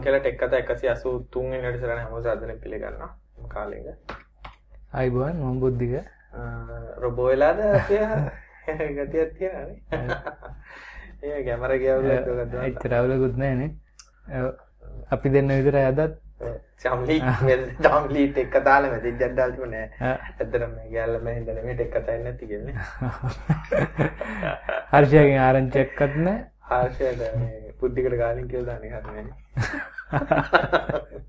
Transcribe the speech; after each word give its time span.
අයිබං 0.00 0.02
කියලා 0.02 0.20
ටෙක් 0.20 0.36
කතා 0.38 0.60
183 0.60 1.42
වෙනි 1.44 1.62
වැඩසටහන 1.62 1.90
හැමෝම 1.94 2.22
සාදරයෙන් 2.22 2.58
පිළිගන්නවා. 2.58 3.10
කාලෙක. 3.48 3.86
අයිබුවන් 4.92 5.36
මම 5.38 5.60
බුද්ධික. 5.60 5.94
රොබෝ 6.98 7.26
වෙලාද 7.26 7.60
ගතියක් 8.96 9.30
තියෙනනේ 9.36 9.78
ඒ 11.24 11.44
කැමර 11.44 11.72
ගියවුල 11.76 12.10
එච්චර 12.62 12.92
අවුලකුත් 12.94 13.36
නෑනේ 13.36 13.70
අපි 15.10 15.28
දෙන්න 15.28 15.54
විතර 15.58 15.78
අදත් 15.80 16.16
චම්ලි 16.78 17.16
ටම්ලි 17.78 18.22
ටෙක් 18.28 18.52
කතාල 18.52 18.84
මැති 18.86 19.14
ජඩ්ඩල් 19.14 19.56
තිබුණේ 19.56 19.86
ඇත්තටම 20.02 20.70
මේ 20.70 20.88
ගැල්ල 20.94 21.18
මේ 21.20 21.34
හින්දා 21.38 21.66
මේ 21.66 21.74
ටෙක් 21.74 21.92
කතා 21.96 22.18
නැති 22.20 22.46
කියන්නේ. 22.46 22.74
හර්ෂයගෙන් 24.92 25.40
ආරංචියක්වත් 25.40 26.16
නෑ 26.20 26.38
හර්ෂයට 26.70 27.22
මේ 27.36 27.74
බුද්ධිකට 27.80 28.16
ගාලින් 28.18 28.48
කියලා 28.48 28.66
දාන්නේ 28.70 28.98
හරිනේ 28.98 29.40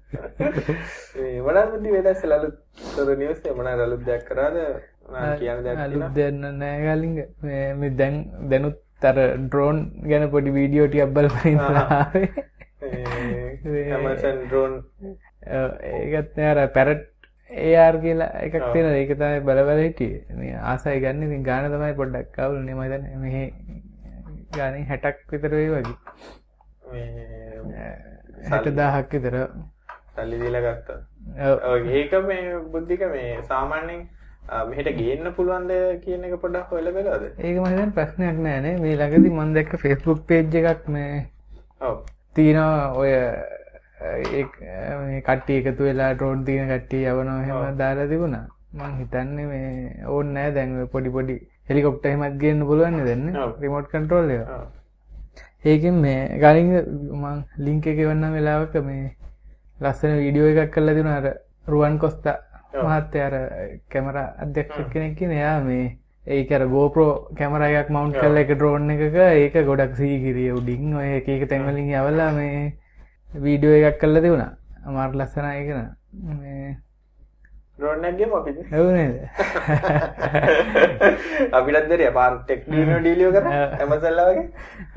මේ 1.16 1.42
වඩා 1.46 1.66
බුද්ධි 1.72 1.90
වේදස් 1.96 2.22
ලලු 2.26 2.50
තොර 2.96 3.10
නිවස් 3.16 3.40
එක 3.42 3.54
මොනවා 3.58 3.76
ලලු 3.82 3.98
දෙයක් 4.08 4.24
කරාද? 4.30 4.56
මම 5.10 5.34
කියන 5.40 5.60
දෙයක් 5.66 5.78
අලුත් 5.80 6.08
දෙන්න 6.16 6.42
නෑ 6.62 6.78
ගලින්ග. 6.86 7.18
මේ 7.42 7.66
මේ 7.76 7.92
දැන් 8.00 8.16
දැනුත් 8.50 8.78
අර 9.04 9.18
ඩ්‍රෝන් 9.38 9.78
ගැන 10.10 10.26
පොඩි 10.34 10.56
වීඩියෝ 10.58 10.88
ටිකක් 10.88 11.48
ඉඳලා 11.52 11.86
ආවේ. 11.92 12.28
ඇමසන් 13.92 14.38
ඩ්‍රෝන් 14.44 14.74
ඒකත් 15.94 16.36
අර 16.52 16.60
පැරට් 16.78 17.08
ඒර් 17.52 17.96
කියලා 18.04 18.32
එකක් 18.46 18.56
තියෙන 18.68 18.94
ඒක 18.94 19.12
තමයි 19.16 19.40
බලබල 19.48 19.80
හිටියේ. 19.86 20.22
මේ 20.36 20.54
ආසයි 20.66 21.00
ගන්න 21.06 21.26
ඉතින් 21.28 21.44
ගාන 21.44 21.72
තමයි 21.72 21.94
පොඩ්ඩක් 21.96 22.36
අවුල්නේ 22.40 22.76
මම 22.76 22.84
හිතන්නේ 22.86 23.18
මෙහි 23.18 23.44
ගානේ 24.56 24.86
60ක් 24.88 25.18
විතර 25.32 25.52
වෙයි 25.56 25.70
වගේ 25.70 25.96
හැට 28.50 28.72
දාහක් 28.80 29.14
විතර. 29.14 29.38
සල්ලි 30.16 30.42
දීලා 30.42 30.64
ගත්තා. 30.66 31.00
ඒක 32.00 32.14
මේ 32.32 32.42
බුද්ධික 32.74 33.06
මේ 33.14 33.30
සාමාන්‍යයෙන් 33.52 34.02
මෙහෙට 34.70 34.90
ගේන්න 34.98 35.34
පුළුවන්ද 35.38 35.72
කියන 36.04 36.24
එක 36.28 36.36
පොඩ්ඩක් 36.44 36.72
හොයලා 36.76 36.94
බලවද 36.96 37.26
ඒක 37.40 37.58
හිතන්නේ 37.58 37.92
ප්‍රශ්නයක් 37.98 38.40
නෑනේ 38.48 38.76
මේ 38.84 38.96
ළඟදී 39.02 39.34
මම 39.38 39.54
දැක්ක 39.58 39.76
Facebook 39.84 40.26
page 40.32 40.58
එකක් 40.62 40.88
මේ 40.96 41.26
තියෙනවා 42.36 42.94
ඔය 43.02 43.12
කට්ටිය 45.28 45.62
එකතු 45.62 45.84
වෙලා 45.88 46.12
ඩ්‍රෝන් 46.14 46.44
තියෙන 46.46 46.68
කට්ටිය 46.74 47.06
යවනවා 47.12 47.40
එහෙම 47.44 47.78
දාලා 47.82 48.10
තිබුණා. 48.12 48.46
මං 48.74 48.94
හිතන්නේ 49.00 49.48
මේ 49.54 50.06
ඕන්න 50.08 50.34
නෑ. 50.36 50.52
දැන් 50.58 50.78
ඔය 50.82 50.88
පොඩි 50.94 51.10
පොඩි 51.18 51.36
හෙලිකොප්ටර් 51.70 52.10
එහෙමත් 52.12 52.38
ගේන්න 52.44 52.66
පුළුවන් 52.70 52.98
නේ. 52.98 53.06
දැන් 53.10 53.24
රිමෝට් 53.62 53.92
කන්ට්‍රෝල් 53.94 54.32
එක. 54.36 54.48
ඒකෙන් 55.64 55.96
මේ 56.04 56.22
ගලින් 56.40 56.70
මං 57.14 57.42
ලින්ක් 57.58 57.88
එක 57.88 58.00
එවන්නම් 58.00 58.38
වෙලාවක 58.38 58.76
මේ 58.84 59.16
ලස්සන 59.80 60.14
වීඩියෝ 60.20 60.52
එකක් 60.54 60.72
කරලා 60.76 60.96
තිබුණා 60.96 61.20
අර 61.22 61.28
රුවන් 61.68 61.98
කොස්තා 61.98 62.38
මහත්තයා 62.76 63.28
අර 63.30 63.36
කැමරා 63.90 64.28
අධ්‍යක්ෂක 64.44 64.90
කෙනෙක් 64.94 65.18
කියන 65.18 65.32
එයා 65.32 65.58
මේ 65.62 65.86
ඒක 66.28 66.52
අර 66.52 66.64
GoPro 66.68 67.08
කැමරා 67.38 67.70
එකක් 67.80 67.90
මවුන්ට් 67.90 68.20
කරලා 68.22 68.44
එක 68.46 68.54
ඩ්‍රෝන් 68.54 68.90
එකක 68.96 69.18
ඒක 69.24 69.56
ගොඩක් 69.70 69.94
සීගිරිය 69.96 70.52
උඩින් 70.58 70.96
ඔය 70.96 71.10
එක 71.18 71.50
තැන්වලින් 71.50 71.94
යවලා 71.94 72.32
මේ 72.32 72.78
වීඩියෝ 73.44 73.90
එකක් 73.90 74.00
කරලා 74.02 74.22
තිබුණා. 74.22 74.52
අමාරු 74.86 75.20
ලස්සනයි 75.20 75.52
ඒක 75.60 75.70
මේ 76.40 76.78
ඩ්‍රෝන් 77.80 78.04
එකක් 78.08 78.18
ගෙම 78.20 78.34
අපි 78.38 78.52
ඔව් 78.80 78.88
නේද? 78.96 79.14
අපිටත් 81.60 81.88
දෙරිය 81.92 82.12
පාර 82.18 82.34
ටෙක් 82.42 82.66
ඩීනෝ 82.68 83.00
ඩීලියෝ 83.00 83.32
කරා 83.36 83.62
ඇමසල්ලා 83.80 84.28
වගේ. 84.30 84.44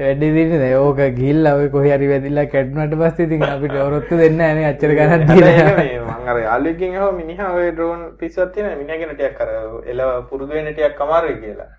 වැඩි 0.01 0.29
දින්නේ. 0.37 0.73
ඕක 0.79 1.01
ගිහිල්ලා 1.19 1.55
ඔය 1.61 1.69
කොහේ 1.77 1.95
හරි 1.97 2.11
වැදිලා 2.12 2.47
කැඩුනට 2.55 2.99
පස්සේ 3.03 3.27
ඉතින් 3.29 3.47
අපිට 3.49 3.79
ඔරොත්තු 3.87 4.21
දෙන්නේ 4.23 4.41
නෑ 4.43 4.59
නේ 4.61 4.69
අච්චර 4.73 4.95
ගණන් 4.99 5.27
දීලා. 5.31 5.77
මේ 5.79 6.03
අර 6.35 6.43
යාළුවෙක්ගෙන් 6.43 6.99
අහුව 7.01 7.17
මිනිහා 7.23 7.55
ඔය 7.55 7.71
ඩ්‍රෝන් 7.71 8.05
පිස්සුවක් 8.21 8.53
තියෙනවා. 8.55 8.77
මිනිහා 8.83 9.01
කියන 9.01 9.17
ටිකක් 9.17 9.41
අර 9.41 9.51
එල 9.95 10.05
පුරුදු 10.31 10.53
වෙන 10.53 10.71
ටිකක් 10.73 11.03
අමාරුයි 11.06 11.41
කියලා. 11.41 11.71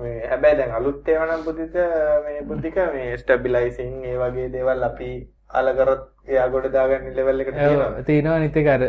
මේ 0.00 0.16
හැබැයි 0.32 0.58
දැන් 0.62 0.74
අලුත් 0.80 1.08
ඒවා 1.14 1.28
නම් 1.28 1.46
බුද්ධිත 1.46 1.78
මේ 2.26 2.42
බුද්ධික 2.50 2.76
මේ 2.96 3.16
ස්ටැබිලයිසින් 3.22 3.94
ඒ 4.10 4.18
වගේ 4.22 4.48
දේවල් 4.56 4.90
අපි 4.90 5.12
අල 5.60 5.72
කරොත් 5.78 6.04
එයා 6.28 6.48
ගොඩ 6.52 6.68
දාගන්න 6.76 7.16
ලෙවල් 7.16 7.40
එකට 7.44 7.56
තියෙනවා. 7.58 8.04
තියෙනවා 8.10 8.38
නිතික 8.44 8.76
අර 8.76 8.84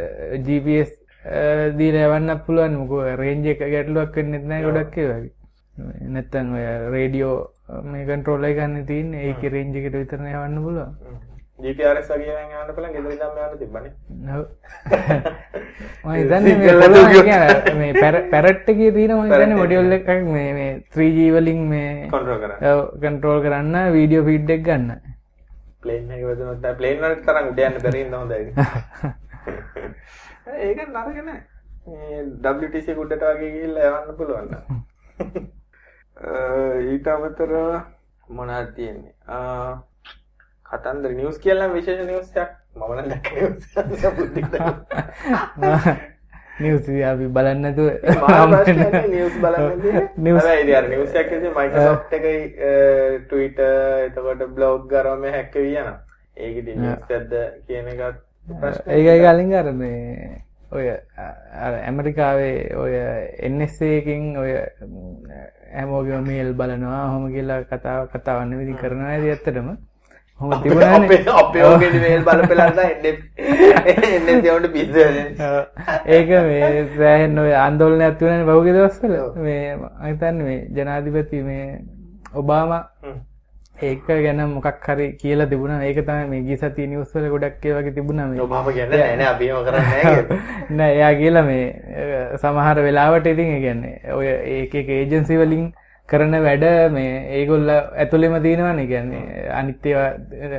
GPS 0.48 0.92
දීලා 1.24 2.08
යවන්න 2.10 2.40
පුළුවන් 2.46 2.76
මොකෝ 2.78 3.04
රේන්ජ් 3.16 3.46
එක 3.54 3.62
ගැටලුවක් 3.64 4.18
නැහැ 4.24 4.64
ගොඩක් 4.64 4.96
වගේ. 5.00 5.32
නැත්තම් 6.08 6.50
ඔය 6.54 6.66
රේඩියෝ 6.92 7.38
මේ 7.84 8.06
කන්ට්‍රෝල් 8.06 8.48
ගන්න 8.58 8.86
තියෙන්නේ 8.88 9.30
ඒකේ 9.30 9.54
රේන්ජ් 9.54 9.78
එකට 9.80 9.96
විතරනේ 9.96 10.34
යවන්න 10.36 10.66
පුළුවන්. 10.66 10.92
GPRS 11.64 12.12
වගේ 12.12 12.36
නම් 12.36 12.52
යවන්න 12.52 12.76
පුළුවන් 12.76 12.94
ගෙදර 12.96 13.12
ඉඳන් 13.14 13.40
යවන්න 13.40 13.58
තිබ්බනේ. 13.62 13.94
ඔව්. 14.36 14.44
මම 16.04 16.12
හිතන්නේ 16.18 16.56
මේ 16.60 16.76
පුළුවන් 16.76 17.78
මේ 17.80 17.94
පැරට් 18.34 18.70
එකේ 18.76 18.92
තියෙන 18.92 19.16
මම 19.16 19.32
හිතන්නේ 19.32 19.60
මොඩියුල් 19.62 19.98
එකක් 20.00 20.14
මේ 20.28 20.52
මේ 20.60 20.70
3G 20.92 21.32
වලින් 21.38 21.66
මේ 21.72 21.90
කන්ට්‍රෝල් 22.12 22.40
කරන්න. 22.44 22.60
ඔව් 22.70 22.86
කන්ට්‍රෝල් 23.00 23.44
කරන්න 23.48 23.92
වීඩියෝ 23.96 24.28
ෆීඩ් 24.28 24.56
එක 24.58 24.68
ගන්න. 24.68 24.92
ප්ලේන් 25.84 26.08
තරම් 27.24 27.52
උඩ 27.52 27.68
යන්න 27.68 27.84
බැරි 27.84 28.08
ඉන්න 28.08 28.18
හොඳයි. 28.20 28.44
ඒක 30.48 30.80
නරක 30.88 31.18
නෑ. 31.24 31.42
මේ 31.88 32.22
WTC 32.62 32.96
කුඩට 32.96 33.24
වගේ 33.24 33.52
ගිහිල්ලා 33.52 33.90
යවන්න 33.90 34.18
පුළුවන්. 34.18 34.50
ඊට 36.92 37.08
අමතරව 37.08 37.58
මොනවද 38.30 38.70
තියෙන්නේ? 38.76 39.14
කතන්දර 40.66 41.12
නිවුස් 41.14 41.38
කියලා 41.40 41.70
විශේෂ 41.74 42.06
නිවුස් 42.08 42.30
එකක් 42.36 42.52
මම 42.76 42.92
නම් 42.94 43.08
දැක්ක 43.10 43.28
නිවුස් 46.60 46.88
අපි 47.12 47.26
බලන්න 47.36 47.60
නැතුව 47.62 47.88
නිවුස් 49.10 49.36
බලන්න 49.42 49.70
නිවුස් 50.18 50.44
හැබැයි 50.44 50.66
ඉතින් 50.66 50.90
නිවුස් 50.90 51.14
එකක් 51.14 51.30
කියන්නේ 51.30 51.54
Microsoft 51.58 52.14
එකයි 52.20 52.38
Twitter 53.30 53.74
එතකොට 54.04 54.42
blog 54.56 54.80
ගාරම 54.90 55.24
හැක් 55.30 55.56
වෙවි 55.56 55.74
යනවා. 55.76 55.98
ඒක 56.38 56.56
ඉතින් 56.58 56.78
නිවුස් 56.82 57.04
එකක්ද 57.10 57.34
කියන 57.68 57.88
එකත් 57.96 58.22
ඒකයි 58.88 59.20
කලින් 59.22 59.54
අර 59.56 59.68
මේ 59.74 60.42
ඔය 60.72 60.86
ඇමරිකාවේ 61.82 62.76
ඔය 62.76 62.94
එන්නස්සේකින් 63.42 64.24
ඔය 64.38 64.52
හැමෝගේ 65.76 66.22
මේල් 66.28 66.54
බලනවා 66.54 67.02
හොම 67.08 67.26
කියලා 67.34 67.64
කතාව 67.72 68.08
කතාවන්න 68.14 68.58
විදි 68.60 68.74
කරනවා 68.76 69.12
ඇති 69.12 69.30
ඇත්තටම? 69.32 69.70
හොම 70.40 70.52
තිබුණ 70.64 70.84
මේල් 71.98 72.24
බල 72.24 72.42
පෙලන්න 72.48 72.80
එන්නවට 74.20 74.72
පිස 74.74 74.90
ඒක 76.08 76.30
මේ 76.48 76.72
සෑහෙන් 76.98 77.38
ඔය 77.40 77.52
අන්දෝලන 77.58 78.02
ඇත්වන 78.02 78.46
බෞග 78.46 78.68
දවස්සල 78.70 79.14
මේ 79.40 79.78
අහිතන්න 80.00 80.42
මේ 80.48 80.58
ජනාධිපති 80.72 81.44
මේ 81.44 81.68
ඔබාම 82.34 82.74
ඒක 83.88 84.08
ගැන 84.08 84.42
මොකක් 84.50 84.88
හරි 84.88 85.08
කියලා 85.22 85.50
තිබුණ. 85.52 85.76
ඒක 85.82 86.00
තමයි 86.08 86.28
මේ 86.32 86.42
ගී 86.48 86.58
සති 86.58 86.88
නිවස්වල 86.88 87.28
ගොඩක් 87.34 87.66
වගේ 87.78 87.94
තිබුණා 87.98 88.28
මේ. 88.32 88.42
ඔබාම 88.46 88.68
කියන්නේ 88.78 89.00
නෑ 90.78 90.92
එයා 90.98 91.14
කියලා 91.22 91.46
මේ 91.50 91.64
සමහර 92.44 92.84
වෙලාවට 92.88 93.32
ඉතින් 93.34 93.56
කියන්නේ 93.66 94.14
ඔය 94.18 94.28
ඒක 94.58 94.76
ඒජන්සි 94.98 95.40
වලින් 95.42 95.68
කරන 96.10 96.36
වැඩ 96.46 96.66
මේ 96.92 97.12
ඒගොල්ල 97.40 97.70
ඇතුළෙම 97.74 98.40
තියෙනවනේ. 98.46 98.88
කියන්නේ 98.88 99.50
අනිත් 99.60 99.86
ඒවා 99.86 100.10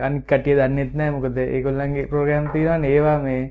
අනිත් 0.09 0.25
කට්ටිය 0.27 0.61
දන්නෙත් 0.61 0.95
නෑ. 0.95 1.17
මොකද 1.17 1.43
ඒගොල්ලන්ගේ 1.47 2.07
ප්‍රෝග්‍රෑම් 2.13 2.53
තියෙනවනේ. 2.53 2.95
ඒවා 2.95 3.19
මේ 3.27 3.43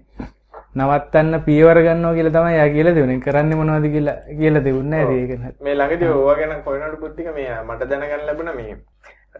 නවත්තන්න 0.75 1.41
පියවර 1.45 1.77
ගන්නවා 1.85 2.13
කියලා 2.13 2.33
තමයි 2.35 2.53
යා 2.55 2.69
කියලා 2.75 2.93
දෙන්නේ 2.95 3.19
කරන්නේ 3.25 3.57
මොනවද 3.57 3.83
කියලා 3.95 4.15
කියලා 4.39 4.63
දෙන්නේ 4.67 5.01
ඒක 5.15 5.33
මේ 5.61 5.75
ළඟදී 5.75 6.09
ඕවා 6.13 6.35
ගැන 6.39 6.63
කොයිනට 6.65 6.95
බුද්ධික? 7.01 7.27
මේ 7.35 7.57
මට 7.67 7.89
දැනගන්න 7.91 8.25
ලැබුණා 8.27 8.55
මේ 8.55 8.73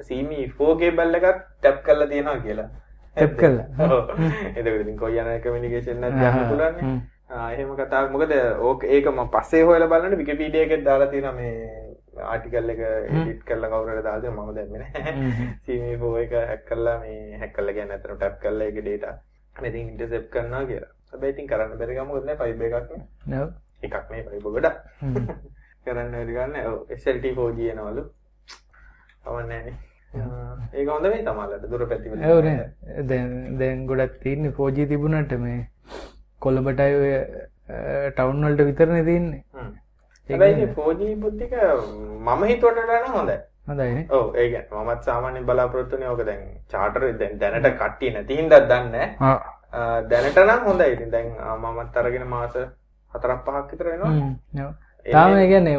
සීමි 0.01 0.39
4K 0.59 0.91
බල්ල 0.97 1.15
එකක් 1.19 1.27
ටැප් 1.61 1.77
කරලා 1.85 2.07
තියෙනවා 2.11 2.39
කියලා. 2.45 2.69
ටැප් 3.17 3.33
කරලා. 3.37 3.67
ඔව්. 3.79 4.09
එතකොට 4.57 4.81
ඉතින් 4.83 4.97
කොයි 4.97 5.19
යන 5.23 5.31
කමියුනිකේෂන් 5.43 6.03
එකක් 6.09 6.19
ගන්න 6.21 6.49
පුළුවන් 6.51 6.77
නේ. 6.81 6.99
එහෙම 7.53 7.75
කතාවක් 7.77 8.11
මොකද 8.13 8.33
ඕක 8.69 8.83
ඒක 8.83 9.05
මම 9.11 9.29
පස්සේ 9.35 9.63
හොයලා 9.69 9.89
බලන්න 9.93 10.17
විකිපීඩියා 10.21 10.65
එකෙත් 10.67 10.85
දාලා 10.85 11.09
තියෙනවා 11.13 11.35
මේ 11.37 11.53
ආටිකල් 12.31 12.73
එක 12.73 12.81
එඩිට් 12.87 13.45
කරලා 13.47 13.69
කවුරු 13.73 13.93
හරි 13.93 14.03
දාලා 14.07 14.23
දෙනවා 14.25 14.45
මම 14.47 14.55
දැම්මේ 14.57 14.81
නැහැ. 14.81 15.13
සීමි 15.65 15.95
4 16.01 16.23
එක 16.25 16.33
හැක් 16.49 16.65
කරලා 16.71 16.97
මේ 17.05 17.37
හැක් 17.43 17.53
කරලා 17.55 17.75
කියන්නේ 17.77 17.97
අතන 18.01 18.17
ටැප් 18.17 18.35
කරලා 18.43 18.67
ඒකේ 18.67 18.85
data 18.89 19.13
මෙතින් 19.55 19.89
ඉන්ටර්සෙප්ට් 19.93 20.29
කරනවා 20.35 20.65
කියලා. 20.71 20.91
හැබැයි 21.11 21.33
ඉතින් 21.35 21.47
කරන්න 21.51 21.77
බැරි 21.79 21.95
ගම 21.97 22.07
මොකද 22.11 22.25
නෑ 22.29 22.37
ෆයිබර් 22.41 22.65
එකක් 22.81 22.91
නේ. 22.97 23.41
ඔව්. 23.43 23.49
එකක් 23.87 24.11
නේ 24.11 24.23
ෆයිබර් 24.29 24.49
ගොඩක්. 24.57 24.77
කරන්න 25.85 26.11
බැරි 26.17 26.33
ගන්න. 26.37 26.55
ඔව් 26.69 26.77
SLT 26.99 27.33
4G 27.39 27.71
එනවලු. 27.73 28.03
ඒක 30.73 30.89
හොඳ 30.93 31.05
මේ 31.11 31.23
තමල්ලට 31.27 31.69
දුර 31.71 31.85
පැතිවල 31.91 32.25
ඇවන 32.31 32.59
දැන් 33.61 33.87
ගොඩක් 33.87 34.19
තියන්නේ 34.25 34.57
පෝජී 34.59 34.89
තිබුණට 34.91 35.33
මේ 35.45 35.61
කොල්ලබටයි 36.45 36.99
ඔය 36.99 37.13
ටවන්වල්ට 38.17 38.61
විතරණ 38.69 39.05
තියන්නේ. 39.09 39.41
හැබැයි 40.29 40.67
4G 40.75 41.15
බුද්ධික 41.23 41.53
මම 42.27 42.43
හිතුවට 42.51 42.79
වඩා 42.83 43.11
හොඳයි. 43.15 43.37
හොඳයිනේ 43.67 44.05
ඔව් 44.17 44.35
ඒ 44.35 44.47
කියන්නේ 44.51 44.83
මමත් 44.83 45.09
සාමාන්‍යයෙන් 45.09 45.45
බලාපොරොත්තු 45.49 45.95
වෙන්නේ 45.95 46.13
ඕක 46.13 46.23
දැන් 46.29 46.45
චාටර් 46.71 47.03
දැන් 47.19 47.39
දැනට 47.41 47.67
කට්ටිය 47.81 48.13
නැති 48.15 48.39
හින්දා 48.39 48.61
දන්නේ 48.71 49.07
දැනට 50.09 50.39
නම් 50.45 50.65
හොඳයි. 50.69 50.93
ඉතින් 50.95 51.11
දැන් 51.11 51.29
මමත් 51.59 51.97
අරගෙන 52.01 52.27
මාස 52.35 52.55
හතරක් 53.11 53.39
පහක් 53.45 53.65
විතර 53.71 53.87
වෙනවා 53.91 54.71
තාම 55.05 55.37
ඒ 55.37 55.47
කියන්නේ 55.47 55.77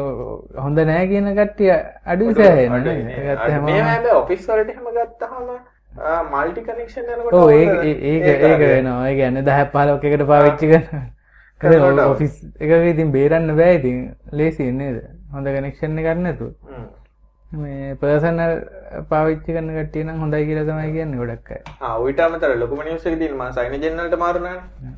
හොඳ 0.63 0.79
නෑ 0.89 1.07
කියන 1.07 1.31
කට්ටිය 1.37 1.71
අඩු 2.05 2.33
සෑහෙන 2.33 2.71
මේ 3.63 3.79
හැබැයි 3.81 4.17
ඔෆිස් 4.17 4.47
වලට 4.49 4.69
එහෙම 4.69 4.91
ගත්තාම 4.97 5.55
මල්ටි 6.31 6.61
කනෙක්ෂන් 6.61 7.09
යනකොට 7.09 7.33
ඔව් 7.33 7.49
ඒක 7.51 7.71
ඒක 8.03 8.59
වෙනවා. 8.61 9.07
ඒ 9.09 9.15
කියන්නේ 9.15 9.43
10 9.43 9.71
15ක් 9.73 10.11
එකට 10.11 10.27
පාවිච්චි 10.27 10.71
කරනවා. 10.71 12.07
ඔෆිස් 12.07 12.43
එක 12.59 12.71
ඉතින් 12.91 13.11
බේරන්න 13.11 13.55
බෑ 13.55 13.79
ඉතින්. 13.79 14.03
ලේසි 14.33 14.71
නේද? 14.73 15.01
හොඳ 15.33 15.47
කනෙක්ෂන් 15.47 15.97
එකක් 15.97 16.19
නැතුව. 16.19 16.51
මේ 17.51 17.95
පර්සනල් 17.95 18.53
පාවිච්චි 19.09 19.55
කරන 19.55 19.71
කට්ටිය 19.77 20.03
නම් 20.03 20.21
හොඳයි 20.25 20.45
කියලා 20.51 20.67
තමයි 20.69 20.91
කියන්නේ 20.97 21.19
ගොඩක් 21.21 21.49
අමතර 22.27 22.55
ලොකුම 22.57 22.83
තියෙන 22.83 23.33
මම 23.33 23.51
සයින 23.53 23.81
ජෙනරල්ට 23.81 24.17
මාරුනානේ. 24.17 24.93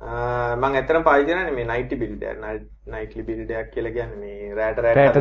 මම 0.00 0.64
ඇත්තටම 0.64 1.02
පාවිච්චි 1.02 1.32
කරන්නේ 1.32 1.54
මේ 1.54 1.64
නයිටි 1.70 1.96
බිල්ඩ් 2.02 2.22
එක. 2.22 2.42
නයිට්ලි 2.86 3.22
බිල්ඩ් 3.28 3.50
එකක් 3.50 3.70
කියලා 3.74 3.92
කියන්නේ 3.96 4.20
මේ 4.20 4.54
රෑට 4.54 4.78
රෑට 4.78 5.16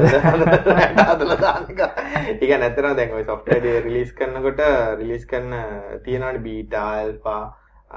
හදලා 1.12 1.38
දාන 1.42 1.66
එක. 1.70 1.80
ඒ 1.82 2.38
කියන්නේ 2.40 2.68
ඇත්තටම 2.68 2.98
දැන් 3.00 3.16
ওই 3.20 3.24
software 3.24 3.66
එක 3.72 3.86
රිලීස් 3.86 4.12
කරනකොට 4.20 4.62
රිලීස් 5.00 5.26
කරන 5.26 5.56
තියෙනවානේ 6.06 6.44
beta 6.46 6.84
alpha 7.00 7.38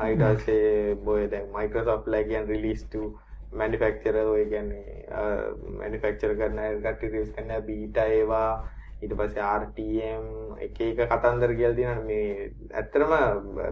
ඊට 0.06 0.24
පස්සේ 0.24 0.94
බොය 1.04 1.28
දැන් 1.28 1.52
Microsoft 1.52 2.08
ලා 2.08 2.22
කියන්නේ 2.24 2.56
release 2.56 2.86
to 2.92 3.12
මැනිෆෙක්චරර් 3.52 4.26
ඔය 4.34 4.44
කියන්නේ 4.48 5.04
මැනිෆෙක්චර් 5.78 6.36
කරන 6.42 6.60
කට්ටිය 6.82 7.10
රිලීස් 7.12 7.32
කරන 7.36 7.56
බීටා 7.68 8.08
ඒවා 8.18 8.50
ඊට 9.02 9.14
පස්සේ 9.18 9.44
RTM 9.58 10.24
එක 10.64 10.80
එක 10.86 10.98
කතන්දර 11.12 11.52
කියලා 11.58 11.76
තියෙනවා 11.78 12.04
මේ 12.08 12.50
ඇත්තටම 12.80 13.12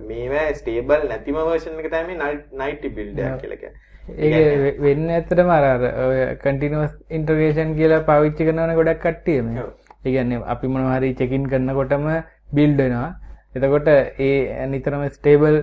මේවා 0.09 0.47
ස්ටේබල් 0.61 1.05
නැතිම 1.11 1.39
වර්ෂන් 1.41 1.83
එක 1.83 1.91
තමයි 1.95 2.17
නයිටි 2.63 2.93
බිල්ඩ් 2.97 3.21
එකක් 3.25 3.43
කියලා 3.43 3.61
කියන්නේ. 3.63 3.83
ඒක 4.09 4.81
වෙන්නේ 4.87 5.19
ඇත්තටම 5.19 5.53
අර 5.57 5.67
අර 5.73 5.85
ඔය 6.07 6.21
කන්ටිනියස් 6.45 6.95
ඉන්ටග්‍රේෂන් 7.19 7.77
කියලා 7.81 8.07
පාවිච්චි 8.11 8.49
කරනවනේ 8.49 8.79
ගොඩක් 8.81 9.03
කට්ටිය 9.05 9.43
මේ. 9.49 9.67
ඒ 10.05 10.13
කියන්නේ 10.15 10.45
අපි 10.55 10.73
මොනවා 10.75 10.99
හරි 10.99 11.15
චෙක් 11.21 11.35
ඉන් 11.39 11.49
කරනකොටම 11.53 12.09
බිල්ඩ් 12.57 12.81
වෙනවා. 12.85 13.11
එතකොට 13.55 13.89
ඒ 14.29 14.67
නිතරම 14.73 15.05
ස්ටේබල් 15.19 15.61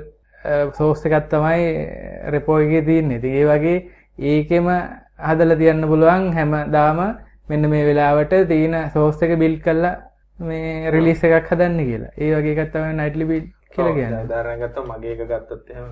සෝස් 0.77 1.05
එකක් 1.05 1.29
තමයි 1.33 1.63
රෙපෝ 2.33 2.61
එකේ 2.65 2.85
තියෙන්නේ. 2.89 3.17
ඉතින් 3.17 3.33
ඒ 3.41 3.45
වගේ 3.51 3.77
ඒකෙම 4.33 4.67
හදලා 5.29 5.57
තියන්න 5.61 5.87
පුළුවන් 5.91 6.33
හැමදාම 6.37 6.99
මෙන්න 7.49 7.69
මේ 7.69 7.85
වෙලාවට 7.87 8.33
තියෙන 8.51 8.75
සෝස් 8.93 9.21
එක 9.25 9.33
බිල්ඩ් 9.43 9.61
කරලා 9.65 9.95
මේ 10.39 10.91
රිලීස් 10.91 11.23
එකක් 11.23 11.49
හදන්න 11.51 11.79
කියලා. 11.89 12.11
ඒ 12.17 12.31
වගේ 12.35 12.65
තමයි 12.73 12.93
නයිට්ලි 12.99 13.25
බිල්ඩ් 13.31 13.49
කියලා 13.75 13.95
කියන්නේ. 13.97 14.23
උදාහරණයක් 14.27 14.69
ගත්තොත් 14.69 14.85
මගේ 14.91 15.11
එක 15.15 15.21
ගත්තොත් 15.31 15.63
එහෙම 15.71 15.87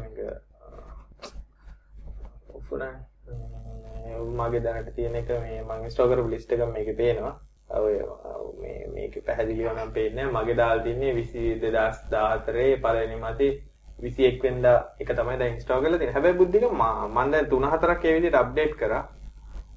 මගේ 4.39 4.61
දැනට 4.65 4.89
තියෙන 4.95 5.15
එක 5.21 5.29
මේ 5.29 5.61
මම 5.63 5.83
ඉන්ස්ටෝල් 5.85 6.09
කරපු 6.11 6.29
ලිස්ට් 6.29 6.51
එක 6.53 6.61
මේකේ 6.73 6.99
පේනවා. 7.01 7.35
ඔය 7.79 7.95
මේ 8.61 8.79
මේක 8.93 9.13
පැහැදිලිව 9.25 9.67
නම් 9.73 9.91
පේන්නේ 9.97 10.25
මගේ 10.37 10.57
දාලා 10.61 10.83
තින්නේ 10.87 11.13
20 11.13 11.59
2014 11.61 12.81
පළවෙනි 12.83 13.17
මාසේ 13.25 13.51
විසියෙක් 14.03 14.37
වෙන්දා 14.43 14.77
එක 15.01 15.09
තමයි 15.19 15.37
දැන් 15.39 15.53
ඉන්ස්ටෝල් 15.55 15.81
කරලා 15.83 15.99
තියෙන්නේ. 15.99 16.15
හැබැයි 16.17 16.39
බුද්ධික 16.41 16.63
මම 16.71 17.17
දැන් 17.31 17.45
3-4ක් 17.51 18.03
ඒ 18.05 18.15
විදිහට 18.15 18.41
අප්ඩේට් 18.41 18.75
කරා. 18.81 19.03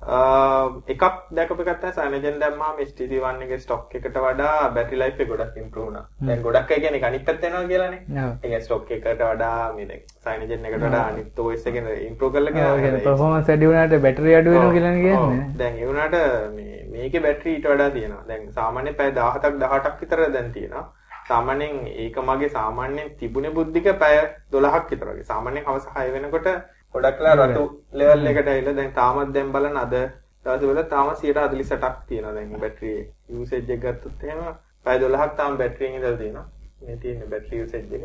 එකක් 0.03 1.05
දැකපු 1.33 1.63
එකක් 1.63 1.81
තමයි 1.81 1.93
සයිනජෙන් 1.97 2.39
දැම්මාම 2.41 2.77
HTC 2.85 3.23
One 3.23 3.41
එකේ 3.45 3.59
ස්ටොක් 3.59 3.95
එකට 3.95 4.19
වඩා 4.25 4.69
බැටරි 4.75 4.99
ලයිෆ් 4.99 5.21
එක 5.21 5.29
ගොඩක් 5.29 5.57
ඉම්ප්‍රූව් 5.57 5.87
වුණා. 5.87 6.05
දැන් 6.27 6.43
ගොඩක් 6.43 6.71
අය 6.71 6.81
කියන්නේ 6.81 7.09
අනිත් 7.09 7.25
පැත්ත 7.25 7.47
යනවා 7.49 7.65
කියලානේ. 7.71 8.03
ඒ 8.17 8.41
කියන්නේ 8.43 8.61
ස්ටොක් 8.67 8.91
එකට 8.91 9.23
වඩා 9.23 9.73
මේ 9.77 9.89
දැන් 9.89 10.03
සයිනජෙන් 10.27 10.69
එකට 10.69 10.85
වඩා 10.85 11.07
අනිත් 11.13 11.39
OS 11.39 11.67
එකෙන් 11.73 11.89
ඉම්ප්‍රූව් 12.09 12.33
කරලා 12.37 12.53
කියලා. 12.53 13.01
පර්ෆෝමන්ස් 13.09 13.49
වැඩි 13.49 13.67
වුණාට 13.73 13.97
බැටරි 14.07 14.37
අඩු 14.41 14.55
වෙනවා 14.57 14.77
කියලා 14.77 14.95
කියන්නේ. 15.01 15.49
දැන් 15.63 15.81
ඒ 15.81 15.89
වුණාට 15.91 16.17
මේ 16.59 16.85
මේකේ 16.93 17.25
බැටරි 17.27 17.57
ඊට 17.57 17.69
වඩා 17.73 17.91
තියෙනවා. 17.97 18.23
දැන් 18.29 18.47
සාමාන්‍ය 18.61 18.95
පැය 19.01 19.11
17ක් 19.19 19.59
18ක් 19.65 20.01
විතර 20.05 20.25
දැන් 20.39 20.53
තියෙනවා. 20.59 20.87
සාමාන්‍යයෙන් 21.29 21.77
ඒක 22.05 22.17
මගේ 22.31 22.49
සාමාන්‍යයෙන් 22.57 23.13
තිබුණේ 23.21 23.57
බුද්ධික 23.59 23.93
පැය 24.05 24.17
12ක් 24.53 24.91
විතර 24.91 25.13
වගේ. 25.13 25.29
සාමාන්‍යයෙන් 25.33 25.65
හවස 25.67 25.89
6 26.01 26.13
වෙනකොට 26.17 26.49
ගොඩක්ලා 26.95 27.35
රතු 27.41 27.65
ලෙවල් 27.93 28.31
එකට 28.31 28.53
ඇවිල්ලා 28.53 28.79
දැන් 28.79 28.95
තාමත් 29.01 29.35
දැන් 29.35 29.53
බලන 29.53 29.77
අද 29.79 29.97
දවස්වල 30.45 30.83
තාම 30.91 31.11
148ක් 31.15 31.95
තියෙනවා 32.09 32.35
දැන් 32.35 32.55
බැටරි 32.61 32.93
යූසේජ් 33.31 33.75
එක 33.75 33.83
ගත්තොත් 33.83 34.25
එහෙම 34.25 34.47
පැය 34.85 34.99
12ක් 35.01 35.37
තාම 35.37 35.59
බැටරියෙන් 35.59 35.95
ඉඳලා 35.95 36.17
තියෙනවා. 36.17 36.47
මේ 36.81 36.97
තියෙන 36.97 37.31
බැටරි 37.31 37.59
යූසේජ් 37.59 37.95
එක. 37.99 38.05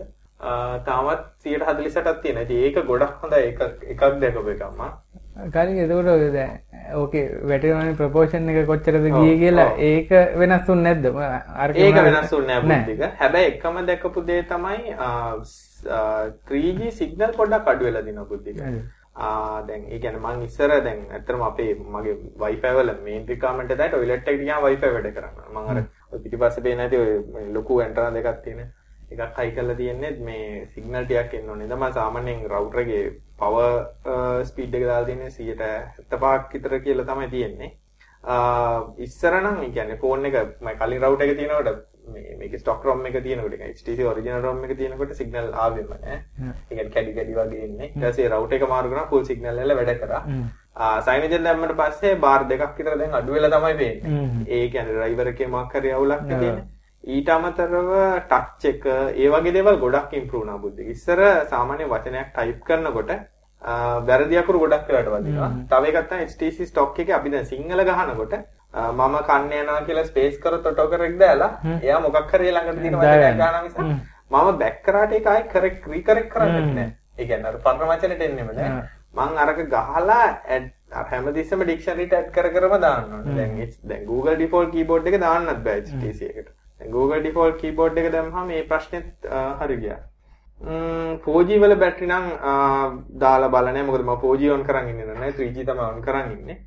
තාමත් 0.85 1.25
148ක් 1.43 2.15
තියෙනවා. 2.21 2.43
ඉතින් 2.43 2.63
ඒක 2.65 2.79
ගොඩක් 2.87 3.21
හොඳයි 3.21 3.41
එක 3.49 3.59
එකක් 3.93 4.01
දැකපු 4.21 4.49
එකම. 4.55 4.81
කාලින් 5.53 5.77
එතකොට 5.83 6.33
දැන් 6.33 6.59
ඕකේ 7.01 7.25
වැටෙනවනේ 7.49 7.97
ප්‍රොපෝෂන් 7.99 8.49
එක 8.53 8.65
කොච්චරද 8.71 9.05
ගියේ 9.17 9.37
කියලා 9.43 9.67
ඒක 9.89 10.09
වෙනස් 10.41 10.65
වුනේ 10.67 10.83
නැද්ද? 10.87 11.05
අර 11.65 11.69
ඒක 11.75 11.99
වෙනස් 12.07 12.31
වුනේ 12.31 12.61
නැහැ 12.61 12.85
බුද්ධික. 12.85 13.19
හැබැයි 13.21 13.51
එකම 13.51 13.77
දැකපු 13.91 14.25
දේ 14.31 14.41
තමයි 14.49 14.95
3G 16.49 16.91
සිග්නල් 16.97 17.31
පොඩ්ඩක් 17.37 17.71
අඩු 17.73 17.87
වෙලා 17.89 18.03
දිනවා 18.09 18.27
බුද්ධික. 18.33 18.59
ආ 19.15 19.61
දැන් 19.67 19.87
ඒ 19.87 19.99
කියන්නේ 20.03 20.25
මං 20.25 20.43
ඉස්සර 20.49 20.75
දැන් 20.83 20.99
ඇත්තටම 21.15 21.41
අපේ 21.47 21.71
මගේ 21.95 22.17
Wi-Fi 22.43 22.75
වල 22.77 22.93
මේන් 23.07 23.25
රික්වයර්මන්ට් 23.31 23.73
එකයි 23.77 23.89
টয়ලට් 23.95 24.29
එකට 24.29 24.43
ගියාම 24.43 24.63
Wi-Fi 24.67 24.93
වැඩ 24.97 25.09
කරනවා. 25.15 25.49
මං 25.55 25.65
අර 25.71 25.77
පිටිපස්සේ 26.23 26.63
පේන 26.67 26.85
ඇති 26.85 27.01
ඔය 27.05 27.11
ලොකු 27.57 27.79
ඇන්ටනා 27.85 28.13
දෙකක් 28.19 28.43
තියෙන 28.45 28.69
එකක් 29.11 29.37
හයි 29.41 29.51
කරලා 29.57 29.75
තියෙන්නේ 29.81 30.11
මේ 30.29 30.65
සිග්නල් 30.73 31.05
ටිකක් 31.05 31.33
එන්න 31.39 31.49
ඕනේ. 31.49 31.67
මම 31.75 31.85
සාමාන්‍යයෙන් 31.99 32.41
රවුටර් 32.53 32.81
එකේ 32.83 33.03
පවර් 33.39 34.45
ස්පීඩ් 34.49 34.75
එක 34.79 34.87
දාලා 34.89 35.07
තියෙන්නේ 35.09 35.31
175ක් 35.37 36.51
විතර 36.53 36.79
කියලා 36.87 37.07
තමයි 37.11 37.29
තියෙන්නේ. 37.35 37.71
ඉස්සර 39.05 39.39
නම් 39.41 39.63
කියන්නේ 39.77 40.01
ෆෝන් 40.03 40.25
එක 40.31 40.37
මම 40.61 40.75
කලින් 40.83 41.03
රවුටර් 41.03 41.25
එක 41.27 41.37
තියෙනකොට 41.39 41.87
මේ 42.13 42.35
මේකේ 42.39 42.59
ස්ටොක් 42.61 42.85
ROM 42.85 43.05
එක 43.05 43.17
තියෙනකොට 43.27 43.59
HTC 43.67 43.99
ඔරිජිනල් 44.11 44.41
ROM 44.47 44.63
එක 44.65 44.73
තියෙනකොට 44.77 45.13
සිග්නල් 45.19 45.51
ආවෙම 45.65 45.91
නෑ. 45.93 46.17
ඒ 46.41 46.75
කියන්නේ 46.75 46.89
කැඩි 46.95 47.13
කැඩි 47.17 47.37
වගේ 47.39 47.63
එන්නේ. 47.67 47.91
ඊට 47.91 48.03
පස්සේ 48.03 48.29
රවුටර් 48.33 48.57
එක 48.57 48.67
මාරු 48.73 48.91
කරා 48.93 49.07
ෆුල් 49.13 49.25
සිග්නල් 49.29 49.63
වල 49.63 49.75
වැඩ 49.79 50.01
කරා. 50.03 50.23
ආ 50.75 50.97
සයිනජෙන් 51.07 51.43
දැම්මට 51.47 51.75
පස්සේ 51.81 52.19
බාර් 52.25 52.47
දෙකක් 52.51 52.77
විතර 52.77 52.97
දැන් 53.01 53.17
අඩු 53.19 53.33
වෙලා 53.37 53.51
තමයි 53.55 53.75
පේන්නේ. 53.81 54.45
ඒ 54.55 54.69
කියන්නේ 54.75 54.95
ඩ්‍රයිවර් 54.95 55.31
එකේ 55.33 55.47
මොකක් 55.55 55.75
හරි 55.79 55.91
අවුලක් 55.97 56.23
තියෙන්නේ. 56.29 56.65
ඊට 57.03 57.29
අමතරව 57.29 57.91
ටච් 58.29 58.65
එක 58.71 58.85
ඒ 58.85 59.29
වගේ 59.33 59.53
දේවල් 59.57 59.77
ගොඩක් 59.83 60.13
ඉම්ප්‍රූව් 60.13 60.43
වුණා 60.43 60.61
බුද්ධික. 60.63 60.87
ඉස්සර 60.95 61.19
සාමාන්‍ය 61.49 61.85
වචනයක් 61.89 62.33
ටයිප් 62.33 62.63
කරනකොට 62.63 63.11
වැරදි 64.09 64.37
අකුරු 64.37 64.59
ගොඩක් 64.63 64.87
වෙලාට 64.87 65.09
වදිනවා. 65.15 65.51
තව 65.71 65.83
එකක් 65.91 66.09
තමයි 66.09 66.27
HTC 66.29 66.67
ස්ටොක් 66.69 66.99
එකේ 66.99 67.15
අපි 67.19 67.29
දැන් 67.29 67.45
සිංහල 67.45 67.83
ගහනකොට 67.89 68.33
මම 68.73 69.15
කන්න 69.29 69.51
යනවා 69.61 69.81
කියලා 69.87 70.05
ස්පේස් 70.05 70.37
කරොත් 70.43 70.65
ඔටෝ 70.65 70.87
කරෙක් 70.93 71.17
දාලා 71.19 71.51
එයා 71.81 71.99
මොකක් 71.99 72.31
හරි 72.33 72.51
ළඟට 72.51 72.81
තියෙන 72.81 72.97
වචනයක් 73.01 73.35
ගන්නවා 73.35 73.63
මිස 73.63 73.75
මම 74.31 74.57
බෑක් 74.61 74.77
කරාට 74.85 75.11
ඒක 75.17 75.27
ආයි 75.33 75.43
කරෙක් 75.53 75.87
රීකරෙක්ට් 75.93 76.31
කරන්නේ 76.33 76.61
නැහැ. 76.77 76.95
ඒ 77.17 77.25
කියන්නේ 77.25 77.51
අර 77.51 77.57
පරණ 77.65 77.91
වචනෙට 77.91 78.21
එන්නෙම 78.29 78.53
නෑ. 78.55 78.71
මං 79.17 79.37
අරක 79.43 79.59
ගහලා 79.73 80.23
අර 80.99 81.05
හැමතිස්සෙම 81.11 81.63
ඩික්ෂනරියට 81.65 82.17
ඇඩ් 82.17 82.31
කර 82.37 82.47
කරම 82.55 82.79
දාන්න 82.85 83.13
ඕනේ. 83.17 83.35
දැන් 83.35 83.75
දැන් 83.89 84.05
Google 84.05 84.37
default 84.41 84.71
keyboard 84.71 85.07
එක 85.11 85.19
දාන්නත් 85.27 85.63
බෑ 85.67 85.81
HTC 85.83 86.21
එකට. 86.31 86.57
Google 86.95 87.21
default 87.25 87.59
keyboard 87.61 87.97
එක 87.97 88.11
දැම්මම 88.15 88.47
මේ 88.47 88.63
ප්‍රශ්නෙත් 88.71 89.29
හරි 89.61 89.77
ගියා. 89.83 89.99
4G 91.25 91.59
වල 91.61 91.75
බැටරි 91.83 92.07
නම් 92.07 92.25
දාලා 93.23 93.53
බලන්නේ 93.55 93.85
මොකද 93.87 94.03
මම 94.03 94.13
4G 94.25 94.51
on 94.55 94.63
කරන් 94.67 94.91
ඉන්නේ 94.91 95.07
නැහැ 95.13 95.31
3G 95.39 95.65
තමයි 95.69 95.85
on 95.87 96.01
කරන් 96.07 96.31
ඉන්නේ. 96.35 96.57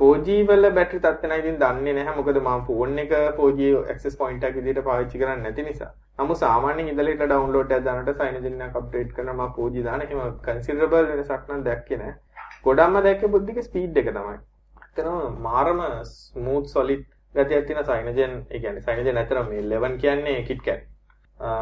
4G 0.00 0.36
වල 0.48 0.70
බැටරි 0.78 1.00
තත්ත්වය 1.04 1.28
නම් 1.28 1.40
ඉතින් 1.42 1.58
දන්නේ 1.62 1.94
නැහැ 1.98 2.16
මොකද 2.18 2.38
මම 2.42 2.62
ෆෝන් 2.68 2.98
එක 3.04 3.12
4G 3.40 3.72
access 3.94 4.16
point 4.20 4.44
එකක් 4.48 4.56
විදිහට 4.60 4.84
පාවිච්චි 4.88 5.20
කරන්නේ 5.22 5.44
නැති 5.44 5.66
නිසා. 5.68 5.90
නමුත් 6.18 6.40
සාමාන්‍යයෙන් 6.44 6.88
ඉඳලා 6.92 7.14
ඉත 7.16 7.22
ඩවුන්ලෝඩ් 7.24 7.74
එකක් 7.76 7.84
දානකොට 7.88 8.22
සයිනජින් 8.22 8.64
එකක් 8.66 8.80
අප්ඩේට් 8.80 9.12
කරනවා 9.18 9.48
මම 9.48 9.54
4G 9.58 9.84
දාන 9.88 10.06
එහෙම 10.06 10.40
කන්සිඩරබල් 10.46 11.12
වෙනසක් 11.12 11.52
නම් 11.52 11.62
දැක්කේ 11.68 12.00
නැහැ. 12.02 12.16
ගොඩක්ම 12.64 12.98
දැක්කේ 13.06 13.32
බුද්ධික 13.34 13.62
ස්පීඩ් 13.68 14.00
එක 14.02 14.10
තමයි. 14.16 14.38
ඇත්තටම 14.82 15.38
මාරම 15.46 15.80
ස්මූත් 16.14 16.66
සොලිඩ් 16.74 17.06
ගතියක් 17.34 17.66
තියෙන 17.66 17.84
සයිනජෙන් 17.84 18.32
ඒ 18.50 18.60
කියන්නේ 18.60 18.82
සයිනජෙන් 18.82 19.16
ඇත්තටම 19.16 19.48
මේ 19.50 19.62
11 19.62 19.98
කියන්නේ 19.98 20.42
කිට්කැට්. 20.42 20.82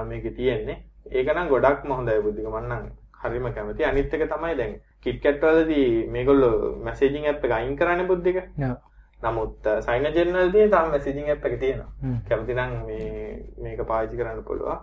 මේකේ 0.08 0.30
තියෙන්නේ. 0.30 0.78
ඒක 1.12 1.28
නම් 1.34 1.48
ගොඩක්ම 1.48 1.90
හොඳයි 1.90 2.22
බුද්ධික 2.22 2.46
මම 2.46 2.58
නම් 2.64 2.84
හරිම 3.22 3.52
කැමති. 3.54 3.84
අනිත් 3.84 4.14
එක 4.14 4.28
තමයි 4.32 4.56
දැන් 4.58 4.74
කිට්කැට් 5.00 5.40
වලදී 5.42 6.08
මේගොල්ලෝ 6.08 6.76
මැසේජින් 6.84 7.26
ඇප් 7.26 7.44
එක 7.44 7.52
අයින් 7.52 7.76
කරන්නේ 7.76 8.06
බුද්ධික. 8.06 8.36
නමුත් 9.20 9.72
සයිනජෙන් 9.86 10.34
වලදී 10.34 10.68
තාම 10.70 10.90
මැසේජින් 10.90 11.30
ඇප් 11.30 11.44
එක 11.46 11.58
තියෙනවා. 11.60 11.90
කැමති 12.28 12.54
නම් 12.54 12.72
මේ 12.86 13.08
මේක 13.62 13.86
පාවිච්චි 13.86 14.16
කරන්න 14.16 14.44
පුළුවන්. 14.44 14.78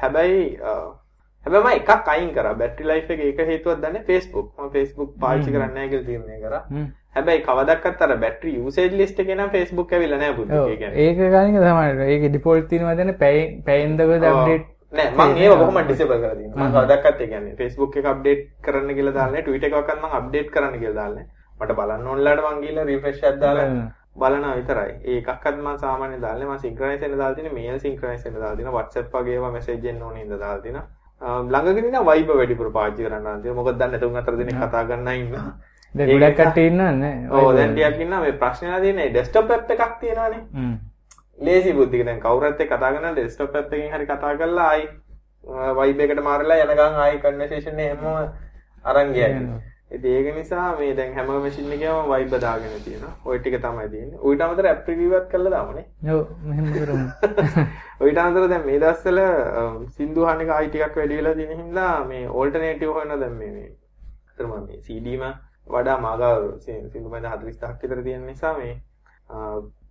හැබැයි 0.00 0.58
හැබැයි 1.46 1.80
මම 1.80 1.90
එකක් 1.90 2.08
අයින් 2.08 2.34
කරා 2.34 2.54
බැටරි 2.54 2.84
ලයිෆ් 2.86 3.10
එක 3.10 3.20
ඒක 3.20 3.38
හේතුවක් 3.46 3.80
දන්නේ 3.82 4.04
Facebook 4.10 4.48
මම 4.58 4.70
Facebook 4.70 5.10
පාවිච්චි 5.20 5.54
කරන්නේ 5.54 5.74
නැහැ 5.74 5.88
කියලා 5.88 6.06
තීරණය 6.08 6.40
කරා 6.44 6.62
හැබැයි 7.16 7.42
කවදක්කත් 7.46 8.04
අර 8.06 8.12
බැටරි 8.24 8.54
යූසේජ් 8.58 8.92
ලිස්ට් 9.00 9.22
එකේ 9.24 9.38
නම් 9.38 9.50
Facebook 9.54 9.92
ඇවිල්ලා 9.92 10.20
නැහැ 10.22 10.36
පුතේ 10.36 10.60
ඒක 10.60 10.78
කියන්නේ. 10.82 11.06
ඒක 11.06 11.18
ගානික 11.34 11.56
තමයි 11.64 12.12
ඒක. 12.12 12.28
ඩිෆෝල්ට් 12.28 12.68
තියෙනවා 12.70 12.96
දැන් 13.00 13.14
පැය 13.22 13.38
පැයෙන්දකද 13.66 14.28
අප්ඩේට් 14.32 14.66
නෑ 14.92 15.10
මම 15.10 15.42
ඒව 15.44 15.56
කොහොම 15.62 15.80
ඩිසේබල් 15.84 16.18
කරලා 16.22 16.36
තියෙනවා 16.38 16.68
මම 16.68 16.76
කවදක්කත් 16.76 17.20
ඒ 17.20 17.30
කියන්නේ 17.32 17.56
Facebook 17.60 17.96
එක 18.02 18.06
අප්ඩේට් 18.12 18.46
කරන්න 18.66 18.94
කියලා 18.98 19.16
දාන්නේ 19.18 19.42
Twitter 19.48 19.68
එකක්වත් 19.70 19.98
මම 19.98 20.16
අප්ඩේට් 20.20 20.54
කරන්න 20.54 20.78
කියලා 20.78 20.98
දාන්නේ 21.00 21.26
මට 21.60 21.76
බලන්න 21.80 22.08
ඕනලාට 22.12 22.46
මං 22.46 22.62
ගිහලා 22.64 22.86
රිෆ්‍රෙෂ් 22.90 23.22
එකක් 23.22 23.40
දාලා 23.44 23.68
බලනවා 24.16 24.56
විතරයි. 24.56 24.92
ඒ 25.04 25.18
එකක්වත් 25.18 25.54
මම 25.58 25.78
සාමාන්‍යයෙන් 25.84 26.24
දාන්නේ 26.26 26.48
මම 26.48 26.58
සින්ක්‍රොනයිස් 26.64 27.00
වෙන්න 27.04 27.18
දාලා 27.18 27.36
තියෙන 27.36 27.54
මේල් 27.58 27.78
සින්ක්‍රොනයිස් 27.84 28.24
වෙන්න 28.24 28.40
දාලා 28.40 28.56
තියෙන 28.56 28.74
WhatsApp 28.78 29.14
වගේ 29.14 29.36
ඒවා 29.36 29.52
මෙසේජ් 29.58 29.86
එන්න 29.92 30.02
ඕනේ 30.02 30.22
ඉඳලා 30.24 30.40
දාලා 30.44 30.64
තියෙනවා. 30.64 30.88
ළඟකදී 31.52 31.90
නම් 31.90 32.06
Viber 32.08 32.36
වැඩිපුර 32.40 32.72
පාවිච්චි 32.76 33.04
කරන්න 33.06 33.26
ආන්තිම 33.32 33.60
මොකද 33.60 33.78
දන්නේ 33.80 34.00
තුන් 34.02 34.16
හතර 34.18 34.36
දිනක් 34.40 34.58
කතා 34.62 34.84
ගන්න 34.88 35.20
ඉන්නවා 35.20 35.52
ගොඩක් 35.94 36.36
කට්ටිය 36.36 36.66
ඉන්නවනේ 36.66 37.28
ඔව් 37.30 37.56
දැන් 37.56 37.74
ටිකක් 37.74 38.00
ඉන්නවා. 38.00 38.20
මේ 38.20 38.34
ප්‍රශ්නලා 38.34 38.80
තියෙන්නේ 38.80 39.10
ඩෙස්ක්ටොප් 39.10 39.50
ඇප් 39.50 39.70
එකක් 39.70 39.98
තියෙනවානේ. 40.00 40.78
ලේසි 41.38 41.74
බුද්ධික 41.74 42.06
දැන් 42.06 42.20
කවුරුත් 42.20 42.60
එක්ක 42.60 42.70
කතා 42.70 42.92
කරනවා 42.92 43.12
ඩෙස්ක්ටොප් 43.12 43.54
ඇප් 43.54 43.72
එකකින් 43.72 43.92
හරි 43.94 44.06
කතා 44.06 44.36
කරලා 44.36 44.68
ආයි. 44.68 44.88
Viber 45.76 46.04
එකට 46.04 46.22
මාරලා 46.22 46.64
යනකම් 46.64 46.96
ආයි 47.02 47.18
අරන් 48.84 49.12
ගියයි 49.14 49.60
ඉතින් 49.90 50.10
ඒක 50.10 50.36
නිසා 50.36 50.76
මේ 50.76 50.96
දැන් 50.96 51.14
හැම 51.14 51.26
මැෂින් 51.28 51.72
එකේම 51.72 52.08
Viber 52.10 52.40
දාගෙන 52.40 52.82
තියෙනවා. 52.84 53.14
ওই 53.26 53.38
ටික 53.38 53.60
තමයි 53.60 53.88
තියෙන්නේ. 53.90 54.18
ඌට 54.20 54.40
අමතර 54.40 54.66
ඇප් 54.66 54.88
රිවිව් 54.88 55.12
එකක් 55.18 55.28
කරලා 55.32 55.50
දාමුනේ. 55.50 55.86
ඌට 58.02 58.18
අමතර 58.18 58.48
දැන් 58.48 58.66
මේ 58.66 58.80
දවස්වල 58.80 59.20
සින්දු 59.96 60.26
අහන 60.26 60.40
එක 60.40 60.50
ආයි 60.50 60.68
ටිකක් 60.68 60.96
වැඩි 60.96 61.20
වෙලා 61.20 61.34
තියෙන 61.34 61.58
හින්දා 61.58 62.04
මේ 62.04 62.28
ඕල්ටර්නේටිව් 62.30 62.94
හොයනවා 62.98 63.20
දැන් 63.20 63.36
මේ 63.40 63.50
මේ. 63.50 63.70
අතරම 64.32 64.66
මේ 64.66 64.80
CD 64.80 65.18
ම 65.18 65.51
වඩා 65.66 65.98
මාගාව 66.06 66.40
සින්දු 66.64 67.08
මම 67.08 67.18
43ක් 67.26 67.76
විතර 67.82 68.02
තියෙන 68.06 68.26
නිසා 68.30 68.54
මේ 68.58 68.74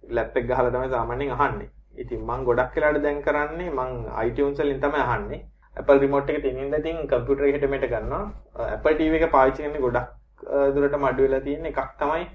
ලැප් 0.09 0.37
එක 0.37 0.45
ගහලා 0.49 0.73
තමයි 0.73 0.89
සාමාන්‍යයෙන් 0.95 1.33
අහන්නේ. 1.37 1.69
ඉතින් 2.01 2.21
මම 2.27 2.43
ගොඩක් 2.49 2.75
වෙලාට 2.75 3.01
දැන් 3.05 3.21
කරන්නේ 3.27 3.69
මම 3.69 3.91
iTunes 4.27 4.59
වලින් 4.59 4.81
තමයි 4.85 5.01
අහන්නේ. 5.07 5.41
Apple 5.77 5.99
remote 6.03 6.29
එක 6.31 6.41
තියෙන 6.43 6.57
ඉඳන් 6.63 6.77
ඉතින් 6.79 6.97
කම්පියුටර් 7.11 7.47
එකට 7.49 7.69
මෙට 7.73 7.87
ගන්නවා 7.93 8.69
Apple 8.75 8.95
TV 8.99 9.19
එක 9.19 9.31
පාවිච්චි 9.35 9.63
කරන්නේ 9.63 9.83
ගොඩක් 9.85 10.07
දුරට 10.75 10.97
මඩු 11.03 11.23
වෙලා 11.25 11.45
තියෙන 11.47 11.65
එකක් 11.71 11.79
තමයි 12.01 12.25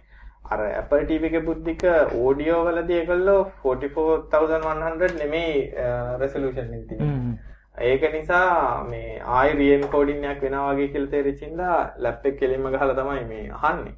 අර 0.52 0.60
Apple 0.80 1.04
TV 1.10 1.28
එකේ 1.28 1.46
බුද්ධික 1.48 1.82
ඕඩියෝ 2.22 2.60
වලදී 2.66 2.98
ඒගොල්ලෝ 3.00 3.40
44100 3.64 5.18
නෙමෙයි 5.20 5.54
රෙසලූෂන් 6.22 6.74
එක 6.76 6.84
තියෙන්නේ. 6.88 7.15
ඒක 7.78 8.02
නිසා 8.12 8.84
මේ 8.88 9.20
ආයි 9.38 9.52
රීඑන්කෝඩින් 9.60 10.24
එකක් 10.24 10.42
වෙනවා 10.42 10.74
වගේ 10.74 10.88
කියලා 10.92 11.10
තේරිච්ච 11.14 11.40
හින්දා 11.46 11.76
ලැප් 12.04 12.26
එක 12.26 12.38
කෙලින්ම 12.40 12.68
ගහලා 12.74 12.94
තමයි 13.00 13.24
මේ 13.32 13.50
අහන්නේ. 13.62 13.94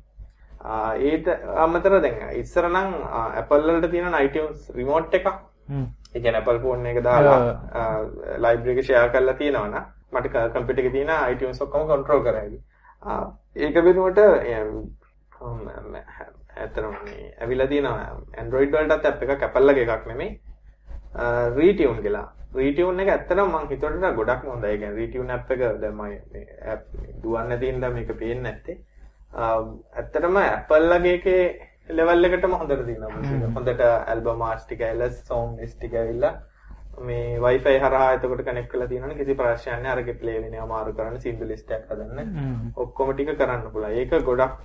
ඒට 1.10 1.26
අමතර 1.64 2.00
දැන් 2.04 2.16
ඉස්සර 2.40 2.64
නම් 2.68 2.90
Apple 3.42 3.62
වලට 3.66 3.90
තියෙන 3.90 4.16
iTunes 4.24 4.58
remote 4.78 5.16
එකක් 5.18 5.28
ඒ 5.28 6.20
කියන්නේ 6.20 6.40
Apple 6.40 6.60
phone 6.64 6.90
එක 6.90 6.98
දාලා 7.04 7.38
library 8.44 8.78
එක 8.78 8.84
share 8.88 9.08
කරලා 9.14 9.36
තියෙනවනම් 9.42 9.84
මට 10.12 10.52
computer 10.56 10.82
එකේ 10.84 10.94
තියෙන 10.96 11.12
iTunes 11.32 11.62
ඔක්කොම 11.66 11.86
control 11.92 12.20
කරයි. 12.26 12.58
ඒක 13.56 13.76
වෙනුවට 13.88 14.18
ඇත්තටම 16.56 16.94
මේ 17.04 17.34
ඇවිල්ලා 17.40 17.68
තියෙනවා 17.74 18.08
Android 18.42 18.70
වලටත් 18.74 19.06
app 19.12 19.22
එකක් 19.22 19.42
Apple 19.50 19.72
එකක් 19.84 20.06
නෙමෙයි. 20.12 20.30
retune 21.58 22.02
කියලා. 22.02 22.26
Retune 22.54 23.02
එක 23.02 23.08
ඇත්තටම 23.14 23.54
මම 23.54 23.68
හිතුවට 23.70 24.16
ගොඩක් 24.18 24.44
හොඳයි. 24.50 24.68
ඒ 24.72 24.78
කියන්නේ 24.78 24.98
retune 25.00 25.32
app 25.34 25.50
එක 25.50 25.60
දැන් 25.80 25.94
මම 25.94 26.02
මේ 26.32 26.46
app 26.74 26.84
දුවන්න 27.22 27.58
තියෙන 27.60 27.80
දා 27.80 27.90
මේක 27.90 28.12
පේන්නේ 28.22 28.42
නැත්තේ. 28.42 28.78
ඇත්තටම 29.32 30.36
Apple 30.42 30.86
ලගේ 30.92 31.14
එකේ 31.18 31.42
ලෙවල් 31.88 32.24
එකටම 32.28 32.54
හොඳට 32.60 32.84
තියෙනවා. 32.86 33.50
හොඳට 33.56 33.82
ඇල්බම් 33.88 34.42
ආර්ට්ස් 34.50 34.64
ටික 34.66 34.80
ඇවිල්ලා 34.86 35.10
සෝන්ග්ස් 35.30 35.74
ටික 35.74 35.94
ඇවිල්ලා 36.02 36.34
මේ 37.08 37.38
Wi-Fi 37.44 37.76
හරහා 37.84 38.08
එතකොට 38.14 38.42
කනෙක්ට් 38.46 38.70
කරලා 38.72 38.88
තියෙනවනේ 38.88 39.18
කිසි 39.20 39.34
ප්‍රශ්නයක් 39.40 39.82
නැහැ. 39.82 39.92
අරගේ 39.96 40.18
ප්ලේ 40.22 40.40
වෙනවා 40.42 40.66
මාරු 40.72 40.96
කරන්න 40.96 41.20
සිම්පල් 41.26 41.52
ලිස්ට් 41.52 41.70
එකක් 41.76 41.92
හදන්න. 41.92 42.34
ඔක්කොම 42.76 43.12
ටික 43.12 43.30
කරන්න 43.38 43.70
පුළුවන්. 43.74 43.94
ඒක 44.00 44.10
ගොඩක් 44.30 44.56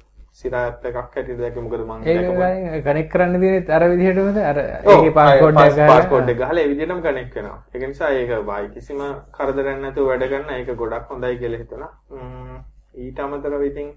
සිරා 0.42 0.62
ඇප් 0.68 0.86
එකක් 0.90 0.96
හැටියට 1.16 1.42
දැක්කේ. 1.42 1.64
මොකද 1.66 1.82
මම 1.88 2.08
ඒක 2.12 2.86
කනෙක්ට් 2.86 3.12
කරන්න 3.14 3.40
තියෙන්නේ 3.42 3.76
අර 3.78 3.84
විදිහටමද? 3.92 4.38
අර 4.52 4.58
ඒකේ 4.94 5.12
පාස්කෝඩ් 5.18 5.60
එක 5.66 5.76
ගහලා? 5.76 5.90
පාස්කෝඩ් 5.92 6.32
එක 6.34 6.40
ගහලා 6.40 6.64
ඒ 6.64 6.72
විදිහටම 6.72 7.04
කනෙක්ට් 7.08 7.36
වෙනවා. 7.40 7.60
ඒක 7.74 7.84
නිසා 7.92 8.10
ඒක 8.22 8.32
බයි 8.50 8.72
කිසිම 8.78 9.04
කරදරයක් 9.38 9.78
නැතුව 9.84 10.10
වැඩ 10.14 10.26
කරන 10.32 10.50
ඒක 10.56 10.74
ගොඩක් 10.82 11.14
හොඳයි 11.14 11.38
කියලා 11.44 11.62
හිතුණා. 11.64 11.92
ඊට 13.04 13.20
අමතරව 13.28 13.64
ඉතින් 13.70 13.94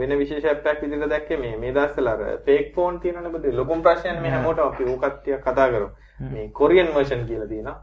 වෙන 0.00 0.12
විශේෂ 0.18 0.44
ඇප් 0.50 0.66
එකක් 0.72 0.82
විදිහට 0.86 1.08
දැක්කේ 1.14 1.40
මේ 1.44 1.56
මේ 1.62 1.72
දවස්වල 1.78 2.12
අර 2.14 2.20
ෆේක් 2.46 2.74
ෆෝන් 2.74 3.00
තියෙනවනේ 3.06 3.32
බුදු 3.36 3.56
ලොකුම 3.62 3.82
ප්‍රශ්නයක් 3.86 4.20
මේ 4.26 4.34
හැමෝටම 4.34 4.66
අපි 4.68 4.90
ඕකත් 4.92 5.16
ටිකක් 5.22 5.48
කතා 5.48 5.70
කරමු. 5.72 5.88
මේ 6.34 6.50
කොරියන් 6.60 6.94
වර්ෂන් 6.94 7.26
කියලා 7.30 7.48
තියෙනවා. 7.54 7.78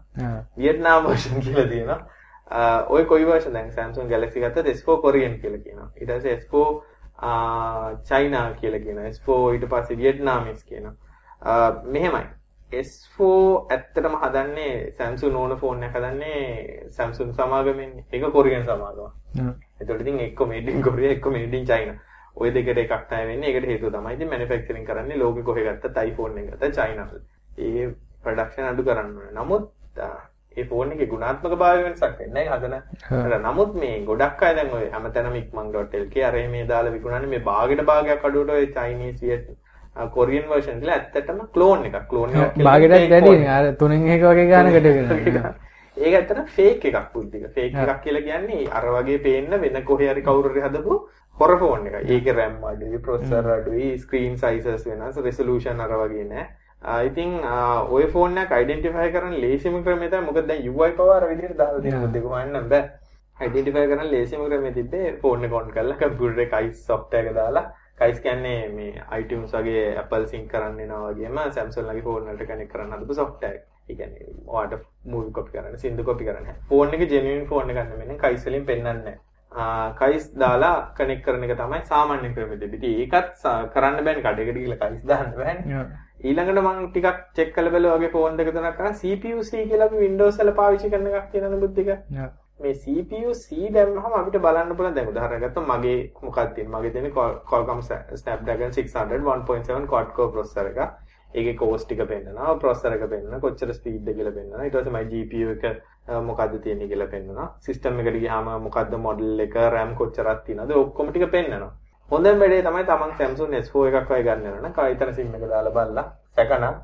වියට්නාම් 0.62 1.10
වර්ෂන් 1.10 1.41
කියලා 1.48 1.67
තියෙනවා. 1.74 2.00
ඔය 2.96 3.03
කොයි 3.05 3.25
වර්ෂන් 3.31 3.53
දැන් 3.58 3.72
Samsung 3.72 4.08
Galaxy 4.13 4.39
ගත්තත් 4.46 4.72
S4 4.77 5.01
කොරියන් 5.01 5.41
කියලා 5.41 5.65
කියනවා. 5.65 5.91
ඊට 6.00 6.15
පස්සේ 6.15 6.38
S4 6.38 6.81
චයිනා 8.09 8.53
කියලා 8.59 8.79
කියනවා. 8.79 9.07
S4 9.13 9.53
ඊට 9.53 9.69
පස්සේ 9.69 9.97
වියට්නාමීස් 9.97 10.63
කියනවා. 10.63 10.95
මෙහෙමයි. 11.95 12.25
S4 12.81 13.29
ඇත්තටම 13.75 14.15
හදන්නේ 14.23 14.93
Samsung 14.97 15.35
ඕන 15.35 15.57
ෆෝන් 15.57 15.83
එකක් 15.83 15.95
හදන්නේ 15.95 16.89
Samsung 16.97 17.33
සමාගමෙන්. 17.33 18.05
ඒක 18.11 18.31
කොරියන් 18.33 18.63
සමාගම. 18.69 19.09
එතකොට 19.81 20.01
ඉතින් 20.01 20.19
එක්ක 20.27 20.45
මේඩ් 20.51 20.69
ඉන් 20.69 20.81
කොරියා 20.81 21.17
එක්ක 21.17 21.27
මේඩ් 21.38 21.53
ඉන් 21.53 21.65
චයිනා. 21.65 21.97
ওই 22.35 22.53
දෙකට 22.53 22.77
එකක් 22.77 22.93
තමයි 23.09 23.27
වෙන්නේ. 23.31 23.53
ඒකට 23.53 23.67
හේතුව 23.73 23.93
තමයි 23.95 24.13
ඉතින් 24.19 24.29
මැනුෆැක්චරින් 24.29 24.85
කරන්නේ 24.85 25.17
ලෝකෙ 25.23 25.43
කොහෙ 25.43 25.63
ගත්තත් 25.67 25.97
iPhone 26.11 26.39
එක 26.43 26.53
ගත්තා 26.53 26.71
චයිනාවල. 26.77 27.19
ඒ 27.57 27.89
ප්‍රොඩක්ෂන් 28.23 28.69
අඩු 28.71 28.83
කරන්න 28.83 29.17
ඕනේ. 29.17 29.33
නමුත් 29.39 29.71
ඒ 30.58 30.65
ෆෝන් 30.65 30.91
එකේ 30.91 31.08
ගුණාත්මක 31.13 31.56
භාවය 31.62 31.84
වෙනසක් 31.86 32.20
වෙන්නේ 32.20 32.46
නැහැ 32.50 32.60
හදන. 32.60 33.48
නමුත් 33.48 33.74
මේ 33.82 33.96
ගොඩක් 34.06 34.44
අය 34.44 34.56
දැන් 34.56 34.74
ඔය 34.74 34.86
හැමතැනම 34.91 35.39
ඉක්මන්.lk 35.41 36.24
අර 36.29 36.36
මේ 36.53 36.68
දාලා 36.68 36.94
විකුණන්නේ 36.94 37.34
මේ 37.34 37.48
භාගයට 37.50 37.86
භාගයක් 37.91 38.29
අඩුවට 38.29 38.53
ඔය 38.58 38.68
චයිනීස් 38.77 39.22
වියට් 39.22 39.50
කොරියන් 40.15 40.50
වර්ෂන් 40.50 40.79
කියලා 40.82 41.00
ඇත්තටම 41.00 41.41
ක්ලෝන් 41.53 41.86
එකක්. 41.86 41.98
ක්ලෝන් 42.10 42.29
එකක් 42.29 42.53
කියලා 42.53 42.70
භාගයටත් 42.70 43.12
වැඩි. 43.15 43.48
අර 43.58 43.72
තුනෙන් 43.82 44.08
එක 44.15 44.22
වගේ 44.24 44.48
ගානකට 44.53 44.89
වෙනවා. 44.89 45.53
ඒක 45.98 46.13
ඇත්තට 46.15 46.53
ෆේක් 46.58 46.86
එකක් 46.86 47.13
බුද්ධික. 47.13 47.48
ෆේක් 47.56 47.75
එකක් 47.75 48.01
කියලා 48.03 48.25
කියන්නේ 48.27 48.68
අර 48.72 48.91
වගේ 48.98 49.24
පේන්න 49.25 49.62
වෙන 49.63 49.84
කොහේ 49.84 50.13
හරි 50.13 50.25
කවුරු 50.29 50.53
හරි 50.53 50.65
හදපු 50.68 51.00
හොර 51.38 51.58
ෆෝන් 51.60 51.88
එක. 51.88 52.00
ඒකේ 52.06 52.34
RAM 52.34 52.63
අඩුයි, 52.63 53.00
processor 53.00 53.51
අඩුයි, 53.58 53.98
screen 54.00 54.38
sizes 54.38 54.86
වෙනස්, 54.86 55.22
resolution 55.27 55.79
අර 55.79 55.94
වගේ 56.01 56.25
නෑ. 56.32 56.48
ඉතින් 56.81 57.41
ඔය 57.89 58.07
ෆෝන් 58.07 58.38
identify 58.38 59.09
කරන්න 59.12 59.36
ලේසිම 59.41 59.83
ක්‍රමය 59.83 60.09
තමයි 60.09 60.25
මොකද 60.27 60.48
දැන් 60.48 60.63
UI 60.69 60.91
පව 60.91 61.09
අර 61.17 61.27
විදිහට 61.31 61.57
දාලා 61.57 61.81
තියෙන 61.81 62.01
බුද්ධික 62.05 62.25
වන්න 62.33 62.69
බෑ. 62.69 62.89
identify 63.48 63.86
කරන්න 63.88 64.12
ලේසිම 64.12 64.45
ක්‍රමය 64.48 64.71
තිබ්බේ 64.74 65.17
ෆෝන් 65.21 65.43
එක 65.45 65.53
on 65.53 65.71
කරලා 65.75 66.00
computer 66.00 66.41
එක 66.45 66.53
ice 66.63 66.81
software 66.91 67.27
එක 67.31 67.36
දාලා 67.41 67.65
කයිස් 68.00 68.19
කියන්නේ 68.25 68.69
මේ 68.75 69.03
iTunes 69.19 69.51
වගේ 69.53 69.86
Apple 70.01 70.25
sync 70.31 70.48
කරන්න 70.51 70.79
එනවා 70.86 71.12
වගේම 71.12 71.39
Samsung 71.57 71.88
ලගේ 71.89 72.05
ෆෝන් 72.07 72.27
වලට 72.29 72.48
කනෙක්ට් 72.51 72.74
කරන්න 72.74 72.93
හදපු 72.98 73.13
software 73.21 73.55
එක. 73.55 73.63
ඒ 73.89 73.95
කියන්නේ 73.95 74.27
ඔයාලට 74.48 74.83
මූවි 75.12 75.31
කොපි 75.38 75.51
කරන්න, 75.55 75.77
සින්දු 75.77 76.03
කොපි 76.03 76.25
කරන්න. 76.29 76.62
ෆෝන් 76.69 76.93
එක 76.95 77.09
genuine 77.13 77.45
ෆෝන් 77.51 77.69
එකක් 77.69 77.81
නෙමෙයි 77.89 78.19
කයිස් 78.25 78.45
වලින් 78.48 78.65
පෙන්වන්නේ 78.69 78.93
නැහැ. 78.93 79.95
කයිස් 80.01 80.25
දාලා 80.43 80.75
කනෙක්ට් 80.98 81.25
කරන 81.25 81.43
එක 81.48 81.57
තමයි 81.62 81.81
සාමාන්‍ය 81.93 82.29
ක්‍රමෙ 82.36 82.59
දෙබිටි. 82.63 82.91
ඒකත් 83.03 83.48
කරන්න 83.74 84.03
බෑනේ 84.05 84.25
කඩේකට 84.27 84.62
ගිහලා 84.62 84.79
කයිස් 84.83 85.03
දාන්න 85.12 85.33
බෑනේ. 85.39 85.81
ඊළඟට 86.19 86.61
මම 86.61 86.88
ටිකක් 86.88 87.19
චෙක් 87.35 87.51
කරලා 87.55 87.71
බලුවා 87.73 87.97
වගේ 87.97 88.11
ෆෝන් 88.13 88.38
දෙක 88.38 88.49
තුනක් 88.55 88.77
කරා 88.77 88.93
CPU 89.01 89.43
C 89.49 89.51
කියලා 89.69 89.85
අපි 89.89 89.99
Windows 90.05 90.39
වල 90.39 90.51
පාවිච්චි 90.57 90.89
කරන 90.93 91.07
එකක් 91.09 91.29
තියෙනවනේ 91.33 91.59
බුද්ධික. 91.61 91.91
මේ 92.59 92.73
CPU 92.81 93.31
C 93.41 93.69
දැම්මහම 93.75 94.15
අපිට 94.21 94.41
බලන්න 94.45 94.75
පුළුවන්. 94.75 94.97
දැන් 94.97 95.11
උදාහරණයක් 95.11 95.45
ගත්තොත් 95.45 95.69
මගේ 95.71 95.97
මොකක්ද 96.25 96.51
තියෙන්නේ? 96.55 96.79
මගේ 96.79 96.91
තියෙන්නේ 96.91 97.13
Qualcomm 97.51 97.81
Snapdragon 98.21 98.75
600 98.79 99.21
1.7 99.38 99.88
quad 99.93 100.11
core 100.17 100.31
processor 100.35 100.67
එක. 100.73 100.79
ඒකේ 101.33 101.57
කෝස් 101.63 101.85
ටික 101.85 102.03
පෙන්නනවා. 102.13 102.59
ප්‍රොසෙසර් 102.61 102.97
එක 102.97 103.09
පෙන්නනවා. 103.09 103.39
කොච්චර 103.39 103.73
ස්පීඩ් 103.79 104.07
එක 104.09 104.15
කියලා 104.21 104.38
පෙන්නනවා. 104.38 104.63
ඊට 104.65 104.77
පස්සේ 104.77 104.95
මයි 104.95 105.05
GPU 105.11 105.49
එක 105.55 105.83
මොකද්ද 106.29 106.63
තියෙන්නේ 106.63 106.91
කියලා 106.91 107.13
පෙන්නනවා. 107.13 107.51
සිස්ටම් 107.67 107.99
එකට 108.03 108.19
ගියාම 108.23 108.55
මොකද්ද 108.67 108.97
මොඩල් 109.07 109.45
එක 109.45 109.55
RAM 109.75 109.95
කොච්චරක් 110.01 110.43
තියෙනවද? 110.49 110.75
ඔක්කොම 110.83 111.13
ටික 111.13 111.31
පෙන්නනවා 111.38 111.71
හොඳම 112.11 112.39
වැඩේ 112.41 112.61
තමයි 112.67 112.83
තමන් 112.89 113.11
Samsung 113.17 113.51
S4 113.63 113.89
එකක් 113.89 114.11
වගේ 114.11 114.23
ගන්න 114.27 114.45
වෙනවා 114.45 114.69
නම් 114.69 114.75
කවිතන 114.77 115.13
SIM 115.17 115.33
එක 115.37 115.49
දාලා 115.55 115.73
බලලා 115.77 116.05
සැකනම් 116.35 116.75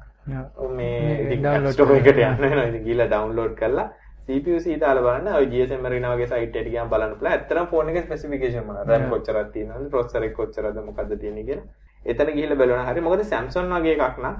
මේ 0.77 1.22
ඉතින් 1.24 1.70
ස්ටෝර් 1.72 1.94
එකට 2.00 2.17
යන්න 2.17 2.41
වෙනවා. 2.41 2.65
ඉතින් 2.72 2.84
ගිහලා 2.88 3.08
ඩවුන්ලෝඩ් 3.13 3.55
කරලා 3.62 3.88
CPU 4.27 4.58
දාලා 4.84 5.03
බලන්න. 5.05 5.27
ඔය 5.39 5.46
GSM 5.53 5.86
Arena 5.86 6.13
වගේ 6.15 6.27
සයිට් 6.27 6.55
එකට 6.55 6.70
ගියාම 6.70 6.89
බලන්න 6.89 7.15
පුළුවන්. 7.17 7.32
ඇත්තටම 7.32 7.67
ෆෝන් 7.72 7.89
එකේ 7.89 8.03
ස්පෙસિෆිකේෂන් 8.05 8.65
මොනවද? 8.67 8.89
RAM 8.89 9.10
කොච්චරක් 9.10 9.51
තියෙනවද? 9.53 9.89
ප්‍රොසෙසර් 9.89 10.24
එක 10.27 10.34
කොච්චරද 10.39 10.79
මොකද්ද 10.89 11.17
තියෙන්නේ 11.20 11.46
කියලා. 11.50 11.65
එතන 12.05 12.32
ගිහිල්ලා 12.38 12.60
බලනවා 12.62 12.86
හරි. 12.89 13.01
මොකද 13.08 13.25
Samsung 13.34 13.74
වගේ 13.75 13.98
එකක් 13.98 14.22
නම් 14.24 14.36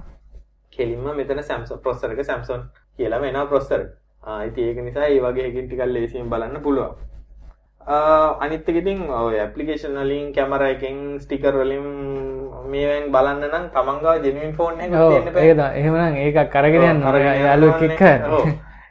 කෙලින්ම 0.74 1.06
මෙතන 1.20 1.44
Samsung 1.52 1.82
processor 1.84 2.14
එක 2.14 2.26
Samsung 2.32 2.64
කියලාම 2.98 3.28
එනවා 3.32 3.46
processor. 3.54 3.86
ආ 4.24 4.40
ඉතින් 4.50 4.70
ඒක 4.70 4.86
නිසා 4.90 5.10
මේ 5.10 5.22
වගේ 5.28 5.48
එකකින් 5.50 5.68
ටිකක් 5.68 5.86
ලේසියෙන් 5.96 6.30
බලන්න 6.34 6.62
පුළුවන්. 6.62 6.96
අනිත් 7.86 8.70
එක 8.70 8.78
ඉතින් 8.82 9.06
ඔය 9.10 9.40
ඇප්ලිකේෂන් 9.40 9.98
වලින් 10.02 10.34
කැමරා 10.34 10.74
එකෙන් 10.74 11.20
ස්ටිකර් 11.22 11.54
වලින් 11.54 11.86
මේවෙන් 12.72 13.12
බලන්න 13.14 13.44
නම් 13.46 13.66
තමන් 13.74 14.00
ගාව 14.04 14.24
ජෙනුයින් 14.26 14.54
ෆෝන් 14.58 14.80
එකක් 14.82 14.94
තියෙන්න 14.94 15.34
බෑ. 15.34 15.44
ඒකද 15.50 15.62
එහෙමනම් 15.80 16.16
ඒකක් 16.26 16.56
අරගෙන 16.62 16.86
යන්න 16.92 17.04
යාළුවෙක් 17.46 17.84
එක්ක. 17.90 18.02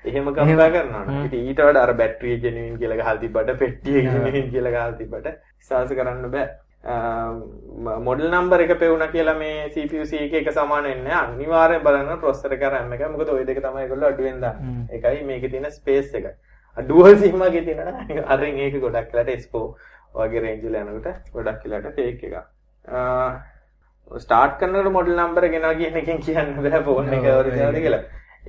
එහෙම 0.04 0.28
කම්පා 0.36 0.70
කරනවා. 0.70 1.04
ඉතින් 1.26 1.48
ඊට 1.48 1.60
වඩා 1.66 1.82
අර 1.82 1.94
බැටරිය 2.02 2.36
ජෙනුයින් 2.44 2.78
කියලා 2.78 3.00
ගහලා 3.00 3.16
තිබ්බට 3.24 3.58
පෙට්ටිය 3.64 4.04
ජෙනුයින් 4.04 4.50
කියලා 4.52 4.74
ගහලා 4.76 4.92
තිබ්බට 5.00 5.26
විශ්වාස 5.58 5.90
කරන්න 5.98 6.30
බෑ. 6.30 6.46
මොඩල් 8.06 8.30
නම්බර 8.30 8.60
එක 8.68 8.78
පෙවුණ 8.78 9.06
කියලා 9.10 9.38
මේ 9.42 9.68
CPU 9.74 10.06
C 10.06 10.22
එක 10.28 10.34
එක 10.44 10.54
සමාන 10.54 10.84
වෙන්නේ 10.86 11.18
අනිවාර්යෙන් 11.24 11.82
බලන්න 11.82 12.20
ප්‍රොසෙසර් 12.22 12.54
එක 12.54 12.66
RAM 12.70 12.92
එක. 12.94 13.06
මොකද 13.10 13.28
ওই 13.36 13.44
දෙක 13.44 13.58
තමයි 13.58 13.86
ඒගොල්ලෝ 13.88 14.14
අඩුවෙන් 14.14 14.40
දාන්නේ. 14.40 14.86
ඒකයි 14.94 15.24
මේකේ 15.30 15.50
තියෙන 15.50 15.70
ස්පේස් 15.72 16.14
එක. 16.14 16.36
ඩුවල් 16.76 17.16
සිම් 17.18 17.38
වගේ 17.38 17.64
තියෙනවා. 17.66 18.24
අරින් 18.34 18.58
ඒක 18.58 18.76
ගොඩක් 18.84 19.12
වෙලාට 19.12 19.32
S4 19.36 19.64
වගේ 20.14 20.44
රේන්ජ් 20.44 20.62
වල 20.66 20.76
යනකොට 20.82 21.32
ගොඩක් 21.34 21.64
වෙලාට 21.64 21.96
ෆේක් 21.96 22.22
එකක්. 22.28 22.36
ස්ටාර්ට් 24.10 24.58
කරනකොට 24.60 24.92
මොඩල් 24.98 25.16
නම්බර 25.16 25.48
ගෙනවා 25.54 25.74
කියන 25.80 25.96
එකෙන් 26.02 26.20
කියන්න 26.26 26.54
බෑ 26.66 26.82
ෆෝන් 26.84 27.12
එක 27.18 27.26
ඔරිජිනල්ද 27.38 27.80
කියලා. 27.86 28.04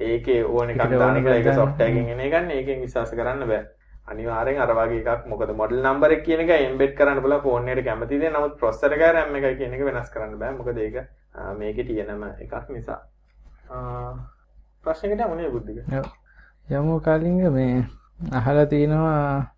ඒකේ 0.09 0.43
ඕන 0.43 0.69
එකක් 0.69 0.99
දාන 0.99 1.17
එක 1.21 1.27
ඒක 1.33 1.49
සොෆ්ට්වෙයාර් 1.53 1.91
එකෙන් 1.91 2.09
එන 2.13 2.23
එකක් 2.27 2.53
ඒකෙන් 2.59 2.85
විශ්වාස 2.85 3.11
කරන්න 3.19 3.47
බෑ. 3.51 3.63
අනිවාර්යෙන් 4.11 4.61
අර 4.61 4.73
වගේ 4.79 5.01
එකක්. 5.01 5.27
මොකද 5.31 5.53
මොඩල් 5.61 5.81
නම්බර් 5.81 6.15
එක 6.17 6.23
කියන 6.25 6.43
එක 6.45 6.51
එම්බෙඩ් 6.55 6.95
කරන්න 6.97 7.21
පුළුවන් 7.25 7.43
ෆෝන් 7.45 7.69
එකට 7.69 7.85
කැමතිද 7.87 8.25
නමුත් 8.29 8.57
ප්‍රොසෙසර් 8.59 8.97
එක 8.97 9.05
RAM 9.17 9.35
එක 9.35 9.57
කියන 9.59 9.73
එක 9.77 9.85
වෙනස් 9.89 10.09
කරන්න 10.13 10.39
බෑ. 10.41 10.57
මොකද 10.57 10.77
ඒක 10.77 10.97
මේකේ 11.59 11.87
තියෙනම 11.89 12.23
එකක් 12.39 12.69
නිසා. 12.69 12.99
ප්‍රශ්නයකට 14.83 15.25
යමුනේ 15.27 15.53
බුද්ධික. 15.53 15.85
යමු 16.69 16.99
කලින්ග 17.07 17.39
මේ 17.53 17.85
අහලා 18.19 18.65
තිනවා 18.67 19.51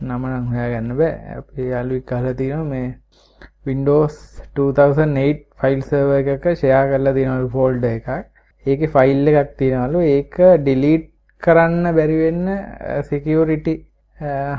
නම 0.00 0.22
නම් 0.26 0.46
හොයාගන්න 0.52 0.96
බෑ. 0.96 1.36
අපේ 1.36 1.66
යාළුවෙක් 1.66 2.12
අහලා 2.12 2.34
තිනවා 2.34 2.64
මේ 2.66 2.88
Windows 3.66 4.16
2008 4.56 5.44
ෆයිල් 5.58 5.82
සර්වර් 5.82 6.30
එකක 6.34 6.48
ෂෙයා 6.52 6.84
කරලා 6.86 7.14
තියෙනවලු 7.14 7.50
ෆෝල්ඩර් 7.50 7.90
එකක්. 7.90 8.08
ඒකේ 8.66 8.92
ෆයිල් 8.96 9.30
එකක් 9.34 9.52
තියෙනවලු. 9.58 10.00
ඒක 10.06 10.40
ඩිලීට් 10.58 11.06
කරන්න 11.42 11.92
බැරිවෙන්න 11.92 12.48
සිකියරිටි 13.04 13.76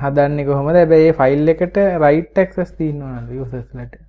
හදන්නේ 0.04 0.46
කොහොමද? 0.46 0.76
හැබැයි 0.76 1.12
ෆයිල් 1.16 1.56
එකට 1.56 1.84
රයිට් 2.00 2.42
ක්සස් 2.46 2.78
තියන්නවන 2.78 3.36
යසස්ලට 3.40 4.02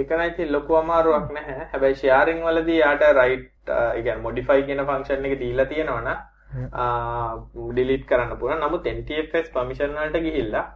ඒකනයිති 0.00 0.46
ලොකු 0.48 0.76
අමාරුවක් 0.76 1.30
නැහැ. 1.32 1.68
හැබැයි 1.68 1.96
ශයාරිං 1.96 2.42
වලදී 2.44 2.78
යාට 2.78 3.06
රයිට් 3.14 3.72
ඉගන් 3.98 4.20
මොඩිෆයි 4.22 4.62
කියන 4.68 4.82
ෆංක්ෂන් 4.84 5.26
එක 5.28 5.40
දීලා 5.40 5.66
තියෙනවන 5.66 6.08
ඩිලිට් 6.50 8.04
කරන්න 8.06 8.36
පුළ 8.36 8.54
නමුත් 8.56 8.86
NTFS 8.88 9.50
පමිෂන්වලට 9.50 10.20
ගිහිල්ලා 10.20 10.66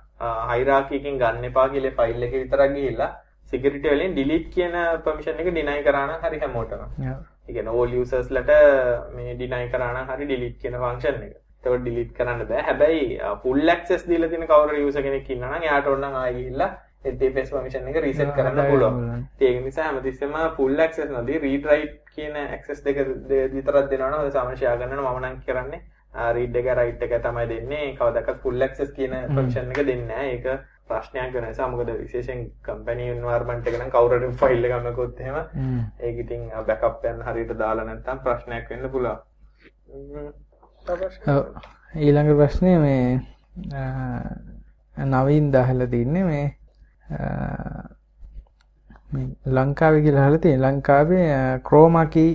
හයිරාකිකින් 0.49 1.19
ගන්න 1.19 1.45
එපා 1.45 1.69
කියල 1.71 1.91
ෆයිල් 1.93 2.23
එක 2.23 2.35
විතරක් 2.35 2.73
ගිහිල්ලා 2.73 3.11
සිකරිට 3.47 3.87
වලින් 3.87 4.13
ඩිලිට් 4.13 4.51
කියන 4.51 4.75
පමිෂන් 5.05 5.41
එක 5.41 5.49
ඩිනයි 5.49 5.83
කරන්න 5.83 6.21
හරි 6.23 6.39
හැමෝටම. 6.39 6.85
ඉගෙන 7.49 7.69
ඕල් 7.69 7.93
යසර්ස්ලට 7.95 8.53
මේ 9.15 9.35
ඩිනයි 9.35 9.71
කරන්න 9.71 10.09
හරි 10.09 10.25
ඩිලිට් 10.25 10.61
කියන 10.61 10.77
ෆංක්ෂන් 10.77 11.23
එක. 11.23 11.35
තව 11.65 11.79
ඩිලිට් 11.79 12.13
කරන්න 12.13 12.47
බෑ. 12.47 12.63
හැබැයි 12.63 13.19
ෆුල් 13.43 13.61
ලක්සස් 13.65 14.07
දීල 14.07 14.29
තින 14.31 14.47
කවර 14.47 14.75
යස 14.79 14.99
කෙනෙක් 14.99 15.31
ඉන්නන 15.31 15.63
යාට 15.63 15.87
ඔන්න 15.89 16.05
ආගිල්ලා 16.05 16.71
එස් 17.05 17.51
පමිෂන් 17.51 17.89
එක 17.89 17.99
රිසට් 18.01 18.35
කරන්න 18.35 18.61
පුළුවන්. 18.67 19.25
ඒක 19.41 19.65
නිසා 19.65 19.87
හැමතිස්සම 19.87 20.37
ෆුල් 20.57 20.77
ලක්සස් 20.77 21.11
නදී 21.13 21.41
රීටරයිට් 21.41 21.97
කියන 22.11 22.37
ඇක්සස් 22.39 22.81
දෙක 22.83 23.01
විතරත් 23.53 23.91
දෙනවන 23.91 24.15
හොද 24.15 24.31
සමශයා 24.33 24.77
ගන්න 24.77 25.03
මනන් 25.07 25.41
කරන්නේ 25.43 25.83
රීඩ් 26.33 26.57
එක 26.57 26.71
රයිට් 26.75 27.03
එක 27.03 27.17
තමයි 27.23 27.49
දෙන්නේ. 27.49 27.91
කවදක 27.95 28.39
ෆුල් 28.43 28.57
ලක්සස් 28.59 28.91
කියන 28.93 29.19
පක්ෂන් 29.29 29.71
එක 29.71 29.87
දෙන්න 29.87 30.11
ඒක 30.21 30.49
ප්‍රශ්නයක් 30.87 31.33
වෙන 31.33 31.45
නිසා. 31.45 31.69
මොකද 31.69 31.93
විශේෂයෙන් 31.93 32.41
කම්පැනි 32.63 33.11
එන්වයරන්මන්ට් 33.11 33.69
එක 33.69 33.79
නම් 33.79 33.91
කවුරුහරි 33.91 34.33
ෆයිල් 34.37 34.65
එකක් 34.65 34.75
ගන්නකොත් 34.75 35.21
එහෙම 35.21 35.39
ඒක 36.01 36.19
ඉතින් 36.19 36.49
බෑකප් 36.51 37.05
එකක් 37.05 37.29
හරියට 37.29 37.55
දාලා 37.59 37.85
නැත්නම් 37.85 38.19
ප්‍රශ්නයක් 38.21 38.67
වෙන්න 38.71 38.91
පුළුවන්. 38.91 39.19
ඊළඟ 42.01 42.37
ප්‍රශ්නේ 42.37 42.77
මේ 42.81 43.07
නවීන් 44.97 45.47
දහලා 45.53 45.87
තින්නේ 45.89 46.25
මේ 46.25 46.45
ලංකාවේ 49.57 50.03
කියලා 50.03 50.27
අහලා 50.27 50.43
තියෙන 50.45 50.67
ලංකාවේ 50.67 51.25
ක්‍රෝමා 51.69 52.07
කී 52.17 52.31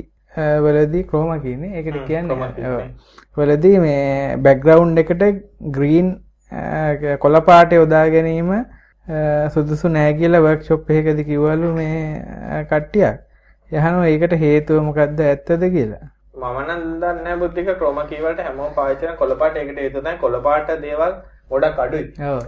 වලදී 0.66 1.04
ක්‍රෝමා 1.04 1.40
කියන්නේ 1.46 1.76
ඒකට 1.78 2.02
කියන්නේ 2.08 2.90
වලදී 3.38 3.78
මේ 3.86 4.38
බෑග්ග්‍රවුන්ඩ් 4.48 5.02
එකට 5.04 5.24
ග්‍රීන් 5.78 6.12
කොළපාට 7.20 7.74
යොදා 7.74 8.06
ගැනීම 8.10 8.52
සුදුසු 9.56 9.90
නෑ 9.90 10.14
කියලා 10.14 10.42
වර්ක්ෂොප් 10.42 10.90
එකකදී 10.92 11.26
කිව්වලු 11.26 11.74
මේ 11.74 12.64
කට්ටියක්. 12.72 13.20
යහනවා 13.72 14.08
ඒකට 14.08 14.34
හේතුව 14.44 14.82
මොකද්ද 14.84 15.20
ඇත්තද 15.26 15.64
කියලා? 15.76 16.06
මම 16.36 16.58
නම් 16.64 16.84
දන්නේ 17.02 17.14
නැහැ 17.16 17.40
බුද්ධික 17.44 17.72
ක්‍රොම 17.80 18.00
කීවලට 18.12 18.42
හැමෝම 18.46 18.74
පාවිච්චි 18.76 19.06
කරන 19.06 19.18
කොළපාට. 19.18 19.58
ඒකට 19.58 19.82
හේතුව 19.84 20.04
තමයි 20.04 20.22
කොළපාට 20.26 20.70
දේවල් 20.86 21.14
ගොඩක් 21.52 21.80
අඩුයි. 21.84 22.06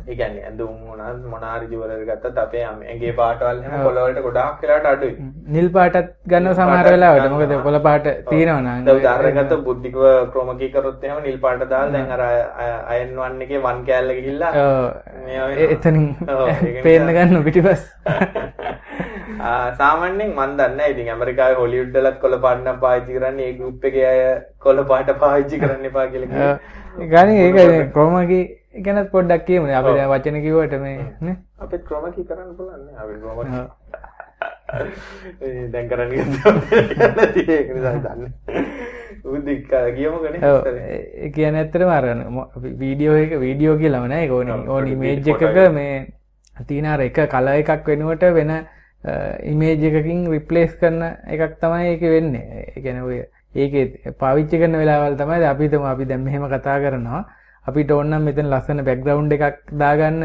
ඒ 0.10 0.16
කියන්නේ 0.20 0.44
ඇඳුම් 0.48 0.74
මොනවාද 0.88 1.22
මොනාරි 1.34 1.70
ජුවලරි 1.72 2.06
ගත්තත් 2.10 2.42
අපේ 2.44 2.64
ඇඟේ 2.66 3.14
පාටවල් 3.20 3.62
එහෙම 3.62 3.86
කොළ 3.86 4.00
වලට 4.02 4.24
ගොඩාක් 4.28 4.62
වෙලාට 4.64 4.88
අඩුයි. 4.92 5.14
නිල් 5.56 5.70
පාටත් 5.78 6.12
ගන්න 6.34 6.54
සමහර 6.54 6.90
වෙලාවට 6.90 7.32
මොකද 7.34 7.56
කොළ 7.68 7.80
පාට 7.88 8.10
තියෙනවා. 8.30 8.76
දැන් 8.88 9.02
උදාහරණයක් 9.02 9.40
ගත්තොත් 9.40 9.64
බුද්ධිකව 9.70 10.04
ක්‍රොම 10.36 10.52
කී 10.62 10.72
කරොත් 10.76 11.08
එහෙම 11.10 11.24
නිල් 11.28 11.40
පාට 11.46 11.66
දාලා 11.74 11.96
දැන් 11.96 12.14
අර 12.18 12.24
අයන් 12.96 13.18
වන් 13.18 13.42
එකේ 13.48 13.64
වන් 13.66 13.82
කෑල්ල 13.90 14.14
ගිහිල්ලා 14.20 14.54
එතනින් 15.70 16.08
පේන්න 16.88 17.14
ගන්න 17.18 17.44
පිටිපස්. 17.50 17.84
සාමාන්‍යයෙන් 19.82 20.34
මන් 20.38 20.56
දන්නේ 20.58 20.94
ඉතින් 20.94 21.12
ඇමරිකාවේ 21.16 21.60
හොලිවුඩ් 21.64 22.00
වලත් 22.00 22.18
කොළ 22.24 22.38
පාට 22.46 22.64
නම් 22.64 22.80
පාවිච්චි 22.86 23.20
කරන්නේ 23.20 23.50
ඒ 23.50 23.60
ගෲප් 23.60 23.92
එකේ 23.92 24.08
අය 24.14 24.24
කොළ 24.66 24.84
පාට 24.92 25.14
පාවිච්චි 25.26 25.62
කරන්න 25.64 25.92
එපා 25.92 26.08
කියලා 26.16 26.32
කියනවා. 26.32 26.58
ගානේ 27.14 27.46
ඒක 27.46 27.94
ක්‍රොම 27.94 28.18
කී 28.32 28.44
ගැනත් 28.73 29.12
පොඩ්ඩක් 29.12 29.45
කියමුනේ. 29.45 29.75
අපි 29.75 29.91
දැන් 29.97 30.10
වචන 30.10 30.41
කිව්වට 30.47 30.73
මේ 30.81 30.97
නේ? 31.21 31.36
අපිත් 31.60 31.84
ක්‍රොම 31.88 32.05
කී 32.15 32.25
කරන්න 32.29 32.55
පුළුවන් 32.57 32.81
නේ? 32.86 32.95
අපි 33.03 33.13
ක්‍රොම 33.21 33.38
දැන් 35.71 35.86
කරන්නේ 35.89 36.23
නැති 37.17 37.41
ඒක 37.57 37.67
නිසා 37.75 37.97
දන්නේ 38.05 38.31
උදික් 39.31 39.67
කියමුකනේ 39.95 40.41
ඔව්. 40.51 40.67
ඒ 40.67 41.29
කියන්නේ 41.36 41.62
ඇත්තටම 41.63 41.91
අර 41.97 42.05
වීඩියෝ 42.84 43.17
එක 43.23 43.31
වීඩියෝ 43.43 43.75
කියලාම 43.81 44.07
නෑ. 44.13 44.23
ඒක 44.23 44.31
ඕනි 44.38 44.51
ඕනි 44.75 44.91
ඉමේජ් 44.95 45.27
එකක 45.34 45.60
මේ 45.75 45.95
තියෙන 46.67 46.88
අර 46.93 47.01
එක 47.07 47.19
කලර් 47.34 47.60
එකක් 47.60 47.91
වෙනුවට 47.91 48.23
වෙන 48.39 48.55
ඉමේජ් 49.51 49.86
එකකින් 49.91 50.25
රිප්ලේස් 50.31 50.73
කරන 50.79 51.03
එකක් 51.27 51.60
තමයි 51.62 51.91
ඒක 51.91 52.01
වෙන්නේ. 52.15 52.65
ඒ 52.71 52.81
කියන්නේ 52.81 53.03
ඔය 53.03 53.17
ඒකේ 53.55 54.15
පාවිච්චි 54.23 54.63
කරන 54.63 54.79
වෙලාවල් 54.81 55.19
තමයි 55.19 55.45
අපි 55.51 55.63
හිතමු. 55.69 55.86
අපි 55.93 56.05
දැන් 56.05 56.23
මෙහෙම 56.23 56.47
කතා 56.55 56.79
කරනවා 56.79 57.21
අපිට 57.67 57.91
ඕනම් 57.91 58.24
මෙතන 58.28 58.47
ලස්සන 58.52 58.84
බැක්ග්‍රවුන්ඩ් 58.88 59.34
එකක් 59.38 59.74
දාගන්න 59.82 60.21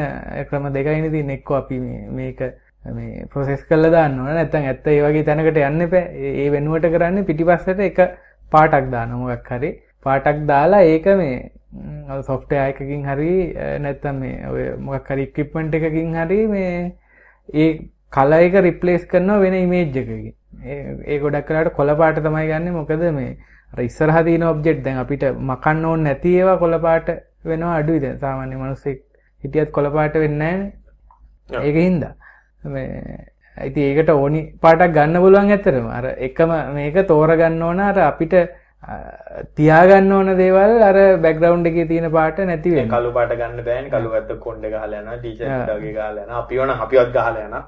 ක්‍රම 0.51 0.69
දෙකයිනේ 0.77 1.11
තියෙන්නේ. 1.15 1.39
එක්කෝ 1.41 1.57
අපි 1.63 1.81
මේක 2.19 2.41
මේ 2.99 3.27
ප්‍රොසෙස් 3.33 3.65
කරලා 3.71 3.91
දාන්න 3.97 4.19
ඕන. 4.21 4.31
නැත්නම් 4.39 4.69
ඇත්ත 4.71 4.87
ඒ 4.93 5.03
වගේ 5.07 5.27
තැනකට 5.29 5.59
යන්න 5.65 5.85
එපා. 5.87 6.05
ඒ 6.43 6.49
වෙනුවට 6.55 6.89
කරන්නේ 6.95 7.27
පිටිපස්සට 7.31 7.83
එක 7.89 8.01
පාටක් 8.53 8.89
දාන 8.95 9.13
මොකක් 9.23 9.51
හරි 9.57 9.71
පාටක් 10.07 10.47
දාලා 10.53 10.87
ඒක 10.93 11.07
මේ 11.21 11.51
සොෆ්ට්වෙයාර් 12.29 12.73
එකකින් 12.73 13.05
හරි 13.11 13.33
නැත්නම් 13.85 14.23
මේ 14.23 14.49
ඔය 14.53 14.65
මොකක් 14.89 15.11
හරි 15.13 15.29
ඉක්විප්මන්ට් 15.29 15.77
එකකින් 15.81 16.17
හරි 16.21 16.41
මේ 16.55 16.73
ඒ 17.55 17.69
කලර් 18.17 18.47
එක 18.49 18.59
රිප්ලේස් 18.69 19.05
කරනවා 19.13 19.43
වෙන 19.45 19.59
ඉමේජ් 19.61 20.01
එකකින්. 20.03 20.33
ඒ 20.65 21.19
ගොඩක් 21.21 21.51
වෙලාවට 21.51 21.77
කොළ 21.79 21.95
පාට 22.01 22.23
තමයි 22.25 22.49
ගන්නෙ. 22.51 22.71
මොකද 22.81 23.07
මේ 23.21 23.37
අර 23.73 23.83
ඉස්සරහා 23.89 24.25
තියෙන 24.25 24.45
ඔබ්ජෙක්ට් 24.55 24.85
දැන් 24.85 24.99
අපිට 25.05 25.25
මකන්න 25.49 25.85
ඕනේ 25.85 26.05
නැති 26.05 26.37
ඒවා 26.41 26.59
කොළ 26.63 26.79
පාට 26.87 27.09
වෙනවා 27.53 27.79
අඩුයි 27.81 28.03
දැන් 28.05 28.19
සාමාන්‍ය 28.27 28.61
මිනිස්සෙක් 28.65 29.01
හිටියත් 29.45 29.73
කොළ 29.79 29.91
පාට 29.97 30.21
වෙන්නේ 30.25 30.53
නැහැනේ 30.53 31.65
ඒකින්ද 31.71 32.05
මේ 32.75 32.91
ඉතින් 33.57 33.83
ඒකට 33.89 34.11
ඕනි 34.15 34.45
පාටක් 34.67 34.95
ගන්න 34.99 35.25
පුළුවන් 35.25 35.51
ඇත්තටම 35.57 35.91
අර 35.99 36.07
එකම 36.29 36.55
මේක 36.79 36.97
තෝරගන්න 37.11 37.63
ඕන 37.71 37.81
අර 37.89 37.99
අපිට 38.11 38.35
තියාගන්න 39.59 40.13
ඕන 40.13 40.29
දේවල් 40.41 40.83
අර 40.89 40.99
බැක්ග්‍රවුන්ඩ් 41.25 41.69
එකේ 41.71 41.87
තියෙන 41.91 42.11
පාට 42.17 42.39
නැති 42.51 42.75
වෙනවා. 42.75 42.99
කළු 42.99 43.11
පාට 43.17 43.33
ගන්න 43.41 43.65
බෑනේ. 43.69 43.91
කළු 43.91 44.11
ගත්ත 44.15 44.39
කොණ්ඩේ 44.45 44.71
ගහලා 44.71 45.01
යනවා, 45.01 45.17
ටී-ෂර්ට් 45.19 45.71
වගේ 45.79 45.93
ගහලා 45.97 46.11
යනවා. 46.13 46.39
අපිව 46.43 46.61
නම් 46.67 46.81
අපිවත් 46.87 47.11
ගහලා 47.17 47.45
යනවා. 47.47 47.65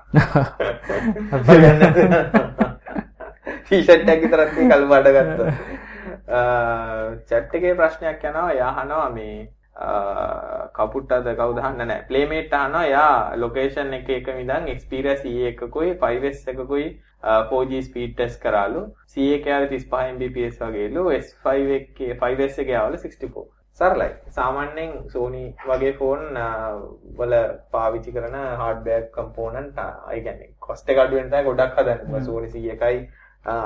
අපි 1.37 1.57
ගන්න 1.65 1.83
ටී-ෂර්ට් 3.65 4.09
එක 4.15 4.21
විතරක් 4.25 4.51
තියෙන 4.55 4.71
කළු 4.73 4.89
පාට 4.93 5.09
ගත්තා. 5.17 5.49
චැට් 7.29 7.55
එකේ 7.61 7.75
ප්‍රශ්නයක් 7.81 8.25
යනවා. 8.31 8.51
එයා 8.53 8.71
අහනවා 8.75 9.09
මේ 9.17 9.37
කපුට්ටද 10.79 11.29
කවුද 11.41 11.61
අහන්න 11.63 11.83
නැහැ. 11.83 12.07
ප්ලේමේට් 12.09 12.57
අහනවා. 12.61 12.85
එයා 12.85 13.37
ලොකේෂන් 13.37 13.93
එක 14.01 14.09
එක 14.17 14.33
ඉඳන් 14.35 14.73
Xperia 14.79 15.19
CA 15.23 15.53
එකකුයි 15.53 15.93
5S 16.01 16.49
එකකුයි 16.55 16.89
4G 17.53 17.85
ස්පීඩ් 17.91 18.17
ටෙස්ට් 18.17 18.43
කරාලු. 18.43 18.83
CA 19.13 19.29
එක 19.37 19.47
යාවේ 19.53 19.71
35 19.77 20.17
Mbps 20.17 20.59
වගේලු. 20.65 21.07
S5 21.21 21.79
එකේ 21.79 22.19
5S 22.25 22.65
එකේ 22.65 22.77
යාවල 22.79 22.99
64. 22.99 23.47
සරලයි 23.81 24.11
සාමාන්‍යයෙන් 24.37 24.93
සෝනි 25.11 25.43
වගේ 25.67 25.93
ෆෝන් 25.99 26.23
වල 27.19 27.35
පාවිච්චි 27.75 28.15
කරන 28.17 28.37
හාඩ්වැර් 28.63 29.05
කම්පෝනන්ට් 29.17 29.79
ඒ 29.85 30.21
කියන්නේ 30.25 30.49
කොස්ට් 30.67 30.91
එක 30.95 31.03
අඩු 31.05 31.19
වෙන 31.19 31.31
තැන 31.35 31.47
ගොඩක් 31.49 31.79
හදන්නේ 31.81 32.23
සෝනි 32.29 32.49
C1යි 32.55 32.99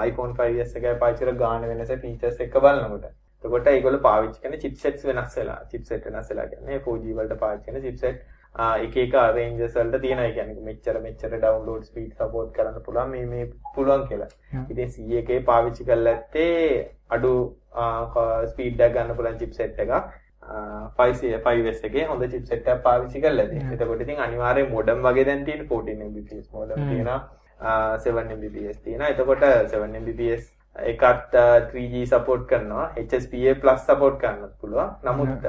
iPhone 0.09 0.35
5s 0.41 0.77
එකයි 0.81 0.95
පාවිච්චි 1.01 1.25
කර 1.25 1.39
ගාන 1.43 1.65
වෙනස 1.71 1.95
ෆීචර්ස් 2.03 2.43
එක 2.47 2.59
බලනකොට 2.67 3.07
එතකොට 3.45 3.73
ඒගොල්ලෝ 3.73 4.07
පාවිච්චි 4.09 4.43
කරන 4.43 4.61
chipsets 4.65 5.09
වෙනස් 5.09 5.37
වෙලා 5.41 5.59
chipset 5.73 6.07
වෙනස් 6.07 6.31
වෙලා 6.31 6.47
කියන්නේ 6.53 6.79
4G 6.87 7.19
වලට 7.19 7.41
පාවිච්චි 7.43 7.71
කරන 7.71 7.85
chipset 7.89 8.23
එක 8.55 8.97
එක 8.97 9.15
රේන්ජස් 9.35 9.75
වලට 9.75 10.01
තියෙනවා 10.01 10.27
ඒ 10.29 10.33
කියන්නේ 10.39 10.65
මෙච්චර 10.65 11.01
මෙච්චර 11.03 11.35
ඩවුන්ලෝඩ් 11.35 11.85
ස්පීඩ් 11.91 12.13
සපෝට් 12.15 12.51
කරන්න 12.57 12.83
පුළුවන් 12.87 13.11
මේ 13.11 13.27
මේ 13.27 13.47
පුළුවන් 13.75 14.09
කියලා. 14.09 14.29
ඉතින් 14.71 14.89
C1 14.89 15.45
පාවිච්චි 15.45 15.85
කරලා 15.85 16.15
ඇත්තේ 16.15 16.97
අඩු 17.09 17.33
ස්පීඩ් 18.53 18.81
එකක් 18.81 18.95
ගන්න 18.97 19.17
පුළුවන් 19.17 19.39
chipset 19.39 19.81
එකක්. 19.87 19.95
5S 20.99 21.85
එකේ 21.89 22.05
හොඳ 22.07 22.29
chipset 22.31 22.69
එකක් 22.69 22.83
පාවිච්චි 22.89 23.25
කරලා 23.25 23.49
තියෙනවා. 23.49 23.75
එතකොට 23.75 24.05
ඉතින් 24.07 24.21
අනිවාර්යෙන් 24.27 24.71
modem 24.71 25.03
වගේ 25.09 25.25
දැන් 25.25 25.45
තියෙන 25.45 25.69
14 25.69 26.11
Mbps 26.11 26.53
modem 26.53 26.89
තියෙනවා 26.89 27.21
7 28.05 28.37
Mbps 28.37 28.83
තියෙනවා. 28.85 29.09
එතකොට 29.17 29.49
7 29.77 30.03
Mbps 30.03 30.53
එකත් 30.77 31.35
3G 31.73 32.05
සපෝට් 32.13 32.45
කරනවා 32.51 32.87
HSPA 33.07 33.55
ප්ලස් 33.63 33.83
සපෝට් 33.89 34.17
කරන්න 34.23 34.51
පුළුවන්. 34.61 34.89
නමුත් 35.05 35.45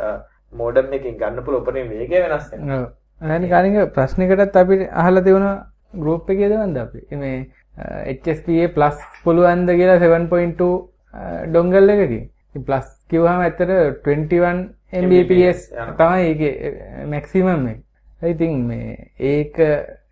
මෝඩම් 0.54 0.94
එකකින් 0.98 1.18
ගන්න 1.22 1.44
පුළුවන් 1.46 1.64
උපරිම 1.64 1.90
වේගය 1.90 2.16
වෙනස් 2.26 2.52
වෙනවා. 2.52 2.92
නැනි 3.22 3.50
කාරින්ග 3.54 3.78
ප්‍රශ්නකටත් 3.96 4.58
අපි 4.64 4.76
අහලා 5.04 5.26
තිබුණා 5.28 5.56
ගෲප් 5.96 6.30
එකේ 6.36 6.50
දවන්ද 6.52 6.78
අපි. 6.86 7.00
මේ 7.22 7.38
HSPA 8.16 8.68
පුළුවන්ද 9.24 9.70
කියලා 9.80 10.00
7.2 10.06 10.70
ඩොංගල් 11.50 11.90
එකකින්. 11.96 12.30
ඉතින් 12.50 12.64
ප්ලස් 12.68 12.88
කිව්වහම 13.10 13.42
ඇත්තට 13.48 13.72
21 14.06 14.70
Mbps 15.04 15.60
තමයි 15.98 16.24
ඒකේ 16.30 16.54
මැක්සිමම් 17.14 17.68
එක. 17.72 17.80
ඉතින් 18.22 18.64
මේ 18.70 19.12
ඒක 19.32 19.58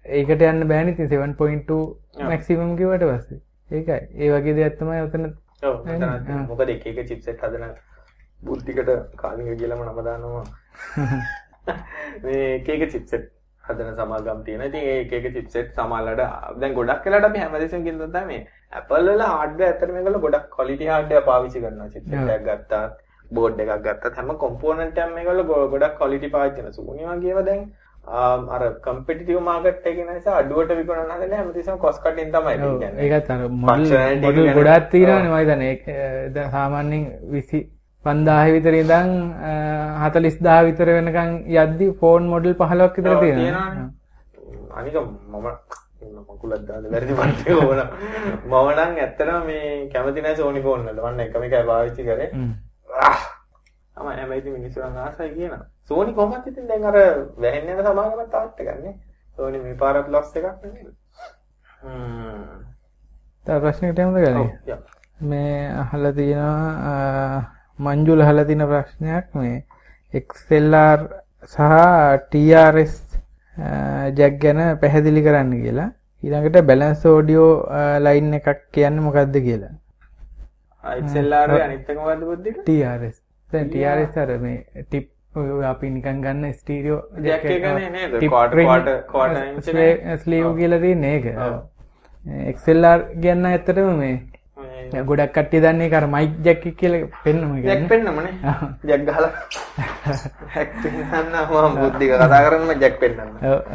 ඒකට 0.06 0.42
යන්න 0.50 0.68
බෑනේ 0.72 0.94
ඉතින් 0.96 1.10
7.2 1.12 2.28
මැක්සිමම් 2.30 2.76
කිව්වට 2.80 3.06
පස්සේ. 3.12 3.42
ඒකයි. 3.72 4.00
ඒ 4.16 4.30
වගේ 4.34 4.56
දෙයක් 4.56 4.78
තමයි 4.80 5.02
ඔව් 5.64 5.76
මොකද 6.50 6.70
එක 6.70 6.86
එක 6.88 7.00
චිප්සෙට් 7.10 7.44
හදන 7.44 7.76
බුද්ධිකට 8.40 8.90
කාලිංග 9.18 9.52
කියලාම 9.58 9.84
නම 9.84 10.02
දානවා. 10.04 10.46
මේ 12.24 12.48
එක 12.56 12.70
එක 12.70 12.90
චිප්සෙට් 12.94 13.30
හදන 13.64 13.94
සමාගම් 14.00 14.42
තියෙන. 14.46 14.66
ඉතින් 14.70 14.82
ඒ 14.84 14.98
එක 15.02 15.14
එක 15.14 15.28
චිප්සෙට් 15.36 15.78
සමහරවිට 15.78 16.58
දැන් 16.62 16.74
ගොඩක් 16.74 17.06
වෙලාවට 17.06 17.30
අපි 17.30 17.44
හැමදේශම 17.44 17.86
කියන 17.86 18.02
දේ 18.02 18.12
තමයි 18.16 18.40
Apple 18.72 19.04
වල 19.10 19.24
hardware 19.28 19.70
ඇත්තට 19.70 19.94
මේගොල්ලෝ 19.98 20.26
ගොඩක් 20.26 20.50
quality 20.58 20.90
hardware 20.94 21.28
පාවිච්චි 21.30 21.64
කරනවා. 21.64 21.92
චිප්සෙට් 21.94 22.34
එකක් 22.36 22.48
ගත්තා, 22.50 22.84
බෝඩ් 23.32 23.62
එකක් 23.66 23.74
ගත්තත් 23.88 24.18
හැම 24.18 24.34
කොම්පෝනන්ට් 24.46 24.98
එකක්ම 24.98 25.16
මේගොල්ලෝ 25.20 25.70
ගොඩක් 25.76 25.98
quality 26.02 26.34
පාවිච්චි 26.36 26.62
කරනවා. 26.62 26.78
Sony 26.80 27.04
වගේම 27.12 27.46
දැන් 27.50 27.64
අර 28.08 28.62
කම්පිටිටිව් 28.84 29.40
මාකට් 29.42 29.86
එකේ 29.86 30.06
නිසා 30.06 30.38
අඩුවට 30.40 30.72
විකුණන 30.78 31.12
හදන්නේ 31.12 31.38
හැමතිස්සම 31.38 31.78
කොස්ට් 31.78 32.02
කටින් 32.04 32.32
තමයි 32.32 32.56
කියන්නේ. 32.58 33.10
ඒකත් 33.10 33.30
අර 33.30 33.42
මොඩල් 33.50 33.94
මොඩල් 34.26 34.48
ගොඩක් 34.58 34.90
තියෙනවානේ 34.92 35.30
මම 35.30 35.38
හිතන්නේ 35.42 36.30
දැන් 36.36 36.52
සාමාන්‍යයෙන් 36.52 37.04
25000 38.06 38.54
විතර 38.56 38.74
ඉඳන් 38.74 39.12
40000 40.02 40.66
විතර 40.70 40.88
වෙනකන් 40.98 41.32
යද්දි 41.58 41.92
ෆෝන් 42.00 42.24
මොඩල් 42.34 42.54
15ක් 42.64 42.96
විතර 42.98 43.20
තියෙනවා. 43.20 43.70
අනික 44.80 44.96
මම 44.98 45.48
මකුලක් 46.28 46.66
දාන්න 46.68 46.86
බැරිද 46.92 47.12
මට 47.14 47.42
ඕන. 47.54 47.80
මම 48.50 48.56
නම් 48.78 48.98
ඇත්තටම 48.98 49.46
මේ 49.46 49.90
කැමති 49.94 50.22
නැහැ 50.22 50.40
සෝනි 50.42 50.62
ෆෝන් 50.66 50.82
වලට. 50.88 51.04
මම 51.14 51.20
එකම 51.28 51.44
එකයි 51.44 51.64
පාවිච්චි 51.70 52.04
කරේ. 52.04 52.30
තමයි 53.96 54.16
හැබැයි 54.20 54.42
ඉතින් 54.42 54.54
මිනිස්සු 54.58 54.80
නම් 54.82 54.98
ආසයි 55.06 55.30
කියනවා. 55.36 55.64
සෝනි 55.92 56.14
කොහොමද 56.18 56.48
ඉතින් 56.48 56.68
දැන් 56.72 56.84
අර 56.90 56.98
වැහෙන්න 57.44 57.72
යන 57.76 57.80
සමාගමත් 57.86 58.30
තාත් 58.34 58.60
එකන්නේ. 58.64 58.94
සෝනි 59.38 59.60
මේ 59.64 59.76
පාරත් 59.84 60.08
ලොස් 60.16 60.36
එකක් 60.36 60.48
නෙමෙයි. 60.64 60.92
හ්ම්. 61.84 62.44
තව 63.46 63.58
ප්‍රශ්නයකට 63.66 64.00
යමුද 64.04 64.20
ගන්නේ? 64.26 64.78
මේ 65.32 65.56
අහලා 65.84 66.14
තියෙනවා 66.20 67.42
මංජුල 67.88 68.24
අහලා 68.26 68.48
තියෙන 68.50 68.66
ප්‍රශ්නයක් 68.72 69.36
මේ 69.42 69.56
XLR 70.22 71.00
සහ 71.54 71.60
TRS 72.32 72.96
ජැක් 74.20 74.42
ගැන 74.44 74.62
පැහැදිලි 74.82 75.24
කරන්න 75.28 75.54
කියලා. 75.64 75.90
ඊළඟට 76.24 76.68
බැලන්ස් 76.72 77.06
ඕඩියෝ 77.14 77.54
ලයින් 78.08 78.34
එකක් 78.40 78.68
කියන්නේ 78.78 79.06
මොකක්ද 79.08 79.36
කියලා. 79.48 79.74
XLR 81.00 81.50
අනිත් 81.66 81.90
එක 81.90 81.98
මොකද්ද 82.04 82.24
බුද්ධික? 82.30 82.62
TRS. 82.70 83.18
දැන් 83.50 83.74
TRS 83.74 84.14
අර 84.24 84.38
මේ 84.46 84.86
ටිප් 84.86 85.10
අපි 85.34 85.90
නිකන් 85.90 86.22
ගන්න 86.22 86.54
ස්ටීරියෝ 86.54 87.02
ජැක් 87.24 87.46
එක 87.46 87.64
නේද? 87.92 88.16
Quarter 88.24 88.64
quarter 88.64 88.98
quarter 89.08 89.44
inch 89.44 90.24
sleeve 90.24 90.56
කියලා 90.58 90.80
තියෙන 90.80 91.04
ඒක. 91.04 91.26
XLR 92.56 93.06
කියන්න 93.22 93.46
ඇත්තටම 93.46 93.94
මේ 93.98 94.18
ගොඩක් 95.10 95.32
කට්ටිය 95.36 95.62
දන්නේ 95.64 95.90
කර 95.94 96.06
මයික් 96.16 96.32
ජැක් 96.46 96.64
කියලා 96.80 97.10
පෙන්නම 97.24 97.52
ජැක් 97.66 97.84
පෙන්නමනේ. 97.92 98.34
ජැක් 98.90 99.02
ගහලා. 99.08 99.32
මම 101.62 101.76
බුද්ධික 101.82 102.12
කතා 102.18 102.42
කරන්න 102.46 102.72
ජැක් 102.84 102.96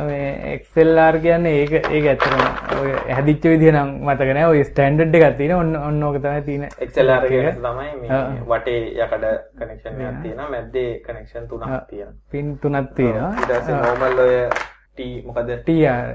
මේ 0.08 0.58
XLR 0.58 1.14
කියන්නේ 1.24 1.54
ඒක 1.62 1.72
ඒක 1.96 2.04
ඇත්තටම 2.12 2.42
ඔය 2.80 2.90
හැදිච්ච 3.16 3.44
විදිහ 3.52 3.70
නම් 3.72 3.88
මතක 4.06 4.30
නෑ. 4.36 4.46
ඔය 4.52 4.60
ස්ටෑන්ඩඩ් 4.70 5.14
එකක් 5.20 5.36
තියෙන 5.38 5.56
ඔන්න 5.62 5.72
ඔන්න 5.76 6.02
ඕක 6.10 6.20
තමයි 6.26 6.42
තියෙන 6.48 6.64
XLR 6.90 7.22
එක. 7.30 7.56
තමයි 7.56 7.88
වටේ 8.50 8.80
යකඩ 9.06 9.24
කනෙක්ෂන් 9.58 9.94
තියෙනවා. 10.22 10.48
මැද්දේ 10.54 10.90
කනෙක්ෂන් 11.06 11.44
තුනක් 11.48 11.64
තියෙනවා. 11.90 12.14
පින්. 12.30 12.46
ඊට 13.40 13.50
පස්සේ 13.50 13.76
නෝමල් 13.82 14.18
ඔය 14.26 14.36
T 14.96 14.98
මොකද? 15.26 15.50
TR 15.66 16.06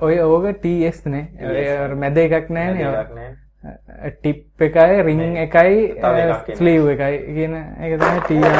ඔය 0.00 0.16
ඕක 0.24 0.46
TS 0.62 0.98
නේ. 1.06 1.24
ඔය 1.40 1.94
මැද. 2.02 2.16
එකක් 2.24 2.50
නෑ. 2.50 3.30
ටිප් 3.60 4.62
එකයි 4.62 5.02
රිං 5.04 5.36
එකයි 5.36 5.80
ස්ලීව් 6.56 6.88
එකයි 6.94 7.16
කියන 7.34 7.54
එක 7.56 7.92
තමයි 8.00 8.20
TR 8.28 8.56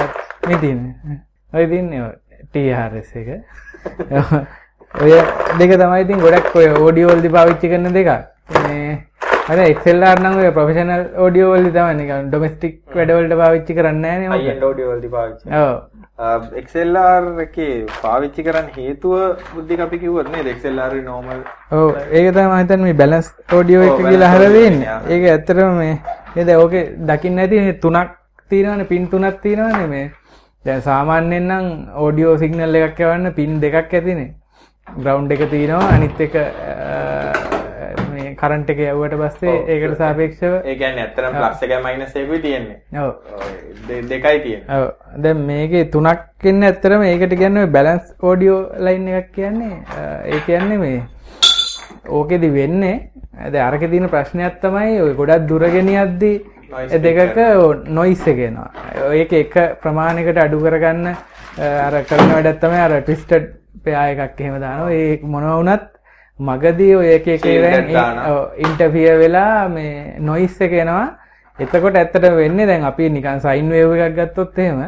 මේ 0.48 0.58
තියෙන්නේ. 0.58 1.20
ඔය 1.52 1.66
තියන්නේ 1.66 2.10
TRS 2.52 3.12
එක. 3.16 3.28
ඔය 5.02 5.12
දෙක 5.58 5.72
තමයි 5.76 6.02
ඉතින් 6.04 6.20
ගොඩක් 6.20 6.56
ඔය 6.56 6.68
ඔඩියෝ 6.68 7.14
වලදී 7.14 7.32
පාවිච්චි 7.32 7.72
කරන 7.72 7.94
දෙක. 7.94 8.10
මේ 8.50 8.98
අර 9.48 9.58
XLR 9.58 10.18
නම් 10.22 10.36
ඔය 10.40 10.50
ප්‍රොෆෙෂනල් 10.56 11.02
ඔඩියෝ 11.26 11.52
වලදී 11.52 11.72
තමයි 11.76 11.94
නිකන් 12.00 12.28
ඩොමෙස්ටික් 12.28 12.74
වැඩ 12.96 13.12
වලට 13.16 13.38
පාවිච්චි 13.40 13.76
කරන්නේ 13.78 14.18
නැහැ 14.20 14.42
නේ. 14.42 14.52
end 14.52 14.62
audio 14.68 14.92
වලදී 14.92 15.12
පාවිච්චි. 15.16 15.46
ඔව්. 15.62 15.74
XLR 16.64 17.24
එකේ 17.46 17.74
පාවිච්චි 18.04 18.46
කරන්න 18.46 18.68
හේතුව 18.76 19.16
බුද්ධික 19.54 19.80
අපි 19.86 19.98
කිව්වොත් 20.04 20.30
නේද? 20.34 20.48
XLR 20.54 21.02
normal. 21.10 21.42
ඔව්. 21.78 21.90
ඒක 22.12 22.32
තමයි 22.36 22.46
මම 22.46 22.56
හිතන්නේ 22.62 22.86
මේ 22.86 22.98
balance 23.02 23.30
audio 23.58 23.82
එක 23.88 24.00
කියලා 24.06 24.30
අහලා 24.32 24.54
තියෙන්නේ. 24.56 24.96
ඒක 25.14 25.28
ඇත්තටම 25.34 25.76
මේ 25.82 25.94
නේද 26.36 26.54
ඕකේ 26.56 26.84
දකින්න 27.12 27.44
ඇති 27.44 27.66
තුනක් 27.84 28.16
තියෙනවානේ 28.50 28.90
පින් 28.92 29.08
තුනක් 29.14 29.40
තියෙනවානේ 29.46 29.86
මේ. 29.94 30.06
දැන් 30.64 30.82
සාමාන්‍යයෙන් 30.90 31.48
නම් 31.48 31.66
audio 32.04 32.36
signal 32.44 32.74
එකක් 32.82 33.00
යවන්න 33.06 33.32
පින් 33.40 33.60
දෙකක් 33.64 33.94
ඇතිනේ. 34.00 34.34
Ground 35.02 35.32
එක 35.32 35.42
තියෙනවා 35.50 35.94
අනිත් 35.96 36.20
එක 36.26 36.34
කරන්ට් 38.40 38.70
එක 38.72 38.80
යවුවට 38.86 39.16
පස්සේ 39.22 39.54
ඒකට 39.74 39.96
සාපේක්ෂව 40.02 40.52
ඒ 40.64 40.74
කියන්නේ 40.80 41.04
ඇත්තටම 41.06 41.38
ප්ලස් 41.38 41.62
එකයි 41.66 41.80
මයිනස් 41.86 42.16
එකයි 42.22 42.40
තියෙන්නේ. 42.46 42.78
දෙකයි 44.10 44.40
තියෙන්නේ. 44.44 44.78
ඔව්. 44.78 44.86
දැන් 45.22 45.46
මේකේ 45.50 45.84
තුනක් 45.94 46.48
ඉන්නේ 46.52 46.70
ඇත්තටම 46.72 47.02
ඒකට 47.08 47.34
කියන්නේ 47.42 47.66
බැලන්ස් 47.76 48.14
ඔඩියෝ 48.32 48.60
ලයින් 48.86 49.08
එකක් 49.20 49.32
කියන්නේ. 49.38 49.74
ඒ 50.32 50.40
කියන්නේ 50.46 50.78
මේ 50.84 51.02
ඕකෙදි 52.08 52.54
වෙන්නේ. 52.54 52.96
දැන් 53.52 53.66
අරකේ 53.66 53.88
තියෙන 53.92 54.08
ප්‍රශ්නයක් 54.14 54.56
තමයි 54.64 55.00
ඔය 55.04 55.12
ගොඩක් 55.20 55.46
දුර 55.52 55.62
ගෙනියද්දි 55.76 56.32
දෙකක 57.04 57.38
නොයිස් 57.98 58.26
එක 58.32 58.38
එනවා. 58.48 58.70
ඒක 59.20 59.32
එක 59.44 59.54
ප්‍රමාණයකට 59.82 60.38
අඩු 60.44 60.60
කරගන්න 60.64 61.06
අර 61.86 61.94
කරන 62.10 62.34
වැඩක් 62.34 62.60
තමයි 62.64 62.80
අර 62.88 63.00
ට්විස්ටඩ් 63.00 63.48
පෙයා 63.84 64.04
එකක් 64.12 64.40
එහෙම 64.40 64.60
දානවා. 64.60 64.92
ඒ 64.92 65.18
මොනවා 65.22 65.56
වුණත් 65.60 65.88
මගදී 66.48 66.94
ඔය 66.96 67.08
එක 67.16 67.26
එක 67.36 67.44
ඉන්ටර්ෆියර් 68.66 69.16
වෙලා 69.22 69.68
මේ 69.68 70.16
නොයිස් 70.28 70.60
එක 70.60 70.72
එනවා. 70.84 71.06
එතකොට 71.58 71.96
ඇත්තට 72.00 72.26
වෙන්නේ 72.40 72.66
දැන් 72.66 72.84
අපි 72.90 73.08
නිකන් 73.16 73.40
සයින් 73.46 73.68
වේව් 73.74 73.92
එකක් 73.96 74.16
ගත්තොත් 74.18 74.58
එහෙම 74.58 74.80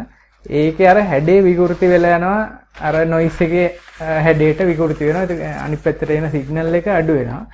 ඒකේ 0.46 0.88
අර 0.92 0.98
හැඩේ 1.10 1.42
විකෘති 1.48 1.90
වෙලා 1.92 2.16
යනවා 2.18 2.40
අර 2.80 2.94
නොයිස් 3.06 3.40
එකේ 3.46 3.66
හැඩේට 3.98 4.64
විකෘති 4.70 5.04
වෙනවා. 5.08 5.26
ඒක 5.28 5.42
අනිත් 5.66 5.84
පැත්තට 5.84 6.10
එන 6.10 6.30
සිග්නල් 6.30 6.74
එක 6.80 6.88
අඩු 6.96 7.18
වෙනවා. 7.18 7.44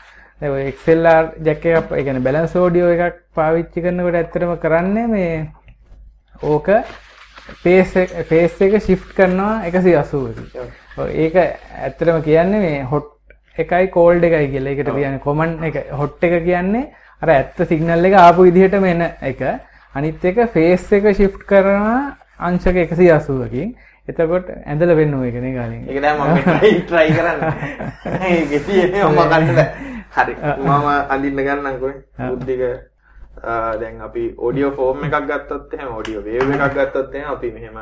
දැන් 0.41 0.53
ඔය 0.53 0.71
XLR 0.71 1.25
ජැක් 1.47 1.67
එකක් 1.67 1.93
ඒ 1.93 2.03
කියන්නේ 2.07 2.27
බැලන්ස් 2.29 2.57
ඔඩියෝ 2.57 2.95
එකක් 2.95 3.21
පාවිච්චි 3.35 3.83
කරනකොට 3.83 4.19
ඇත්තටම 4.23 4.55
කරන්නේ 4.65 5.07
මේ 5.07 5.33
ඕක 6.43 6.69
එක 6.71 6.87
ෆේස් 8.31 8.61
එක 8.63 8.81
shift 8.87 9.11
කරනවා 9.17 9.55
180කට. 9.67 10.67
ඒක 11.25 11.35
ඇත්තටම 11.37 12.23
කියන්නේ 12.23 12.61
මේ 12.61 12.83
hot 12.93 13.18
එකයි 13.65 13.87
කෝල්ඩ් 13.97 14.25
එකයි 14.29 14.49
කියලා. 14.55 14.73
ඒකට 14.73 14.93
කියන්නේ 14.95 15.25
common 15.27 15.51
එක. 15.65 15.77
hot 16.01 16.25
එක 16.29 16.35
කියන්නේ 16.45 16.85
අර 17.23 17.29
ඇත්ත 17.37 17.59
සිග්නල් 17.73 18.09
එක 18.11 18.15
ආපු 18.23 18.47
විදිහටම 18.49 18.85
එන 18.85 19.03
එක. 19.33 19.41
අනිත් 19.95 20.25
එක 20.25 20.41
ෆේස් 20.55 20.93
එක 20.93 21.13
shift 21.17 21.45
කරනවා 21.51 22.01
අංශක 22.41 22.77
එකසි 22.85 23.11
අසුවකින් 23.11 23.75
එතකොට 24.09 24.51
ඇඳල 24.67 24.95
වෙන්න 24.99 25.15
ඔය 25.15 25.31
කෙනෙ 25.33 25.51
කාලින් 25.55 25.83
එක 25.89 25.97
ම 26.19 26.21
ට්‍රයි 26.83 27.11
කරන්න. 27.17 27.41
ගෙතිය 28.53 29.03
ඔම 29.03 29.19
කන්න 29.33 29.59
හරි. 30.17 30.35
මම 30.59 30.87
අඳින්න 31.15 31.43
ගන්නකොයි 31.47 31.97
බුද්ධික 32.19 32.63
දැන් 33.81 34.01
අපි 34.03 34.25
ඔඩියෝ 34.39 34.73
ෆෝර්ම් 34.79 35.05
එකක් 35.09 35.27
ගත්තොත් 35.31 35.75
එහෙම 35.75 35.97
ඔඩියෝ 36.01 36.23
වේව් 36.25 36.55
එකක් 36.55 36.75
ගත්තොත් 36.77 37.15
එහෙම 37.15 37.35
අපි 37.35 37.51
මෙහෙම 37.57 37.77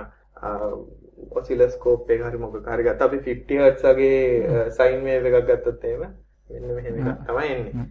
ඔසිලස්කෝප් 1.40 2.10
එක 2.10 2.24
හරි 2.28 2.38
මොකක් 2.38 2.56
හරි 2.72 2.82
ගත්තා. 2.86 3.06
අපි 3.08 3.18
50 3.28 3.60
හර්ට්ස් 3.62 3.84
වගේ 3.90 4.70
සයින් 4.78 5.04
වේව් 5.04 5.28
එකක් 5.30 5.46
ගත්තොත් 5.50 5.84
එහෙම 5.84 6.02
මෙන්න 6.50 6.74
මෙහෙම 6.76 6.94
එකක් 7.00 7.22
තමයි 7.28 7.48
එන්නේ. 7.54 7.86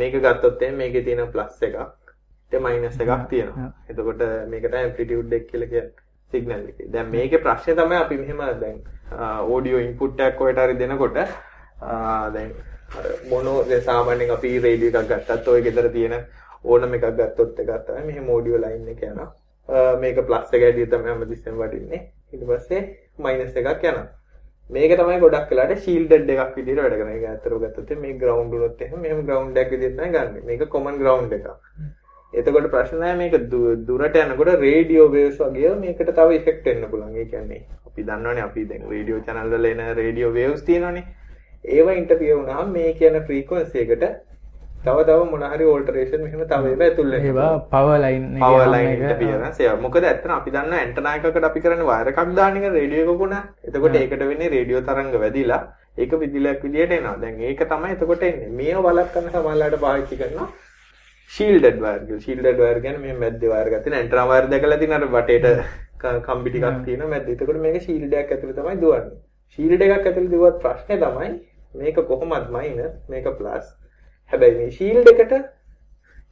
මේක 0.00 0.14
ගත්තොත් 0.26 0.62
එහෙම 0.62 0.76
මේකේ 0.82 1.04
තියෙන 1.08 1.32
ප්ලස් 1.34 1.62
එකක් 1.68 1.76
ඊට 2.52 2.62
මයිනස් 2.66 3.00
එකක් 3.04 3.28
තියෙනවා. 3.30 3.68
එතකොට 3.90 4.22
මේකට 4.54 4.74
ඇම්ප්ලිටියුඩ් 4.80 5.32
එක 5.38 5.46
කියලා 5.50 5.70
කියන්නේ 5.72 6.08
සිග්නල් 6.32 6.66
එකේ. 6.72 6.88
දැන් 6.94 7.08
මේකේ 7.16 7.42
ප්‍රශ්නේ 7.44 7.76
තමයි 7.80 7.96
අපි 8.04 8.18
මෙහෙම 8.22 8.42
දැන් 8.62 8.78
ඔඩියෝ 9.56 9.80
ඉන්පුට් 9.86 10.20
එකක් 10.26 10.40
ඔයට 10.46 10.62
හරි 10.64 10.78
දෙනකොට 10.82 11.18
දැන් 12.36 12.54
මොනෝ 13.30 13.58
සාමාන්‍යයෙන් 13.88 14.36
අපි 14.36 14.54
රේඩියෝ 14.66 15.02
එකක් 15.02 15.10
ගත්තත් 15.12 15.52
ඔය 15.54 15.62
ගෙදර 15.66 15.90
තියෙන 15.98 16.16
ඕනම 16.64 16.94
එකක් 17.00 17.06
ගත්තොත් 17.18 17.60
එකක් 17.64 17.76
තමයි 17.86 18.06
මෙහෙම 18.08 18.32
ඔඩියෝ 18.38 18.62
ලයින් 18.64 18.88
එක 18.94 19.02
යනවා. 19.10 19.30
මේක 20.02 20.18
ප්ලස් 20.30 20.56
එක 20.56 20.62
ඇඩිය 20.70 20.86
තමයි 20.94 21.12
හැමතිස්සෙම 21.12 21.60
වටින්නේ 21.60 22.02
ඊට 22.32 22.44
පස්සේ 22.46 22.82
මයිනස් 23.18 23.54
එකක් 23.54 23.84
යනවා. 23.84 24.08
මේක 24.70 24.92
තමයි 24.94 25.18
ගොඩක් 25.22 25.50
වෙලාට 25.50 25.72
ෂීල්ඩඩ් 25.76 26.28
එකක් 26.32 26.52
විදිහට 26.56 26.82
වැඩ 26.82 26.98
කරන 26.98 27.14
එක 27.14 27.24
ඇත්තටම 27.26 27.62
ගත්තොත් 27.62 27.90
මේ 28.02 28.18
ග්‍රවුන්ඩ් 28.18 28.52
වුණොත් 28.54 28.82
එහෙනම් 28.82 29.02
මෙහෙම 29.04 29.24
ග්‍රවුන්ඩ් 29.26 29.62
එකක් 29.62 29.72
විදිහට 29.74 29.96
තමයි 29.96 30.12
ගන්නෙ. 30.14 30.44
මේක 30.44 30.62
කොමන් 30.68 31.00
ග්‍රවුන්ඩ් 31.00 31.34
එකක්. 31.38 31.48
එතකොට 32.32 32.70
ප්‍රශ්න 32.72 33.00
නැහැ 33.02 33.18
මේක 33.20 33.34
දුරට 33.86 34.18
යනකොට 34.22 34.52
රේඩියෝ 34.60 35.08
වේව්ස් 35.10 35.38
වගේ 35.40 35.74
මේකට 35.78 36.12
තව 36.12 36.38
ඉෆෙක්ට් 36.38 36.66
එන්න 36.66 36.88
පුළුවන්. 36.90 37.16
ඒ 37.16 37.26
කියන්නේ 37.26 37.62
අපි 37.86 38.06
දන්නවනේ 38.08 38.44
අපි 38.44 38.66
දැන් 38.66 38.86
රේඩියෝ 38.88 39.24
channel 39.26 39.50
වල 39.50 39.70
එන 39.72 39.82
රේඩියෝ 39.96 40.32
වේව්ස් 40.32 40.62
තියෙනවනේ. 40.64 41.06
ඒවා 41.68 41.96
ඉන්ටර්ෆියර් 42.00 42.36
වුණාම 42.36 42.70
මේ 42.72 42.92
කියන 42.94 43.18
ෆ්‍රීකවන්සි 43.26 43.82
එකට 43.84 44.04
තව 44.84 45.02
තව 45.08 45.24
මොනහරි 45.32 45.64
ඕල්ටරේෂන් 45.70 46.22
මෙහෙම 46.24 46.42
තව 46.52 46.70
ඒවා 46.70 46.86
ඇතුල්. 46.86 47.12
ඒවා 47.16 47.50
පවර් 47.72 47.98
ලයින් 48.04 48.22
එක 48.36 48.44
පවර් 48.44 48.68
ලයින් 48.74 48.92
ඉන්ටර්ෆියරන්ස් 48.94 49.58
ඒවා. 49.64 49.82
මොකද 49.84 50.06
ඇත්තට 50.10 50.32
අපි 50.36 50.54
දන්නා 50.54 50.78
ඇන්ටනා 50.82 51.12
එකකට 51.18 51.46
අපි 51.48 51.60
කරන්නේ 51.64 51.88
වයර් 51.90 52.08
එකක් 52.12 52.32
දාන 52.38 52.56
එක 52.60 52.66
රේඩියෝ 52.76 53.14
එකක 53.14 53.24
උනා. 53.26 53.42
එතකොට 53.68 53.98
ඒකට 54.00 54.24
වෙන්නේ 54.30 54.48
රේඩියෝ 54.54 54.80
තරංග 54.88 55.12
වැදිලා 55.24 55.60
ඒක 55.98 56.12
විදුලියක් 56.22 56.64
විදියට 56.66 56.96
එනවා. 56.98 57.16
දැන් 57.24 57.42
ඒක 57.48 57.60
තමයි 57.72 57.92
එතකොට 57.96 58.24
එන්නේ. 58.28 58.48
මේව 58.60 58.78
වළක්වන්න 58.86 59.34
සමහරලාට 59.34 59.76
පාවිච්චි 59.84 60.20
කරනවා 60.22 60.48
ෂීල්ඩඩ් 61.30 61.78
වයර් 61.84 62.00
කියලා. 62.06 62.22
ෂීල්ඩඩ් 62.22 62.62
වයර් 62.62 62.80
කියන්නේ 62.86 63.04
මේ 63.04 63.18
මැද්දේ 63.24 63.52
වයර් 63.52 63.68
ගත්තේ 63.74 63.98
ඇන්ටනා 63.98 64.26
වයර් 64.32 64.48
දැකලා 64.54 64.80
තියෙන 64.84 64.96
අර 64.98 65.06
වටේට 65.16 65.46
කම්බි 66.28 66.54
ටිකක් 66.54 66.80
තියෙන 66.86 67.04
මැද්ද. 67.12 67.28
එතකොට 67.34 67.60
මේක 67.66 67.76
ෂීල්ඩ් 67.84 68.16
එකක් 68.22 68.32
ඇතුලේ 68.38 68.56
තමයි 68.60 68.80
දුවන්නේ. 68.86 69.20
ෂීල්ඩ් 69.58 69.86
එකක් 69.88 70.08
ඇතුලේ 70.08 70.32
දුවත් 70.34 70.58
ප්‍රශ්නේ 70.64 70.98
තමයි 71.04 71.30
මේක 71.84 72.02
කොහොමද 72.10 72.50
මයිනස් 72.56 72.96
මේක 73.12 73.30
ප්ලස් 73.42 73.68
හැබැයි 74.30 74.58
මේ 74.58 74.70
ශීල්ඩ් 74.72 75.10
එකට 75.12 75.32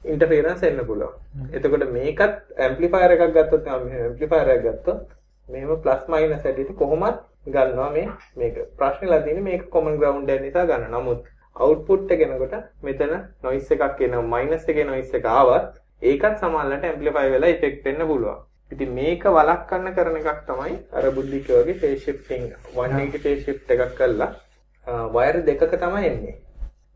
ඉන්ටර්ෆියරන්ස් 0.04 0.62
එන්න 0.62 0.82
පුළුවන්. 0.86 1.14
එතකොට 1.52 1.86
මේකත් 1.92 2.36
ඇම්ප්ලිෆයර් 2.58 3.14
එකක් 3.16 3.24
ගත්තොත් 3.36 3.66
ඇම්ප්ලිෆයර් 3.68 4.52
එකක් 4.54 4.62
ගත්තොත් 4.66 5.02
මේව 5.46 5.74
ප්ලස් 5.84 6.04
මයිනස් 6.08 6.46
ඇටියට 6.46 6.76
කොහොමත් 6.76 7.18
ගන්නවා 7.48 7.90
මේ 7.90 8.06
මේක. 8.36 8.56
ප්‍රශ්නේලා 8.78 9.20
තියෙන්නේ 9.24 9.48
මේක 9.50 9.68
කොමන් 9.70 9.98
ග්‍රවුන්ඩ් 9.98 10.30
එක 10.30 10.42
නිසා 10.42 10.66
ගන්න. 10.66 10.90
නමුත් 10.94 11.26
අවුට්පුට් 11.56 12.12
එක 12.14 12.24
එනකොට 12.26 12.56
මෙතන 12.82 13.14
නොයිස් 13.42 13.70
එකක් 13.76 14.02
එනවා 14.08 14.26
මයිනස් 14.34 14.68
එකේ 14.68 14.84
නොයිස් 14.84 15.14
එක 15.14 15.30
ආවත් 15.34 15.72
ඒකත් 16.02 16.36
සමානලට 16.42 16.84
ඇම්ප්ලිෆයි 16.84 17.32
වෙලා 17.32 17.54
ඉෆෙක්ට් 17.56 17.84
වෙන්න 17.84 18.06
පුළුවන්. 18.10 18.44
ඉතින් 18.72 18.90
මේක 18.94 19.24
වළක්වන්න 19.36 19.94
කරන 19.96 20.18
එකක් 20.20 20.42
තමයි 20.48 20.74
අර 20.92 21.10
බුද්ධික 21.16 21.48
වගේ 21.52 21.80
ෆේස් 21.82 22.02
ෂිෆ්ටිං 22.02 22.44
180 22.74 23.24
ෆේස් 23.24 23.40
ෂිෆ්ට් 23.42 23.72
එකක් 23.74 23.96
කරලා 23.98 25.08
වයර් 25.14 25.40
දෙකක 25.48 25.72
තමයි 25.76 26.10
එන්නේ. 26.10 26.36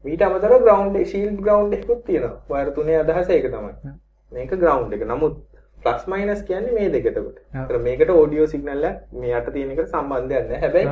මීට 0.05 0.23
අමතරව 0.23 0.65
ග්‍රවුන්ඩ් 0.65 0.99
ශීල්ඩ් 1.13 1.41
ග්‍රවුන්ඩ් 1.47 1.75
එකකුත් 1.79 2.05
තියෙනවා. 2.07 2.37
වයර් 2.51 2.71
තුනේ 2.77 2.99
අදහස 3.03 3.29
ඒක 3.31 3.49
තමයි. 3.55 3.95
මේක 4.33 4.55
ග්‍රවුන්ඩ් 4.63 4.97
එක. 4.97 5.05
නමුත් 5.13 5.37
ප්ලස් 5.85 6.05
මයිනස් 6.07 6.43
කියන්නේ 6.49 6.77
මේ 6.79 6.91
දෙක 6.91 7.07
එතකොට. 7.07 7.39
ඒතර 7.55 7.79
මේකට 7.87 8.11
ඔඩියෝ 8.17 8.47
සිග්නල් 8.47 8.85
එක 8.91 8.99
මේ 9.21 9.39
යට 9.39 9.53
තියෙන 9.55 9.73
එකට 9.75 9.95
සම්බන්ධයක් 9.95 10.51
නැහැ. 10.51 10.61
හැබැයි 10.65 10.89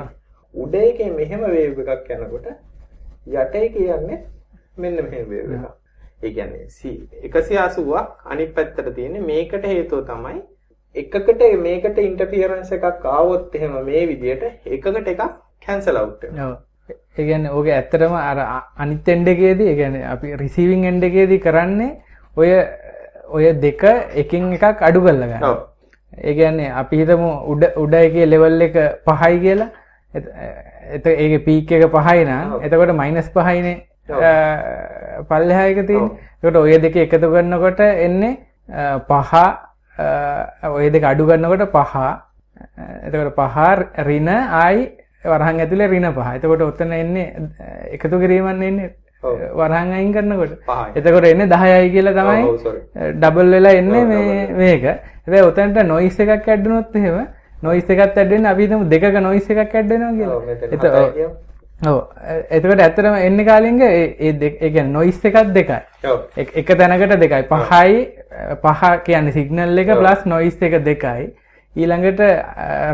උඩ 0.54 0.74
එකේ 0.82 1.10
මෙහෙම 1.18 1.44
වේව් 1.48 1.82
එකක් 1.86 2.14
යනකොට 2.16 2.48
යට 3.34 3.60
එකේ 3.64 3.90
යන්නේ 3.98 4.22
මෙන්න 4.76 5.04
මෙහෙම 5.04 5.28
වේව් 5.34 5.52
එකක්. 5.58 5.68
ඒ 6.22 6.30
කියන්නේ 6.30 6.66
180ක් 7.34 8.06
අනිත් 8.32 8.56
පැත්තට 8.56 8.94
තියෙන්නේ 8.96 9.28
මේකට 9.28 9.70
හේතුව 9.74 10.02
තමයි 10.08 10.40
එකකට 10.94 11.46
මේකට 11.60 12.02
ඉන්ටර්ෆියරන්ස් 12.08 12.72
එකක් 12.78 13.06
ආවොත් 13.12 13.54
එහෙම 13.54 13.78
මේ 13.86 14.08
විදියට 14.10 14.44
එකකට 14.48 15.14
එකක් 15.14 15.22
කැන්සල් 15.66 15.96
අවුට් 15.96 16.26
වෙනවා. 16.26 16.50
ඒ 17.18 17.24
කියන්නේ 17.28 17.52
ඕක 17.56 17.66
ඇත්තටම 17.78 18.14
අර 18.20 18.38
අනිත් 18.82 19.08
එන්ඩ් 19.14 19.28
එකේදී 19.34 19.68
ඒ 19.72 19.76
කියන්නේ 19.80 20.06
අපි 20.14 20.36
රිසීවිං 20.42 20.84
එන්ඩ් 20.92 21.02
එකේදී 21.08 21.44
කරන්නේ 21.46 21.90
ඔය 22.36 22.50
ඔය 23.36 23.44
දෙක 23.64 23.82
එකින් 24.22 24.52
එකක් 24.58 24.82
අඩු 24.88 25.00
කරලා 25.06 25.28
ගන්න. 25.32 25.44
ඔව්. 25.50 25.58
ඒ 26.18 26.34
කියන්නේ 26.38 26.70
අපි 26.82 26.94
හිතමු 27.02 27.30
උඩ 27.52 27.62
උඩ 27.82 27.94
එකේ 27.94 28.26
ලෙවල් 28.32 28.60
එක 28.68 28.76
5යි 29.06 29.36
කියලා. 29.44 29.70
එත 30.96 31.06
ඒකේ 31.06 31.44
පීක් 31.46 31.72
එක 31.72 31.84
5යි 31.96 32.24
නම් 32.26 32.48
එතකොට 32.66 32.92
මයිනස් 33.00 33.28
5යිනේ 33.34 33.76
පල්ලෙහා 35.28 35.66
එක 35.72 35.80
තියෙන්නේ. 35.86 36.16
ඒකට 36.42 36.56
ඔය 36.56 36.78
දෙක 36.84 36.96
එකතු 37.04 37.26
කරනකොට 37.34 37.80
එන්නේ 38.06 38.34
5 39.08 40.72
ඔය 40.76 40.90
දෙක 40.94 41.04
අඩු 41.12 41.28
කරනකොට 41.30 41.64
5 41.76 42.08
එතකොට 43.06 43.36
5 43.36 44.06
ඍණ 44.08 44.28
ආයි 44.62 44.82
වරහන් 45.24 45.60
ඇතුලේ 45.60 45.88
රින 45.88 46.08
පහ. 46.16 46.34
එතකොට 46.36 46.62
ඔතන 46.62 46.92
එන්නේ 46.92 47.26
එකතු 47.92 48.18
කිරීමක් 48.22 48.62
එන්නේ 48.70 48.90
වරහන් 49.60 49.92
අයින් 49.98 50.12
කරනකොට. 50.12 50.52
එතකොට 50.94 51.26
එන්නේ 51.32 51.46
10යි 51.46 51.90
කියලා 51.96 52.14
තමයි 52.18 52.42
ඩබල් 53.20 53.52
වෙලා 53.56 53.74
එන්නේ 53.82 54.04
මේ 54.04 54.46
මේක. 54.62 54.84
හැබැයි 55.26 55.44
ඔතනට 55.50 55.84
නොයිස් 55.92 56.20
එකක් 56.20 56.48
ඇඩ් 56.48 56.64
වුණොත් 56.66 56.96
එහෙම 56.96 57.26
නොයිස් 57.62 57.90
එකක් 57.90 58.00
ඇඩ් 58.06 58.30
වෙන්නේ 58.34 58.52
අපි 58.52 58.66
හිතමු 58.66 58.90
දෙකක 58.94 59.20
නොයිස් 59.28 59.50
එකක් 59.50 59.74
ඇඩ් 59.74 59.92
වෙනවා 59.92 60.12
කියලා. 60.18 60.38
ඔව්. 61.90 61.98
එතකොට 62.50 62.80
ඇත්තටම 62.86 63.14
එන්නේ 63.26 63.44
කාලින්ග 63.50 63.82
ඒ 63.82 64.32
දෙක 64.32 64.80
නොයිස් 64.94 65.20
එකක් 65.24 65.52
දෙකයි. 65.58 65.80
එක 66.62 66.72
තැනකට 66.80 67.14
දෙකයි. 67.24 67.42
පහයි 67.52 68.00
පහ 68.64 68.82
කියන්නේ 69.04 69.36
සිග්නල් 69.36 69.78
එක 69.84 69.94
ප්ලස් 70.00 70.26
නොයිස් 70.34 70.56
එක 70.68 70.80
දෙකයි. 70.88 71.30
ඊළඟට 71.76 72.20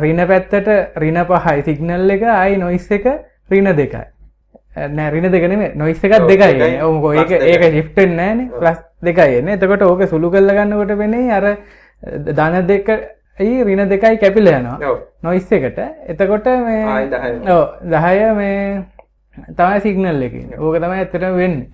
රින 0.02 0.20
පැත්තට 0.30 0.68
රින 1.02 1.18
පහයි. 1.30 1.62
සිගනල් 1.68 2.10
එක 2.10 2.22
අයි 2.22 2.56
නොයිස් 2.56 2.90
එක 2.90 3.06
රින 3.50 3.68
දෙකයි. 3.80 4.04
නෑ 4.96 5.10
රින 5.10 5.30
දෙකනේ 5.32 5.72
නොයිස් 5.74 6.04
එකත් 6.04 6.26
දෙකයි 6.28 6.80
ඕකෝ 6.84 7.12
ඒක 7.14 7.30
ඒක 7.30 7.62
ශිෆ්ටෙන් 7.76 8.16
නෑනේ. 8.16 8.48
ප්ලස් 8.60 8.80
දෙකයි 9.02 9.38
එන්නේ. 9.38 9.54
එතකොට 9.54 9.82
ඕක 9.82 10.02
සුළු 10.08 10.30
කරලා 10.30 10.56
ගන්නකොට 10.58 10.98
වෙන්නේ 10.98 11.32
අර 11.38 11.46
ධන 12.02 12.66
දෙක 12.72 12.88
ඒ 13.38 13.64
රින 13.64 13.88
දෙකයි 13.88 14.18
කැපිල 14.18 14.52
යනවා. 14.52 14.98
නොයිස් 15.22 15.52
එකට. 15.52 15.78
එතකොට 16.08 16.46
මේ 16.66 17.08
10 17.96 18.34
මේ 18.34 18.84
තමයි 19.56 19.80
සිගනල් 19.86 20.22
එකේ. 20.28 20.58
ඕක 20.58 20.76
තමයි 20.82 21.00
ඇත්තටම 21.00 21.34
වෙන්නේ. 21.40 21.66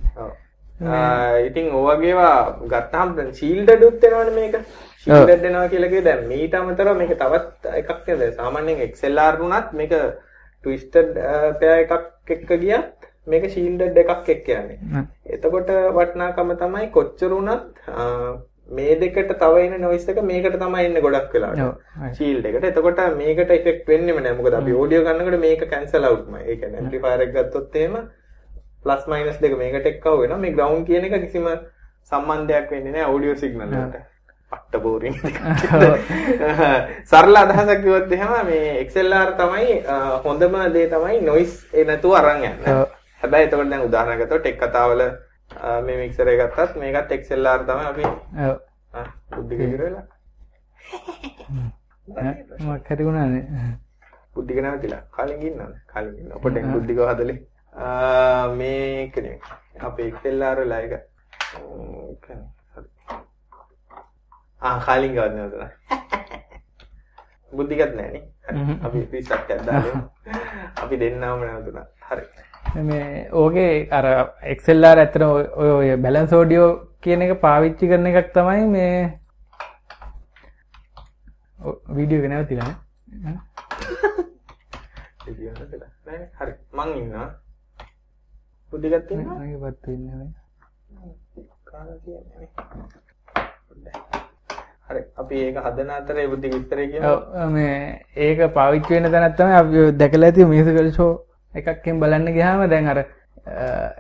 ඉතින් 1.49 1.67
ඕවගේවා 1.81 2.39
ගත්තාම 2.71 3.19
ශීල්ඩඩුත් 3.41 4.03
වෙනවනේ 4.03 4.35
මේක 4.39 4.55
ෂීල්ඩ් 5.03 5.43
දෙනවා 5.43 5.69
කියලා 5.69 5.89
කිව්වේ 5.89 6.05
දැන් 6.05 6.27
මීට 6.29 6.55
අමතරව 6.55 6.97
මේක 6.99 7.15
තවත් 7.17 7.73
එකක් 7.81 8.07
නේද? 8.11 8.23
සාමාන්‍යයෙන් 8.37 8.85
XLR 8.89 9.41
වුණත් 9.41 9.73
මේක 9.75 9.95
ට්විස්ටඩ් 9.95 11.17
පෙයා 11.61 11.81
එකක් 11.83 12.31
එක්ක 12.31 12.53
ගියත් 12.61 13.11
මේක 13.27 13.49
ෂීල්ඩඩ් 13.49 14.01
එකක් 14.05 14.31
එක්ක 14.37 14.49
යන්නේ. 14.57 15.05
එතකොට 15.29 15.75
වටිනාකම 15.99 16.55
තමයි 16.63 16.89
කොච්චර 16.97 17.31
වුණත් 17.31 17.83
මේ 18.71 18.95
දෙකට 19.01 19.33
තව 19.35 19.65
එන 19.65 19.77
නොයිස් 19.81 20.07
එක 20.09 20.23
මේකට 20.23 20.59
තමයි 20.61 20.87
එන්නේ 20.89 21.05
ගොඩක් 21.07 21.35
වෙලාවට. 21.35 21.83
ෂීල්ඩ් 22.13 22.49
එකට. 22.53 22.69
එතකොට 22.71 23.03
මේකට 23.19 23.53
ඉෆෙක්ට් 23.59 23.93
වෙන්නේම 23.95 24.23
නැහැ 24.23 24.39
මොකද 24.39 24.59
අපි 24.61 24.79
ඔඩියෝ 24.85 25.05
ගන්නකොට 25.09 25.39
මේක 25.41 25.67
කැන්සල් 25.69 26.09
අවුට්මයි 26.11 26.45
ඒ 26.45 26.57
කියන්නේ 26.57 26.83
ඇම්ප්ලිෆයර් 26.83 27.27
එක 27.27 27.35
ගත්තොත් 27.37 27.77
එහෙම 27.83 27.99
ප්ලස් 28.85 29.05
මයිනස් 29.09 29.43
දෙක 29.43 29.59
මේකට 29.59 29.93
එක්කව 29.93 30.23
වෙනවා 30.23 30.41
මේ 30.47 30.57
ග්‍රවුන්ඩ් 30.57 30.89
කියන 30.89 31.11
එක 31.11 31.21
කිසිම 31.27 31.53
සම්බන්ධයක් 32.13 32.71
වෙන්නේ 32.71 32.97
නැහැ 32.97 33.15
ඔඩියෝ 33.17 33.39
සිග්නල් 33.43 33.69
වලට 33.69 34.12
පට්ට 34.53 34.83
බෝරින් 34.83 35.15
සරල 37.11 37.37
අදහසක් 37.37 37.83
කිව්වොත් 37.83 38.13
එහෙම 38.13 38.33
මේ 38.47 38.73
XLR 38.85 39.31
තමයි 39.39 39.77
හොඳම 40.25 40.57
දේ 40.75 40.89
තමයි 40.89 41.21
නොයිස් 41.23 41.55
ඒ 41.75 41.85
නැතුව 41.85 42.17
අරන් 42.21 42.45
යන්න. 42.45 42.59
හැබැයි 43.23 43.49
එතකොට 43.49 43.71
දැන් 43.71 43.87
උදාහරණයක් 43.89 44.25
ගත්තොත් 44.25 44.43
ටෙක් 44.43 44.59
කතාවල 44.63 45.03
මේ 45.83 46.01
මික්සර් 46.01 46.33
එක 46.33 46.43
ගත්තත් 46.43 46.77
මේකත් 46.77 47.17
XLR 47.19 47.65
තමයි 47.69 47.87
අපි 47.93 48.05
ඔව් 48.43 48.57
බුද්ධික 49.37 49.65
ඉවරලා. 49.69 50.05
මම 52.09 52.79
හරි 52.87 53.05
වුණානේ. 53.05 53.45
බුද්ධික 54.35 54.59
නැවතිලා. 54.59 55.03
කලින් 55.11 55.43
ඉන්නවද? 55.43 55.77
කලින් 55.87 56.15
ඉන්න. 56.17 56.31
දැන් 56.47 56.73
බුද්ධිකව 56.73 57.05
හදලේ. 57.11 57.39
මේක 58.55 59.17
නේ. 59.19 59.39
අපේ 59.81 60.11
XLR 60.13 60.59
වල 60.63 60.73
එක. 60.75 60.93
ආ 64.69 64.77
ගන්න 65.17 65.41
උතන. 65.47 65.65
බුද්ධිගත් 67.53 67.93
නෑනේ 67.99 68.25
අපි 68.87 68.99
රිසර්ච් 69.13 69.51
එකක් 69.55 69.63
දාලා 69.69 70.03
අපි 70.83 70.95
දෙන්නම 71.01 71.23
නැවතුණා. 71.47 71.87
හරි. 72.09 72.25
මේ 72.89 73.09
ඕකේ 73.41 73.73
අර 73.99 74.07
ආර 74.91 74.99
ඇත්තට 75.03 75.25
ඔය 75.63 75.71
ඔය 75.79 75.89
බැලන්ස් 76.05 76.33
ඔඩියෝ 76.43 76.71
කියන 77.07 77.25
එක 77.27 77.33
පාවිච්චි 77.45 77.91
කරන 77.93 78.07
එකක් 78.11 78.29
තමයි 78.37 78.63
මේ 78.77 78.95
වීඩියෝ 81.97 82.23
එක 82.23 82.29
නැවතිලා 82.35 82.73
හරි. 86.39 86.53
මං 86.79 86.91
ඉන්නවා. 87.01 87.29
බුද්ධිගත් 88.71 89.11
ඉන්නවා? 89.17 89.39
මගේ 89.41 89.59
පත්තු 89.65 89.89
ඉන්නේ 89.97 90.31
හරි 94.93 95.03
අපි 95.17 95.43
ඒක 95.47 95.61
හදන 95.65 95.93
අතරේ 95.99 96.27
බුද්ධි 96.33 96.53
විස්තරය 96.55 96.89
කියමු 96.93 97.47
මේ 97.51 97.77
ඒක 98.27 98.43
පාවිච්චි 98.59 98.97
වෙන 98.97 99.13
තැනක් 99.13 99.39
තමයි 99.39 99.59
අපි 99.61 99.87
දැකලා 100.03 100.31
ඇති 100.31 100.51
මියුසිකල් 100.53 100.91
ෂෝ 100.91 101.13
එකක්ෙන් 101.53 102.03
බලන්න 102.03 102.35
ගියාම 102.37 102.67
දැන් 102.75 102.93
අර 102.95 102.99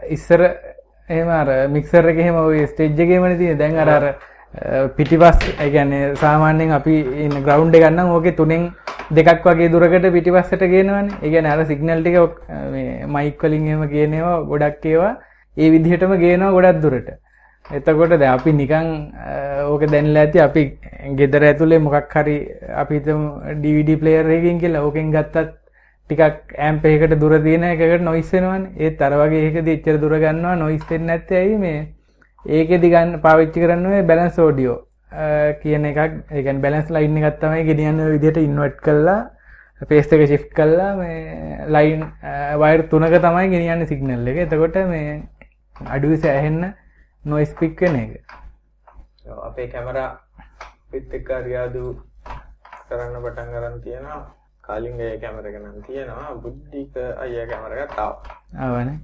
ඉස්සර 0.08 0.42
එහෙම 1.08 1.32
අර 1.40 1.48
මික්සර් 1.68 2.12
එකේ 2.12 2.26
එහෙම 2.26 2.42
ওই 2.42 2.66
ස්ටේජ් 2.66 3.02
එකේමනේ 3.06 3.40
තියෙන්නේ 3.40 3.62
දැන් 3.62 3.82
අර 3.84 3.90
අර 3.96 4.06
පිටිපස් 4.96 5.38
ඒ 5.58 5.70
කියන්නේ 5.70 6.14
සාමාන්‍යයෙන් 6.16 6.72
අපි 6.78 6.94
ඉන්න 7.24 7.36
ග්‍රවුන්ඩ් 7.42 7.74
එක 7.74 7.84
ගන්නම් 7.84 8.14
ඕකේ 8.16 8.36
තුනෙන් 8.36 8.64
දෙකක් 9.10 9.44
වගේ 9.46 9.70
දුරකට 9.70 10.06
පිටිපස්සට 10.12 10.64
ගේනවනේ. 10.72 11.16
ඒ 11.22 11.30
කියන්නේ 11.30 11.52
අර 11.54 11.64
සිග්නල් 11.66 12.02
ටික 12.02 12.16
මේ 12.72 13.06
මයික් 13.06 13.42
වලින් 13.42 13.66
එහෙම 13.66 13.84
ගේනවා 13.88 14.36
ගොඩක් 14.44 14.84
ඒවා 14.86 15.12
ඒ 15.56 15.70
විදිහටම 15.70 16.12
ගේනවා 16.24 16.52
ගොඩක් 16.52 16.82
දුරට. 16.82 17.08
එතකොට 17.72 18.12
දැන් 18.12 18.34
අපි 18.36 18.52
නිකන් 18.52 18.88
ඕක 19.72 19.82
දැනලා 19.92 20.22
ඇති 20.26 20.40
අපි 20.46 20.62
ගෙදර 21.18 21.42
ඇතුලේ 21.48 21.80
මොකක් 21.86 22.14
හරි 22.14 22.36
අපි 22.82 22.94
හිතමු 22.98 23.56
DVD 23.62 23.98
ප්ලේයර් 24.02 24.30
එකකින් 24.36 24.60
කියලා 24.62 24.84
ඕකෙන් 24.86 25.10
ගත්තත් 25.14 25.48
ටිකක් 26.10 26.54
ඇම්ප් 26.68 26.84
එකකට 26.84 27.18
දුර 27.22 27.34
තියෙන 27.46 27.64
එකකට 27.64 28.04
නොයිස් 28.08 28.32
වෙනවනේ. 28.32 28.70
ඒත් 28.76 29.02
අර 29.02 29.12
වගේ 29.20 29.42
එකකදී 29.48 29.76
එච්චර 29.78 29.98
දුර 30.04 30.14
ගන්නවා 30.24 30.56
නොයිස් 30.62 30.84
වෙන්නේ 30.90 31.08
නැත්තේ 31.10 31.38
ඇයි 31.42 31.58
මේ 31.64 31.80
ඒකෙදි 32.44 32.90
ගන්න 32.94 33.20
පාවිච්චි 33.26 33.64
කරන්න 33.64 33.86
ඔය 33.92 34.02
බැලන්ස් 34.10 34.38
ඔඩියෝ 34.38 34.78
කියන 35.62 35.84
එකක් 35.92 36.00
ඒ 36.02 36.42
කියන්නේ 36.42 36.64
බැලන්ස් 36.66 36.90
ලයින් 36.90 37.16
එකක් 37.22 37.40
තමයි 37.40 37.64
ගෙනියන්න 37.70 38.04
ඔය 38.04 38.12
විදිහට 38.16 38.42
ඉන්වර්ට් 38.42 38.78
කරලා 38.86 39.20
පේස් 39.88 40.12
එක 40.12 40.26
ෂිෆ්ට් 40.26 40.52
කරලා 40.58 40.92
මේ 41.00 41.66
ලයින් 41.76 42.04
වයර් 42.62 42.86
තුනක 42.92 43.18
තමයි 43.26 43.48
ගෙනියන්නේ 43.54 43.90
සිග්නල් 43.92 44.28
එක. 44.28 44.44
එතකොට 44.44 44.76
මේ 44.92 45.22
අඩුවේ 45.96 46.22
සෑහෙන්න 46.26 46.74
නොයිස් 47.24 47.54
පික් 47.58 47.80
වෙන 47.80 47.96
එක. 48.02 48.12
අපේ 49.48 49.68
කැමරා 49.72 50.10
පිත් 50.90 51.12
එක්ක 51.18 51.28
රියාදු 51.46 51.82
කරන්න 52.88 53.16
පටන් 53.24 53.48
ගන්න 53.54 53.76
තියෙනවා. 53.84 54.22
කාලින්ගේ 54.66 55.12
කැමර 55.22 55.46
එක 55.46 55.56
නම් 55.60 55.78
තියෙනවා. 55.86 56.34
බුද්ධික 56.42 56.94
අයියා 57.24 57.46
කැමර 57.50 57.72
එකක් 57.84 57.98
ආවා. 57.98 58.36
ආවනේ. 58.64 58.98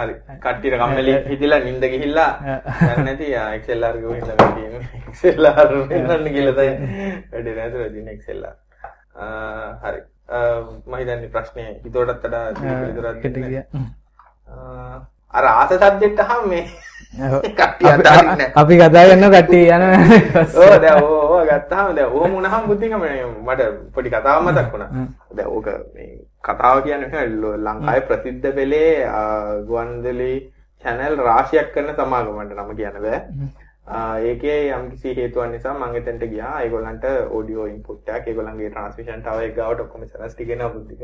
හරි. 0.00 0.14
කට්ටියට 0.42 0.76
කම්මැලි 0.80 1.14
හිතිලා 1.30 1.60
නිින්ද 1.68 1.84
ගිහිල්ලා 1.94 2.32
යන්නේ 2.42 3.04
නැති 3.04 3.26
XLR 3.62 3.96
ගෝ 4.02 4.12
හිටලා 4.18 4.50
තියෙන්නේ. 4.58 4.84
XLR 5.14 5.70
වෙනන්න 5.94 6.28
කියලා 6.34 6.56
තමයි 6.58 6.74
වැඩේ 7.32 7.56
නැතුව 7.60 7.82
දින 7.94 8.08
XLR. 8.18 8.56
හරි. 9.84 10.00
මම 10.86 10.94
හිතන්නේ 11.00 11.32
ප්‍රශ්නේ 11.34 11.70
හිතුවටත් 11.84 12.24
වඩා 12.28 12.46
දෙන්න. 12.60 13.44
අර 15.34 15.44
ආස 15.50 15.72
සබ්ජෙක්ට් 15.74 16.20
අහම 16.24 16.48
මේ 16.48 16.64
අපි 18.54 18.74
කතා 18.78 19.04
කරන 19.08 19.24
කට්ටිය 19.26 19.66
යන 19.70 19.84
ඕ 20.56 20.74
දැන් 20.82 21.02
ඕ 21.02 21.40
ගත්තාම 21.50 21.94
දැන් 21.96 22.10
ඕම 22.12 22.30
වුණාම 22.36 22.66
බුද්ධිකම 22.70 23.04
මට 23.46 23.60
පොඩි 23.94 24.14
කතාවක් 24.14 24.42
මතක් 24.44 24.72
වුණා. 24.72 24.90
දැන් 25.36 25.48
ඕක 25.48 25.68
මේ 25.94 26.10
කතාව 26.44 26.82
කියන්නේ 26.84 27.26
ලංකාවේ 27.58 28.06
ප්‍රසිද්ධ 28.08 28.48
වෙලේ 28.56 28.92
ගුවන්විදුලි 29.68 30.32
channel 30.84 31.14
රාශියක් 31.18 31.68
කරන 31.74 31.94
සමාගමකට 31.94 32.56
නම 32.56 32.74
කියන්න 32.76 32.98
බෑ. 33.04 33.20
ඒකේ 33.86 34.58
යම්කිසි 34.70 35.14
හේතුවක් 35.16 35.50
නිසා 35.50 35.74
මම 35.74 35.96
එතනට 35.96 36.26
ගියා. 36.34 36.60
ඒගොල්ලන්ට 36.60 37.04
ඔඩියෝ 37.30 37.66
ඉන්පුට් 37.66 38.08
එකක්, 38.08 38.28
ඒගොල්ලන්ගේ 38.28 38.70
ට්‍රාන්ස්මිෂන් 38.70 39.24
ටවර් 39.24 39.48
එක 39.48 39.56
ගාවට 39.56 39.80
ඔක්කොම 39.80 40.06
සරස් 40.06 40.34
ටිකේනවා 40.34 40.72
බුද්ධික. 40.76 41.02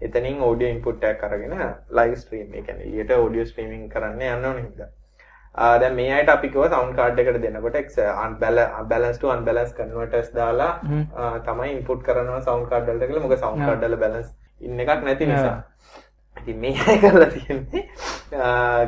එතනින් 0.00 0.40
ඔඩියෝ 0.50 0.74
ඉන්පුට් 0.76 1.04
එකක් 1.04 1.24
අරගෙන 1.24 1.56
ලයිව් 1.98 2.14
ස්ට්‍රීම් 2.22 2.54
ඒ 2.54 2.62
කියන්නේ 2.62 2.86
එළියට 2.86 3.12
ඔඩියෝ 3.18 3.50
ස්ට්‍රීමින් 3.50 3.88
කරන්න 3.88 4.22
යන්න 4.28 4.48
ඕනේ 4.50 4.64
හින්දා. 4.64 4.88
දැන් 5.54 5.94
මේ 5.94 6.08
අයට 6.14 6.28
අපි 6.28 6.48
කිව්වා 6.48 6.70
සවුන්ඩ් 6.72 6.96
කාඩ් 6.96 7.20
එකට 7.20 7.38
දෙනකොට 7.42 8.00
අන්බැලන්ස් 8.24 9.18
ටු 9.18 9.30
අන්බැලන්ස් 9.36 9.76
කන්වර්ටර්ස් 9.78 10.32
දාලා 10.34 10.72
තමයි 11.46 11.70
ඉන්පුට් 11.76 12.02
කරනවා 12.08 12.40
සවුන්ඩ් 12.40 12.68
කාඩ් 12.72 12.90
වලට 12.90 13.08
කියලා 13.08 13.24
මොකද 13.26 13.38
සවුන්ඩ් 13.38 13.66
කාඩ් 13.68 13.86
වල 13.86 13.96
බැලන්ස් 14.04 14.34
ඉන්න 14.60 14.80
එකක් 14.80 15.04
නැති 15.04 15.26
නිසා. 15.26 15.56
ඉතින් 16.46 16.58
මේ 16.60 16.74
අය 16.86 16.98
කරලා 17.02 17.30
තියෙන්නේ 17.30 17.82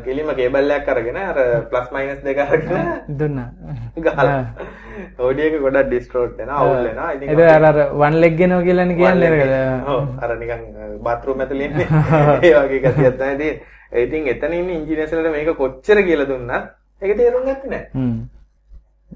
කෙලිම 0.05 0.29
කේබල් 0.39 0.71
එකක් 0.71 0.89
අරගෙන 0.89 1.17
අර 1.17 1.39
ප්ලස් 1.71 1.89
මයිනස් 1.93 2.21
දෙක 2.23 2.39
අරගෙන 2.39 2.87
දුන්නා. 3.19 3.49
ගහලා. 3.99 4.39
ඔඩියෝ 5.19 5.49
එක 5.51 5.63
ගොඩක් 5.63 5.89
ඩිස්ටෝර්ට් 5.89 6.39
වෙනවා 6.39 6.61
අවුල් 6.63 6.87
වෙනවා. 6.87 7.11
ඉතින් 7.15 7.29
ඒක 7.29 7.41
අර 7.57 7.65
අර 7.71 7.79
වන් 7.95 8.21
ලෙග් 8.21 8.39
ගෙනවා 8.39 8.63
කියලානේ 8.63 8.97
කියන්නේ 8.97 9.31
නේද? 9.31 9.85
ඔව් 9.87 10.03
අර 10.23 10.37
නිකන් 10.39 10.63
බාත්රූම් 11.03 11.41
ඇතුලේ 11.41 11.67
ඉන්නේ. 11.67 11.89
ඒ 12.47 12.55
වගේ 12.55 12.81
ගතියක් 12.81 13.19
තමයි 13.19 13.37
තියෙන්නේ. 13.37 13.53
ඉතින් 14.05 14.33
එතන 14.35 14.53
ඉන්න 14.55 14.75
ඉංජිනේර්ස්ලට 14.79 15.31
මේක 15.37 15.55
කොච්චර 15.57 16.03
කියලා 16.09 16.31
දුන්නත් 16.31 16.53
ඒක 17.03 17.17
තේරුම් 17.17 17.49
ගත්තේ 17.49 17.71
නැහැ. 17.71 18.07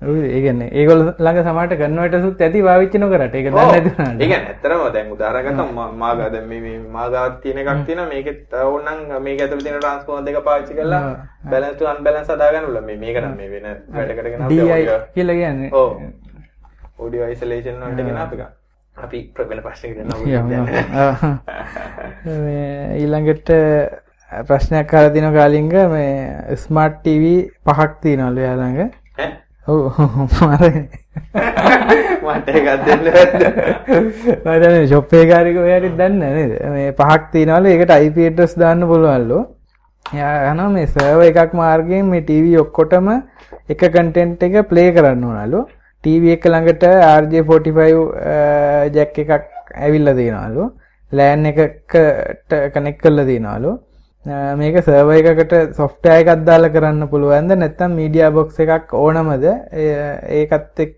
හ්ම්. 0.04 0.22
ඒ 0.28 0.40
කියන්නේ 0.44 0.68
ඒගොල්ලෝ 0.78 1.14
ළඟ 1.18 1.40
සමහරට 1.46 1.74
කන්වර්ටර්ස්ුත් 1.82 2.40
ඇති 2.46 2.62
පාවිච්චි 2.68 2.98
නොකරට 3.02 3.34
ඒක 3.40 3.48
දන්නේ. 3.50 3.80
ඒ 4.20 4.38
ඇත්තටම 4.38 4.82
දැන් 4.96 5.12
උදාහරණ 5.16 5.44
ගත්තම 5.48 5.98
මාගා 6.04 6.28
දැන් 6.34 6.46
මේ 6.52 6.60
මේ 6.64 6.78
මාගාවක් 6.96 7.36
තියෙන 7.42 7.58
එකක් 7.62 7.84
තියෙනවා 7.90 8.08
මේකෙත් 8.14 8.56
ඕනනම් 8.62 9.22
මේක 9.26 9.38
ඇතුලේ 9.44 9.64
තියෙන 9.66 9.78
ට්‍රාන්ස්ෆෝමර් 9.78 10.24
දෙක 10.26 10.38
පාවිච්චි 10.48 10.74
කරලා 10.78 11.02
බැලන්ස් 11.50 11.74
ටු 11.76 11.90
අන්බැලන්ස් 11.92 12.28
හදාගන්න 12.34 12.66
පුළුවන්. 12.66 12.86
මේ 12.86 12.98
මේක 13.04 13.16
මේ 13.38 13.48
වෙන 13.54 13.66
වැඩකට 13.94 14.26
ගෙන 14.32 14.48
DI 14.48 14.60
කියලා 15.14 15.36
කියන්නේ. 15.40 15.70
ඔව්. 15.72 15.90
ඔඩියෝ 16.98 17.26
අයිසොලේෂන් 17.28 17.78
වලට 17.82 18.00
ගෙන 18.06 18.46
අපි 18.96 19.18
ප්‍රශ්නයකට 19.36 19.98
යනවා. 20.02 20.18
ඊළඟට 23.00 23.48
ප්‍රශ්නයක් 24.48 24.92
අහලා 24.94 25.14
දින 25.14 25.28
කාලින්ග 25.34 25.72
මේ 25.94 26.56
ස්මාර්ට් 26.56 26.98
ටීවී 27.00 27.38
පහක් 27.68 27.90
තියෙනවලු 28.02 28.40
එයා 28.44 28.56
ළඟ. 28.60 28.90
ඔව් 29.70 29.78
මම 29.98 30.22
මට 32.28 32.48
එකක් 32.58 32.68
දෙන්න? 32.86 33.02
මම 34.02 34.46
දන්නේ 34.62 34.86
ෂොප් 34.86 35.12
එකේ 35.12 35.28
කාරික 35.32 35.56
ඔයාට 35.64 35.86
දන්නේ 36.00 36.30
නේද? 36.36 36.52
මේ 36.76 36.88
පහක් 37.00 37.22
තියෙනවලු 37.34 37.68
ඒකට 37.74 37.92
IP 38.06 38.18
address 38.30 38.54
දාන්න 38.62 38.82
පුළුවන්ලු. 38.92 39.38
එයා 40.06 40.32
අහනවා 40.48 40.70
මේ 40.76 40.86
සර්වර් 40.94 41.22
එකක් 41.28 41.52
මාර්ගයෙන් 41.60 42.10
මේ 42.14 42.24
ටීවී 42.26 42.58
ඔක්කොටම 42.64 43.08
එක 43.74 43.82
කන්ටෙන්ට් 43.96 44.42
එක 44.48 44.54
ප්ලේ 44.72 44.88
කරන්න 44.98 45.24
ඕනලු. 45.30 45.60
ටීවී 46.04 46.34
එක 46.36 46.44
ළඟට 46.52 46.84
RJ45 47.20 47.78
ජැක් 48.98 49.14
එකක් 49.24 49.32
ඇවිල්ලා 49.84 50.18
තියෙනවලු. 50.20 50.64
ලෑන් 51.12 51.42
එකකට 51.52 52.50
කනෙක්ට් 52.74 53.02
කරලා 53.06 53.28
තියෙනවලු. 53.30 53.72
මේක 54.24 54.76
සර්වර් 54.86 55.28
එකකට 55.32 55.74
සොෆ්ට්වෙයාර් 55.76 56.20
එකක් 56.22 56.44
දාලා 56.48 56.72
කරන්න 56.74 57.08
පුළුවන්ද? 57.12 57.52
නැත්නම් 57.62 57.94
මීඩියා 58.00 58.30
බොක්ස් 58.38 58.58
එකක් 58.64 58.92
ඕනමද? 58.94 59.46
ඒකත් 60.38 60.82
එක් 60.84 60.92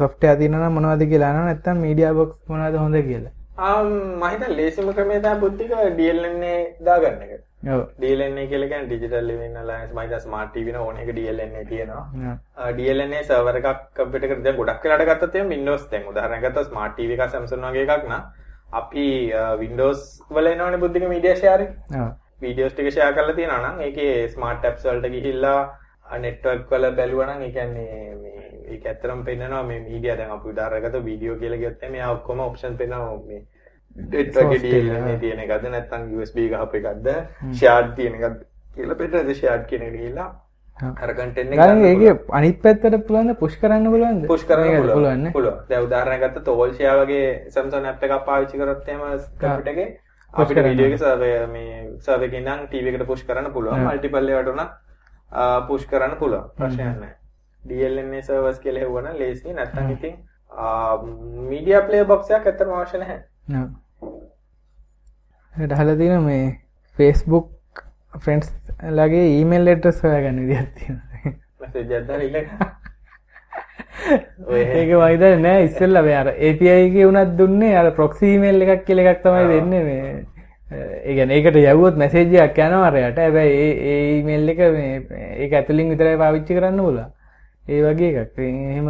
සොෆ්ට්වෙයාර් 0.00 0.36
තියෙනවා 0.40 0.68
නම් 0.68 0.74
මොනවද 0.78 1.04
කියලා 1.12 1.30
අහනවා. 1.30 1.46
නැත්නම් 1.50 1.84
මීඩියා 1.86 2.14
බොක්ස් 2.18 2.36
මොනවද 2.52 2.76
හොඳ 2.84 2.96
කියලා? 3.10 3.32
ආ 3.68 3.82
මම 3.84 4.26
හිතා 4.32 4.56
ලේසිම 4.58 4.92
ක්‍රමය 4.98 5.16
තමයි 5.24 5.40
බුද්ධික 5.40 5.72
DLNA 5.96 6.52
දාගන්න 6.88 7.24
එක. 7.24 7.32
ඔව්. 7.72 7.80
DLNA 8.02 8.46
කියලා 8.52 8.70
කියන්නේ 8.72 8.92
Digital 8.92 9.24
Living 9.30 9.56
Alliance. 9.62 9.92
මම 9.94 10.04
හිතා 10.04 10.22
ස්මාර්ට් 10.28 10.54
TV 10.54 10.76
න 10.76 10.80
ඕන 10.84 11.02
එක 11.02 11.10
DLNA 11.16 11.66
තියෙනවා. 11.72 12.38
DLNA 12.78 13.26
සර්වර් 13.28 13.60
එකක් 13.60 13.84
කම්පියුටර් 13.98 14.32
එකට 14.32 14.44
දැන් 14.46 14.56
ගොඩක් 14.62 14.84
වෙලාට 14.84 15.08
ගත්තත් 15.10 15.34
එහෙනම් 15.34 15.52
Windows 15.56 15.90
දැන් 15.92 16.08
උදාහරණයක් 16.12 16.48
ගත්තා 16.48 16.68
ස්මාර්ට් 16.70 16.96
TV 17.02 17.16
එකක් 17.16 17.36
Samsung 17.36 17.68
වගේ 17.72 17.88
එකක් 17.88 18.08
නම් 18.08 18.22
අපි 18.80 19.06
Windows 19.62 20.08
වල 20.34 20.56
එනවනේ 20.56 20.82
බුද්ධික 20.84 21.12
මීඩියා 21.14 21.38
ෂෙයාරින්. 21.40 21.72
වීඩියෝස් 22.42 22.74
ටික 22.74 22.90
ෂෙයා 22.90 23.12
කරලා 23.12 23.36
තියෙනවා 23.36 23.62
නම් 23.62 23.80
ඒකේ 23.80 24.12
ස්මාර්ට් 24.28 24.64
ඇප්ස් 24.64 24.84
වලට 24.84 25.12
ගිහිල්ලා 25.14 25.60
නෙට්වර්ක් 26.18 26.70
වල 26.70 26.90
බැලුවා 26.92 27.28
නම් 27.28 27.42
ඒ 27.42 27.52
කියන්නේ 27.52 28.14
මේ 28.16 28.50
ඒක 28.68 28.86
ඇත්තටම 28.86 29.24
පෙන්නනවා 29.24 29.62
මේ 29.64 29.80
මීඩියා 29.80 30.18
දැන් 30.18 30.36
අපි 30.36 30.52
උදාහරණයක් 30.52 30.86
ගත්තා 30.86 31.04
වීඩියෝ 31.04 31.38
කියලා 31.38 31.62
ගියොත් 31.62 31.88
එමේ 31.88 32.04
ඔක්කොම 32.08 32.44
ඔප්ෂන් 32.46 32.76
පෙන්නනවා 32.76 33.16
මේ 33.26 33.42
නෙට්වර්ක් 33.96 34.54
එකේ 34.58 35.16
තියෙන 35.20 35.42
එකද 35.46 35.66
නැත්නම් 35.70 36.12
USB 36.18 36.44
ගහපු 36.52 36.82
එකක්ද 36.82 37.10
ෂෙයාර්ඩ් 37.50 37.96
තියෙන 37.96 38.20
එකක්ද 38.20 38.46
කියලා 38.76 39.00
පෙන්නන 39.02 39.34
ෂෙයාර්ඩ් 39.34 39.66
කියන 39.70 39.88
එක 39.88 39.96
ගිහිල්ලා 39.96 40.28
අර 40.78 41.10
කන්ටෙන්ට් 41.14 41.54
එක 41.54 41.58
ගන්න 41.60 41.86
ඒකේ 41.86 42.12
අනිත් 42.36 42.60
පැත්තට 42.62 43.00
පුළුවන් 43.06 43.34
පුෂ් 43.36 43.56
කරන්න 43.62 43.90
පුළුවන්ද? 43.94 44.28
පුෂ් 44.28 44.44
කරන්න 44.44 44.78
පුළුවන්. 44.82 45.32
පුළුවන්. 45.32 45.64
දැන් 45.68 45.88
උදාහරණයක් 45.88 46.22
ගත්තා 46.24 46.44
තෝල් 46.44 46.72
ෂෙයා 46.72 47.00
වගේ 47.02 47.26
Samsung 47.50 47.90
app 47.90 48.06
එකක් 48.06 48.22
පාවිච්චි 48.28 48.62
කරොත් 48.62 48.88
එහෙම 48.88 49.02
කම්පියුටර් 49.40 49.72
එකේ 49.74 49.88
අපිට 50.34 50.62
වීඩියෝ 50.64 50.92
එක 50.92 50.98
සර්වර් 50.98 51.46
මේ 51.48 51.78
සර්වර් 51.98 52.26
එකෙන් 52.26 52.44
නම් 52.44 52.66
ටීවී 52.66 52.94
එකට 52.94 53.06
පුෂ් 53.06 53.24
කරන්න 53.24 53.52
පුළුවන්. 53.52 53.84
මල්ටිපල් 53.84 54.28
ඒවට 54.30 54.52
උනත් 54.52 54.70
පුෂ් 55.68 55.86
කරන්න 55.86 56.16
පුළුවන්. 56.18 56.50
ප්‍රශ්නයක් 56.56 56.86
නැහැ. 56.86 57.14
DLNA 57.62 58.22
සර්වර්ස් 58.22 58.58
කියලා 58.58 58.84
හෙව්වනම් 58.84 59.18
ලේසි 59.18 59.52
නැත්නම් 59.52 59.90
ඉතින් 59.90 60.14
මීඩියා 61.50 61.82
ප්ලේ 61.88 62.04
බොක්ස් 62.04 62.30
එකක් 62.30 62.46
ඇත්තටම 62.46 62.74
අවශ්‍ය 62.78 62.98
නැහැ. 62.98 63.20
ඒකට 65.54 65.72
අහලා 65.72 65.96
තියෙනවා 65.96 66.26
මේ 66.26 66.44
Facebook 66.96 67.84
ෆ්‍රෙන්ඩ්ස් 68.18 68.54
ලගේ 68.92 69.26
ඊමේල් 69.36 69.74
ඇඩ්‍රස් 69.74 70.02
හොයාගන්න 70.04 70.40
විදිහක් 70.44 70.70
තියෙනවා. 70.78 71.34
මැසේජ් 71.60 71.96
එකක් 71.98 72.08
දාලා 72.08 72.28
ඉල්ලන්න. 72.28 72.48
ඒක 74.50 74.90
වයිද 74.94 75.24
නෑ 75.44 75.64
ඉස්සෙල්ලා 75.66 76.02
මේ 76.02 76.16
අර 76.16 76.28
API 76.48 76.68
එකේ 76.72 77.06
උනත් 77.06 77.32
දුන්නේ 77.38 77.76
අර 77.76 77.88
ප්‍රොක්සි 77.98 78.26
ඊමේල් 78.32 78.66
එකක් 78.66 78.84
කියලා 78.86 79.12
එකක් 79.12 79.22
තමයි 79.24 79.46
දෙන්නේ 79.52 79.82
මේ. 79.84 80.10
ඒ 80.72 81.14
කියන්නේ 81.14 81.38
ඒකට 81.38 81.56
යවුවොත් 81.62 81.96
මැසේජ් 82.02 82.36
එකක් 82.44 82.60
යනවා 82.66 82.90
අරයට 82.90 83.18
හැබැයි 83.22 83.56
ඒ 83.62 83.72
ඒ 83.92 84.02
ඊමේල් 84.12 84.52
එක 84.54 84.60
මේ 84.76 84.92
ඒක 85.44 85.52
ඇතුලින් 85.60 85.90
විතරයි 85.94 86.20
පාවිච්චි 86.22 86.58
කරන්න 86.58 86.80
පුළුවන් 86.84 87.10
ඒ 87.68 87.80
වගේ 87.84 88.12
එකක්. 88.24 88.38
එහෙම 88.38 88.88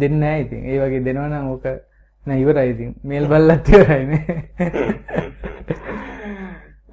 දෙන්නේ 0.00 0.20
නැහැ 0.20 0.40
ඉතින්. 0.46 0.62
ඒ 0.64 0.78
වගේ 0.82 1.04
දෙනවා 1.04 1.28
නම් 1.28 1.46
ඕක 1.54 1.64
නෑ 2.26 2.40
ඉවරයි 2.40 2.70
ඉතින්. 2.74 2.90
මේල් 3.04 3.26
බල්ලත් 3.28 3.74
ඉවරයි 3.74 4.04
නේ. 4.06 4.24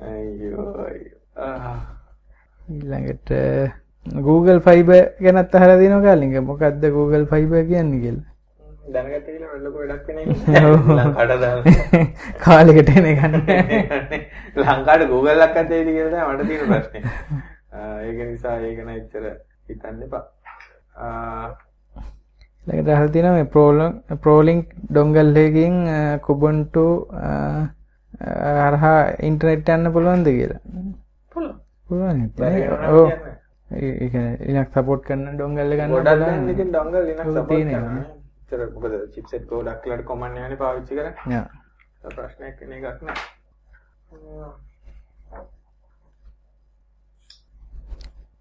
අයියෝ 0.05 0.87
ඊළඟට 2.67 3.31
Google 4.05 4.59
Fiber 4.61 5.03
ගැනත් 5.19 5.55
අහලා 5.55 5.77
තියෙනවා 5.77 6.01
කාලින්ග 6.01 6.39
මොකද්ද 6.43 6.83
Google 6.91 7.25
Fiber 7.25 7.63
කියන්නේ 7.65 7.99
කියලා 7.99 8.33
කාලෙකට 12.43 12.89
එන 12.91 13.05
එක 13.05 13.19
ලංකාවට 14.57 15.09
Google 15.09 15.45
එකක් 15.45 15.57
ඇතේද 15.57 15.87
කියලා 15.89 16.27
මට 16.29 16.47
තියෙන 16.47 16.67
ප්‍රශ්නේ. 16.69 17.03
ඒක 18.01 18.17
නිසා 18.21 18.57
ඒක 18.61 18.79
නෑ 18.85 18.97
ඉතර 18.97 19.23
හිතන්න 19.69 20.03
එපා. 20.05 20.23
ඊළඟට 22.65 22.89
අහලා 22.89 23.09
තියෙනවා 23.09 23.37
මේ 23.37 23.49
ප්‍රෝලින් 23.55 23.93
ප්‍රෝලින්ක් 24.21 24.75
ඩොංගල් 24.83 25.41
එකකින් 25.43 25.79
කුබුන්ටු 26.21 26.85
හරහා 28.59 28.99
ඉන්ටර්නෙට් 29.21 29.73
යන්න 29.77 29.93
පුළුවන්ද 29.97 30.27
කියලා. 30.29 30.61
පුළුවන්. 31.31 31.57
පුළුවන්. 31.87 32.19
ඔව්. 32.93 33.09
ඒ 33.75 34.09
කියන්නේ 34.09 34.53
ලිනක්ස් 34.55 34.71
සපෝට් 34.73 35.03
කරන 35.07 35.25
ඩොංගල් 35.33 35.73
එක 35.73 35.79
ගන්න 35.79 35.91
සපෝට් 35.91 36.11
කරනවා. 37.49 38.03
ඉතර 38.43 38.61
මොකද 38.73 38.93
චිප්සෙට් 39.13 39.47
ගොඩක් 39.51 39.85
වෙලාට 39.85 40.05
කොමන් 40.05 40.27
යන්නේ 40.27 40.61
පාවිච්චි 40.63 40.93
කරන්නේ. 40.95 41.33
යා. 41.33 41.45
ප්‍රශ්නයක් 42.11 42.61
වෙන 42.61 42.73
එකක් 42.77 43.01
නෑ. 43.03 43.21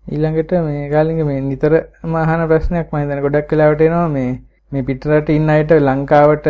ඊළඟට 0.06 0.52
මේ 0.64 0.88
කාලින්ග 0.90 1.22
මේ 1.28 1.40
නිතර 1.42 1.72
මහන 2.06 2.48
ප්‍රශ්නයක් 2.50 2.92
මම 2.92 2.98
හිතන්නේ 3.00 3.24
ගොඩක් 3.26 3.54
වෙලාවට 3.54 3.86
එනවා 3.86 4.08
මේ 4.16 4.30
මේ 4.72 4.86
පිටරට 4.88 5.34
ඉන්න 5.34 5.54
අයට 5.54 5.74
ලංකාවට 5.78 6.46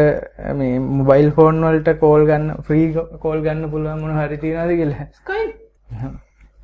මේ 0.61 0.75
මොබයිල් 0.91 1.31
ෆෝන් 1.39 1.65
වලට 1.67 1.97
කෝල් 2.03 2.29
ගන්න 2.31 2.63
ෆ්‍රී 2.69 2.87
කෝල් 3.25 3.43
ගන්න 3.47 3.73
පුළුවන් 3.73 4.05
මොන 4.05 4.21
හරි 4.21 4.43
තියනවද 4.45 4.79
කියලා. 4.81 5.11
ස්කයිප්. 5.21 5.53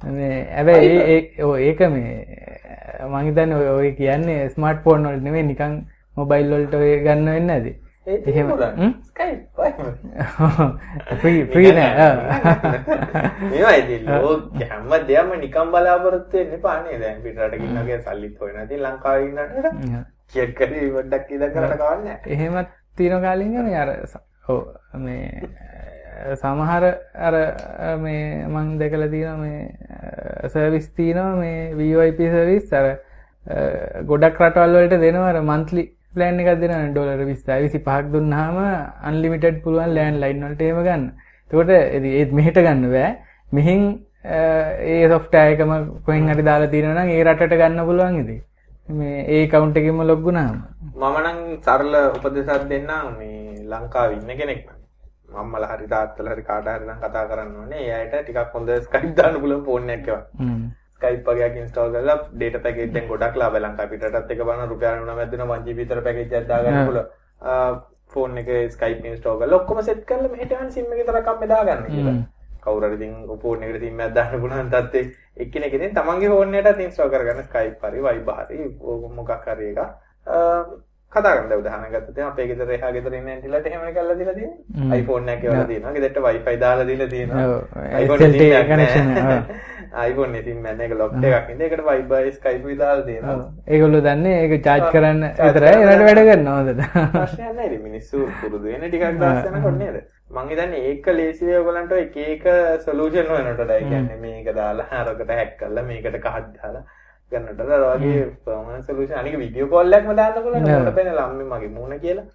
ඒ 0.01 1.32
ඒක 1.59 1.80
මේ 1.90 2.26
මං 3.07 3.24
හිතන්නේ 3.24 3.70
ඔය 3.70 3.92
කියන්නේ 3.92 4.48
ස්මාර්ට් 4.48 4.82
ෆෝන් 4.84 5.05
වලට 5.05 5.22
නෙමෙයි 5.22 5.44
නිකන් 5.44 5.86
මොබයිල් 6.16 6.51
වලට 6.51 6.74
ඔය 6.74 6.98
ගන්න 7.05 7.26
වෙන්නේ 7.26 7.46
නැති. 7.46 7.76
එහෙම. 8.07 8.51
හැම? 14.62 14.90
දෙයක්ම 15.09 15.40
නිකන් 15.40 15.70
බලාපොරොත්තු 15.70 16.38
වෙන්න 16.38 16.55
එපා 16.55 16.82
නේ. 16.82 16.98
දැන් 16.98 17.22
පිටරට 17.22 17.57
ගින්නගේ 17.57 18.01
සල්ලිත් 18.01 18.40
හොයන 18.40 18.62
ඉතින් 18.64 18.82
ලංකාවේ 18.82 19.28
ඉන්නට 19.28 20.07
චෙක් 20.32 20.55
කරේ 20.57 20.92
පොඩ්ඩක් 20.92 21.30
ඉඳ 21.30 21.44
කරලා 21.53 21.76
කවන්නේ. 21.76 22.18
එහෙමත් 22.28 22.68
තියෙන 22.96 23.22
කාලින්ග 23.22 23.61
මේ 23.61 23.76
අර 23.76 23.88
මේ 24.94 25.42
සමහර 26.41 26.85
අර 27.27 27.35
මේ 28.05 28.25
මං 28.49 28.67
දැකලා 28.81 29.13
තියෙනවා 29.15 29.39
මේ 29.45 30.49
සර්විස් 30.55 30.91
තියෙනවා 30.99 31.37
මේ 31.43 31.71
VoIP 31.79 32.21
සර්විස් 32.35 32.77
අර 32.81 32.87
ගොඩක් 34.11 34.45
රටවල් 34.47 34.77
වලට 34.77 35.01
දෙනවා 35.07 35.33
අර 35.33 35.41
මන්ත්ලි 35.43 35.85
ප්ලෑන් 36.15 36.41
එකක් 36.43 36.61
දෙනවා 36.63 36.91
ඩොලර් 36.93 37.25
20යි 37.25 37.71
25ක් 37.71 38.13
දුන්නාම 38.15 38.61
අන්ලිමිටඩ් 39.11 39.63
පුළුවන් 39.65 39.97
ලෑන්ඩ් 39.97 40.23
ලයින් 40.25 40.47
වලට 40.47 40.63
එහෙම 40.69 40.81
ගන්න. 40.87 41.05
එතකොට 41.51 41.71
ඒත් 41.71 42.33
මෙහෙට 42.39 42.59
ගන්න 42.67 42.87
බෑ. 42.95 43.11
මෙහින් 43.57 43.83
ඒ 44.25 45.09
සොෆ්ට්වෙයාර් 45.13 45.53
එකම 45.55 45.73
කොහෙන් 46.07 46.31
හරි 46.33 46.47
දාලා 46.51 46.73
තියෙනවා 46.75 47.05
නම් 47.05 47.13
ඒ 47.17 47.25
රටට 47.25 47.61
ගන්න 47.63 47.87
පුළුවන් 47.91 48.21
ඉතින්. 48.23 48.43
මේ 48.89 49.25
ඒ 49.37 49.47
කවුන්ට් 49.47 49.81
එකෙන්ම 49.81 50.03
ලොග් 50.11 50.27
වුණාම. 50.27 50.57
මම 50.97 51.17
නම් 51.23 51.39
සරල 51.65 51.95
උපදේශයක් 52.17 52.69
දෙන්නම් 52.71 53.17
මේ 53.19 53.65
ලංකාවේ 53.73 54.19
ඉන්න 54.19 54.39
කෙනෙක් 54.41 54.61
නම්. 54.67 54.80
මම්මලා 55.33 55.70
හරි 55.72 55.89
තාත්තලා 55.95 56.35
හරි 56.35 56.45
කාට 56.51 56.68
හරි 56.72 56.87
නම් 56.87 57.01
කතා 57.05 57.24
කරන්න 57.31 57.57
ඕනේ. 57.62 57.83
ඒ 57.87 57.95
අයට 58.01 58.14
ටිකක් 58.18 58.55
හොඳ 58.55 58.70
ස්කයිප් 58.87 59.12
දාන්න 59.18 59.41
පුළුවන් 59.43 59.64
ෆෝන් 59.68 59.91
එකක් 59.97 60.09
ඒවා. 60.09 60.24
ස්කයිප් 60.97 61.28
වගේක් 61.28 61.57
ඉන්ස්ටෝල් 61.61 61.93
කරලා 61.95 62.18
ඩේටා 62.33 62.64
පැකේජ් 62.66 62.91
දැන් 62.97 63.07
ගොඩක් 63.12 63.39
ලාභ 63.43 63.57
ලංකාවේ 63.61 63.93
පිටරටත් 63.93 64.35
එක 64.35 64.43
බලන 64.49 64.68
රුපියල් 64.72 65.07
9ක් 65.07 65.31
දෙනවා 65.31 65.57
1 65.61 65.64
GB 65.68 65.78
විතර 65.78 66.03
පැකේජ් 66.09 66.37
එකක් 66.41 66.51
දාගන්න 66.51 66.85
පුළුවන්. 66.89 67.07
ෆෝන් 68.12 68.39
එකේ 68.43 68.61
ස්කයිප් 68.74 69.05
ඉන්ස්ටෝල් 69.05 69.41
කරලා 69.41 69.62
ඔක්කොම 69.62 69.81
සෙට් 69.89 70.05
කරලා 70.11 70.35
මෙහෙට 70.35 70.53
යන 70.59 70.70
සිම් 70.76 70.93
එකේ 70.93 71.09
තරක් 71.09 71.33
අම්මේ 71.33 71.51
දාගන්න 71.55 71.89
කියලා. 71.95 72.18
කවුරු 72.64 72.87
හරි 72.87 72.97
ඉතින් 73.01 73.41
ෆෝන් 73.43 73.62
එකට 73.64 73.81
සිම් 73.87 74.01
එකක් 74.05 74.14
දාන්න 74.18 74.41
පුළුවන් 74.43 74.70
තත්ත්වේ 74.74 75.07
එක්කෙනෙක් 75.45 75.74
ඉතින් 75.78 75.95
තමන්ගේ 75.99 76.33
ෆෝන් 76.35 76.55
එකටත් 76.61 76.85
ඉන්ස්ටෝල් 76.87 77.12
කරගන්න 77.14 77.49
ස්කයිප් 77.49 77.85
හරි 77.89 78.07
වයිබර් 78.07 78.41
හරි 78.41 78.59
මොකක් 79.16 79.33
හරි 79.47 79.72
එකක්. 79.72 79.81
කතා 81.13 81.31
කරන්න 81.37 81.53
උදාහරණ 81.61 81.93
ගත්තොත් 81.95 82.19
අපේ 82.27 82.47
ගෙදර 82.51 82.69
එහා 82.77 82.91
ගෙදර 82.97 83.15
ඉන්න 83.19 83.31
ඇන්ටිලාට 83.31 83.67
එහෙම 83.71 83.83
කරලා 83.95 84.15
දීලා 84.19 84.35
තියෙනවා. 84.39 84.99
iPhone 85.01 85.33
එකක් 85.33 85.45
ඒවලා 85.45 85.65
තියෙනවා. 85.71 85.95
ගෙදරට 85.97 86.19
Wi-Fi 86.27 86.55
දාලා 86.61 86.87
දීලා 86.91 87.09
තියෙනවා. 87.15 87.47
iPhone 88.03 88.29
එක 88.59 88.69
කනෙක්ෂන් 88.69 89.09
iPhone 90.11 90.39
එකකින් 90.41 90.61
මම 90.63 90.81
එක 90.87 90.95
ලොක් 91.01 91.17
එකක් 91.31 91.51
ඉඳ 91.55 91.65
ඒකට 91.67 91.83
Wi-Fi 91.89 92.31
Skype 92.37 92.63
විදාලා 92.69 93.07
තියෙනවා. 93.09 93.49
ඒගොල්ලෝ 93.67 94.03
දන්නේ 94.07 94.37
ඒක 94.45 94.55
charge 94.69 94.87
කරන්න 94.95 95.27
විතරයි. 95.41 95.75
ඒකට 95.81 96.07
වැඩ 96.07 96.23
කරනවා 96.31 96.57
හොඳට. 96.61 96.81
ප්‍රශ්නයක් 97.17 97.53
නැහැ 97.59 97.67
ඉතින්. 97.67 97.83
මිනිස්සු 97.89 98.23
පුරුදු 98.41 98.67
වෙන 98.71 98.87
ටිකක් 98.87 99.19
දාස් 99.25 99.51
යනකොට 99.51 99.79
නේද? 99.83 100.01
මං 100.31 100.55
හිතන්නේ 100.55 100.87
ඒක 100.93 101.13
ලේසි 101.19 101.51
වේ 101.51 101.59
ඔයගලන්ට 101.65 101.93
එක 101.99 102.17
එක 102.29 102.49
සොලියුෂන් 102.87 103.35
වෙනකොට 103.35 103.75
ඒ 103.77 103.83
කියන්නේ. 103.91 104.23
මේක 104.25 104.55
දාලා 104.63 105.03
අරකට 105.03 105.37
හැක් 105.41 105.53
කරලා 105.59 105.87
මේකට 105.91 106.23
කහක් 106.23 106.47
දාලා 106.63 106.85
ගන්නට 107.33 107.61
අර 107.68 107.83
වගේ 107.93 108.20
පර්මනන්ට් 108.45 108.87
සොලියුෂන් 108.87 109.18
අනික 109.18 109.35
වීඩියෝ 109.39 109.68
කෝල් 109.68 109.93
එකක්ම 109.93 110.12
දාන්න 110.16 110.37
පුළුවන්. 110.37 110.68
මට 110.76 110.95
පේන 110.97 111.11
ළම්මේ 111.11 111.49
මගේ 111.51 111.70
මූණ 111.70 112.01
කියලා. 112.01 112.26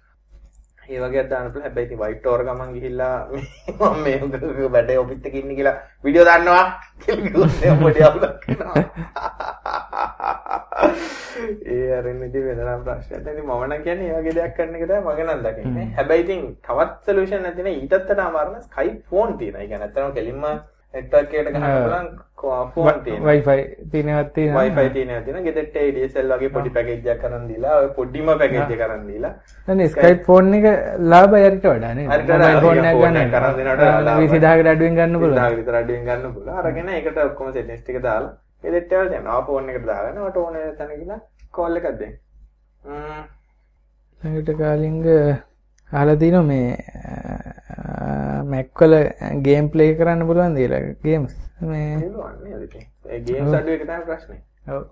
ඒ 0.88 1.00
වගේක් 1.00 1.28
දාන්න 1.30 1.50
පුළුවන්. 1.50 1.66
හැබැයි 1.66 1.86
ඉතින් 1.88 2.00
වයිට් 2.00 2.20
ටෝර් 2.20 2.44
ගමන් 2.44 2.70
ගිහිල්ලා 2.74 3.16
මේ 3.98 4.16
වැඩේ 4.74 4.98
ඔෆිස් 4.98 5.20
එකේ 5.24 5.40
ඉන්නේ 5.40 5.58
කියලා 5.58 5.76
වීඩියෝ 6.04 6.26
දාන්නවා 6.26 6.64
පොඩි 7.80 8.00
ඒ 11.66 11.88
අරින් 11.96 12.22
ඉතින් 12.22 12.46
වෙනනම් 12.46 12.84
ප්‍රශ්නයක් 12.84 13.18
නැහැ. 13.18 13.32
ඉතින් 13.32 13.44
මම 13.46 13.64
නම් 13.66 13.82
කියන්නේ 13.82 14.08
ඒ 14.10 14.20
වගේ 14.20 14.36
දෙයක් 14.38 14.54
කරන 14.56 14.76
එක 14.76 14.84
තමයි 14.84 15.00
මගේ 15.02 15.26
නම් 15.26 15.42
දකින්නේ. 15.44 15.86
හැබැයි 15.98 16.24
ඉතින් 16.24 16.46
තවත් 16.62 16.94
සොලියුෂන් 17.06 17.42
නැති 17.42 17.66
නේ 17.66 17.74
ඊටත් 17.74 17.98
වඩා 17.98 18.30
අමාරු 18.30 18.62
ස්කයිප් 18.62 18.96
ෆෝන් 19.10 19.36
කියන්නේ 19.38 19.82
අතරම 19.82 20.14
කෙලින්ම 20.14 20.48
එකට 20.94 21.14
ගහන්න 21.32 21.62
පුළුවන් 21.76 22.08
ෆෝන් 22.42 22.96
තියෙනවා 23.04 23.32
Wi-Fi 23.32 23.58
තියෙනවත් 23.92 24.32
තියෙනවා. 24.34 24.62
Wi-Fi 24.64 24.90
තියෙනවා 24.96 25.20
තියෙනවා 25.26 25.44
ගෙදරට 25.46 25.76
ADSL 25.82 26.32
වගේ 26.32 26.50
පොඩි 26.56 26.70
පැකේජ් 26.76 27.08
එකක් 27.12 27.22
කරන් 27.22 27.44
දීලා 27.50 27.74
ඔය 27.82 27.88
පොඩිම 27.98 28.26
පැකේජ් 28.42 28.72
එක 28.74 28.80
කරන් 28.82 29.02
දීලා. 29.10 29.32
දැන් 29.68 29.82
Skype 29.94 30.22
ෆෝන් 30.28 30.54
එක 30.58 30.66
ලාභය 31.12 31.40
හරිට 31.46 31.66
වඩා 31.70 31.94
නේද? 31.98 32.08
මොබයිල් 32.10 32.60
ෆෝන් 32.66 33.16
එකක් 33.22 33.32
කරන් 33.36 33.52
ගන්න 33.56 33.70
දෙනවට 33.70 33.84
ලාභයි. 34.08 34.28
20000කට 34.34 34.68
අඩුවෙන් 34.74 34.94
ගන්න 34.98 35.20
පුළුවන් 35.22 35.40
20000 35.40 35.56
විතර 35.60 35.74
අඩුවෙන් 35.80 36.04
ගන්න 36.10 36.34
පුළුවන්. 36.34 36.58
අරගෙන 36.64 36.88
ඒකට 36.98 37.18
ඔක්කොම 37.24 37.48
සෙටින්ග්ස් 37.56 37.82
ටික 37.82 37.98
දාලා 38.08 38.32
ගෙදරට 38.66 38.92
යවලා 38.92 39.10
දෙනවා 39.14 39.40
ෆෝන් 39.48 39.72
එකට 39.72 39.86
දාගන්න. 39.92 40.20
මට 40.26 40.36
ඕන 40.44 40.54
තැන 40.78 40.90
ගිහලා 41.00 41.20
කෝල් 41.58 41.80
එකක් 41.80 41.88
දෙන්න. 42.02 42.14
ළඟට 44.22 44.50
කාලින්ග 44.60 45.04
අහලා 45.90 46.20
තියෙනවා 46.22 46.48
මේ 46.52 46.68
මැක් 48.52 48.80
වල 48.80 48.94
ගේම් 49.48 49.66
ප්ලේ 49.74 49.96
කරන්න 49.98 50.26
පුළුවන් 50.28 50.56
දීලා 50.60 50.84
ගේම්ස් 51.08 51.34
මේ 51.60 51.98
පුළුවන් 51.98 52.36
නේද 52.44 52.62
ඉතින් 52.62 52.84
ඒ 53.06 53.20
ගේම්ස් 53.22 53.54
අඩු 53.54 53.70
එක 53.70 53.82
තමයි 53.82 54.04
ප්‍රශ්නේ. 54.06 54.40
ඔව්. 54.68 54.82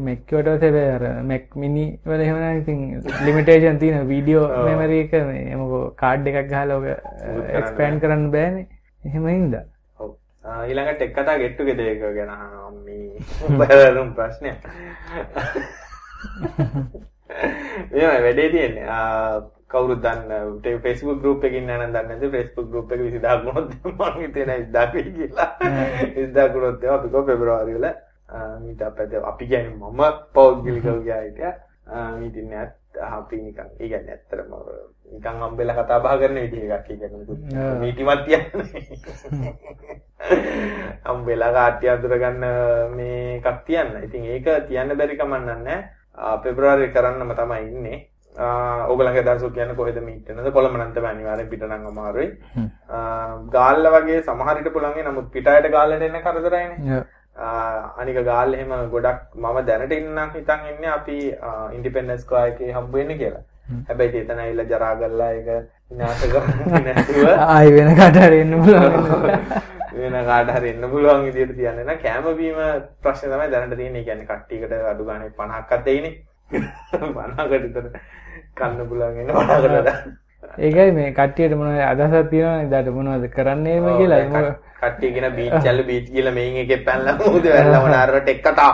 මැක් 0.00 0.30
වලට 0.32 0.62
හැබැයි 0.62 0.92
අර 0.92 1.04
මැක් 1.24 1.56
මිනි 1.56 1.84
වල 2.04 2.20
එහෙම 2.20 2.38
නම් 2.38 2.60
ඉතින් 2.62 2.78
ලිමිටේෂන් 3.26 3.78
තියෙනවා 3.78 4.08
වීඩියෝ 4.12 4.46
මෙමරි 4.64 5.00
එක 5.00 5.12
මේ 5.24 5.56
මොකෝ 5.56 5.82
කාඩ් 5.96 6.26
එකක් 6.26 6.48
ගහලා 6.52 6.78
ඔක 6.78 6.86
එක්ස්පෑන්ඩ් 7.58 8.00
කරන්න 8.00 8.30
බෑනේ. 8.30 8.66
එහෙම 9.02 9.28
හින්දා. 9.28 9.64
ඔව්. 9.98 10.10
ඊළඟට 10.64 11.02
එක් 11.02 11.12
කතා 11.14 11.36
ගෙට්ටු 11.38 11.68
ගෙද 11.68 11.80
එක 11.84 12.00
ගැන 12.16 12.30
අහනවා 12.30 12.70
මේ 12.80 13.58
බලරුම් 13.60 14.10
ප්‍රශ්නයක්. 14.14 14.58
මෙහෙමයි 17.90 18.22
වැඩේ 18.22 18.50
තියෙන්නේ 18.50 18.86
කවුරුත් 19.70 20.02
දන්න 20.02 20.80
ෆේස්බුක් 20.82 21.22
ගෲප් 21.22 21.44
එකකින් 21.44 21.62
ඉන්න 21.62 21.72
නම් 21.76 21.92
දන්නේ 21.92 22.08
නැද්ද 22.10 22.32
ෆේස්බුක් 22.32 22.68
ගෲප් 22.70 22.92
එක 22.92 23.00
20000 23.02 23.44
ගුණොත් 23.44 23.68
මම 23.84 24.20
හිතේ 24.20 24.46
20000 24.46 24.94
වෙයි 24.94 25.12
කියලා 25.12 25.50
20000 25.60 26.52
ගුණොත් 26.52 26.82
ඒවා 26.82 26.98
අපි 26.98 27.08
කො 27.08 27.24
පෙබරවාරි 27.24 27.78
වල 27.78 27.88
මීට 28.60 28.82
අපිට 28.82 29.16
අපි 29.22 29.44
කියන්නේ 29.46 29.92
මම 29.92 30.02
පෞද්ගලිකව 30.34 31.00
ගියා 31.00 31.22
හිටියා 31.22 31.54
මීටින් 32.16 32.54
අපි 33.12 33.36
නිකන් 33.38 33.68
ඒ 33.72 33.88
කියන්නේ 33.88 34.14
ඇත්තටම 34.14 34.52
නිකන් 35.12 35.42
අම්බෙලා 35.42 35.78
කතා 35.78 36.00
බහ 36.00 36.18
කරන 36.20 36.42
විදිහ 36.42 36.62
එකක් 36.70 36.90
ඒ 36.90 36.98
කියන්නේ 36.98 37.78
මීටිමත් 37.80 38.24
තියන්නේ 38.26 39.98
අම්බෙලා 41.04 41.52
කාට්ටි 41.52 41.88
අඳුර 41.88 42.14
ගන්න 42.14 42.44
මේ 42.96 43.36
එකක් 43.36 43.64
තියන්න. 43.66 43.96
ඉතින් 44.04 44.24
ඒක 44.26 44.46
තියන්න 44.68 44.96
බැරි 44.96 45.16
කමක් 45.16 45.40
නැහැ. 45.46 45.78
පෙබරවාරි 46.42 46.90
කරන්නම 46.90 47.34
තමයි 47.34 47.60
ඉන්නේ. 47.64 47.98
ඕගලගේ 48.38 49.22
දර්ශක 49.22 49.54
කියන්නේ 49.54 49.74
කොහෙද 49.74 50.00
මීට් 50.00 50.28
වෙනද 50.30 50.50
කොළඹ 50.52 50.76
නම් 50.76 50.92
තමයි 50.94 51.10
අනිවාර්යෙන් 51.10 51.50
පිට 51.50 51.62
නම් 51.64 51.86
අමාරුයි. 51.86 52.28
ගාල්ල 53.50 53.92
වගේ 53.94 54.22
සමහර 54.22 54.58
විට 54.58 54.72
පුළුවන් 54.72 55.06
නමුත් 55.06 55.30
පිටායට 55.32 55.70
ගාල්ලට 55.70 56.02
එන්න 56.02 56.20
කරදරයිනේ. 56.22 57.04
අනික 57.96 58.18
ගාල් 58.24 58.54
එහෙම 58.54 58.74
ගොඩක් 58.90 59.36
මම 59.36 59.62
දැනට 59.66 59.92
ඉන්නම් 59.92 60.34
හිතන් 60.34 60.66
ඉන්නේ 60.72 60.92
අපි 60.92 61.18
ඉන්ඩිපෙන්ඩන්ස් 61.72 62.22
ස්ක්වයර් 62.22 62.52
එකේ 62.52 62.72
හම්බ 62.72 62.92
වෙන්න 62.92 63.18
කියලා. 63.18 63.44
හැබැයි 63.88 64.20
එතන 64.20 64.38
ඇවිල්ලා 64.38 64.66
ජරා 64.66 64.94
ගල්ලා 64.96 65.30
ඒක 65.32 65.48
විනාශ 65.90 66.24
කරන්නේ 66.26 66.84
නැතුව 66.90 67.26
ආයි 67.48 67.74
වෙන 67.74 67.90
කාට 67.96 68.18
හරි 68.18 68.40
එන්න 68.44 68.54
පුළුවන්. 68.60 69.42
වෙන 69.98 70.16
කාට 70.30 70.54
හරි 70.54 70.70
එන්න 70.70 70.90
පුළුවන් 70.90 71.26
විදිහට 71.26 71.56
තියන්නේ 71.56 71.84
නැහැ. 71.84 72.02
කැම 72.02 72.30
බීම 72.36 72.62
ප්‍රශ්නේ 73.02 73.34
තමයි 73.34 73.50
දැනට 73.52 73.76
තියෙන්නේ. 73.76 74.04
කියන්නේ 74.04 74.30
කට්ටියකට 74.30 74.74
අඩු 74.92 75.10
ගානේ 75.10 75.30
50ක්වත් 75.34 75.84
දෙයිනේ. 75.84 76.14
50කට 76.92 77.62
විතර 77.66 77.90
කන්න 78.58 78.88
පුළුවන් 78.88 79.20
එන්න 79.20 79.30
50කට. 79.32 79.92
ඒකයි 80.60 80.90
මේ 80.92 81.10
කට්ටියට 81.12 81.54
මොනවද 81.56 81.84
අදහසක් 81.84 82.30
තියෙනවනේ 82.30 82.64
ඉදාට 82.64 82.88
මොනවද 82.92 83.24
කරන්නේම 83.30 83.86
කියලා? 83.94 84.50
කට්ටිය 84.78 85.10
කියන 85.12 85.26
බීච් 85.32 85.54
වල 85.60 85.80
බීච් 85.82 86.06
කියලා 86.10 86.32
මේන් 86.32 86.56
එකේ 86.58 86.78
පැනලා 86.86 87.14
මොකද 87.16 87.46
වැල්ලා 87.46 87.80
මොනාරට 87.84 88.28
එක්කටා 88.28 88.70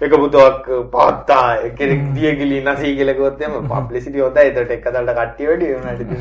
එක 0.00 0.16
පුතක් 0.16 0.66
පාත්තා 0.92 1.44
කෙනෙක් 1.74 2.02
දිය 2.14 2.32
ගිලි 2.36 2.58
නැසී 2.62 2.92
කියලා 2.96 3.14
කිව්වොත් 3.14 3.42
එම 3.42 3.54
පබ්ලිසිටි 3.68 4.18
හොඳයි. 4.20 4.44
ඒකට 4.48 4.72
එක 4.72 4.88
දලට 4.88 5.16
කට්ටිය 5.18 5.46
වැඩි 5.48 5.72
වුණාට 5.72 6.00
ඉතින් 6.00 6.20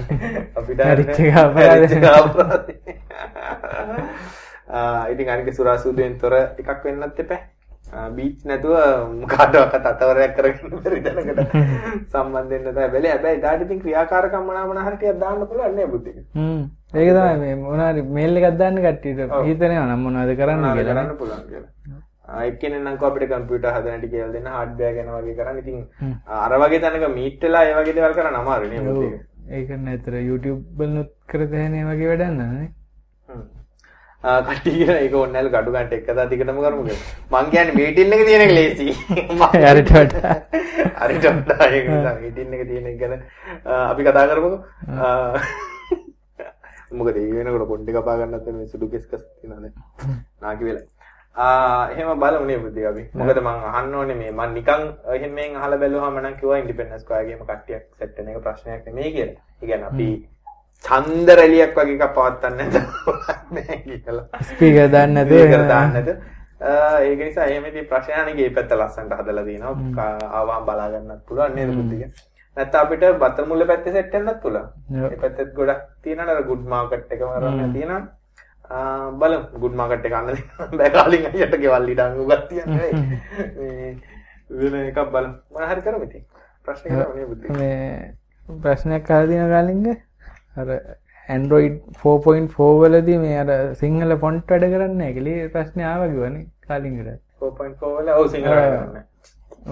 අපිට 0.56 0.80
ඉතින් 5.10 5.30
අනික 5.30 5.54
සුරාසුදුවෙන් 5.54 6.16
තොර 6.20 6.34
එකක් 6.36 6.82
වෙන්නත් 6.84 7.20
එපා 7.20 7.42
බීච් 8.16 8.46
නැතුව 8.46 8.74
කාටවත් 9.28 9.86
අතවරයක් 9.86 10.34
කරගෙන 10.38 10.74
බැරි 10.76 11.02
දැනකට 11.02 11.54
සම්බන්ධ 12.12 12.50
වෙන්න 12.50 12.66
තමයි 12.66 12.90
බැලේ. 12.94 13.12
හැබැයි 13.12 13.38
ඊට 13.38 13.66
ඉතින් 13.66 13.82
ක්‍රියාකාරකම් 13.82 14.48
මොනවා 14.48 14.88
හරි 14.88 14.98
ටිකක් 14.98 15.20
දාන්න 15.20 15.46
පුළුවන් 15.46 15.76
නේ 15.76 15.88
බුද්ධික. 15.88 16.18
හ්ම්. 16.34 16.64
ඒක 16.94 17.10
තමයි 17.12 17.38
මේ 17.40 17.56
මොනවාරි 17.58 18.02
මේල් 18.18 18.38
එකක් 18.38 18.58
දාන්න 18.58 18.82
කට්ටියට 18.82 19.38
හිතනවා 19.48 19.86
නම් 19.86 20.04
මොනවද 20.08 20.36
කරන්න 20.40 20.68
කියලා. 20.72 20.96
කරන්න 20.96 21.18
පුළුවන් 21.18 21.46
කියලා. 21.50 22.02
එක්කෙනෙක් 22.46 22.82
නම් 22.82 22.98
අපිට 23.02 23.30
කම්පියුටර් 23.32 23.72
හදන 23.72 23.92
හැටි 23.92 24.10
කියලා 24.10 24.34
දෙන්න 24.34 24.48
හાર્ඩ්වෙයාර් 24.48 24.96
ගැන 24.98 25.12
වගේ 25.18 25.38
කරන්න. 25.40 25.58
ඉතින් 25.60 25.78
අර 26.40 26.58
වගේ 26.64 26.80
තැනක 26.80 27.08
මීට් 27.14 27.42
වෙලා 27.42 27.64
ඒ 27.66 27.76
වගේ 27.80 27.96
දේවල් 27.98 28.18
කරන්න 28.18 28.40
අමාරුයි 28.42 28.72
නේ 28.74 28.86
බුද්ධික. 28.88 29.22
ඒක 29.52 29.70
නැතර 29.82 30.18
YouTube 30.22 30.62
වලුත් 30.80 31.12
කර 31.30 31.46
දෙන්නේ 31.48 31.86
වගේ 31.86 32.10
වැඩක් 32.12 32.34
නෑ. 32.40 32.66
කට්ටිය 34.26 34.78
කියන 34.78 34.90
ඒක 34.96 35.14
ඕන්නෑලු 35.14 35.50
gadu 35.52 35.72
ගන්නට 35.72 35.94
එක්කදා 35.94 36.26
දිගටම 36.30 36.60
කරමු 36.60 36.84
කියලා. 36.86 37.04
මං 37.34 37.52
කියන්නේ 37.52 37.76
මීටින් 37.76 38.14
එක 38.14 38.24
තියෙන 38.26 38.44
එක 38.46 38.54
ලේසි. 38.54 38.88
හරිට 39.66 39.92
වඩා. 39.92 40.34
හරිට 41.02 41.28
වඩා 41.30 41.70
ඒක 41.70 41.86
නිසා 41.90 42.16
මීටින් 42.18 42.56
එක 42.56 42.66
තියෙන 42.68 42.88
එක 42.88 42.98
ගැන 43.00 43.22
අපි 43.84 44.02
කතා 44.04 44.26
කරමුකෝ. 44.28 44.60
මොකද 46.98 47.18
ඒ 47.18 47.30
වෙනකොට 47.30 47.70
පොඩ්ඩ 47.70 47.94
කපා 47.94 48.18
ගන්නත් 48.20 48.52
මේ 48.52 48.68
සුදු 48.68 48.90
කෙස් 48.90 49.08
කස් 49.08 49.24
තියෙනවානේ. 49.24 49.74
නාකි 50.42 50.64
වෙලා. 50.66 50.86
ආ 51.36 51.90
එහෙම 51.92 52.20
බලමු 52.20 52.46
නේ 52.48 52.60
බුද්ධි 52.60 52.86
අපි. 52.90 53.04
මොකද 53.14 53.42
මං 53.42 53.66
අහන්න 53.72 53.96
ඕනේ 53.96 54.20
මේ 54.22 54.32
මං 54.34 54.54
නිකන් 54.54 54.88
එහෙම 55.14 55.34
මෙන් 55.34 55.58
අහලා 55.58 55.82
බැලුවාම 55.82 56.18
නම් 56.22 56.40
කිව්වා 56.40 56.62
ඉන්ඩිපෙන්ඩන්ස් 56.62 57.04
ස්ක්වයර්ගේම 57.04 57.44
කට්ටියක් 57.44 57.84
සෙට් 58.00 58.18
වෙන 58.18 58.32
එක 58.32 58.42
ප්‍රශ්නයක් 58.42 58.88
නෙමෙයි 58.88 59.14
කියලා. 59.16 59.42
ඒ 59.56 59.68
කියන්නේ 59.68 59.90
අපි 59.90 60.08
ඡන්ද 60.86 61.30
රැලියක් 61.40 61.76
වගේ 61.78 61.98
එකක් 61.98 62.14
පවත්වන්න 62.16 62.58
නැහැ 63.56 63.78
කියලා. 63.86 64.26
ස්පීකර් 64.50 64.88
දාන්න 64.92 65.14
නැතුව 65.18 65.40
ස්පීකර් 65.40 65.64
දාන්න 65.72 65.94
නැතුව. 65.94 66.18
ඒක 67.02 67.20
නිසා 67.20 67.46
එහෙම 67.46 67.66
ඉතින් 67.66 67.88
ප්‍රශ්නයනේ 67.90 68.36
ගේ 68.38 68.50
පැත්ත 68.50 68.72
ලස්සනට 68.72 69.18
හදලා 69.20 69.46
දිනවා. 69.46 70.10
ආවම 70.32 70.66
බලා 70.68 70.90
ගන්නත් 70.94 71.22
පුළුවන් 71.28 71.56
නේද 71.56 71.74
බුද්ධික. 71.74 72.22
නැත්නම් 72.58 72.82
අපිට 72.82 73.08
බතර 73.24 73.46
මුල්ල 73.46 73.66
පැත්තේ 73.68 73.94
සෙට් 73.94 74.14
වෙන්නත් 74.14 74.42
පුළුවන්. 74.42 74.68
ඒ 75.06 75.18
පැත්තෙත් 75.24 75.54
ගොඩක් 75.58 75.82
තියෙනවා 76.04 76.30
නේද 76.30 76.46
ගුඩ් 76.50 76.64
මාකට් 76.74 77.12
එකම 77.12 77.34
වරන්න 77.34 77.74
තියෙනවා. 77.74 78.02
බලමු 79.20 79.60
ගුඩ් 79.60 79.76
මාකට් 79.76 80.06
එක 80.06 80.14
අන්න 80.14 80.34
බෑ 80.78 80.92
කාලින් 80.92 81.30
අයියට 81.32 81.60
ගෙවල් 81.64 81.90
ඉඩන් 81.90 82.20
උගත් 82.24 82.50
තියන්නේ. 82.50 82.92
මේ 83.58 83.94
වෙන 84.72 84.82
එකක් 84.84 85.02
බලමු. 85.12 85.34
මොන 85.52 85.70
හරි 85.70 85.82
කරමු 85.82 86.10
ඉතින්. 86.10 86.26
ප්‍රශ්න 86.66 86.94
කරමු 86.94 87.30
බුද්ධික. 87.32 87.52
මේ 87.58 88.16
ප්‍රශ්නයක් 88.64 89.12
අහලා 89.12 89.30
තියෙන 89.30 89.50
කාලින්ගේ 89.50 90.02
අර 90.56 90.68
ඇන්ඩරෝයිඩ් 91.30 91.78
4.4 92.00 92.70
වලදී 92.84 93.20
මේ 93.24 93.38
අර 93.44 93.50
සිංහල 93.82 94.16
ෆොන්ට් 94.24 94.54
වැඩ 94.54 94.66
කරන්නේ 94.74 95.12
කියලා. 95.18 95.50
ප්‍රශ්නේ 95.54 95.88
ආවා 95.92 96.10
කිව්වනේ 96.14 96.46
කලින්කට 96.68 97.10
4.4 97.42 97.94
වල? 97.98 98.10
ඔව් 98.16 98.28
සිංහල 98.34 98.52
වැඩ 98.52 98.76
කරන්නේ 98.76 99.04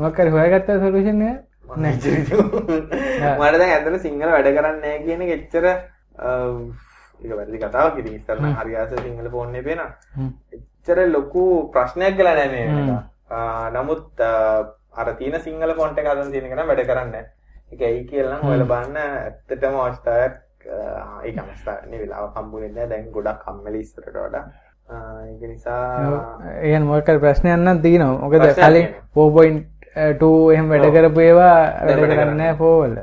මොකක් 0.04 0.22
හරි 0.22 0.36
හොයාගත්තා 0.38 0.80
සොලියුෂන් 0.84 1.24
එක 1.24 1.40
නැහැ 1.78 1.98
මට 3.40 3.58
දැන් 3.62 3.72
ඇත්තට 3.72 4.02
සිංහල 4.08 4.36
වැඩ 4.36 4.52
කරන්නේ 4.60 4.82
නැහැ 4.84 5.04
කියන 5.08 5.26
එක 5.26 5.34
එච්චර 5.38 5.66
ඒක 5.70 7.34
වැරදි 7.40 7.64
කතාවක් 7.64 8.00
ඉතින් 8.04 8.20
ඉස්සර 8.20 8.38
නම් 8.40 8.56
හරියට 8.60 9.02
සිංහල 9.02 9.34
ෆෝන් 9.36 9.56
එකේ 9.56 9.68
පේනවා 9.70 9.92
එච්චර 10.60 11.04
ලොකු 11.16 11.44
ප්‍රශ්නයක් 11.74 12.18
ගලා 12.20 12.38
නැහැ 12.40 12.68
මේක 12.72 13.12
නමුත් 13.74 14.24
අර 14.96 15.08
තියෙන 15.18 15.42
සිංහල 15.42 15.74
ෆොන්ට් 15.76 15.98
එක 16.00 16.08
හදන් 16.08 16.32
තියෙන 16.32 16.46
එක 16.48 16.56
නම් 16.58 16.68
වැඩ 16.70 16.86
කරන්නේ 16.90 17.12
නැහැ. 17.12 17.30
ඒක 17.72 17.82
ඇයි 17.82 18.04
කියලා 18.10 18.38
නම් 18.38 18.50
ඔයාලා 18.50 18.70
බලන්න. 18.72 18.98
ඇත්තටම 18.98 19.78
අවස්ථාවක් 19.84 20.36
ඒක 20.68 21.38
අවස්ථාවනේ 21.44 22.00
වෙලාව 22.04 22.26
හම්බුනේ 22.36 22.72
නැහැ. 22.76 22.90
දැන් 22.92 23.10
ගොඩක් 23.16 23.40
කම්මැලි 23.46 23.80
ඉස්සරට 23.86 24.16
වඩා. 24.16 24.46
ඒක 25.30 25.42
නිසා 25.50 25.82
කියන්නේ 26.62 26.90
මොකක් 26.92 27.08
හරි 27.10 27.20
ප්‍රශ්නයක් 27.26 27.58
නම් 27.58 27.82
තියෙනවා. 27.88 28.20
මොකද 28.24 28.44
කලින් 28.62 28.88
4.2 29.16 30.54
එහෙම 30.54 30.66
වැඩ 30.74 30.88
කරපු 30.96 31.20
ඒවා 31.28 31.58
වැඩ 31.88 32.06
කරන්නේ 32.06 32.38
නැහැ 32.42 32.58
4 32.62 32.80
වල. 32.84 32.96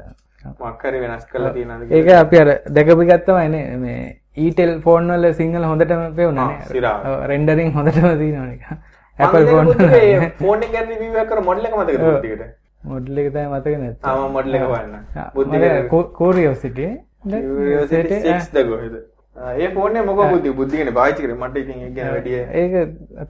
මොකක් 0.63 0.83
හරි 0.89 1.01
වෙනස් 1.03 1.25
කරලා 1.33 1.53
තියෙනවද 1.59 1.93
ඒක 1.99 2.09
අපි 2.23 2.37
අර 2.43 2.49
දැකපු 2.77 3.03
එකක් 3.07 3.27
තමයි 3.27 3.49
නේ. 3.57 3.67
මේ 3.83 4.01
ඊටෙල් 4.45 4.73
ෆෝන් 4.87 5.13
වල 5.13 5.25
සිංහල 5.41 5.65
හොඳටම 5.71 6.03
පෙවුණා 6.17 6.51
රෙන්ඩරින් 7.33 7.71
හොඳටම 7.77 8.09
තියෙනවා 8.23 8.49
නිකන් 8.53 8.81
Apple 9.19 9.47
ෆෝන් 9.53 9.67
ෆෝන් 10.41 10.59
එක 10.67 10.71
ගැන 10.75 10.87
රිවිව් 10.93 11.17
එකක් 11.23 11.31
කර 11.33 11.41
මොඩල් 11.49 11.65
එක 11.69 11.75
මතකද 11.79 12.03
පුතිකට 12.07 12.43
මොඩල් 12.93 13.19
එක 13.23 13.29
තමයි 13.35 13.49
මතක 13.53 13.75
නැත්තේ. 13.83 14.11
ආ 14.11 14.29
මොඩල් 14.37 14.55
එක 14.59 14.65
බලන්න 14.71 14.95
බුද්ධික 15.35 15.95
කෝරියොසිටි 16.19 16.87
ඒ 19.37 19.69
ෆෝනේ 19.75 20.03
මොක 20.03 20.21
බුද්ධි 20.27 20.53
බුද්ධිගෙන 20.53 20.93
පාච්චි 20.95 21.23
කර. 21.23 21.35
මට 21.35 21.57
ඉතින් 21.59 21.95
ගැන 21.95 22.13
වැඩිය 22.13 22.41
ඒක 22.55 22.73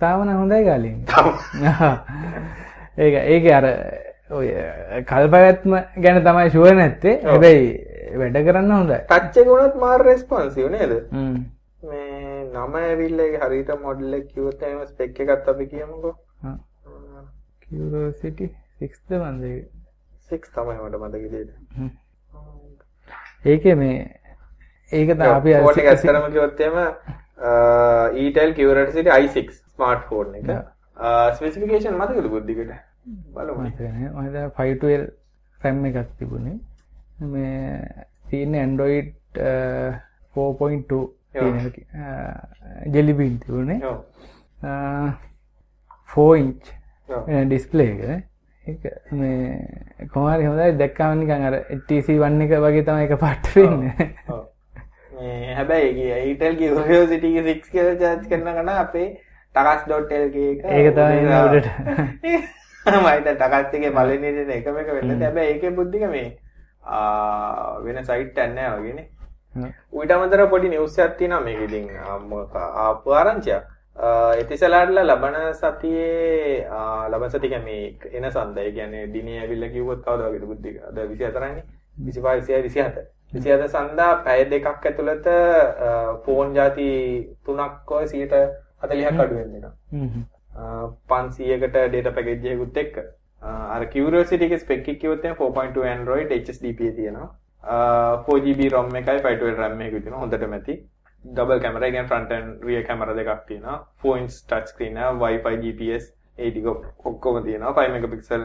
තාමන 0.00 0.32
හොඳයි 0.32 0.64
ගාලින් 0.64 0.96
ඒක 2.98 3.14
ඒක 3.26 3.48
අර 3.52 3.66
ඔය 4.32 4.48
කල්පවැත්ම 5.04 5.72
ගැන 5.98 6.20
තමයි 6.24 6.50
ශුව 6.50 6.68
නැත්තේ. 6.72 7.16
හැබැයි 7.24 7.70
වැඩ 8.16 8.38
කරන්න 8.46 8.72
හොඳයි. 8.72 8.98
ටච්ච 9.06 9.46
ගුණත් 9.46 9.74
මාර් 9.76 10.00
රෙස්පොන්සිව් 10.02 10.70
නේද? 10.70 10.92
මේ 11.82 12.44
නම 12.44 12.74
ඇවිල්ල 12.76 13.24
හරිට 13.42 13.70
මොඩල්ල 13.82 14.14
කිවත 14.28 14.62
එම 14.64 14.84
ස්පෙක් 14.86 15.20
එකත් 15.26 15.48
අපි 15.48 15.66
කියමුකෝ. 15.66 16.14
කිසිටි 17.62 18.46
සික්ද 18.78 19.16
වන්දේ 19.16 19.58
සික් 20.28 20.46
තමයි 20.54 20.78
මට 20.78 21.02
මතකිදේට 21.02 21.50
ඒක 23.44 23.64
මේ 23.82 23.98
ඒක 24.92 25.08
අපි 25.20 25.54
ඇස්තරම 25.54 26.24
කිවොත්තේම 26.32 26.76
ඊටල් 28.22 28.52
කිවරට 28.58 28.92
සිට 28.96 29.08
i6 29.16 29.48
ස්මාර්ට් 29.52 30.04
ෆෝන් 30.08 30.34
එක. 30.40 30.48
ස්පෙසිෆිකේෂන් 31.36 31.96
මතකද 31.96 32.26
බුද්ධිකට 32.34 32.72
බලමට 33.36 33.80
ෆයිටල් 34.56 35.06
රැම් 35.60 35.84
එකක් 35.90 36.10
තිබුණේ. 36.18 36.58
මේ 37.20 38.06
තියන්න 38.30 38.54
ඇන්ඩරෝයිඩ් 38.54 39.40
4.2 40.34 41.00
ජෙලිබින් 42.94 43.34
තිබුණේ. 43.44 43.80
ෆෝයින්ච් 46.14 46.62
ඩිස්පලේ 47.08 47.92
එක 47.94 48.00
මේ 49.22 50.08
කොමාරි 50.14 50.44
හොඳයි 50.50 50.76
දැක්කාමනිකන් 50.82 51.46
අර 51.48 51.56
TC 51.88 52.18
වන්න 52.22 52.44
එක 52.46 52.52
වගේ 52.66 52.84
තමයි 52.88 53.04
එක 53.08 53.14
පට්ට 53.24 53.54
වෙන්න. 53.56 53.82
හැබැයි 55.56 56.06
ඒටල් 56.18 56.54
යසිටිය 57.00 57.42
සික් 57.48 57.66
කියල 57.72 57.88
ජාච් 58.04 58.22
කරන 58.30 58.48
කන 58.60 58.72
අපේ 58.76 59.08
ඩොට්ටල්ගේ 59.54 60.50
එක 60.52 60.60
ඒක 60.78 60.88
තමයි 60.96 61.22
උඩට 61.46 61.68
මයිට 63.06 63.28
ටකස්තිගේ 63.40 63.90
බලනට 63.96 64.52
එකම 64.58 64.76
එක 64.84 64.92
වෙන්න. 64.96 65.10
හැබැ 65.22 65.46
ඒක 65.54 65.64
බුද්ධික 65.76 66.04
මේ 66.14 66.28
වෙන 67.84 67.98
සයිට් 68.04 68.38
ඇන්නෑ 68.38 68.78
වගෙන 68.78 69.00
උට 69.92 70.10
අමතර 70.16 70.46
පොඩි 70.54 70.68
නිවසයක් 70.72 71.12
තින 71.18 71.34
මේක 71.44 71.60
ඉතින්. 71.66 71.86
ආපු 72.86 73.12
ආරංචයක් 73.20 73.64
එතිසලාටලා 74.42 75.04
ලබන 75.04 75.36
සතියේ 75.60 76.66
ලබන 77.12 77.30
සති 77.30 77.48
මේ 77.64 77.82
එන 78.18 78.26
සන්දය 78.30 78.66
කියන්නේ 78.76 79.06
දිනේ 79.14 79.38
ඇවිල්ලා 79.42 79.72
කිව්වොත් 79.74 80.00
කවුද 80.04 80.22
වගේද 80.26 80.46
බුද්ධික? 80.50 80.76
අද 80.88 80.98
24නේ 80.98 81.64
25 82.06 82.46
26 82.48 82.68
27 82.68 83.06
27 83.32 83.68
සන්දා 83.74 84.10
පැය 84.26 84.44
දෙකක් 84.52 84.66
ඇතුළත 84.90 85.26
ෆෝන් 86.24 86.54
ಜಾති 86.58 86.88
තුනක් 87.44 87.90
ඔය 87.98 88.06
140ක් 88.12 89.20
අඩු 89.24 89.34
වෙනවා. 89.40 89.72
500කට 91.10 91.76
data 91.96 92.10
package 92.18 92.48
එකකුත් 92.54 92.80
එක්ක. 92.84 92.96
අර 93.74 93.82
Curiosity 93.92 94.44
එකේ 94.48 94.62
spec 94.64 94.88
එක 94.94 94.98
කිව්වොත් 95.02 95.24
4.2 95.24 95.84
Android 95.96 96.32
HSDPA 96.38 96.90
තියෙනවා. 96.96 97.28
4GB 98.26 98.72
ROM 98.72 98.96
එකයි 99.02 99.18
512 99.28 99.60
RAM 99.60 99.80
එකකුයි 99.80 100.02
තියෙනවා. 100.06 100.22
හොඳටම 100.24 100.56
ඇති 100.58 100.74
ඩබල් 101.24 101.60
කැමර 101.60 101.84
ගැන් 101.94 102.08
ෆ්‍රන්ටන් 102.08 102.46
රිය 102.66 102.82
කැමර 102.88 103.14
දෙකක් 103.18 103.44
තියෙන 103.48 103.68
phones 104.02 104.42
touch 104.48 104.66
screen 104.72 104.98
WiFi 105.20 105.56
GPS 105.64 106.04
ඒටික 106.38 106.66
ඔක්කොම 107.04 107.42
තියෙනවා. 107.44 107.72
5 107.76 107.92
මෙගපික්සල් 107.94 108.44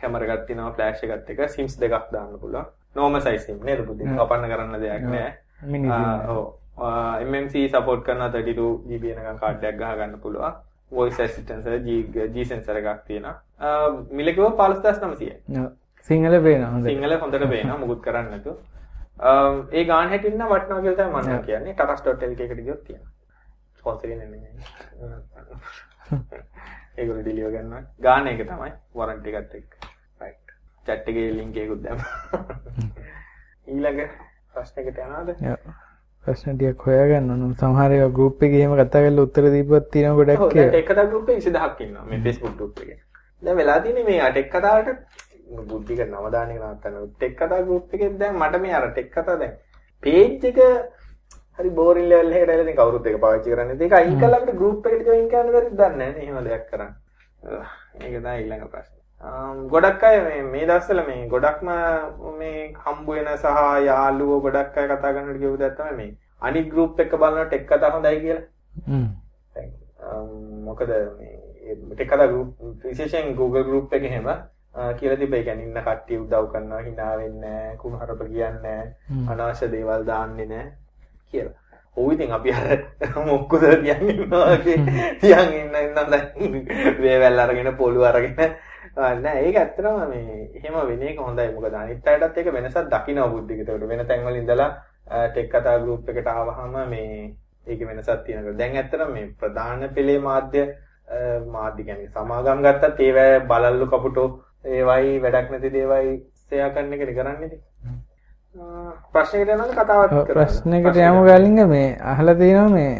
කැමර 0.00 0.22
එකක් 0.22 0.46
තියෙනවා 0.46 0.72
ෆ්ලෑෂ් 0.72 1.02
එකත් 1.04 1.30
එක 1.34 1.50
සිම්ස් 1.50 1.78
දෙකක් 1.80 2.10
දාන්න 2.12 2.38
පුළුවන්. 2.40 2.66
නෝම 2.96 3.20
සයිස් 3.20 3.46
සිම් 3.46 3.58
නේද 3.64 3.86
පුතේ? 3.86 4.06
කපන්න 4.06 4.50
කරන්න 4.52 4.80
දෙයක් 4.80 5.04
නෑ. 5.14 5.30
ඔව්. 6.28 6.44
MMC 7.28 7.68
සපෝට් 7.72 8.04
කරන 8.06 8.22
32 8.30 8.68
GB 8.88 9.04
එකක 9.16 9.40
කාඩ් 9.40 9.64
එකක් 9.64 9.78
ගහ 9.80 9.96
ගන්න 9.98 10.20
පුළුවන්. 10.24 10.54
voice 10.92 11.20
assistant 11.24 11.66
එක 11.66 12.32
G 12.34 12.44
sensor 12.44 12.76
එකක් 12.76 13.06
තියෙනවා. 13.06 13.36
මිල 14.10 14.28
කිව්ව 14.34 14.52
15900යි 14.58 15.66
සිංහල 16.08 16.34
පේනවා 16.46 16.70
හොඳට. 16.72 16.88
සිංහල 16.88 17.14
හොඳට 17.22 17.48
පේනවා. 17.54 17.78
මුකුත් 17.82 18.00
කරන්න 18.06 18.30
නැතුව 18.30 18.56
ඒ 19.20 19.84
ගාන 19.84 20.08
හැටින්න 20.08 20.44
වටනවා 20.52 20.80
කියලා 20.80 21.08
තමයි 21.10 21.22
මම 21.22 21.44
කියන්නේ. 21.46 21.74
ටටස්.lk 21.74 22.40
එකට 22.40 22.62
ගියොත් 22.64 22.82
තියෙනවා. 22.84 23.12
ස්පොන්සර් 23.78 24.06
එකේ 24.06 24.18
නෙමෙයි. 24.18 24.50
ඒගොල්ලෝ 26.98 27.22
ඩිලිවර් 27.22 27.52
කරනවා 27.54 27.82
ගාන 28.06 28.26
එක 28.32 28.42
තමයි 28.50 28.72
වරන්ටි 28.98 29.36
එකත් 29.40 29.54
එක්ක. 29.60 29.70
රයිට් 30.20 30.52
chat 30.86 31.08
එකේ 31.14 31.30
link 31.38 31.56
එකකුත් 31.62 31.80
දැම්මා. 31.86 32.42
ඊළඟ 33.68 34.02
ප්‍රශ්නයකට 34.54 34.98
යනවාද? 35.06 35.30
ප්‍රශ්න 36.24 36.58
ටිකක් 36.58 36.84
හොයාගන්න 36.88 37.30
ඕන. 37.36 37.54
සමහර 37.62 37.90
ඒවා 37.96 38.12
ගෲප් 38.18 38.44
එකේ 38.48 38.60
එහෙම 38.64 38.76
කතා 38.80 39.04
කරලා 39.06 39.26
උත්තර 39.28 39.44
දීපුවත් 39.56 39.90
තියෙන 39.96 40.18
ගොඩක් 40.20 40.44
ඔව් 40.46 40.54
දැන් 40.54 40.70
ටෙක් 40.74 40.86
කතා 40.90 41.06
ගෲප් 41.14 41.28
එකේ 41.36 41.44
20000ක් 41.50 41.88
ඉන්නවා. 41.88 42.04
මේ 42.10 42.22
Facebook 42.26 42.54
ගෲප් 42.60 42.82
එකේ. 42.86 43.00
දැන් 43.42 43.56
වෙලා 43.60 43.78
තියෙන්නේ 43.86 44.04
මේ 44.10 44.30
ටෙක් 44.30 44.48
කතාවට 44.56 44.88
බුද්ධික 45.70 46.00
නම 46.06 46.30
දාන 46.30 46.50
එක 46.50 46.60
නවත්තන්න. 46.60 47.12
ටෙක් 47.14 47.36
කතා 47.36 47.62
ගෲප් 47.68 47.94
එකෙන් 47.94 48.18
දැන් 48.18 48.40
මට 48.40 48.60
මේ 48.64 48.74
අර 48.78 48.88
ටෙක් 48.90 49.10
කතා 49.14 49.36
දැන් 49.42 49.54
පේජ් 50.02 50.46
එක 50.50 50.58
හරි 51.58 51.70
බෝරින් 51.78 52.08
ලෙවල් 52.08 52.32
එකට 52.32 52.50
ඇවිල්ලා 52.50 52.64
ඉතින් 52.64 52.80
කවුරුත් 52.80 53.06
ඒක 53.06 53.20
පාවිච්චි 53.20 53.54
කරන්නේ. 53.54 53.78
ඒක 53.80 53.92
අයින් 53.92 54.18
කළා 54.20 54.40
අපිට 54.40 54.58
ගෲප් 54.60 54.86
එකට 54.86 55.06
ජොයින් 55.10 55.28
කරන්න 55.32 55.52
බැරිද 55.54 55.76
දන්නේ 55.80 55.98
නැහැ. 56.00 56.24
එහෙම 56.24 56.44
දෙයක් 56.48 56.66
කරන්න. 56.70 56.92
ඒක 58.00 58.14
තමයි 58.16 58.36
ඊළඟ 58.40 58.66
ප්‍රශ්නේ. 58.72 59.00
ගොඩක් 59.74 60.02
අය 60.02 60.16
මේ 60.26 60.42
මේ 60.52 60.66
දවස්වල 60.66 61.02
මේ 61.08 61.28
ගොඩක්ම 61.34 61.68
මේ 62.38 62.72
හම්බ 62.84 63.08
වෙන 63.08 63.28
සහ 63.36 63.58
යාළුවෝ 63.88 64.40
ගොඩක් 64.46 64.78
අය 64.78 64.88
කතා 64.92 65.14
කරනකොට 65.14 65.42
කියපු 65.42 65.60
දෙයක් 65.64 65.76
තමයි 65.78 65.96
මේ 66.00 66.16
අනිත් 66.42 66.72
ගෲප් 66.72 67.04
එක 67.06 67.14
බලන 67.24 67.46
ටෙක් 67.46 67.68
කතා 67.68 67.92
හොඳයි 67.96 68.20
කියලා. 68.24 68.46
හ්ම්. 68.88 69.06
මොකද 70.66 70.90
මේ 71.18 71.76
ටෙක් 71.92 72.08
කතා 72.10 72.26
ගෲප් 72.32 72.50
විශේෂයෙන් 72.84 73.36
Google 73.36 73.64
group 73.68 73.94
එකේ 73.98 74.12
හැම 74.16 74.28
කියලා 74.72 75.18
ඒ 75.20 75.42
කියන්නේ 75.42 75.64
ඉන්න 75.64 75.80
කට්ටිය 75.80 76.18
උදව් 76.18 76.46
කරනවා 76.52 76.82
hina 76.82 77.08
වෙන්නේ 77.16 77.50
නැහැ 77.50 77.76
කුණහරප 77.76 78.22
කියන්නේ 78.26 78.76
නැහැ 78.76 79.34
අනවශ්‍ය 79.34 79.70
දේවල් 79.70 80.06
දාන්නේ 80.06 80.46
නැහැ 80.46 80.72
කියලා. 81.30 81.58
ඔව් 81.96 82.12
ඉතින් 82.12 82.32
අපි 82.32 82.52
අර 82.52 82.68
මොක්කුද 83.26 83.64
තියන් 83.78 84.04
ඉන්නවා 84.08 84.44
වගේ 84.52 84.76
තියන් 85.20 85.50
ඉන්න 85.54 85.74
ඉන්න 85.78 85.94
දැන් 85.94 86.54
වේවැල් 86.98 87.40
අරගෙන 87.40 87.74
පොළු 87.76 88.04
අරගෙන 88.04 88.38
නෑ 88.96 89.34
ඒක 89.40 89.56
ඇත්තටම 89.56 89.98
මේ 90.06 90.38
එහෙම 90.54 90.78
වෙන 90.86 91.02
එක 91.04 91.20
හොඳයි 91.20 91.50
මොකද 91.50 91.74
අනිත් 91.74 92.08
අයටත් 92.08 92.38
ඒක 92.38 92.48
වෙනසක් 92.50 92.88
දකින්න 92.88 93.20
බුද්ධික. 93.26 93.60
ඒකට 93.60 93.86
වෙන 93.86 94.06
තැන්වල 94.06 94.36
ඉඳලා 94.36 94.70
ටෙක් 95.28 95.50
කතා 95.50 95.76
ගෲප් 95.80 96.08
එකට 96.10 96.28
ආවහම 96.28 96.78
මේ 96.86 97.34
ඒකේ 97.66 97.86
වෙනසක් 97.86 98.24
තියෙනවා. 98.24 98.54
දැන් 98.54 98.76
ඇත්තටම 98.76 99.12
මේ 99.12 99.28
ප්‍රධාන 99.38 99.84
පෙළේ 99.90 100.18
මාධ්‍ය 100.20 100.64
මාධ්‍ය 101.48 101.84
කියන්නේ 101.84 102.10
සමාගම් 102.10 102.64
ගත්තත් 102.64 103.00
ඒවැ 103.00 103.40
බලල්ලු 103.42 103.86
කපුටෝ 103.88 104.28
ඒවයි 104.64 105.20
වැඩක් 105.22 105.50
නැති 105.50 105.70
දේවයි 105.76 106.16
සෙයා 106.48 106.70
කරන 106.74 106.92
එකනේ 106.92 107.14
කරන්නේ 107.18 107.46
ඉතින්. 107.46 107.60
ප්‍රශ්නයකට 109.12 109.52
යනවාද 109.54 109.72
කතාවක් 109.76 110.10
කරන්නේ? 110.10 110.34
ප්‍රශ්නයකට 110.34 110.96
යමු 111.06 111.22
ගලින්ග 111.28 111.58
මේ 111.74 111.88
අහලා 112.12 112.34
තියෙනවා 112.42 112.68
මේ 112.76 112.92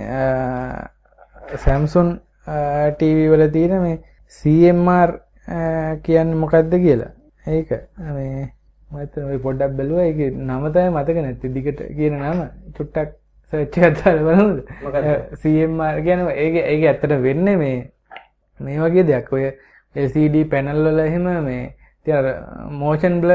Samsung 1.64 2.10
TV 2.98 3.18
වල 3.32 3.44
තියෙන 3.56 3.74
මේ 3.84 3.98
CMR 4.38 5.10
කියන්නේ 6.02 6.40
මොකක්ද 6.42 6.74
කියලා. 6.84 7.12
ඒක 7.46 7.70
මේ 8.16 8.52
මම 8.92 9.28
ඔය 9.30 9.38
පොඩ්ඩක් 9.46 9.72
බැලුවා 9.78 10.06
ඒකේ 10.10 10.30
නම 10.30 10.64
තමයි 10.72 10.90
මතක 10.94 11.16
නැති 11.26 11.48
දිගට 11.56 11.80
කියන 11.96 12.14
නම 12.20 12.40
චුට්ටක් 12.76 13.10
සර්ච් 13.52 13.76
එකක් 13.78 13.94
දාලා 14.04 14.24
බලමුද? 14.26 14.58
CMR 15.42 15.96
කියන්නේ 16.06 16.34
ඒක 16.44 16.54
ඒක 16.72 16.82
ඇත්තට 16.90 17.14
වෙන්නේ 17.26 17.56
මේ 17.62 17.78
මේ 18.60 18.80
වගේ 18.84 19.04
දෙයක්. 19.10 19.32
ඔය 19.32 19.44
LCD 19.95 20.45
පැනල් 20.51 20.84
වල 20.86 21.01
එහෙම 21.01 21.28
මේ 21.45 21.74
තියන 22.07 22.26
මෝෂන් 22.70 23.20
බ්ල 23.20 23.32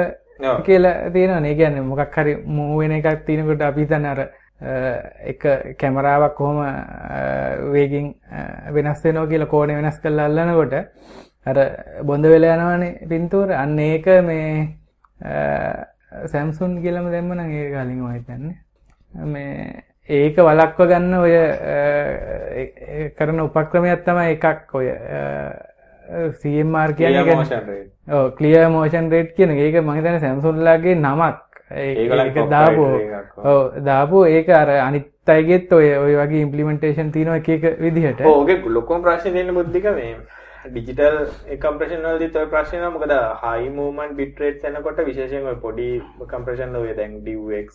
කියලා 0.65 1.09
තියෙනවා 1.13 1.39
නේ 1.39 1.55
කියන්නේ 1.55 1.87
මොකක් 1.91 2.17
හරි 2.17 2.35
මූව් 2.57 2.79
වෙන 2.79 2.91
එකක් 2.91 3.25
තියෙනකොට 3.25 3.61
අපි 3.61 3.81
හිතන්නේ 3.81 4.11
අර 4.11 4.21
එක 5.31 5.41
කැමරාවක් 5.77 6.35
කොහොම 6.35 6.59
වේගින් 7.73 8.13
වෙනස් 8.73 9.03
වෙනවා 9.03 9.27
කියලා 9.27 9.53
කෝණය 9.53 9.75
වෙනස් 9.75 9.99
කරලා 9.99 10.25
අල්ලනකොට 10.25 10.73
අර 11.45 11.57
බොඳ 12.03 12.25
වෙලා 12.25 12.55
යනවනේ 12.55 13.07
පින්තූර. 13.09 13.51
අන්න 13.51 13.79
ඒක 13.79 14.05
මේ 14.23 14.67
සැම්සුන් 16.25 16.81
කියලාම 16.81 17.11
දැම්ම 17.11 17.33
නම් 17.33 17.51
ඒක 17.51 17.71
කලින් 17.73 17.91
මම 17.93 18.13
හිතන්නේ. 18.13 18.55
මේ 19.25 19.83
ඒක 20.09 20.35
වළක්ව 20.39 20.89
ගන්න 20.89 21.13
ඔය 21.21 21.33
කරන 23.17 23.39
උපක්‍රමයක් 23.45 24.03
තමයි 24.05 24.35
එකක් 24.35 24.73
ඔය 24.73 24.87
කියන්නේ 26.93 27.25
ඔව් 28.11 28.31
ක්ලියර් 28.37 28.69
මෝෂන් 28.69 29.11
රේට් 29.11 29.35
කියන 29.35 29.53
මම 29.81 29.91
හිතන්නේ 29.95 30.19
Samsung 30.19 30.63
නමක්. 30.95 31.35
ඒක 31.71 32.39
දාපු 32.49 32.87
දාපු 33.83 34.25
ඒක 34.25 34.49
අර 34.61 34.69
අනිත් 34.79 35.11
අයගෙත් 35.27 35.73
ඔය 35.73 35.91
ඔය 35.97 36.15
වගේ 36.15 36.41
ඉම්ප්ලිමන්ටේෂන් 36.41 37.11
තියෙනවා 37.11 37.43
එක 37.55 37.79
විදිහට. 37.81 38.21
ඔව් 38.21 38.33
ඕකේ 38.33 38.75
ලොකුම 38.79 39.01
ප්‍රශ්නේ 39.01 39.33
තියෙන 39.33 39.53
බුද්ධික 39.53 39.89
මේ 39.95 40.15
ඩිජිටල් 40.71 41.17
කම්ප්‍රෙෂන් 41.59 42.05
වලදී 42.05 42.31
තව 42.31 42.47
ප්‍රශ්න 42.53 42.87
මොකද 42.93 43.13
හයි 43.43 43.69
මූවමන්ට් 43.75 44.15
බිට් 44.15 44.39
රේට්ස් 44.39 44.65
එනකොට 44.69 45.03
විශේෂයෙන් 45.09 45.51
ඔය 45.51 45.59
පොඩි 45.61 45.89
කම්ප්‍රෙෂන් 46.31 46.75
ඔය 46.75 46.95
දැන් 46.97 47.19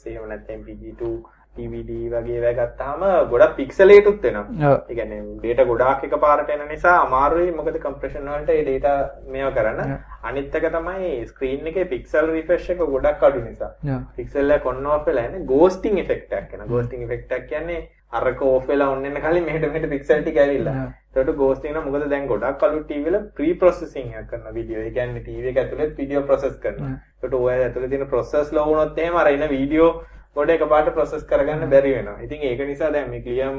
එහෙම 0.06 0.28
නැත්නම් 0.28 0.64
PG2 0.66 1.12
DVD 1.56 1.90
වගේ 2.12 2.36
ඒවා 2.38 2.52
ගත්තාම 2.58 3.02
ගොඩක් 3.32 3.56
පික්සලේටුත් 3.56 4.22
වෙනවා. 4.26 4.72
ඒ 4.90 4.94
කියන්නේ 4.98 5.20
data 5.44 5.64
ගොඩාක් 5.70 6.04
එකපාරට 6.08 6.52
එන 6.54 6.62
නිසා 6.74 6.94
අමාරුයි 7.06 7.50
මොකද 7.58 7.78
compression 7.86 8.28
වලට 8.32 8.54
ඒ 8.58 8.64
data 8.68 8.92
මේව 9.32 9.50
කරන්න. 9.56 9.96
අනිත් 10.28 10.54
එක 10.60 10.68
තමයි 10.76 11.10
screen 11.32 11.66
එකේ 11.72 11.88
pixel 11.94 12.30
refresh 12.36 12.70
එක 12.74 12.84
ගොඩක් 12.94 13.26
අඩු 13.28 13.42
නිසා. 13.48 13.72
pixel 14.20 14.54
එක 14.56 14.66
on 14.72 14.86
off 14.86 15.04
වෙලා 15.10 15.26
ඉන්නේ 15.30 15.48
ghosting 15.52 15.98
effect 16.04 16.32
එකක් 16.38 16.54
එනවා. 16.54 16.70
ghosting 16.74 17.02
effect 17.08 17.36
එක 17.38 17.44
කියන්නේ 17.50 17.80
අරක 18.20 18.40
off 18.42 18.66
වෙලා 18.72 18.88
on 18.94 19.02
වෙන 19.08 19.20
කලින් 19.24 19.44
මෙහෙට 19.48 19.68
මෙහෙට 19.74 19.90
pixel 19.94 20.22
ටික 20.22 20.40
ඇවිල්ලා. 20.44 20.86
ඒකට 21.16 21.34
ghosting 21.42 21.74
නම් 21.74 21.84
මොකද 21.88 22.08
දැන් 22.14 22.26
ගොඩක් 22.32 22.64
අලුත් 22.68 22.86
TV 22.88 23.04
වල 23.10 23.18
pre 23.36 23.50
processing 23.64 24.08
එකක් 24.22 24.30
කරන 24.30 24.48
වීඩියෝ. 24.56 24.86
ඒ 24.86 24.94
කියන්නේ 24.96 25.26
TV 25.28 25.52
එක 25.52 25.60
ඇතුලේ 25.64 25.90
වීඩියෝ 26.00 26.24
process 26.32 26.56
කරනවා. 26.64 26.94
ඒකට 27.22 27.38
ඔය 27.42 27.52
ඇතුලේ 27.58 27.92
තියෙන 27.92 28.08
process 28.14 28.52
ලෝ 28.56 28.66
වුණොත් 28.70 28.98
එහෙම 29.04 29.20
අර 29.24 29.30
එන 29.34 29.46
වීඩියෝ 29.54 29.92
ගොඩ 30.36 30.50
එකපාරට 30.54 30.94
ප්‍රොසෙස් 30.94 31.24
කරගන්න 31.24 31.70
බැරි 31.72 31.90
වෙනවා. 31.96 32.22
ඉතින් 32.24 32.42
ඒක 32.42 32.60
නිසා 32.66 32.90
දැන් 32.92 33.10
මේ 33.10 33.20
ක්ලියර් 33.20 33.52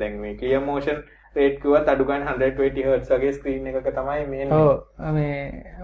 දැන් 0.00 0.18
මේ 0.20 0.34
ක්ලියර් 0.40 0.62
මෝෂන් 0.64 0.98
රේට් 1.36 1.56
කිව්වත් 1.62 1.88
අඩු 1.92 2.04
ගන්න 2.08 2.28
120 2.28 2.84
Hz 2.84 3.10
වගේ 3.14 3.32
ස්ක්‍රීන් 3.32 3.66
එකක 3.70 3.88
තමයි 3.98 4.22
මේ 4.30 4.46
ඔව් 4.58 4.70
මේ 5.16 5.34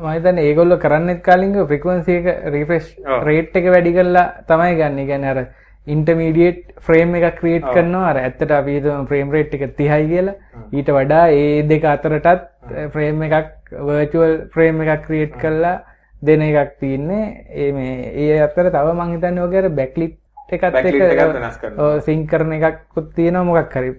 මම 0.01 0.07
හිතන්නේ 0.09 0.47
ඒගොල්ලෝ 0.49 0.78
කරන්නේත් 0.84 1.20
කාලින්ග 1.28 1.59
ෆ්‍රීකවන්සි 1.70 2.16
එක 2.20 2.47
රිෆ්‍රෙෂ් 2.55 2.88
රේට් 3.28 3.59
එක 3.61 3.68
වැඩි 3.74 3.93
කරලා 3.99 4.24
තමයි 4.49 4.78
ගන්න. 4.80 4.99
ඒ 4.99 5.07
කියන්නේ 5.11 5.34
අර 5.34 5.40
ඉන්ටර්මීඩියට් 5.86 6.64
ෆ්‍රේම් 6.86 7.14
එකක් 7.18 7.38
ක්‍රියේට් 7.40 7.68
කරනවා 7.76 8.09
අර 8.11 8.20
ඇත්තට 8.22 8.57
අපි 8.59 8.74
හිතමු 8.78 9.07
ෆ්‍රේම් 9.12 9.30
රේට් 9.36 9.55
එක 9.59 9.64
30යි 9.68 10.09
කියලා. 10.11 10.34
ඊට 10.72 10.90
වඩා 10.97 11.24
ඒ 11.36 11.62
දෙක 11.70 11.86
අතරටත් 11.93 12.49
ෆ්‍රේම් 12.97 13.22
එකක් 13.28 13.78
වර්චුවල් 13.90 14.34
ෆ්‍රේම් 14.57 14.82
එකක් 14.86 15.07
ක්‍රියේට් 15.07 15.38
කරලා 15.45 15.76
දෙන 16.22 16.43
එකක් 16.49 16.74
තියෙන්නේ. 16.80 17.47
ඒ 17.61 17.70
මේ 17.78 17.95
ඒ 18.24 18.43
අතර 18.49 18.70
තව 18.70 18.97
මම 18.97 19.14
හිතන්නේ 19.14 19.47
ඔගේ 19.47 19.62
අර 19.62 19.70
බැක්ලිට් 19.80 20.18
එකත් 20.53 22.05
සිං 22.07 22.26
කරන 22.26 22.53
එකක්කුත් 22.59 23.12
තියෙනවා 23.16 23.44
මොකක් 23.44 23.76
හරි. 23.76 23.90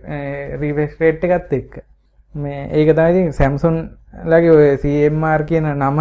රීවස් 0.62 1.00
රේට් 1.00 1.24
එකත් 1.30 1.54
එක්ක. 1.60 1.80
මේ 2.36 2.68
ඒක 2.72 2.96
තමයි 2.98 3.32
සැම්සුන් 3.40 3.80
ලගේ 4.26 4.52
ඔය 4.58 4.78
CMR 4.84 5.44
කියන 5.50 5.68
නම 5.78 6.00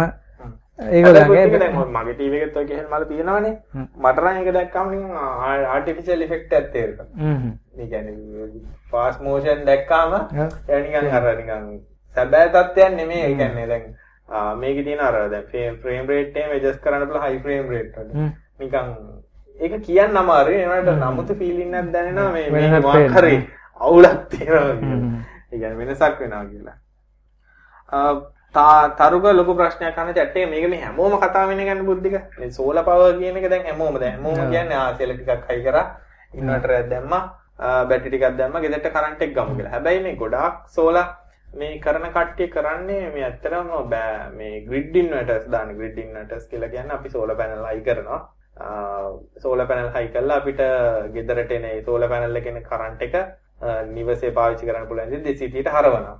ඒක 0.91 1.05
මගේ 1.05 2.13
ටීව 2.13 2.33
එකත් 2.37 2.57
ඔය 2.57 2.65
කෙහෙල් 2.69 2.87
මල 2.91 3.03
තියෙනවනේ. 3.09 3.55
මට 4.03 4.17
නම් 4.23 4.37
ඒක 4.41 4.53
දැක්කම 4.53 4.87
ආටිෆිෂල් 5.73 6.21
ඉෆෙක්ට් 6.27 6.53
එකක් 6.59 6.71
තේරෙනවා. 6.73 7.07
හ්ම්. 7.17 7.51
ඒ 7.79 7.87
කියන්නේ 7.87 8.47
ෆාස්ට් 8.91 9.21
මෝෂන් 9.21 9.65
දැක්කාම 9.65 10.11
නිකන් 10.85 11.11
අර 11.19 11.27
නිකන් 11.41 11.67
සැබෑ 12.15 12.49
තත්ත්වයක් 12.55 12.95
නෙමෙයි. 12.95 13.21
ඒ 13.27 13.35
කියන්නේ 13.35 13.67
දැන් 13.67 13.85
මේකේ 14.59 14.83
තියෙන 14.83 14.99
අර 14.99 15.19
දැන් 15.31 15.77
ෆ්‍රේම් 15.81 16.07
රේට් 16.07 16.37
එක 16.37 16.51
ඇඩ්ජස්ට් 16.55 16.81
කරන්න 16.83 17.07
පුළුවන් 17.07 17.27
හයි 17.27 17.43
ෆ්‍රේම් 17.45 17.69
රේට් 17.69 17.95
වල. 17.97 18.31
නිකන් 18.59 18.89
ඒක 19.63 19.73
කියන්න 19.87 20.17
අමාරුයි. 20.21 20.59
ඒනට 20.63 20.89
නමුත් 21.01 21.29
ෆීලිං 21.39 21.73
එකක් 21.79 21.91
දැනෙනවා 21.95 22.31
මේ 22.35 22.47
මේ 22.53 22.79
මොකක් 22.85 23.17
හරි 23.17 23.35
අවුලක් 23.87 24.21
තියෙනවා 24.31 24.75
කියලා. 24.81 25.11
ඒ 25.51 25.57
කියන්නේ 25.59 25.79
වෙනසක් 25.81 26.15
වෙනවා 26.21 26.45
කියලා. 26.51 26.77
තරුක 28.99 29.25
ලොකු 29.39 29.53
ප්‍රශ්නයක් 29.59 29.97
අහන 29.97 30.09
chat 30.17 30.29
එකේ 30.29 30.45
මේක 30.51 30.65
මේ 30.73 30.81
හැමෝම 30.85 31.13
කතා 31.23 31.47
වෙන 31.49 31.61
ගන්න 31.67 31.85
බුද්ධික. 31.87 32.15
මේ 32.39 32.51
සෝලා 32.57 32.83
පවර් 32.89 33.15
කියන 33.21 33.37
එක 33.39 33.47
දැන් 33.53 33.65
හැමෝම 33.69 33.95
දැන් 34.03 34.13
හැමෝම 34.15 34.51
කියන්නේ 34.51 34.77
ආ 34.81 34.91
සෙල 34.99 35.15
ටිකක් 35.15 35.49
හයි 35.49 35.63
කරා 35.69 35.85
ඉන්වර්ටරයක් 36.33 36.85
දැම්මා 36.93 37.23
බැටරි 37.89 38.09
ටිකක් 38.09 38.37
දැම්මා 38.37 38.63
ගෙදරට 38.67 38.87
කරන්ට් 38.95 39.21
එක 39.25 39.35
ගමු 39.39 39.55
කියලා. 39.57 39.73
හැබැයි 39.75 40.03
මේ 40.05 40.15
ගොඩාක් 40.21 40.55
සෝලා 40.77 41.07
මේ 41.59 41.73
කරන 41.85 42.05
කට්ටිය 42.13 42.49
කරන්නේ 42.55 43.03
මේ 43.15 43.25
ඇත්තටම 43.29 43.67
බෑ 43.91 44.29
මේ 44.37 44.53
ග්‍රිඩ් 44.69 44.95
ඉන්වර්ටර්ස් 45.01 45.45
දාන 45.55 45.75
ග්‍රිඩ් 45.79 45.97
ඉන්වර්ටර්ස් 46.05 46.45
කියලා 46.51 46.73
කියන්නේ 46.75 46.97
අපි 46.99 47.09
සෝලා 47.15 47.39
පැනල් 47.41 47.67
හයි 47.71 47.83
කරනවා. 47.89 48.21
සෝලා 49.43 49.65
පැනල් 49.67 49.89
හයි 49.95 50.11
කරලා 50.13 50.37
අපිට 50.41 50.61
ගෙදරට 51.15 51.51
එන 51.51 51.65
සෝලා 51.85 52.09
පැනල් 52.09 52.35
එකේ 52.35 52.61
කරන්ට් 52.69 53.01
එක 53.01 53.15
නිවසේ 53.95 54.31
පාවිච්චි 54.37 54.65
කරන්න 54.67 54.87
පුළුවන් 54.87 55.13
ඉතින් 55.13 55.25
200ට 55.25 55.73
හරවනවා. 55.75 56.19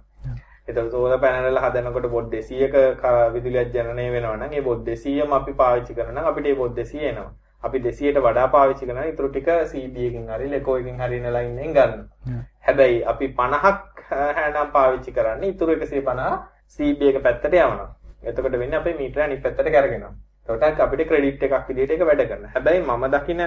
එතකොට 0.68 0.92
සෝලර් 0.92 1.20
පැනල් 1.20 1.58
හදනකොට 1.64 2.08
බොඩ් 2.16 2.34
200ක 2.34 3.06
විදුලියක් 3.34 3.74
ජනනය 3.76 4.06
වෙනවා 4.16 4.38
නම් 4.38 4.54
ඒ 4.58 4.62
බොඩ් 4.68 4.88
200ම 4.88 5.34
අපි 5.40 5.54
පාවිච්චි 5.62 5.96
කරනවා 5.98 6.14
නම් 6.16 6.30
අපිට 6.32 6.48
ඒ 6.52 6.56
බොඩ් 6.62 6.78
200 6.78 7.10
එනවා. 7.12 7.30
අපි 7.64 7.80
200ට 7.80 8.24
වඩා 8.26 8.48
පාවිච්චි 8.56 8.88
කරනවා 8.88 9.08
ඊටු 9.10 9.30
ටික 9.30 9.50
CB 9.72 9.96
එකකින් 10.08 10.30
හරි 10.36 10.48
ලෙකෝ 10.54 10.78
එකකින් 10.80 11.02
හරි 11.04 11.18
ඉන 11.22 11.28
ලයින් 11.36 11.60
එකෙන් 11.60 11.74
ගන්නවා. 11.78 12.44
හැබැයි 12.68 13.04
අපි 13.14 13.28
50ක් 13.40 14.24
හැනම් 14.38 14.72
පාවිච්චි 14.78 15.12
කරන්නේ 15.18 15.50
ඊටු 15.52 15.70
150 15.74 16.32
CB 16.76 17.12
එක 17.12 17.24
පැත්තට 17.26 17.54
යවනවා. 17.54 17.90
එතකොට 18.30 18.60
වෙන්නේ 18.64 18.80
අපේ 18.80 18.96
මීටර 19.02 19.22
අනිත් 19.28 19.44
පැත්තට 19.44 19.74
කරගෙනවා. 19.76 20.14
එතකොට 20.48 20.80
අපිට 20.80 21.08
ක්‍රෙඩිට් 21.08 21.44
එකක් 21.44 21.68
විදිහට 21.70 21.92
ඒක 21.92 22.06
වැඩ 22.10 22.26
කරනවා. 22.30 22.52
හැබැයි 22.56 22.82
මම 22.82 23.06
දකින 23.16 23.42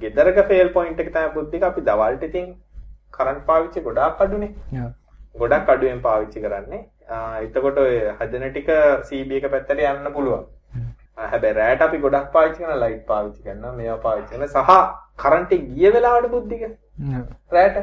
ගෙදරක 0.00 0.38
ෆේල් 0.48 0.68
පොයින්ට් 0.72 1.00
එක 1.00 1.12
තමයි 1.14 1.32
බුද්ධික 1.36 1.62
අපි 1.70 1.80
දවල්ට 1.88 2.28
ඉතින් 2.30 2.50
කරන්ට් 3.12 3.46
පාවිච්චි 3.46 3.80
ගොඩාක් 3.82 4.20
අඩුනේ. 4.20 4.52
ගොඩක් 5.36 5.68
අඩුවෙන් 5.68 6.00
පාවිච්චි 6.02 6.44
කරන්නේ. 6.44 6.82
එතකොට 7.46 7.78
ඔය 7.78 7.96
හදන 8.18 8.46
ටික 8.50 8.70
CB 9.08 9.40
එක 9.40 9.50
පැත්තට 9.54 9.82
යන්න 9.90 10.12
පුළුවන්. 10.12 10.46
හැබැයි 11.16 11.58
රෑට 11.58 11.84
අපි 11.88 11.98
ගොඩක් 12.04 12.32
පාවිච්චි 12.36 12.64
කරන 12.64 12.80
ලයිට් 12.84 13.04
පාවිච්චි 13.10 13.42
කරනවා 13.42 13.74
මේවා 13.80 14.00
පාවිච්චි 14.06 14.34
කරන 14.34 14.48
සහ 14.48 14.72
කරන්ට් 15.18 15.52
එක 15.56 15.68
ගිය 15.76 15.92
වෙලාවට 15.96 16.30
බුද්ධික 16.30 16.62
රෑට 17.50 17.76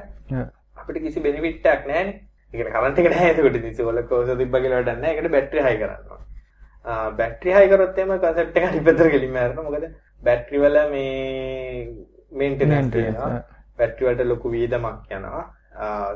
අපිට 0.78 1.04
කිසි 1.06 1.24
බෙනිෆිට් 1.28 1.72
එකක් 1.74 1.88
නැහැනේ. 1.88 2.18
ඒ 2.54 2.58
කියන්නේ 2.58 2.76
කරන්ට් 2.76 3.00
එක 3.00 3.14
නැහැ 3.14 3.32
එතකොට 3.36 3.62
ඉතින් 3.62 3.78
සෝලර් 3.78 4.04
කෝස් 4.10 4.36
තිබ්බ 4.42 4.58
කියලා 4.58 4.82
වැඩක් 4.82 5.02
නැහැ. 5.04 5.16
ඒකට 5.16 5.32
බැටරි 5.38 5.66
හයි 5.68 5.80
කරනවා. 5.84 6.20
බැටරි 6.86 7.54
හයි 7.54 7.70
කරොත් 7.70 7.98
එහෙම 7.98 8.14
කන්සෙප්ට් 8.18 8.58
එක 8.58 8.84
පැත්තට 8.86 9.12
ගෙලින්ම 9.14 9.36
යනවා. 9.38 9.64
මොකද 9.64 9.86
බැටරි 10.22 10.58
වල 10.60 10.78
මේ 10.90 11.88
මේන්ටෙනන්ස් 12.34 12.92
තියෙනවා. 12.92 13.44
බැටරි 13.80 14.06
වලට 14.08 14.26
ලොකු 14.26 14.52
වියදමක් 14.52 15.12
යනවා. 15.12 15.46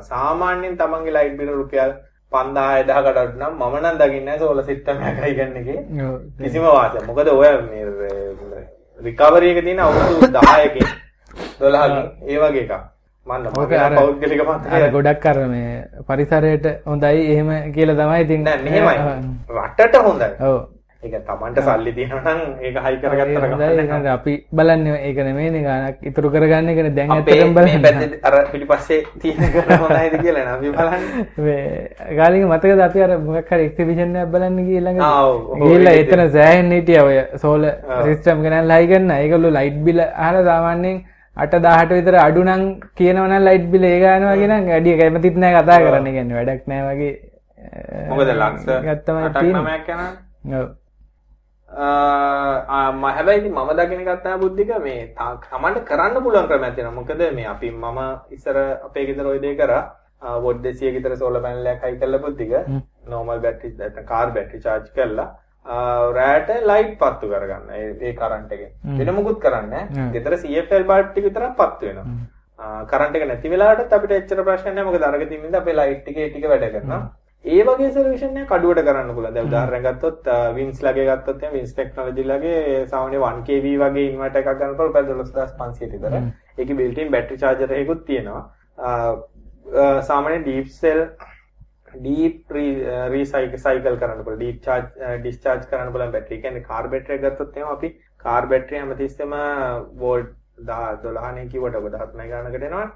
සාමාන්‍යයෙන් 0.02 0.76
තමන්ගේ 0.78 1.12
ලයිට් 1.12 1.38
බිල 1.38 1.52
රුපියල් 1.52 1.94
5000 2.32 2.90
1000කට 2.90 3.36
නම් 3.36 3.54
මම 3.60 3.76
නම් 3.82 3.98
දකින්නේ 3.98 4.38
සෝලර් 4.38 4.64
සිස්ටම් 4.64 5.02
එකයි 5.02 5.34
ගන්න 5.34 5.56
එකේ 5.56 5.80
කිසිම 6.42 6.62
වාසියක්. 6.64 7.06
මොකද 7.06 7.28
ඔය 7.28 7.52
මේ 7.62 7.84
රිකවරි 8.98 9.50
එක 9.50 9.64
තියෙන 9.64 9.80
අවුරුදු 9.80 10.26
10කින් 10.34 10.86
12කින් 11.60 12.06
ඒ 12.28 12.38
වගේ 12.38 12.62
එකක්. 12.66 12.95
මන්න 13.26 13.96
පෞද්ගලික 13.96 14.40
මත 14.44 14.92
ගොඩක් 14.92 15.20
කර 15.20 15.38
මේ 15.48 15.74
පරිසරයට 16.08 16.66
හොඳයි 16.86 17.26
එහෙම 17.32 17.50
කියල 17.72 17.90
තමයි 17.96 18.24
තින්න 18.26 18.48
මෙහෙමයි. 18.64 18.96
රටට 19.56 19.96
හොඳයි. 20.02 20.28
ඕ 20.42 20.58
ඒ 21.02 21.18
තමන්ට 21.20 21.58
සල්ලි 21.62 21.92
දනනම් 21.92 22.38
ඒ 22.60 22.70
හයි 22.84 22.96
කරගත්තර 23.00 24.06
අපි 24.12 24.34
බලන්න 24.52 24.86
ඒකන 24.98 25.30
මේ 25.34 25.50
ගනක්. 25.56 25.96
ඉතුරු 26.02 26.30
කරගන්න 26.30 26.70
කන 26.76 26.88
දැන් 26.94 27.24
පේම්බල 27.24 27.68
අර 28.22 28.36
පිළි 28.52 28.66
පස්සේ 28.66 29.00
තියෙන 29.20 29.42
හොඳයිද 29.82 30.14
කියලා 30.22 30.54
නි 30.56 30.70
බලන්න. 30.76 31.02
ගාලික 32.16 32.46
මතක 32.46 32.78
දති 32.82 33.02
අර 33.02 33.12
මොක්කර 33.20 33.60
එක්තිවිෂණය 33.60 34.24
බලන්න 34.32 34.62
කියලඟ 34.68 35.02
ගල්ල 35.60 35.92
එතන 35.94 36.24
සෑහන් 36.30 36.72
නීටිය 36.74 37.02
ඔය 37.02 37.18
සෝල 37.38 37.68
සිිස්ටම් 37.98 38.42
ගෙනන් 38.42 38.62
ලයිගන්න 38.68 39.14
ඒකල්ලු 39.18 39.52
ලයිට් 39.52 39.84
බිල 39.84 40.00
හර 40.00 40.42
දාවන්නේ 40.44 40.96
8 41.44 41.92
විතර 41.98 42.16
අඩු 42.22 42.42
නම් 42.44 42.62
කියනවනම් 42.98 43.44
ලයිට් 43.48 43.66
බිල් 43.72 43.84
ඒ 43.90 43.98
ගන්නවා 44.02 44.36
කියන 44.40 44.52
එක 44.56 44.66
වැඩි 44.72 44.98
කැමතිත් 45.00 45.36
නෑ 45.42 45.52
කතා 45.56 45.78
කරන්න 45.84 46.08
කියන්නේ. 46.16 46.38
වැඩක් 46.38 46.64
නෑ 46.70 46.82
වගේ 46.88 47.14
මොකද 48.10 48.30
ලක්ෂ 48.40 48.66
8ක් 48.70 48.98
තමයි 49.06 50.56
ඔව්. 50.60 50.66
හැබැයි 53.16 53.50
මම 53.50 53.70
දකින 53.78 54.02
කත්තා 54.08 54.40
බුද්ධික 54.42 54.70
මේ 54.86 55.00
කමට 55.44 55.86
කරන්න 55.88 56.16
පුළුවන් 56.24 56.48
ක්‍රම 56.50 56.66
ඇතින 56.68 56.90
මොකද 56.98 57.20
මේ 57.38 57.46
අපි 57.54 57.68
මම 57.70 58.00
ඉස්සර 58.36 58.56
අපේ 58.88 59.06
ගෙදර 59.08 59.26
ඔය 59.32 59.38
දේ 59.46 59.56
කරා. 59.60 59.84
වොඩ් 60.44 60.62
200 60.66 60.92
ගෙදර 60.94 61.12
සෝලර් 61.22 61.42
පැනලයක් 61.46 61.82
හයි 61.84 61.98
කළා 62.02 62.22
බුද්ධික. 62.26 62.52
නෝමල් 63.10 63.40
බැටරි 63.44 63.68
නැත්නම් 63.80 64.06
කාර් 64.12 64.28
බැටරි 64.36 64.58
charge 64.64 64.88
කළා 64.96 65.28
රෑට 66.18 66.48
ලයිට් 66.70 66.96
පත්තු 67.02 67.26
කරගන්න. 67.32 67.68
ඒ 68.06 68.12
කරන්ට් 68.22 68.56
එකෙන්. 68.56 68.72
වෙන 68.98 69.14
මොකුත් 69.18 69.38
කරන්නේ 69.44 69.82
CFL 70.46 70.84
බල්බ් 70.90 71.12
ටික 71.12 71.28
විතරක් 71.28 71.54
පත්තු 71.60 71.86
වෙනවා. 71.90 72.84
කරන්ට් 72.90 73.16
එක 73.20 73.28
නැති 73.28 73.52
වෙලාවටත් 73.54 73.94
අපිට 73.98 74.18
එච්චර 74.18 74.42
ප්‍රශ්න 74.48 74.74
නැහැ. 74.74 74.88
මොකද 74.88 75.06
අරගෙන 75.10 75.30
තින්නින්ද 75.34 75.56
අපේ 75.60 75.78
ලයිට් 75.80 76.02
ටිකේ 76.08 76.50
වැඩ 76.52 76.68
කරනවා. 76.74 77.00
ඒ 77.44 77.62
වගේ 77.66 77.90
එක 77.90 78.48
කඩුවට 78.50 78.82
කරන්න 78.86 79.14
පුළුවන්. 79.16 79.34
දැන් 79.34 79.48
උදාහරණයක් 79.50 79.84
ගත්තොත් 79.86 80.30
වින්ස් 80.56 80.78
ලගේ 80.86 81.06
ගත්තොත් 81.10 81.42
වින්ස් 81.52 81.72
ටෙක්නොලොජි 81.74 82.24
ලගේ 82.30 82.86
සාමාන්‍ය 82.92 83.18
1kV 83.28 83.66
වගේ 83.82 84.08
ඉන්වර්ටර් 84.10 84.40
එකක් 84.40 84.58
ගන්න 84.60 84.76
පුළුවන් 84.78 84.88
රුපියල් 84.88 85.06
12500 85.10 85.92
විතර. 85.94 86.14
ඒකේ 86.58 86.78
built 86.80 86.98
in 86.98 87.10
battery 87.14 87.38
charger 87.42 87.70
එකකුත් 87.80 88.06
තියෙනවා. 88.08 88.42
සාමාන්‍ය 90.08 90.38
deep 90.48 90.68
cell 90.80 91.00
deep 92.04 92.52
recycle 93.14 93.60
cycle 93.64 93.96
කරන්න 94.02 94.24
පුළුවන්. 94.26 94.42
deep 94.44 94.58
charge 94.66 94.90
discharge 95.24 95.64
කරන්න 95.70 95.92
පුළුවන් 95.94 96.12
බැටරි. 96.16 96.42
කියන්නේ 96.44 96.66
කාර් 96.68 96.84
බැටරි 96.92 97.16
එකක් 97.16 97.24
ගත්තොත් 97.24 97.56
එහෙනම් 97.56 97.72
අපි 97.76 97.88
කාර් 98.26 98.42
බැටරි 98.52 98.78
හැමතිස්සෙම 98.82 99.34
වෝල්ට් 100.04 100.30
12 100.70 101.34
නේ 101.38 101.50
කිව්වට 101.54 101.80
ඔබ 101.80 101.90
13 101.96 102.30
ගානකට 102.34 102.68
එනවා. 102.68 102.86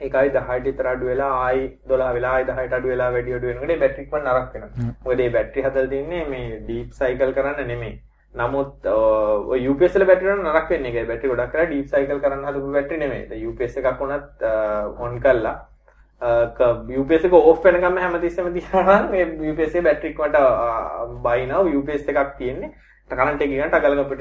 ඒකයි 0.00 0.30
10ට 0.32 0.64
විතර 0.64 0.86
අඩු 0.94 1.06
වෙලා 1.10 1.30
ආයි 1.44 1.62
12 1.92 2.16
වෙලා 2.16 2.32
ආයි 2.38 2.48
10ට 2.48 2.74
අඩු 2.78 2.88
වෙලා 2.92 3.12
වැඩි 3.14 3.36
අඩු 3.36 3.46
වෙනකොට 3.50 3.78
බැටරි 3.84 4.02
එක 4.06 4.18
නරක 4.18 4.50
වෙනවා. 4.56 4.90
මොකද 5.04 5.22
මේ 5.22 5.30
බැටරි 5.36 5.64
හදලා 5.68 5.92
තින්නේ 5.94 6.24
මේ 6.32 6.58
ඩීප් 6.66 6.90
සයිකල් 6.98 7.32
කරන්න 7.38 7.70
නෙමෙයි. 7.72 7.94
නමුත් 8.40 8.90
ඔය 8.92 9.60
UPS 9.70 9.94
වල 9.96 10.04
බැටරි 10.10 10.28
වල 10.32 10.42
නරක 10.48 10.68
වෙන්නේ 10.74 10.92
ඒකයි. 10.92 11.08
බැටරි 11.12 11.30
ගොඩක් 11.32 11.52
කරලා 11.54 11.70
ඩීප් 11.70 11.88
සයිකල් 11.94 12.20
කරන්න 12.24 12.44
හදපු 12.48 12.74
බැටරි 12.76 12.98
නෙමෙයි. 13.04 13.40
UPS 13.48 13.80
එකක් 13.80 14.02
වුණත් 14.02 14.44
ඔන් 15.06 15.16
කළා 15.24 15.56
එක 17.24 17.32
ඕෆ් 17.32 17.64
වෙනකම් 17.64 17.96
හැමතිස්සෙම 17.98 18.52
තියනවා 18.52 19.00
නම් 19.00 19.10
මේ 19.10 19.50
UPS 19.52 19.70
එකේ 19.70 19.82
බැටරි 19.82 20.08
එක 20.10 20.18
මට 20.18 20.36
බයිනවා 21.22 21.60
UPS 21.72 22.08
එකක් 22.08 22.36
තියෙන්නේ. 22.38 22.70
එක 23.42 23.50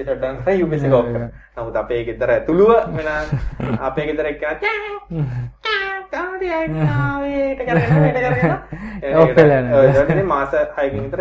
ෂට් 0.04 0.20
ඩවුන් 0.20 0.38
කරලා 0.40 0.66
UPS 0.66 0.84
එක 0.84 0.94
ඔෆ් 0.94 1.06
කරනවා. 1.08 1.30
නමුත් 1.58 1.76
අපේ 1.76 2.04
ගෙදර 2.06 2.30
ඇතුළුව 2.30 2.72
වෙන 2.98 3.08
අපේ 3.82 4.06
ගෙදර 4.08 4.26
එක්කන 4.32 4.46
මාස 10.34 10.52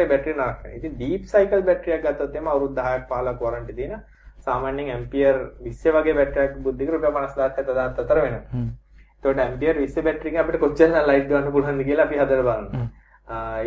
බැටරි 0.09 0.35
නරක 0.35 0.35
වෙනවා. 0.35 0.75
ඉතින් 0.75 0.93
ඩීප් 0.95 1.25
සයිකල් 1.27 1.63
බැටරියක් 1.63 2.03
ගත්තොත් 2.03 2.35
එහම 2.35 2.49
අවුරුදු 2.49 2.75
10ක් 2.75 3.09
15ක් 3.09 3.41
වරන්ටි 3.41 3.77
දෙන 3.77 4.03
සාමාන්‍යයෙන් 4.45 4.91
ඇම්පියර් 4.91 5.37
20 5.65 5.93
වගේ 5.99 6.15
බැටරියක් 6.15 6.63
බුද්ධික 6.63 6.91
රුපියල් 6.91 7.13
50000ක් 7.13 7.61
70000ක් 7.61 7.99
අතර 8.05 8.21
වෙනවා. 8.21 8.43
එතකොට 9.25 9.41
ඇම්පියර් 9.45 9.77
20 9.81 10.05
බැටරි 10.07 10.31
එකෙන් 10.31 10.41
අපිට 10.43 10.61
කොච්චර 10.65 10.91
ලයිට් 11.11 11.29
ගන්න 11.31 11.53
පුළුවන්ද 11.55 11.85
කියලා 11.89 12.07
අපි 12.09 12.21
හදලා 12.21 12.45
බලනවා. 12.49 12.85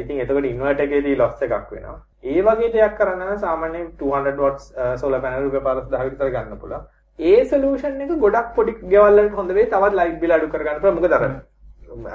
ඉතින් 0.01 0.21
එතකොට 0.23 0.47
ඉන්වර්ටර් 0.51 0.85
එකේදී 0.85 1.17
ලොස් 1.21 1.41
එකක් 1.47 1.71
වෙනවා. 1.73 1.97
ඒ 2.31 2.41
වගේ 2.47 2.71
දෙයක් 2.75 2.95
කරන්න 2.99 3.25
නම් 3.27 3.41
සාමාන්‍යයෙන් 3.45 3.89
200 4.03 4.45
watts 4.45 4.65
solar 5.01 5.21
panel 5.25 5.43
රුපියල් 5.47 5.63
50000 5.67 6.09
විතර 6.11 6.31
ගන්න 6.35 6.61
පුළුවන්. 6.63 6.87
ඒ 7.19 7.43
සොලියුෂන් 7.51 8.01
එක 8.05 8.15
ගොඩක් 8.25 8.49
පොඩි 8.57 8.77
ගෙවල් 8.93 9.19
වලට 9.19 9.37
හොඳ 9.41 9.53
වෙයි. 9.59 9.69
තවත් 9.75 9.93
ලයිට් 9.99 10.19
බිල 10.23 10.37
අඩු 10.37 10.49
කරගන්න 10.55 10.81
පුළුවන්. 10.81 10.97
මොකද 11.01 11.13
අර 11.19 11.23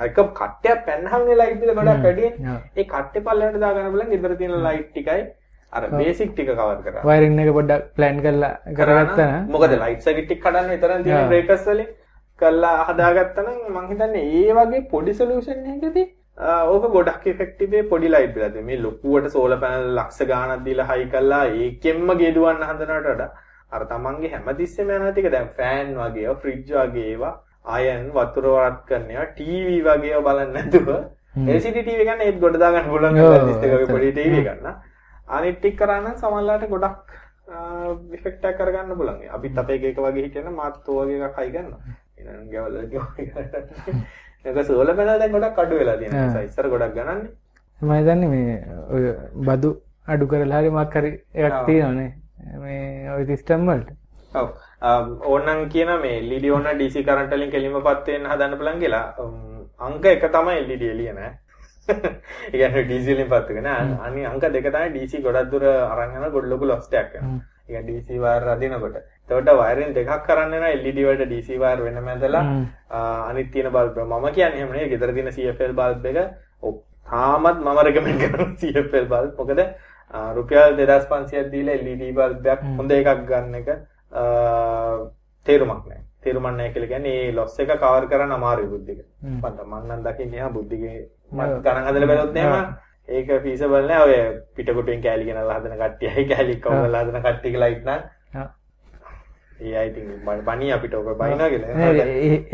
එක 0.06 0.18
කට්ටයක් 0.40 0.82
පැන්නහමනේ 0.88 1.38
ලයිට් 1.42 1.60
බිල 1.62 1.74
ගොඩක් 1.78 2.04
වැඩි. 2.08 2.26
ඒ 2.78 2.84
කට්ටේ 2.92 3.24
පල්ලෙහාට 3.28 3.62
දාගන්න 3.64 3.94
බලන් 3.96 4.12
ගෙදර 4.16 4.36
තියෙන 4.42 4.58
ලයිට් 4.68 4.90
ටිකයි 4.92 5.22
අර 5.72 5.88
බේසික් 5.98 6.30
ටික 6.36 6.52
කවර් 6.52 6.78
කරා. 6.86 7.02
වයරින් 7.10 7.42
එක 7.46 7.50
පොඩ්ඩක් 7.58 7.90
ප්ලෑන් 7.98 8.22
කරලා 8.28 8.54
කරගත්තා 8.78 9.28
නම් 9.32 9.50
මොකද 9.56 9.76
ලයිට් 9.82 10.06
සර්කිට් 10.06 10.30
ටික 10.30 10.40
කඩන්න 10.46 10.72
විතරක් 10.74 11.04
තියෙන 11.08 11.28
බ්‍රේකර්ස් 11.32 11.66
වලින් 11.72 11.90
කරලා 12.42 12.74
හදාගත්තා 12.88 13.46
නම් 13.46 13.62
මම 13.74 13.86
හිතන්නේ 13.92 14.26
ඒ 14.40 14.58
වගේ 14.58 14.82
පොඩි 14.92 15.20
සොලියුෂන් 15.20 15.70
එකකදී 15.74 16.08
ඕක 16.66 16.84
ගොඩක් 16.92 17.24
ඉෆෙක්ටිවේ 17.26 17.82
පොඩි 17.88 18.08
ලයිට් 18.08 18.34
බිලද 18.34 18.54
මේ 18.64 18.78
ලොකුවට 18.78 19.30
සෝල 19.30 19.54
පැනල් 19.62 19.88
ලක්ෂ 19.96 20.28
ගානක් 20.30 20.64
දීලා 20.66 20.86
හයි 20.90 21.06
කළා 21.14 21.44
ඒකෙන්ම 21.56 22.12
ගෙදුවන්න 22.20 22.62
හදනවට 22.68 23.08
වඩා. 23.08 23.30
අර 23.72 23.82
තමන්ගේ 23.86 24.30
හැමතිස්සෙම 24.34 24.90
යන 24.90 25.04
ටික 25.08 25.28
දැන් 25.34 25.50
ෆෑන් 25.58 25.90
වගේ 25.98 26.36
ෆ්‍රිජ් 26.42 26.62
වගේ 26.70 27.08
ඒවා 27.10 27.34
අයන් 27.76 28.06
වතුර 28.14 28.46
වරත් 28.48 28.80
කරනවා 28.88 29.26
ටීවී 29.32 29.82
වගේ 29.82 30.12
ඒවා 30.12 30.24
බලන්න 30.28 30.54
නැතුව. 30.56 30.88
LCD 31.48 31.76
ටීවී 31.78 32.08
ගන්න 32.08 32.24
ඒත් 32.28 32.40
ගොඩ 32.44 32.60
දාගන්න 32.62 32.88
පුළුවන් 32.92 33.20
වගේ 33.64 33.90
පොඩි 33.92 34.12
ටීවී 34.12 34.46
ගන්න. 34.46 34.80
අනිත් 35.28 35.58
ටික 35.58 35.76
කරා 35.80 36.14
සමහරලාට 36.14 36.64
ගොඩක් 36.72 37.18
ඉෆෙක්ට් 38.16 38.48
එකක් 38.48 38.58
කරගන්න 38.58 38.96
පුළුවන්. 38.96 39.28
අපිත් 39.36 39.60
අපේ 39.64 39.92
එක 39.92 40.00
වගේ 40.00 40.24
හිටියන 40.26 40.50
මාත් 40.54 40.80
වගේ 40.88 41.20
එකක් 41.28 41.42
හයි 41.42 41.54
ගන්නවා 41.56 42.00
එනම් 42.24 42.50
ගැවල 42.52 42.76
ඒක 44.44 44.58
සෝල 44.66 44.92
පැනල් 44.98 45.18
දැන් 45.18 45.32
ගොඩක් 45.32 45.58
අඩු 45.58 45.80
වෙලා 45.80 45.96
තියෙනවා. 45.96 46.26
නිසා 46.26 46.44
ඉස්සර 46.48 46.68
ගොඩක් 46.68 46.94
ගණන්නේ. 46.94 47.30
මම 47.80 47.92
හිතන්නේ 47.98 48.28
මේ 48.28 48.56
ඔය 48.90 49.04
බදු 49.48 49.70
අඩු 50.06 50.26
කරලා 50.26 50.60
හරි 50.60 50.70
මොකක් 50.70 50.96
හරි 50.96 51.12
එකක් 51.36 51.58
තියෙනවනේ. 51.66 52.10
මේ 52.58 53.10
ඔය 53.16 53.26
සිස්ටම් 53.26 53.68
වලට. 53.68 53.94
ඔව්. 54.34 54.48
ඕනනම් 55.26 55.68
කියන 55.68 55.94
මේ 56.00 56.18
LED 56.22 56.50
ඕන 56.50 56.72
DC 56.80 57.04
කරන්ට් 57.04 57.38
වලින් 57.38 57.54
කෙලින්මපත් 57.54 58.08
වෙන්න 58.08 58.32
හදන්න 58.32 58.58
පුළුවන් 58.58 58.82
කියලා. 58.82 59.06
අංක 59.80 60.04
එක 60.06 60.28
තමයි 60.30 60.66
LED 60.66 60.90
එළිය 60.90 61.14
නෑ. 61.14 61.32
ඒ 62.52 62.52
කියන්නේ 62.52 62.84
DC 62.84 63.06
වලින් 63.14 63.30
පත් 63.30 63.48
වෙන 63.56 63.66
අනිත් 63.66 64.26
අංක 64.26 64.44
දෙක 64.48 64.66
තමයි 64.66 64.92
DC 64.94 65.22
ගොඩක් 65.24 65.50
දුර 65.50 65.64
අරන් 65.66 66.14
යන 66.16 66.30
ගොඩ 66.34 66.46
ලොකු 66.46 66.64
ලොස් 66.66 66.86
එකක් 66.92 67.16
වෙනවා. 67.68 67.80
ඒ 67.80 67.82
කියන්නේ 67.82 68.00
DC 68.00 68.08
වයර් 68.18 68.48
අදිනකොට. 68.48 68.96
එතකොට 69.30 69.50
වයරින් 69.60 69.94
දෙකක් 69.94 70.26
කරන්න 70.26 70.50
වෙනවා 70.50 70.74
LED 70.76 70.98
වලට 70.98 71.28
DC 71.32 71.48
වයර් 71.58 71.78
වෙනම 71.86 72.08
ඇදලා 72.08 72.44
අනිත් 73.30 73.52
තියෙන 73.52 73.72
බල්බ් 73.72 73.98
මම 73.98 74.26
කියන්නේ 74.32 74.58
එහෙම 74.58 74.72
නෙවෙයි. 74.72 74.90
ගෙදර 74.90 75.14
තියෙන 75.14 75.32
CFL 75.32 75.72
බල්බ් 75.72 76.04
එක 76.06 76.18
තාමත් 77.06 77.58
මම 77.60 77.80
රෙකමෙන්ඩ් 77.88 78.22
කරනවා 78.22 78.52
CFL 78.60 79.06
බල්බ් 79.12 79.32
මොකද 79.38 79.60
රුපියල් 80.36 80.76
2500ක් 80.76 81.50
දීලා 81.50 81.80
LED 81.86 82.02
බල්බ් 82.14 82.46
එකක් 82.46 82.62
හොඳ 82.78 82.92
එකක් 82.92 83.26
ගන්න 83.30 83.54
එක 83.60 83.68
තේරුමක් 85.46 85.84
නැහැ. 85.88 86.02
තේරුමක් 86.22 86.46
නැහැ 86.46 86.72
කියලා 86.74 86.92
කියන්නේ 86.92 87.18
මේ 87.18 87.34
ලොස් 87.34 87.58
එක 87.58 87.74
කවර් 87.74 88.06
කරන්න 88.12 88.38
අමාරුයි 88.38 88.72
බුද්ධික. 88.74 89.02
මම 89.22 89.44
මම 89.66 89.74
නම් 89.88 90.02
දකින්නේ 90.06 90.40
එහා 90.40 90.54
බුද්ධිගේ 90.56 90.96
ගණන් 91.32 91.86
හදලා 91.88 92.10
බැලුවොත් 92.10 92.36
එහෙම 92.36 92.74
ඒක 93.08 93.30
ෆීසබල් 93.44 93.86
නෑ 93.90 94.02
ඔය 94.06 94.16
පිටකොටුවෙන් 94.56 95.02
කෑලි 95.04 95.24
ගෙනල්ලා 95.28 95.60
හදන 95.60 95.78
කට්ටියයි 95.80 96.26
කෑලි 96.32 96.58
කවලා 96.64 97.04
හදන 97.04 97.24
කට්ටියගේ 97.24 97.62
ලයිට් 97.62 97.86
නම්. 97.86 98.02
ඒ 99.62 99.76
අයි 99.78 99.90
ඉතින් 99.90 100.06
බණී 100.46 100.72
අපිට 100.76 100.94
ඔක 100.94 101.08
බයිනවා 101.18 101.48
කියලා. 101.50 101.70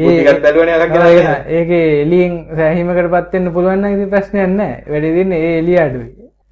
ඒකත් 0.07 0.43
බැලුවනේ 0.47 0.79
එකක් 0.79 0.95
කියලා 0.95 1.37
ඒකේ 1.59 1.83
එළියෙන් 2.03 2.39
සෑහීමකටපත් 2.61 3.37
වෙන්න 3.37 3.53
පුළුවන් 3.59 3.83
නම් 3.83 3.99
ඉතින් 3.99 4.11
ප්‍රශ්නයක් 4.15 4.55
නැහැ 4.55 4.95
වැඩි 4.95 5.13
දින්නේ 5.19 5.43
ඒ 5.45 5.59
එළිය 5.59 5.79
අඩුයි. 5.85 6.09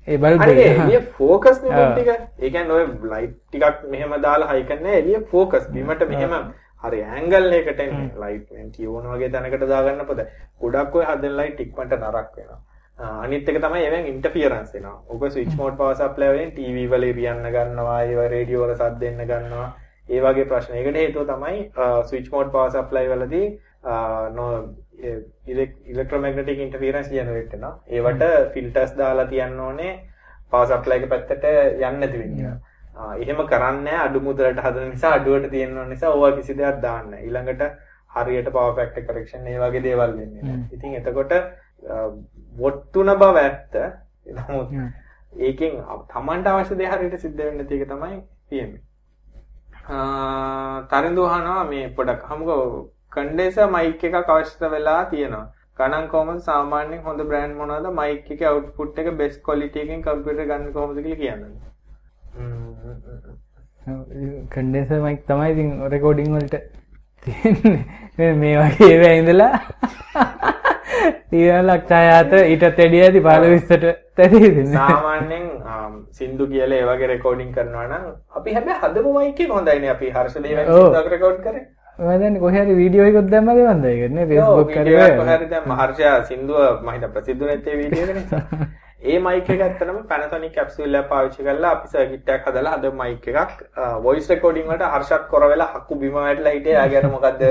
ඒ 0.08 0.18
බල්බ්. 0.18 0.42
එක 0.42 0.60
එළිය 0.66 1.00
ફોකස් 1.18 1.64
නේ 1.64 1.88
ටික. 1.88 2.12
ඒ 2.42 2.50
කියන්නේ 2.50 2.76
ඔය 2.78 2.84
ලයිට් 3.14 3.34
ටිකක් 3.48 3.90
මෙහෙම 3.96 4.14
දාලා 4.28 4.52
හයි 4.52 4.68
කරන්නේ 4.70 5.00
එළිය 5.00 5.24
ફોකස් 5.34 5.68
බීමට 5.74 6.06
මෙහෙම 6.12 6.38
හරි 6.84 7.02
ඇංගල් 7.16 7.52
එකකට 7.58 7.82
ලයිට් 8.22 8.46
මෙන් 8.52 8.70
කියවන 8.76 9.12
වගේ 9.12 9.30
තැනකට 9.34 9.68
දාගන්න 9.74 10.06
පොද 10.08 10.24
ගොඩක් 10.62 10.96
ඔය 11.00 11.04
හදන 11.10 11.36
ලයිට් 11.40 11.60
ඉක්මනට 11.64 12.00
නරක් 12.00 12.30
වෙනවා 12.38 12.60
අනිත් 12.98 13.48
එක 13.48 13.58
තමයි 13.60 13.84
එවෙන් 13.86 14.06
ඉන්ටර්ෆියරන්ස් 14.12 14.74
එනවා. 14.74 14.96
ඔක 15.08 15.26
ස්විච් 15.30 15.52
මෝඩ් 15.56 15.76
පවර් 15.76 15.96
සප්ලයි 16.00 16.30
වලින් 16.34 16.50
ටීවී 16.52 16.88
වල 16.92 17.04
ඉරියන්න 17.10 17.50
ගන්නවා, 17.56 17.98
ඒව 18.04 18.20
රේඩියෝ 18.34 18.66
වල 18.66 18.74
සද්ද 18.76 19.00
දෙන්න 19.00 19.28
ගන්නවා. 19.30 19.68
ඒ 20.08 20.20
වගේ 20.24 20.48
ප්‍රශ්න. 20.50 20.74
ඒකට 20.80 20.98
හේතුව 21.02 21.26
තමයි 21.30 21.58
ස්විච් 22.10 22.30
මෝඩ් 22.32 22.52
පවර් 22.54 22.70
සප්ලයි 22.76 23.08
වලදී 23.12 23.46
නෝ 24.36 24.50
ඉලෙක්ට්‍රොමැග්නටික් 25.92 26.62
ඉන්ටර්ෆියරන්ස් 26.66 27.10
ජෙනරේට් 27.12 27.52
වෙනවා. 27.52 27.74
ඒවට 27.88 28.24
ෆිල්ටර්ස් 28.54 28.96
දාලා 29.00 29.26
තියන්න 29.34 29.60
ඕනේ 29.66 29.92
පවර් 30.50 30.72
සප්ලයි 30.72 30.98
එක 31.02 31.10
පැත්තට 31.12 31.44
යන්නේ 31.44 31.92
නැති 32.00 32.22
වෙන්න. 32.22 32.56
එහෙම 33.20 33.44
කරන්නේ 33.52 33.98
අඩු 34.06 34.24
මුදලට 34.24 34.62
හදන 34.64 34.88
නිසා 34.94 35.12
අඩුවට 35.18 35.50
තියෙන 35.52 35.76
නිසා 35.92 36.14
ඕවා 36.14 36.32
කිසි 36.38 36.56
දෙයක් 36.62 36.80
දාන්න 36.86 37.12
ඊළඟට 37.20 37.62
හරියට 38.16 38.50
පවර් 38.56 38.74
ෆැක්ටර් 38.80 39.06
කරෙක්ෂන් 39.10 39.46
ඒ 39.52 39.60
වගේ 39.62 39.84
දේවල් 39.86 40.16
වෙන්නේ 40.18 40.42
නැහැ. 40.42 40.64
ඉතින් 40.72 40.96
එතකොට 41.02 41.34
වොට්ටුන 42.56 43.12
බව 43.22 43.36
ඇත්ත. 43.42 43.74
නමුත් 44.38 44.68
ඒකෙන් 45.40 45.72
Tamanට 46.12 46.46
අවශ්‍ය 46.46 46.78
දේ 46.80 46.90
හරියට 46.92 47.16
සිද්ධ 47.20 47.38
වෙන්නේ 47.38 47.58
නැති 47.58 47.78
එක 47.78 47.88
තමයි 47.90 48.18
තියෙන්නේ. 48.48 48.82
තරිඳු 50.90 51.26
අහනවා 51.28 51.64
මේ 51.72 51.84
පොඩක් 51.98 52.22
හමුකෝ 52.30 52.62
කන්ඩෙන්සර් 53.12 53.68
මයික් 53.74 54.04
එකක් 54.04 54.32
අවශ්‍ය 54.34 54.72
වෙලා 54.74 55.02
තියෙනවා. 55.12 55.46
ගණන් 55.78 56.06
කොහොමද 56.12 56.40
සාමාන්‍යයෙන් 56.44 57.02
හොඳ 57.06 57.20
බ්‍රෑන්ඩ් 57.30 57.58
මොනවද 57.58 57.86
මයික් 57.98 58.30
එකේ 58.34 58.48
අවුට්පුට් 58.50 59.00
එක 59.00 59.08
බෙස්ට් 59.18 59.42
ක්වොලිටි 59.46 59.82
එකකින් 59.82 60.04
කම්පියුටර් 60.06 60.46
ගන්න 60.50 60.72
කොහොමද 60.72 60.98
කියලා 60.98 61.20
කියන්නේ. 61.22 61.52
කන්ඩෙන්සර් 64.54 65.00
මයික් 65.04 65.20
තමයි 65.28 65.50
ඉතින් 65.54 65.68
රෙකෝඩින් 65.94 66.34
වලට 66.34 66.56
තියෙන්නේ. 67.26 67.84
මේ 68.34 68.56
වගේ 68.58 68.90
ඒවා 68.90 69.14
ඉඳලා 69.20 69.54
තියෙන 71.30 71.66
ලක්ෂායාත 71.66 72.32
ඊටත් 72.42 72.62
වැඩිය 72.64 73.02
ඇති 73.06 73.20
15 73.20 73.54
20ට 73.54 73.94
තැරිද 74.16 74.60
සාමාන්‍යයෙන් 74.74 75.48
සින්දු 76.18 76.46
කියලා 76.52 76.78
ඒ 76.78 76.86
වගේ 76.90 77.10
රෙකෝඩින් 77.12 77.50
කරනවා 77.52 77.88
නම් 77.88 78.06
අපි 78.36 78.54
හැබැයි 78.54 78.80
හදපු 78.84 79.18
මයික් 79.18 79.42
හොඳයිනේ 79.50 79.90
අපි. 79.90 80.12
සින්දුවක් 80.28 81.10
රෙකෝඩ් 81.14 81.42
කරේ. 81.42 81.66
මම 81.98 82.10
දන්නේ 82.20 82.40
කොහේ 82.40 82.64
හරි 82.64 82.74
වීඩියෝ 82.80 83.06
එකක් 83.10 83.30
දැම්මද 83.30 83.60
මන්ද 83.66 83.84
ඒක 83.86 84.10
නේ? 84.12 84.26
Facebook 84.26 84.72
කරේ. 84.72 85.12
කොහේ 85.16 85.36
හරි 85.36 85.46
දැම්ම. 85.52 85.70
හර්ෂ 85.78 86.28
සින්දුව 86.28 86.82
මම 86.82 86.90
හිතා 86.94 87.14
ප්‍රසිද්ධ 87.14 87.46
නැත්තේ 87.46 87.78
වීඩියෝ 87.78 88.42
ඒ 89.02 89.18
මයික් 89.18 89.48
එක 89.50 89.60
ඇත්තටම 89.60 89.98
Panasonic 90.10 90.52
capsule 90.52 90.98
එක 90.98 91.08
පාවිච්චි 91.08 91.44
කරලා 91.46 91.72
අපි 91.76 91.88
සර්කිට් 91.88 92.30
එකක් 92.34 92.46
හදලා 92.48 92.76
හද 92.76 92.92
මයික් 92.92 93.26
එකක් 93.32 93.60
voice 94.04 94.30
recording 94.32 94.70
වලට 94.70 94.88
හර්ෂත් 94.94 95.26
කර 95.32 95.44
වෙලා 95.52 95.66
හක්කු 95.74 95.98
බිම 96.00 96.14
වැටලා 96.14 96.52
හිටියේ. 96.54 96.78
ආගෙන 96.78 97.10
මොකද්ද? 97.10 97.42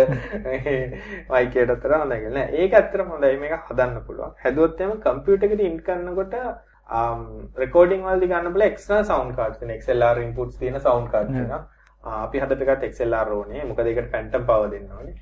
මයික් 1.34 1.56
එකට 1.56 1.74
අතර 1.76 1.94
හොඳයි 1.98 2.18
කියලා 2.24 2.34
නෑ. 2.38 2.50
ඒක 2.56 2.74
ඇත්තටම 2.74 3.14
හොඳයි. 3.14 3.38
මේක 3.44 3.54
හදන්න 3.70 4.02
පුළුවන්. 4.08 4.34
හැදුවොත් 4.44 4.82
එහම 4.82 4.98
කම්පියුටර් 5.06 5.48
එකට 5.50 5.64
ඉන් 5.68 5.78
කරනකොට 5.86 6.36
රෙකෝඩින් 7.64 8.04
වලදී 8.10 8.32
ගන්න 8.34 8.58
බල 8.58 8.68
එක්ස්ටර්නල් 8.70 9.06
සවුන්ඩ් 9.06 9.38
කාඩ්ස් 9.38 9.62
තියෙන 9.62 9.78
XLR 9.78 10.24
ඉන්පුට්ස් 10.26 10.58
තියෙන 10.64 10.82
සවුන්ඩ් 10.82 11.14
කාඩ් 11.14 11.32
තියෙනවා 11.32 11.62
අපි 12.26 12.42
හදපු 12.42 12.72
එකත් 12.74 12.90
XLR 12.92 13.38
ඕනේ. 13.38 13.64
මොකද 13.70 13.86
ඒකට 13.86 14.12
ෆැන්ටම් 14.18 14.50
පවර් 14.50 14.74
දෙන්න 14.74 14.92
ඕනේ 14.98 15.16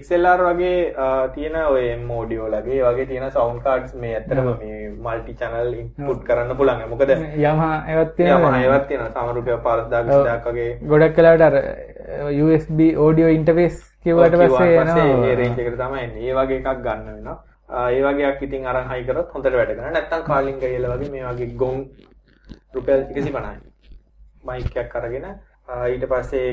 XLR 0.00 0.42
වගේ 0.48 0.94
තියෙන 1.34 1.56
ඔය 1.64 1.84
මෝඩියෝ 2.06 2.48
ලගේ 2.54 2.80
වගේ 2.84 3.06
තියෙන 3.06 3.30
සවුන්ඩ් 3.30 3.62
කාඩ්ස් 3.66 3.94
මේ 3.94 4.14
ඇත්තටම 4.16 4.50
මේ 4.62 4.88
මල්ටි 5.06 5.36
චැනල් 5.42 5.74
ඉන්පුට් 5.74 6.24
කරන්න 6.30 6.56
පුළුවන් 6.56 6.88
මොකද 6.94 7.14
යමහා 7.18 7.76
ඒවත් 7.94 8.16
තියෙනවා 8.16 8.56
ඒවත් 8.64 8.96
රුපියල් 9.36 9.60
5000 9.68 10.08
2000ක් 10.08 10.56
වගේ 10.56 10.72
ගොඩක් 10.94 11.22
වෙලාවට 11.22 11.48
අර 11.48 11.56
USB 12.46 12.80
audio 13.06 13.28
interface 13.28 13.90
කිව්වට 14.04 14.36
පස්සේ 14.40 14.76
ඒ 14.76 15.34
එකට 15.46 15.78
තමයි. 15.80 16.04
ඒ 16.20 16.34
වගේ 16.34 16.58
එකක් 16.58 16.82
ගන්න 16.84 17.06
වෙනවා. 17.08 17.36
ඒ 17.90 18.02
වගේ 18.06 18.28
එකක් 18.30 18.42
ඉතින් 18.46 18.66
අරන් 18.66 18.88
හයි 18.92 19.04
කරොත් 19.04 19.34
හොඳට 19.34 19.52
වැඩ 19.52 19.72
කරනවා. 19.72 19.92
නැත්තම් 19.96 20.24
කාලින් 20.28 20.58
ගියලා 20.62 20.96
වගේ 20.96 21.10
මේ 21.14 21.24
වගේ 21.26 21.56
ගොන් 21.62 21.84
රුපියල් 22.74 23.04
150යි. 23.10 23.56
මයික් 24.44 24.76
එකක් 24.82 24.96
අරගෙන 24.96 25.26
ඊට 25.92 26.06
පස්සේ 26.12 26.48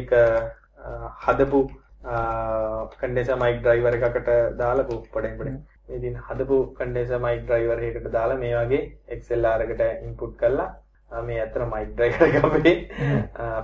හදපු 1.25 1.61
කන්ඩෙන්සර් 2.03 3.37
මයික් 3.37 3.57
ඩ්‍රයිවර් 3.59 3.95
එකකට 3.99 4.29
දාලා 4.57 4.87
පොඩෙන් 5.11 5.37
පොඩෙන් 5.37 5.57
දින 6.01 6.15
හදපු 6.21 6.57
කන්ඩෙන්සර් 6.75 7.19
මයික් 7.19 7.41
ඩ්‍රයිවර් 7.43 7.79
එකකට 7.83 8.11
දාලා 8.11 8.37
මේ 8.37 8.55
වගේ 8.55 8.83
XLR 9.17 9.65
එකට 9.65 9.81
ඉන්පුට් 10.03 10.37
කරලා 10.37 11.21
මේ 11.21 11.41
අතර 11.41 11.65
මයික් 11.65 11.89
ඩ්‍රයිවර් 11.91 12.27
එක 12.29 12.37
අපේ 12.41 12.75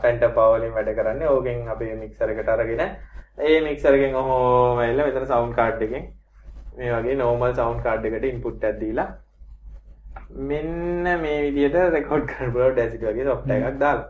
ෆැන්ටම් 0.01 0.31
පවර් 0.31 0.55
වලින් 0.55 0.73
වැඩ 0.73 0.95
කරන්නේ. 0.95 1.27
ඕකෙන් 1.27 1.67
අපේ 1.69 1.95
මික්සර් 1.95 2.29
එකට 2.29 2.49
අරගෙන 2.49 2.83
ඒ 3.39 3.61
මික්සර් 3.61 3.93
එකෙන් 3.93 4.15
ඔහොම 4.15 4.81
එල්ල 4.81 4.99
මෙතන 4.99 5.25
සවුන්ඩ් 5.25 5.55
කාඩ් 5.55 5.81
එකෙන් 5.81 6.09
මේ 6.77 6.93
වගේ 6.93 7.17
නෝමල් 7.17 7.53
සවුන්ඩ් 7.53 7.83
කාඩ් 7.83 8.05
එකට 8.05 8.25
ඉන්පුට් 8.25 8.63
එකක් 8.63 8.79
දීලා 8.79 9.09
මෙන්න 10.43 11.11
මේ 11.21 11.39
විදිහට 11.47 11.93
රෙකෝඩ් 11.93 12.25
කරන්න 12.27 12.53
පුළුවන් 12.53 12.75
ඩැසිටි 12.75 13.07
වගේ 13.07 13.25
සොෆ්ට්වෙයාර් 13.25 13.69
එකක් 13.69 13.79
දාලා. 13.79 14.09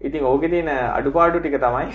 ඉතින් 0.00 0.24
ඕකේ 0.24 0.50
තියෙන 0.50 0.70
අඩුපාඩු 0.74 1.40
ටික 1.40 1.58
තමයි 1.60 1.86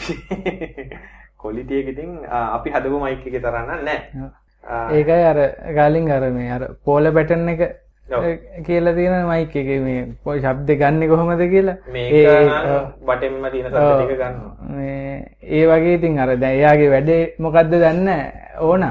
කොලිටිය 1.43 1.79
එක 1.81 1.89
ඉතින් 1.93 2.11
අපි 2.29 2.69
හදපු 2.75 2.99
මයික් 3.03 3.25
එකේ 3.27 3.41
තරම් 3.45 3.67
නැහැ. 3.71 3.97
ඒකයි 4.99 5.25
අර 5.31 5.39
ගාලින් 5.75 6.11
අර 6.11 6.23
මේ 6.38 6.51
අර 6.55 6.63
පෝල 6.85 7.11
බැටන් 7.17 7.49
එක 7.53 7.61
කියලා 8.67 8.95
තියෙන 8.97 9.25
මයික් 9.29 9.55
එකේ 9.61 9.79
මේ 9.85 10.01
පොයි 10.23 10.41
ශබ්ද 10.41 10.69
ගන්න 10.81 11.09
කොහොමද 11.11 11.43
කියලා 11.53 11.77
මේක 11.93 12.13
බටෙන්ම 13.07 13.49
තියෙන 13.53 13.71
ශබ්ද 13.71 13.93
ටික 13.95 14.13
ගන්නවා. 14.21 14.53
මේ 14.75 15.25
ඒ 15.41 15.65
වගේ 15.71 15.95
ඉතින් 15.99 16.19
අර 16.25 16.29
දැන් 16.43 16.57
එයාගේ 16.59 16.91
වැඩේ 16.95 17.21
මොකද්ද 17.45 17.73
දන්නේ 17.85 18.21
ඕන. 18.69 18.85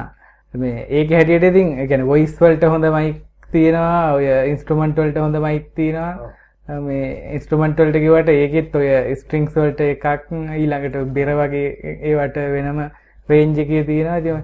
මේ 0.54 0.86
ඒක 0.88 1.10
හැටියට 1.18 1.48
ඉතින් 1.50 1.78
ඒ 1.78 1.86
කියන්නේ 1.86 2.10
වොයිස් 2.12 2.34
වලට 2.40 2.68
හොඳ 2.74 2.86
මයික් 2.96 3.22
තියෙනවා 3.52 4.14
ඔය 4.16 4.26
ඉන්ස්ට්‍රුමන්ට් 4.52 4.98
වලට 5.02 5.18
හොඳ 5.24 5.36
මයික් 5.46 5.66
තියෙනවා. 5.80 6.32
මේ 6.68 7.34
ඉන්ස්ට්‍රමන්ට් 7.34 7.80
වලට 7.80 8.00
කිව්වට 8.04 8.30
ඒකෙත් 8.34 8.76
ඔය 8.76 8.88
ස්ට්‍රින්ග්ස් 9.20 9.54
වලට 9.54 9.80
එකක් 9.94 10.06
ඊළඟට 10.34 11.12
බෙර 11.18 11.32
වගේ 11.40 11.96
ඒවට 12.10 12.38
වෙනම 12.54 12.80
රේන්ජ් 13.28 13.58
එකේ 13.64 13.84
තියෙනවා. 13.90 14.18
ඉතින් 14.18 14.42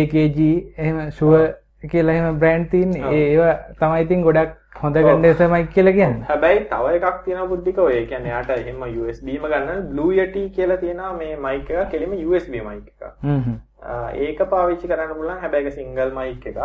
AKG 0.00 0.38
එහෙම 0.78 1.00
ෂුවර් 1.10 1.48
කියලා 1.90 2.14
එහෙම 2.18 2.38
බ්‍රෑන්ඩ් 2.42 2.70
තියන්නේ. 2.70 3.10
ඒවා 3.22 3.56
තමයි 3.80 4.06
ඉතින් 4.06 4.22
ගොඩක් 4.28 4.54
හොඳ 4.82 4.96
කන්ඩෙන්සර් 5.06 5.50
මයික් 5.50 5.68
කියලා 5.74 5.96
කියන්නේ. 5.98 6.24
හැබැයි 6.30 6.64
තව 6.70 6.94
එකක් 7.00 7.18
තියෙනවා 7.24 7.50
බුද්ධික 7.52 7.78
ඔය 7.78 8.06
කියන්නේ 8.06 8.32
යාට 8.34 8.50
එහෙම 8.56 8.82
USB 9.02 9.28
ම 9.36 9.46
ගන්න 9.52 10.00
Yeti 10.18 10.48
කියලා 10.56 10.80
තියෙනවා 10.84 11.12
මේ 11.18 11.36
මයික් 11.46 11.68
කෙලිම 11.90 12.16
USB 12.28 12.54
මයික්. 12.68 12.86
ඒක 14.24 14.38
පාවිච්චි 14.52 14.88
කරන්න 14.90 15.14
පුළුවන්. 15.18 15.40
හැබැයි 15.44 15.66
ඒක 15.66 15.76
සිංගල් 15.78 16.10
මයික් 16.18 16.46
එකක්. 16.50 16.60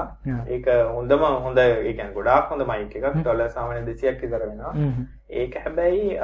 ඒක 0.56 0.68
හොඳම 0.98 1.24
හොඳ 1.46 1.58
ඒ 1.64 1.94
කියන්නේ 1.94 2.16
ගොඩාක් 2.18 2.50
හොඳ 2.56 2.66
මයික් 2.72 2.96
එකක්. 2.96 3.08
ඩොලර් 3.22 3.50
සාමාන්‍ය 3.56 3.86
200ක් 3.88 4.22
විතර 4.26 4.44
වෙනවා. 4.50 4.74
ඒක 5.44 5.58
හැබැයි 5.64 6.18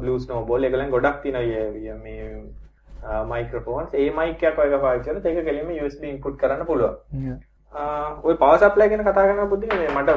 Blue 0.00 0.18
Snowball 0.24 0.64
ඒගොල්ලන් 0.70 0.96
ගොඩක් 0.96 1.22
තියෙනවා. 1.22 1.98
මේ 2.06 2.24
මයික්‍රොෆෝන්ස් 3.34 3.94
ඒ 3.94 4.10
මයික් 4.18 4.42
එකක් 4.48 4.58
ඔයක 4.64 4.74
පාවිච්චි 4.86 5.10
කරලා 5.10 5.30
ඒක 5.34 5.46
කෙලිම 5.50 5.70
USB 5.84 6.02
ඉන්පුට් 6.14 6.40
කරන්න 6.42 6.66
පුළුවන්. 6.72 6.96
ඔය 8.26 8.34
පවර් 8.40 8.58
සප්ලයි 8.62 8.88
ගැන 8.92 9.04
කතා 9.06 9.28
කරන 9.28 9.48
බුද්ධික 9.52 9.72
මේ 9.82 9.94
මට 9.96 10.10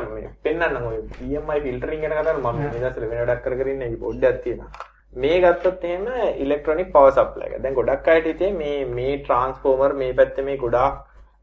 පෙන්වන්න 0.47 0.87
ඔය 0.89 0.97
EMI 1.37 1.59
ෆිල්ටරින් 1.65 2.01
ගැන 2.03 2.15
කතා 2.17 2.25
කරලා 2.25 2.53
මම 2.53 2.59
මේ 2.63 2.81
දවස්වල 2.81 3.05
වෙන 3.11 3.21
වැඩක් 3.21 3.43
කර 3.45 3.55
කර 3.61 3.69
ඉන්නේ. 3.75 3.95
පොඩ්ඩක් 4.05 4.43
තියෙනවා. 4.45 4.91
මේ 5.15 5.39
ගත්තොත් 5.41 5.83
එහෙම 5.83 6.05
ඉලෙක්ට්‍රොනික 6.43 6.93
පවර් 6.93 7.11
සප්ලයි 7.17 7.47
එක. 7.47 7.61
දැන් 7.63 7.75
ගොඩක් 7.79 8.07
අයට 8.07 8.29
හිතේ 8.31 8.51
මේ 8.53 8.85
මේ 8.85 9.17
ට්‍රාන්ස්ෆෝමර් 9.17 9.93
මේ 10.03 10.13
පැත්තේ 10.13 10.45
මේ 10.45 10.57
ගොඩාක් 10.57 10.95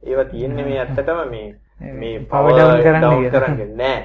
ඒවා 0.02 0.24
තියෙන්නේ 0.32 0.64
මේ 0.64 0.80
ඇත්තටම 0.84 1.20
මේ 1.30 1.46
මේ 2.00 2.18
පවර් 2.32 2.82
ඩවුන් 2.96 3.30
කරන්නේ 3.30 3.68
නෑ. 3.82 4.00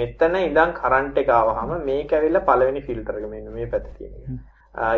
මෙතන 0.00 0.36
ඉඳන් 0.40 0.72
කරන්ට් 0.80 1.18
එක 1.24 1.30
ආවහම 1.36 1.74
මේක 1.90 2.12
ඇවිල්ලා 2.18 2.46
පළවෙනි 2.48 2.86
ෆිල්ටර් 2.88 3.20
එක 3.20 3.28
මෙන්න 3.30 3.52
මේ 3.58 3.70
පැත්තේ 3.72 3.96
තියෙන 3.98 4.14
එක. 4.14 4.40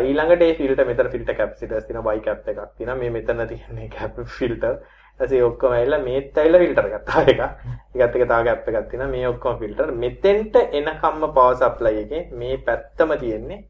ඊළඟට 0.09 0.45
ඒ 0.47 0.53
ෆිල්ටර් 0.59 0.85
මෙතන 0.91 1.09
ෆිල්ටර් 1.15 1.37
කැපසිටර්ස් 1.39 1.87
තියෙනවා 1.87 2.13
බයි 2.13 2.25
කැප් 2.27 2.47
එකක් 2.53 2.61
තියෙනවා 2.77 2.99
මේ 3.01 3.15
මෙතන 3.17 3.47
තියෙන 3.49 3.89
කැප් 3.97 4.21
ෆිල්ටර් 4.37 4.75
ඊපස්සේ 5.19 5.43
ඔක්කොම 5.43 5.73
ඇවිල්ලා 5.75 6.03
මේත් 6.07 6.37
ඇවිල්ලා 6.37 6.61
ෆිල්ටර් 6.63 6.87
ගත්තා 6.93 7.23
එක. 7.33 7.39
ඒකත් 7.95 8.15
එක 8.17 8.27
තව 8.31 8.41
ගැප් 8.49 8.67
එකක් 8.69 8.89
තියෙනවා. 8.91 9.13
මේ 9.15 9.27
ඔක්කොම 9.27 9.57
ෆිල්ටර්. 9.61 9.91
මෙතෙන්ට 10.03 10.55
එනකම්ම 10.79 11.31
පවර් 11.37 11.55
සප්ලයි 11.61 12.03
එකේ 12.03 12.27
මේ 12.41 12.57
පැත්තම 12.67 13.15
තියෙන්නේ 13.23 13.63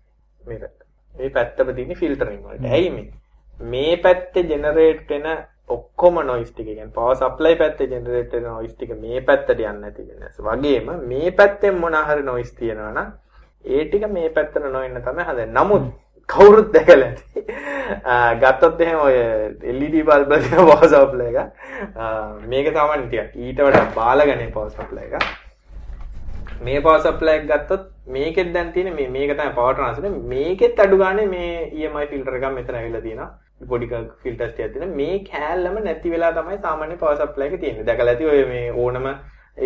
මේ 0.46 0.60
පැත්ත. 0.60 0.80
මේ 1.14 1.30
පැත්තම 1.30 1.76
තියෙන්නේ 1.76 1.96
ෆිල්ටරින් 1.96 2.41
වලට. 2.43 2.72
ඇයි 2.72 2.89
මේ? 2.91 3.12
මේ 3.60 3.98
පැත්තේ 3.98 4.43
ජෙනරේට් 4.43 5.10
වෙන 5.10 5.28
ඔක්කොම 5.70 6.20
නොයිස් 6.26 6.52
ටික 6.52 6.66
කියන්නේ 6.68 6.93
පවර් 6.96 7.16
සප්ලයි 7.16 7.56
පැත්තේ 7.56 7.88
ජෙනරේට් 7.88 8.34
වෙන 8.34 8.43
නොයිස් 8.46 8.74
ටික 8.74 8.96
මේ 9.02 9.22
පැත්තට 9.22 9.54
යන්නේ 9.54 9.74
නැති 9.76 10.08
වෙනස්. 10.10 10.39
වගේම 10.39 10.91
මේ 11.08 11.32
පැත්තෙන් 11.32 11.80
මොන 11.80 11.98
හරි 12.10 12.24
නොයිස් 12.24 12.52
තියෙනවා 12.54 12.91
නම් 12.91 13.14
ඒ 13.66 13.86
ටික 13.86 14.10
මේ 14.10 14.30
පැත්තට 14.30 14.68
නොඑන්න 14.68 15.02
තමයි 15.02 15.24
හදන්නේ. 15.24 15.54
නමුත් 15.54 15.93
කවුරුත් 16.30 16.70
දැකලා 16.74 17.08
ඇති. 17.08 17.46
ගත්තොත් 18.41 18.82
එහෙම 18.82 19.00
ඔය 19.00 19.18
LED 19.74 19.98
බල්බ් 20.06 20.38
තියෙන 20.43 20.70
පවර් 20.70 20.88
සප්ලයි 20.93 21.32
එක. 21.34 21.50
මේක 22.46 22.72
තමයි 22.78 23.08
ටිකක් 23.08 23.36
ඊට 23.38 23.66
වඩා 23.68 23.89
බාලගනේ 23.98 24.54
පවර් 24.54 24.72
සප්ලයි 24.72 25.10
එක. 25.10 25.28
මේ 26.62 26.82
පවර් 26.82 27.04
සප්ලයි 27.08 27.38
එක 27.39 27.52
ගත්තොත් 27.52 27.91
මේකෙත් 28.06 28.53
දැන් 28.53 28.72
තියෙන 28.74 28.93
මේ 28.95 29.10
මේක 29.10 29.32
තමයි 29.38 29.53
පවර් 29.58 29.74
ට්‍රාන්ස්ෆර් 29.74 30.10
මේකෙත් 30.34 30.80
අඩු 30.80 30.97
ගානේ 30.97 31.28
මේ 31.28 31.51
EMI 31.86 32.06
ෆිල්ටර් 32.12 32.38
එකක් 32.39 32.47
මෙතන 32.58 32.80
ඇවිල්ලා 32.80 33.01
තියෙනවා. 33.01 33.30
පොඩි 33.70 33.88
ෆිල්ටර්ස් 34.24 34.51
ටිකක් 34.53 34.74
තියෙනවා. 34.74 34.97
මේ 35.01 35.20
කෑල්ලම 35.30 35.78
නැති 35.84 36.12
වෙලා 36.16 36.32
තමයි 36.39 36.58
සාමාන්‍ය 36.66 36.97
පවර් 37.03 37.22
සප්ලයි 37.22 37.47
එක 37.49 37.60
තියෙන්නේ. 37.62 37.88
දැකලා 37.89 38.14
ඇති 38.14 38.30
ඔය 38.34 38.43
මේ 38.51 38.66
ඕනම 38.84 39.08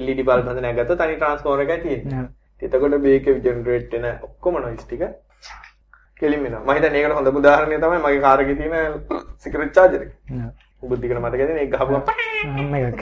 LED 0.03 0.21
බල්බ් 0.27 0.47
හඳ 0.47 0.61
නැගත්තොත් 0.67 1.01
තනි 1.01 1.17
ට්‍රාන්ස්ෆෝමර් 1.17 1.65
එකයි 1.65 1.81
තියෙන්නේ. 1.85 2.27
එතකොට 2.61 2.97
මේකේ 3.07 3.35
ජෙනරේට් 3.47 3.91
වෙන 3.97 4.07
ඔක්කොම 4.29 4.61
නොයිස් 4.61 4.85
ටික 4.85 5.03
කෙලින් 6.21 6.43
වෙනවා. 6.43 6.63
මම 6.63 6.73
හිතන්නේ 6.75 7.03
ඒකට 7.03 7.17
හොඳම 7.19 7.41
උදාහරණය 7.41 7.77
තමයි 7.83 8.01
මගේ 8.05 8.23
කාර් 8.25 8.39
එකේ 8.45 8.55
තියෙන 8.55 8.99
සිගරට් 9.43 9.75
චාර්ජර් 9.77 10.01
එක. 10.07 10.11
බුද්ධිකට 10.81 11.19
මතකද 11.19 11.49
මේක 11.55 11.71
ගහපුවම 11.71 12.75
එකක්. 12.79 13.01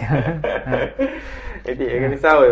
ඉතින් 1.71 1.89
ඒක 1.89 2.05
නිසා 2.11 2.33
ඔය 2.41 2.49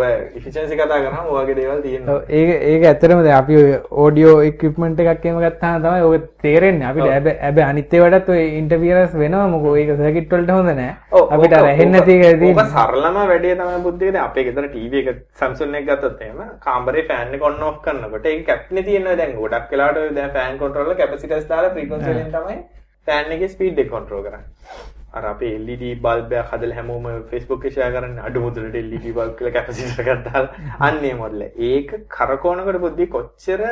ඔය 0.00 0.10
ඉෆිෂන්සි 0.38 0.76
කතා 0.76 0.98
කරාම 1.04 1.30
ඔය 1.32 1.38
වගේ 1.38 1.56
දේවල් 1.58 1.80
තියෙනවා. 1.84 2.16
ඒක 2.28 2.50
ඒක 2.70 2.84
ඇත්තටම 2.90 3.22
දැන් 3.26 3.36
අපි 3.38 3.56
ඔය 3.60 3.70
ඔඩියෝ 4.04 4.34
ඉක්විප්මන්ට් 4.48 5.00
එකක් 5.04 5.24
එහෙම 5.30 5.40
ගත්තාම 5.44 5.78
තමයි 5.86 6.04
ඔය 6.10 6.20
තේරෙන්නේ. 6.44 6.88
අපිට 6.90 7.08
හැබැයි 7.12 7.40
හැබැයි 7.46 7.68
අනිත් 7.68 7.96
ඒවාටත් 7.98 8.28
ඔය 8.36 8.44
ඉන්ටර්ෆියරන්ස් 8.60 9.16
වෙනවා 9.22 9.48
මොකෝ 9.54 9.74
ඒක 9.82 9.94
සර්කිට් 10.02 10.30
වලට 10.36 10.56
හොඳ 10.58 10.72
නෑ. 10.82 10.92
අපිට 11.38 11.58
අර 11.60 11.70
ඇහෙන්නේ 11.72 12.04
තියෙන්නේ. 12.12 12.52
ඔබ 12.52 12.62
සරලම 12.76 13.18
වැඩේ 13.32 13.56
තමයි 13.64 13.82
බුද්ධිකද 13.88 14.22
අපේ 14.26 14.46
ගෙදර 14.52 14.68
ටීවී 14.68 15.04
එක 15.06 15.24
Samsung 15.42 15.80
එක 15.82 15.90
ගත්තොත් 15.90 16.24
එහෙම 16.28 16.46
කාමරේ 16.68 17.08
ෆෑන් 17.10 17.36
එක 17.40 17.50
ඔන් 17.52 17.62
ඔෆ් 17.72 17.80
කරනකොට 17.88 18.32
ඒක 18.34 18.46
කැප්නේ 18.52 18.88
තියෙනවා 18.90 19.18
දැන් 19.22 19.36
ගොඩක් 19.42 19.76
වෙලාවට 19.76 20.16
දැන් 20.20 20.32
ෆෑන් 20.38 20.58
කන්ට්‍රෝලර් 20.62 20.98
කැපසිටර්ස් 21.02 21.52
දාලා 21.52 21.76
ෆ්‍රීකවන්සි 21.76 22.10
වලින් 22.12 22.34
තමයි 22.38 22.64
ෆෑන් 23.06 23.34
එකේ 23.36 23.50
ස්පීඩ් 23.54 23.82
එක 23.84 23.90
කන්ට්‍රෝල් 23.92 24.22
කරන්නේ. 24.26 24.44
අර 25.12 25.24
අපේ 25.32 25.52
LED 25.58 25.84
බල්බ් 26.04 26.32
එකක් 26.40 26.52
හදලා 26.52 26.78
හැමෝම 26.78 27.06
Facebook 27.30 27.60
එකේ 27.62 27.74
ෂෙයා 27.74 27.92
කරන්නේ 27.96 28.24
අඩු 28.28 28.44
මුදලට 28.46 28.78
LED 28.82 29.06
බල්බ් 29.08 29.34
කියලා 29.38 29.54
කැපසිටර් 29.56 30.00
එකක් 30.04 30.24
දාලා 30.28 30.72
අන්නේ 30.88 31.14
මොඩල් 31.20 31.44
ඒක 31.68 31.92
කරකවනකොට 32.16 32.80
පොඩ්ඩි 32.86 33.06
කොච්චර 33.14 33.62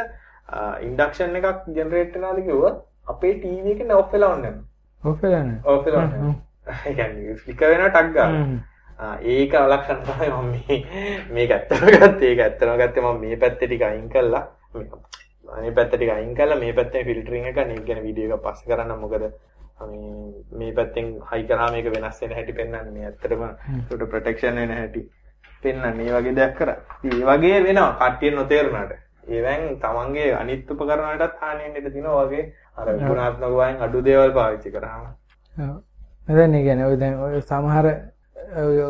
ඉන්ඩක්ෂන් 0.89 1.41
එකක් 1.41 1.67
ජෙනරේට් 1.79 2.17
වෙනවද 2.17 2.45
කිව්වොත් 2.49 2.79
අපේ 3.07 3.35
ටීවී 3.39 3.75
එක 3.77 3.97
ඔෆ් 3.99 4.13
වෙලා 4.13 4.37
යනවා. 4.37 4.55
ඔෆ් 5.03 5.19
වෙලා 5.23 5.43
නෑ. 5.43 5.59
ඔෆ් 5.65 5.85
වෙලා 5.87 6.05
යනවා. 6.05 6.35
ඒ 6.87 6.95
කියන්නේ 6.95 7.37
ෆ්ලිකර් 7.43 7.75
වෙනවා 7.75 7.93
ටක් 7.97 8.15
ගාලා. 8.15 8.47
ඒක 9.35 9.59
ලක්ෂණ 9.65 10.01
තමයි 10.07 10.31
මම 10.31 10.49
මේ 10.53 10.79
මේක 11.31 11.51
ඇත්තම 11.51 11.85
ගත්තේ. 11.89 12.31
ඒක 12.31 12.41
ඇත්තම 12.47 12.77
ගත්තේ 12.81 13.05
මම 13.05 13.21
මේ 13.21 13.37
පැත්තේ 13.37 13.69
ටික 13.69 13.83
අයින් 13.83 14.09
කළා. 14.09 14.45
මේ 15.45 15.73
පැත්ත 15.73 15.91
ටික 15.91 16.11
අයින් 16.11 16.35
කළා 16.35 16.59
මේ 16.59 16.73
පැත්තේ 16.73 17.05
ෆිල්ටරින් 17.05 17.47
එක 17.47 17.61
නේ 17.65 17.83
ගැන 17.83 18.03
වීඩියෝ 18.03 18.37
එකක් 18.37 18.47
පස්සේ 18.47 18.71
කරන්න 18.71 18.99
මොකද 18.99 19.25
මේ 20.53 20.73
පැත්තෙන් 20.73 21.07
හයි 21.25 21.45
කරාම 21.45 21.73
මේක 21.73 21.91
වෙනස් 21.91 22.21
වෙන 22.21 22.33
හැටි 22.33 22.53
පෙන්වන්නේ 22.55 22.91
මේ 22.91 23.07
ඇත්තටම 23.07 23.43
ඒකට 23.45 24.09
ප්‍රොටෙක්ෂන් 24.09 24.57
වෙන 24.57 24.73
හැටි 24.73 25.03
පෙන්වන්නේ 25.63 25.95
මේ 25.95 26.13
වගේ 26.15 26.37
දෙයක් 26.37 26.55
කරා. 26.57 26.77
ඒ 27.07 27.23
වගේ 27.23 27.63
වෙනවා 27.63 27.93
කට්ටිය 27.95 28.31
නොතේරුණාට. 28.33 28.93
ඒවෙන් 29.29 29.63
තමන්ගේ 29.79 30.35
අනිත් 30.35 30.71
උපකරණ 30.71 31.09
වලටත් 31.09 31.41
හානි 31.41 31.73
වෙන්න 31.75 31.93
තියෙනවා 31.93 32.27
වගේ 32.27 32.45
අර 32.77 32.89
ගුණාත්මක 32.99 33.55
වයින් 33.55 33.83
අඩු 33.83 34.05
දේවල් 34.05 34.33
පාවිච්චි 34.33 34.71
කරාම. 34.71 35.07
ඔව්. 35.57 35.75
දැන් 36.29 36.55
ඒ 36.55 36.63
කියන්නේ 36.63 36.87
ඔය 36.87 36.97
දැන් 36.99 37.19
ඔය 37.21 37.41
සමහර 37.43 37.87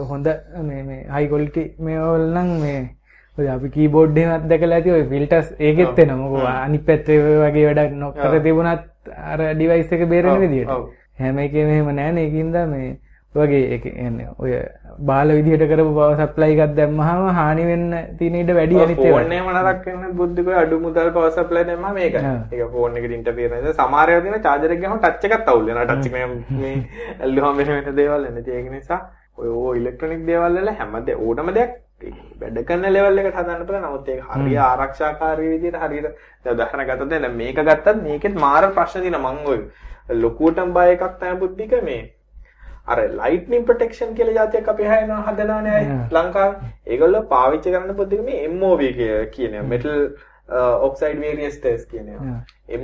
හොඳ 0.09 0.27
මේ 0.63 0.83
මේ 0.83 1.01
හයි 1.11 1.29
ක්වොලිටි 1.29 1.65
මේවල 1.81 2.27
නම් 2.33 2.51
මේ 2.61 2.81
අපි 3.37 3.69
කීබෝඩ් 3.71 4.19
එකක් 4.19 4.49
දැකලා 4.49 4.77
ඇති 4.77 4.91
ඔය 4.91 5.05
ෆිල්ටර්ස් 5.05 5.49
ඒකෙත් 5.61 5.99
එනවා. 5.99 6.17
මොකෝ 6.17 6.45
අනිත් 6.47 6.85
පැත්තේ 6.87 7.19
ඔය 7.21 7.39
වගේ 7.43 7.65
වැඩක් 7.69 7.97
නොකර 7.97 8.37
තිබුණත් 8.43 8.83
අර 9.25 9.41
ඩිවයිස් 9.55 9.93
එක 9.93 10.05
බේරෙන 10.09 10.41
විදියට. 10.41 10.71
හැම 11.19 11.39
එකේම 11.39 11.69
එහෙම 11.71 11.91
නැහැ 11.97 12.23
ඒකින්ද 12.23 12.57
මේ 12.71 12.91
වගේ 13.35 13.63
ඒ 13.75 13.79
කියන්නේ 13.79 14.29
ඔය 14.39 14.53
බාල 15.01 15.33
විදිහට 15.37 15.65
කරපු 15.71 15.93
පවර් 15.97 16.21
සප්ලයි 16.21 16.55
එකක් 16.57 16.77
දැම්මහම 16.77 17.25
හානි 17.39 17.65
වෙන්න 17.71 17.89
තියෙන 18.19 18.37
ඉඩ 18.41 18.53
වැඩි 18.59 18.81
අනිත් 18.81 19.03
නරක 19.49 19.87
වෙන 19.89 20.15
බුද්ධික 20.21 20.51
අඩු 20.63 20.79
මුදල් 20.79 21.11
පවර් 21.17 21.33
සප්ලයි 21.33 21.65
දැම්මම 21.71 21.95
මේක 21.95 22.19
ඒක 22.19 22.71
ෆෝන් 22.73 22.97
එක 22.97 23.09
ගහම 24.81 24.99
ටච් 25.01 25.25
එකක් 25.31 25.49
අවුල් 25.49 25.67
වෙනවා. 25.67 25.87
ටච් 25.87 26.07
එක 26.07 26.15
මේ 26.57 26.75
ඇල්ලුවම 27.21 27.65
වෙන 27.65 27.97
දේවල් 27.97 28.31
එන්නේ 28.31 28.59
ඒක 28.59 28.71
නිසා 28.71 29.01
ඔය 29.37 29.49
ඕ 29.53 29.75
ඉලෙක්ට්‍රොනික 29.75 30.23
දේවල් 30.27 30.61
වල 30.61 30.71
හැම 30.75 30.97
දේ 31.07 31.19
ඕනම 31.21 31.51
දෙයක් 31.59 31.75
වැඩ 32.41 32.59
කරන 32.69 32.87
ලෙවල් 32.97 33.19
එකට 33.23 33.39
හදන්න 33.39 33.67
පුළුවන්. 33.67 33.85
නමුත් 33.87 34.09
ඒක 34.09 34.23
හරිය 34.31 34.59
ආරක්ෂාකාරී 34.67 35.53
විදිහට 35.55 35.81
හරියට 35.85 36.09
දැන් 36.45 36.57
උදාහරණ 36.57 36.89
ගත්තොත් 36.91 37.15
දැන් 37.15 37.37
මේක 37.37 37.61
ගත්තත් 37.69 38.03
මේකෙත් 38.09 38.35
මාර 38.45 38.65
ප්‍රශ්න 38.79 39.07
තියෙනවා. 39.07 39.33
මං 39.33 39.47
ඔය 39.53 39.61
ලොකුවටම 40.25 40.75
බය 40.77 40.91
එකක් 40.97 41.07
තමයි 41.21 41.39
බුද්ධික 41.45 41.73
මේ 41.89 42.03
අර 42.87 42.99
ලයිට්නින් 43.21 43.65
ප්‍රොටෙක්ෂන් 43.71 44.15
කියලා 44.19 44.37
જાතියක් 44.41 44.69
අපි 44.75 44.91
හැයනවා 44.93 45.23
හදනවනේ 45.29 45.77
අය 45.79 45.87
ලංකාවේ. 46.19 46.73
ඒගොල්ලෝ 46.87 47.23
පාවිච්චි 47.35 47.75
කරන 47.77 47.97
බුද්ධික 48.03 48.25
මේ 48.27 48.49
MOV 48.49 48.83
කියන 49.37 49.57
මෙටල් 49.73 49.95
ඔක්සයිඩ් 50.89 51.25
වේරියස් 51.25 51.57
ටෙස්ට් 51.61 51.89
කියන 51.95 52.13
ඒවා. 52.17 52.37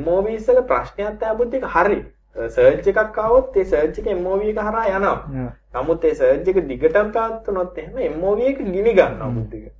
MOV 0.07 0.33
ඉස්සල 0.39 0.63
ප්‍රශ්නයක් 0.73 1.21
තමයි 1.21 1.37
බුද්ධික 1.43 1.69
හරි. 1.77 2.01
සර්ච් 2.37 2.87
එකක් 2.89 3.19
ආවොත් 3.19 3.57
ඒ 3.57 3.65
සර්ච් 3.65 3.99
එක 3.99 4.09
MOV 4.19 4.43
එක 4.53 4.63
හරහා 4.69 4.97
යනවා. 4.97 5.51
නමුත් 5.75 6.05
ඒ 6.05 6.15
සර්ච් 6.15 6.49
එක 6.49 6.65
දිගටම 6.69 7.13
පැවතුනොත් 7.13 7.79
එහෙම 7.79 8.19
MOV 8.21 8.41
එක 8.53 8.59
ගිනි 8.65 8.95
ගන්නවා 8.95 9.31
බුද්ධික. 9.37 9.71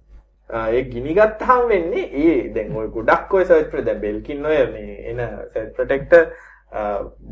ඒ 0.51 0.83
ගිනි 0.85 1.15
ගත්තාම 1.15 1.69
වෙන්නේ 1.69 2.07
ඒ 2.25 2.37
දැන් 2.55 2.77
ඔය 2.77 2.89
ගොඩක් 2.97 3.35
ඔය 3.35 3.45
සර්ච් 3.45 3.71
ප්‍ර 3.73 3.85
දැන් 3.89 4.01
බෙල්කින් 4.01 4.47
ඔය 4.47 4.63
මේ 4.73 4.97
එන 5.13 5.21
සර්ච් 5.53 5.75
ප්‍රොටෙක්ටර් 5.77 6.25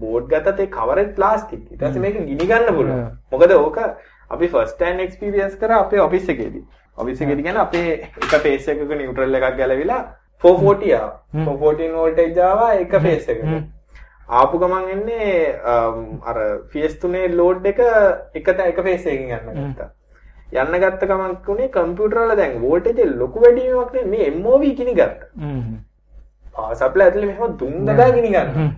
බෝඩ් 0.02 0.28
ගත්තත් 0.32 0.60
ඒ 0.66 0.70
කවරෙත් 0.76 1.14
ප්ලාස්ටික්. 1.18 1.64
ඊට 1.70 1.82
පස්සේ 1.82 2.04
මේක 2.04 2.20
ගිනි 2.26 2.46
ගන්න 2.52 2.74
පුළුවන්. 2.76 3.08
මොකද 3.32 3.56
ඕක 3.56 3.78
අපි 4.30 4.48
ෆස්ට් 4.48 4.82
හෑන්ඩ් 4.86 5.06
එක්ස්පීරියන්ස් 5.06 5.56
කරා 5.56 5.80
අපේ 5.86 6.00
ඔෆිස් 6.04 6.28
එකේදී. 6.34 6.64
ඔෆිස් 6.98 7.20
එකේදී 7.22 7.46
කියන්නේ 7.48 7.62
අපේ 7.62 7.88
එක 8.04 8.38
ෆේස් 8.46 8.68
එකක 8.68 8.94
නියුට්‍රල් 9.00 9.40
එකක් 9.40 9.58
ගැලවිලා 9.62 10.00
440 10.42 10.94
ආවා. 10.94 11.18
414 11.34 11.92
වෝල්ටේජ් 11.98 12.40
ආවා 12.50 12.70
එක 12.84 12.96
ෆේස් 13.08 13.28
එකකට. 13.34 13.74
ආපු 14.28 14.58
ගමන් 14.60 14.88
එන්නේ 14.94 15.60
අර 16.30 16.38
PS3 16.72 17.28
ලෝඩ් 17.34 17.66
එක 17.66 17.80
එක 18.34 18.48
එක 18.48 18.82
ෆේස් 18.88 19.06
එකකින් 19.06 19.30
යන්න 19.36 19.70
ගත්තා. 19.72 19.88
යන්න 20.52 20.80
ගත්ත 20.82 21.08
ගමන් 21.10 21.38
උනේ 21.54 21.70
කම්පියුටර් 21.76 22.20
වල 22.24 22.36
දැන් 22.36 22.58
වෝල්ටේජ් 22.64 23.14
ලොකු 23.22 23.40
වැඩි 23.44 23.70
වීමක් 23.70 23.94
නෙමෙයි 23.94 24.30
මේ 24.30 24.42
MOV 24.42 24.66
කිනි 24.76 24.94
ගත්තා. 24.98 25.30
පවර් 26.58 26.76
සප්ලයි 26.82 27.06
ඇතුලේ 27.06 27.30
මෙහෙම 27.32 27.56
දුම් 27.58 27.80
දදා 27.88 28.10
ගිනි 28.12 28.34
ගන්නවා. 28.34 28.68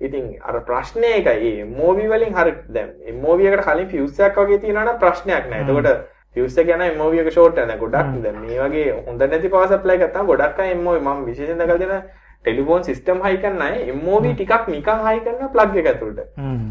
ඉතින් 0.00 0.28
අර 0.42 0.60
ප්‍රශ්නය 0.68 1.08
එකයි 1.14 1.64
මෝවී 1.64 2.12
වලින් 2.12 2.38
හරි 2.38 2.54
දැන් 2.68 3.18
මෝවියකට 3.24 3.64
කලින් 3.64 3.88
ෆියුස් 3.88 4.20
එකක් 4.20 4.38
වගේ 4.44 4.60
තියෙනවා 4.62 4.84
නම් 4.84 4.98
ප්‍රශ්නයක් 5.02 5.50
නෑ. 5.50 5.64
එතකොට 5.64 5.88
ෆියුස් 6.34 6.58
එක 6.58 6.68
යන 6.76 6.84
මෝවී 7.00 7.24
එක 7.24 7.30
ෂෝට් 7.32 7.58
යන 7.64 7.72
ගොඩක් 7.80 8.14
දැන් 8.24 8.40
මේ 8.44 8.60
වගේ 8.62 8.88
හොඳ 9.06 9.20
නැති 9.24 9.48
පවර් 9.48 9.68
සප්ලයි 9.72 9.98
තමයි 10.04 10.26
ගොඩක් 10.30 10.60
අය 10.64 10.74
මෝවී 10.86 11.04
මම 11.06 11.24
විශේෂයෙන් 11.30 11.58
දැකලා 11.58 11.78
තියෙන 11.78 12.02
ටෙලිෆෝන් 12.44 12.84
සිස්ටම් 12.84 13.24
හයි 13.24 13.40
කරන 13.42 13.62
අය 13.62 13.92
මෝවී 14.04 14.34
ටිකක් 14.34 14.68
නිකන් 14.68 15.02
හයි 15.06 15.24
කරන 15.24 15.50
ප්ලග් 15.56 15.82
එක 15.82 15.90
ඇතුළට. 15.92 16.22
හ්ම්. 16.36 16.70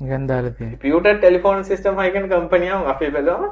නිකන් 0.00 0.28
දාලා 0.28 0.50
තියෙනවා. 0.52 0.80
පියුටර් 0.84 1.16
ටෙලිෆෝන් 1.16 1.64
සිස්ටම් 1.64 2.00
හයි 2.02 2.14
කරන 2.14 2.30
කම්පැනියක් 2.30 2.92
අපි 2.94 3.10
බැලුවම 3.10 3.44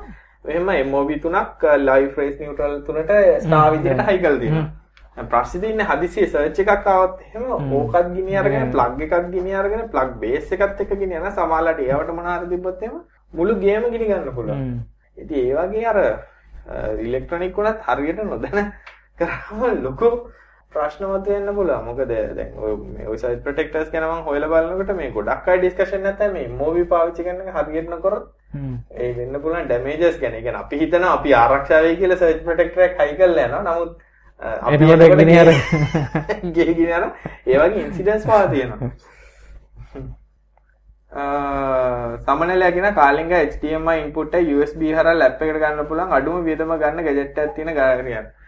එහෙම 0.47 0.71
MOV 0.91 1.11
තුනක් 1.23 1.69
ලයිව් 1.81 2.09
ෆ්‍රේස් 2.15 2.41
නියුට්‍රල් 2.41 2.81
තුනට 2.87 3.13
ස්ටාර් 3.45 3.71
විදිහට 3.77 4.09
හයි 4.09 4.19
කරලා 4.19 4.41
තියෙනවා. 4.41 5.27
ප්‍රශ්නේ 5.31 5.61
තියෙන්නේ 5.63 5.87
හදිසියෙ 5.91 6.27
සර්ච් 6.27 6.59
එකක් 6.65 6.87
ආවොත් 6.93 7.19
එහෙම 7.27 7.73
ඕකත් 7.79 8.09
ගිනි 8.15 8.37
අරගෙන 8.37 8.71
ප්ලග් 8.75 9.09
එකක් 9.09 9.31
ගිනි 9.35 9.55
අරගෙන 9.55 9.89
ප්ලග් 9.93 10.15
බේස් 10.23 10.53
එකත් 10.53 10.85
එක්ක 10.85 10.95
ගිනි 11.03 11.21
යන 11.21 11.29
සමහරලාට 11.31 11.81
ඒවට 11.81 12.15
මොන 12.19 12.31
හරි 12.31 12.51
තිබ්බොත් 12.53 12.83
එහෙම 12.83 13.01
මුළු 13.35 13.59
ගේම 13.65 13.91
ගිනි 13.93 14.11
ගන්න 14.11 14.35
පුළුවන්. 14.39 14.79
ඉතින් 15.17 15.39
ඒ 15.47 15.55
වගේ 15.61 15.87
අර 15.93 15.99
ඉලෙක්ට්‍රොනික 17.07 17.59
උනත් 17.59 17.85
හරියට 17.89 18.25
නොදැන 18.25 18.73
කරාම 19.19 19.83
ලොකු 19.83 20.11
ප්‍රශ්න 20.75 21.05
මතුවෙන්න 21.07 21.51
පුළුවන්. 21.55 21.85
මොකද 21.85 22.09
දැන් 22.09 22.55
ඔය 22.59 22.73
ඔය 23.07 23.19
සයිඩ් 23.19 23.43
ප්‍රොටෙක්ටර්ස් 23.43 23.91
ගැන 23.93 24.07
මම 24.07 24.25
හොයලා 24.29 24.51
බලනකොට 24.55 24.97
මේ 24.97 25.11
ගොඩක් 25.11 25.49
අය 25.49 25.59
ඩිස්කෂන් 25.59 26.03
නැත්නම් 26.03 26.35
මේ 26.35 26.49
MOV 26.55 26.81
පාවිච්චි 26.89 27.27
කරන 27.27 27.45
එක 27.45 27.61
හරියට 27.61 27.91
නොකරොත් 27.91 28.25
ඒ 28.97 29.13
වෙන්න 29.13 29.41
පුළුවන් 29.41 29.69
ඩැමේජස් 29.69 30.19
ගැන. 30.21 30.35
ඒ 30.35 30.43
කියන්නේ 30.43 30.61
අපි 30.61 30.83
හිතනවා 30.83 31.15
අපි 31.19 31.35
ආරක්ෂා 31.35 31.81
වෙයි 31.83 32.01
කියලා 32.03 32.19
සර්ච් 32.19 32.45
ප්‍රොටෙක්ටර් 32.45 32.85
එක 32.89 33.01
හයි 33.01 33.17
කරලා 33.17 33.47
යනවා. 33.49 33.65
නමුත් 33.69 33.93
එතකොට 34.43 35.19
ගිනි 35.19 35.39
අර 35.39 35.51
ගේ 36.51 36.75
ගිනි 36.79 36.93
අර 36.93 37.09
ඒ 37.47 37.59
වගේ 37.59 37.85
ඉන්සිඩන්ට්ස් 37.87 38.27
පවා 38.27 38.47
තියෙනවා. 38.49 38.93
සමනලයගෙන 42.21 42.95
කාලිංග 42.95 43.31
HDMI 43.33 43.99
ඉන්පුට් 43.99 44.35
එක 44.35 44.49
USB 44.53 44.81
හරහා 44.93 45.15
ලැප් 45.17 45.43
එකට 45.43 45.61
ගන්න 45.61 45.87
පුළුවන් 45.87 46.17
අඩුම 46.17 46.41
වියදම 46.45 46.73
ගන්න 46.77 47.07
ගැජට් 47.09 47.39
එකක් 47.39 47.55
තියෙන 47.57 47.71
ගානකට 47.75 48.43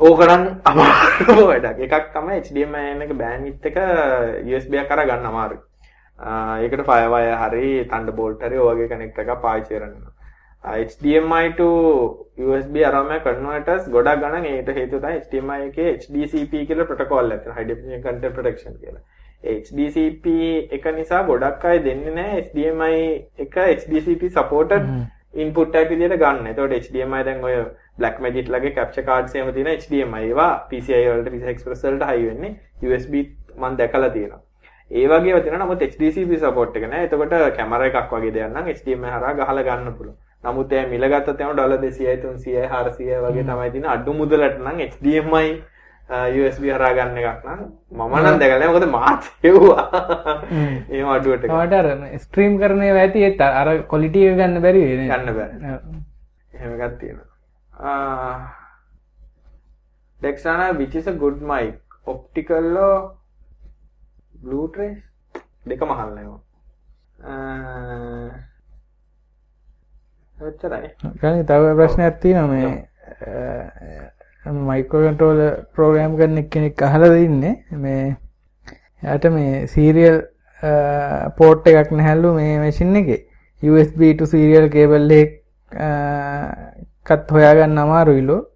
ඕකනම් 0.00 0.44
අමාරු 0.70 1.34
වැඩක්. 1.48 1.80
එකක් 1.86 2.06
තමයි 2.14 2.38
HDMI 2.44 2.84
එක 3.06 3.12
බෑන්ඩ්විඩ්ත් 3.18 3.66
එක 3.70 3.76
USB 4.52 4.78
එකක් 4.82 4.88
කරා 4.92 5.04
ගන්න 5.10 5.28
අමාරුයි. 5.30 5.60
ඒකට 6.64 6.82
ෆයර්වයර් 6.88 7.36
හරි 7.42 7.68
Thunderbolt 7.90 8.40
හරි 8.46 8.62
ඔය 8.64 8.72
වගේ 8.78 8.88
කනෙක්ට් 8.94 9.20
එකක් 9.24 9.32
පාවිච්චි 9.44 9.76
කරන්න. 9.76 10.08
HDMI 10.64 11.46
to 11.58 11.68
USB 12.46 12.82
අරම 12.88 13.12
converters 13.28 13.84
ගොඩක් 13.94 14.24
ගණන් 14.24 14.48
ඒකට 14.54 14.74
හේතුව 14.80 15.04
තමයි 15.04 15.20
HDMI 15.20 15.60
එකේ 15.68 15.92
HDCP 16.00 16.66
කියලා 16.70 16.88
ප්‍රොටෝකෝල් 16.90 17.32
එකක් 17.36 17.44
තියෙනවා 17.44 17.60
high 17.60 17.68
definition 17.70 18.02
content 18.08 18.34
protection 18.40 18.72
කියලා. 18.80 19.02
HDCP 19.44 20.24
එක 20.78 20.84
නිසා 20.96 21.22
ගොඩක් 21.28 21.64
අය 21.70 21.78
දෙන්නේ 21.86 22.16
නැහැ 22.18 22.42
HDMI 22.48 22.98
එක 23.46 23.54
HDCP 23.68 24.32
supported 24.38 24.84
input 25.34 25.72
type 25.72 25.90
විදිහට 25.90 26.18
ගන්න. 26.18 26.46
එතකොට 26.46 26.76
HDMI 26.82 27.24
දැන් 27.24 27.44
ඔය 27.44 27.56
Blackmagic 27.98 28.48
ලගේ 28.48 28.74
capture 28.74 29.04
cards 29.04 29.34
එහෙම 29.34 29.52
තියෙන 29.54 29.72
HDMI 29.74 30.22
ඒවා 30.28 30.52
PCI 30.70 31.02
වලට 31.08 31.34
PCI 31.34 31.52
Express 31.54 31.84
වලට 31.84 32.08
high 32.10 32.24
වෙන්නේ 32.26 32.52
USB 32.82 33.14
මම 33.56 33.76
දැකලා 33.78 34.10
තියෙනවා. 34.10 34.40
ඒ 34.90 35.06
වගේම 35.08 35.42
තියෙනවා 35.42 35.64
නමුත් 35.64 35.86
HDCP 35.90 36.40
support 36.40 36.76
එක 36.76 36.88
නැහැ. 36.88 37.04
එතකොට 37.04 37.56
කැමරා 37.56 37.86
එකක් 37.92 38.12
වගේ 38.16 38.34
දෙයක් 38.34 38.52
නම් 38.52 38.74
HDMI 38.74 39.14
හරහා 39.16 39.34
ගහලා 39.34 39.66
ගන්න 39.68 39.96
පුළුවන්. 39.98 40.18
නමුත් 40.44 40.72
එයා 40.72 40.88
මිල 40.88 41.04
ගත්තත් 41.12 41.40
එනවා 41.40 41.54
ඩොලර් 41.54 41.78
200යි 41.78 42.16
300යි 42.22 42.68
400යි 42.68 43.20
වගේ 43.26 43.44
තමයි 43.48 43.70
තියෙන 43.72 43.90
අඩු 43.94 44.12
මුදලට 44.20 44.58
නම් 44.64 44.78
HDMI 44.86 45.48
USB 46.10 46.64
හරහා 46.74 46.92
ගන්න 46.98 47.18
එකක් 47.22 47.40
නම් 47.46 47.60
මම 47.98 48.14
නම් 48.20 48.36
දැකලා 48.40 48.58
නැහැ. 48.60 48.72
මොකද 48.74 48.86
මාත් 48.96 49.22
හෙව්වා 49.44 49.84
එහෙම 50.90 51.08
අඩුවට 51.16 51.44
මට 51.58 51.74
අර 51.80 51.86
ස්ට්‍රීම් 52.24 52.52
කරන 52.62 52.82
ඒවා 52.86 53.04
ඇති 53.04 53.20
ඒත් 53.26 53.40
අර 53.48 53.68
ක්වොලිටි 53.92 54.20
එක 54.30 54.34
ගන්න 54.40 54.56
බැරි 54.64 54.80
වෙන්නේ 54.88 55.10
ගන්න 55.12 55.30
බෑ 55.38 55.50
එහෙම 56.54 56.72
එකක් 56.76 56.94
තියෙනවා. 57.00 57.28
Dexana 60.20 60.66
which 60.78 60.94
is 61.00 61.06
a 61.06 61.12
good 61.12 61.38
mic? 61.40 61.78
Optical 62.06 62.66
or 62.76 62.98
Bluetooth 64.42 64.98
දෙකම 65.70 65.90
අහන්න 65.94 66.18
ඒවා 66.20 66.40
ගනි 71.22 71.40
තව 71.48 71.62
ප්‍රශ්නයක් 71.78 72.14
තියෙනවා 72.22 72.48
මේ 72.52 72.70
මයික්‍රෝ 74.44 75.02
කන්ට්‍රෝලර් 75.06 75.64
ප්‍රෝග්‍රෑම් 75.74 76.16
කරන 76.18 76.48
කෙනෙක් 76.48 76.82
අහලා 76.82 77.16
ඉන්නේ. 77.26 77.54
මේ 77.84 78.16
එයාට 79.02 79.24
මේ 79.36 79.66
සීරියල් 79.66 80.22
පෝට් 81.38 81.66
එකක් 81.66 81.90
නැහැලු 81.92 82.34
මේ 82.34 82.58
මැෂින් 82.58 82.96
එකේ. 82.96 83.26
USB 83.62 84.16
to 84.18 84.26
serial 84.26 84.68
cable 84.70 85.20
එකත් 85.20 87.30
හොයාගන්න 87.36 87.78
අමාරුයිලු. 87.84 88.46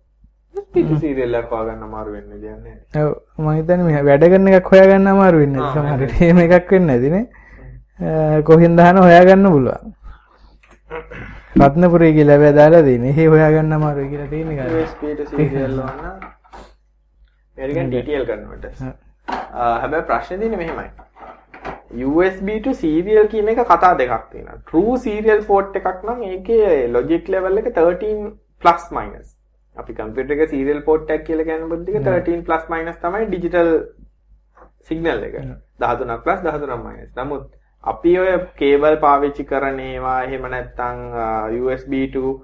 සීරියල් 1.00 1.34
එකක් 1.34 1.50
හොයාගන්න 1.50 1.82
අමාරු 1.88 2.12
වෙන්නේ 2.16 2.38
කියන්නේ 2.40 3.04
ඔව්. 3.04 3.14
මම 3.38 3.48
හිතන්නේ 3.56 3.86
මේ 3.86 4.04
වැඩ 4.08 4.24
කරන 4.32 4.48
එකක් 4.48 4.68
හොයාගන්න 4.72 5.06
අමාරු 5.12 5.36
වෙන්නේ 5.42 5.72
සමහර 5.74 5.98
විට 6.02 6.22
එහෙම 6.22 6.38
එකක් 6.44 6.70
වෙන්නේ 6.74 6.96
නැතිනේ 6.96 8.42
කොහෙන් 8.42 8.76
දාන 8.76 8.96
හොයාගන්න 8.98 9.50
පුළුවන් 9.50 9.94
රත්නපුරේ 11.62 12.12
කියලා 12.18 12.34
හැබැයි 12.34 12.56
දාලා 12.60 12.82
තියෙන්නේ. 12.86 13.10
එහෙ 13.14 13.26
හොයාගන්න 13.32 13.74
අමාරුයි 13.78 14.08
කියලා 14.12 14.28
තියෙන 14.34 14.48
එක. 14.52 14.60
USBට 14.78 15.20
සීරියල් 15.32 15.76
වන්න. 15.80 16.06
මේකෙන් 17.58 17.92
DTL 17.92 18.24
converters. 18.30 18.80
හැබැයි 19.82 20.06
ප්‍රශ්නේ 20.10 20.38
තියෙන්නේ 20.40 20.60
මෙහෙමයි. 20.62 20.88
USB 22.10 22.48
to 22.64 22.74
serial 22.82 23.28
කියන 23.34 23.48
එක 23.52 23.60
කතා 23.70 23.92
දෙකක් 24.00 24.24
තියෙනවා. 24.32 24.58
true 24.70 24.96
serial 25.06 25.44
port 25.50 25.76
එකක් 25.80 26.02
නම් 26.02 26.22
ඒකේ 26.32 26.72
logic 26.98 27.28
level 27.34 27.62
එක 27.62 27.68
13 27.80 28.32
plus 28.64 28.84
minus. 28.98 29.26
අපි 29.76 29.92
කම්පියුටර් 30.00 30.34
එක 30.36 30.50
serial 30.54 30.80
port 30.88 31.10
එකක් 31.16 31.26
කියලා 31.28 31.50
කියන 31.50 31.68
බුද්ධික 31.74 32.00
13 32.08 32.42
plus 32.48 32.64
minus 32.74 32.96
තමයි 33.04 33.28
digital 33.36 33.68
signal 34.88 35.22
එක. 35.28 35.36
13ක් 35.84 36.18
plus 36.26 36.40
13ක් 36.48 36.80
minus. 36.88 37.10
නමුත් 37.20 37.44
අපි 37.92 38.12
ඔය 38.24 38.32
කේබල් 38.60 38.96
පාවිච්චි 39.04 39.44
කරන 39.52 39.78
ඒවා 39.86 40.18
එහෙම 40.26 40.44
නැත්නම් 40.54 40.98
USB 41.62 41.92
to 42.14 42.34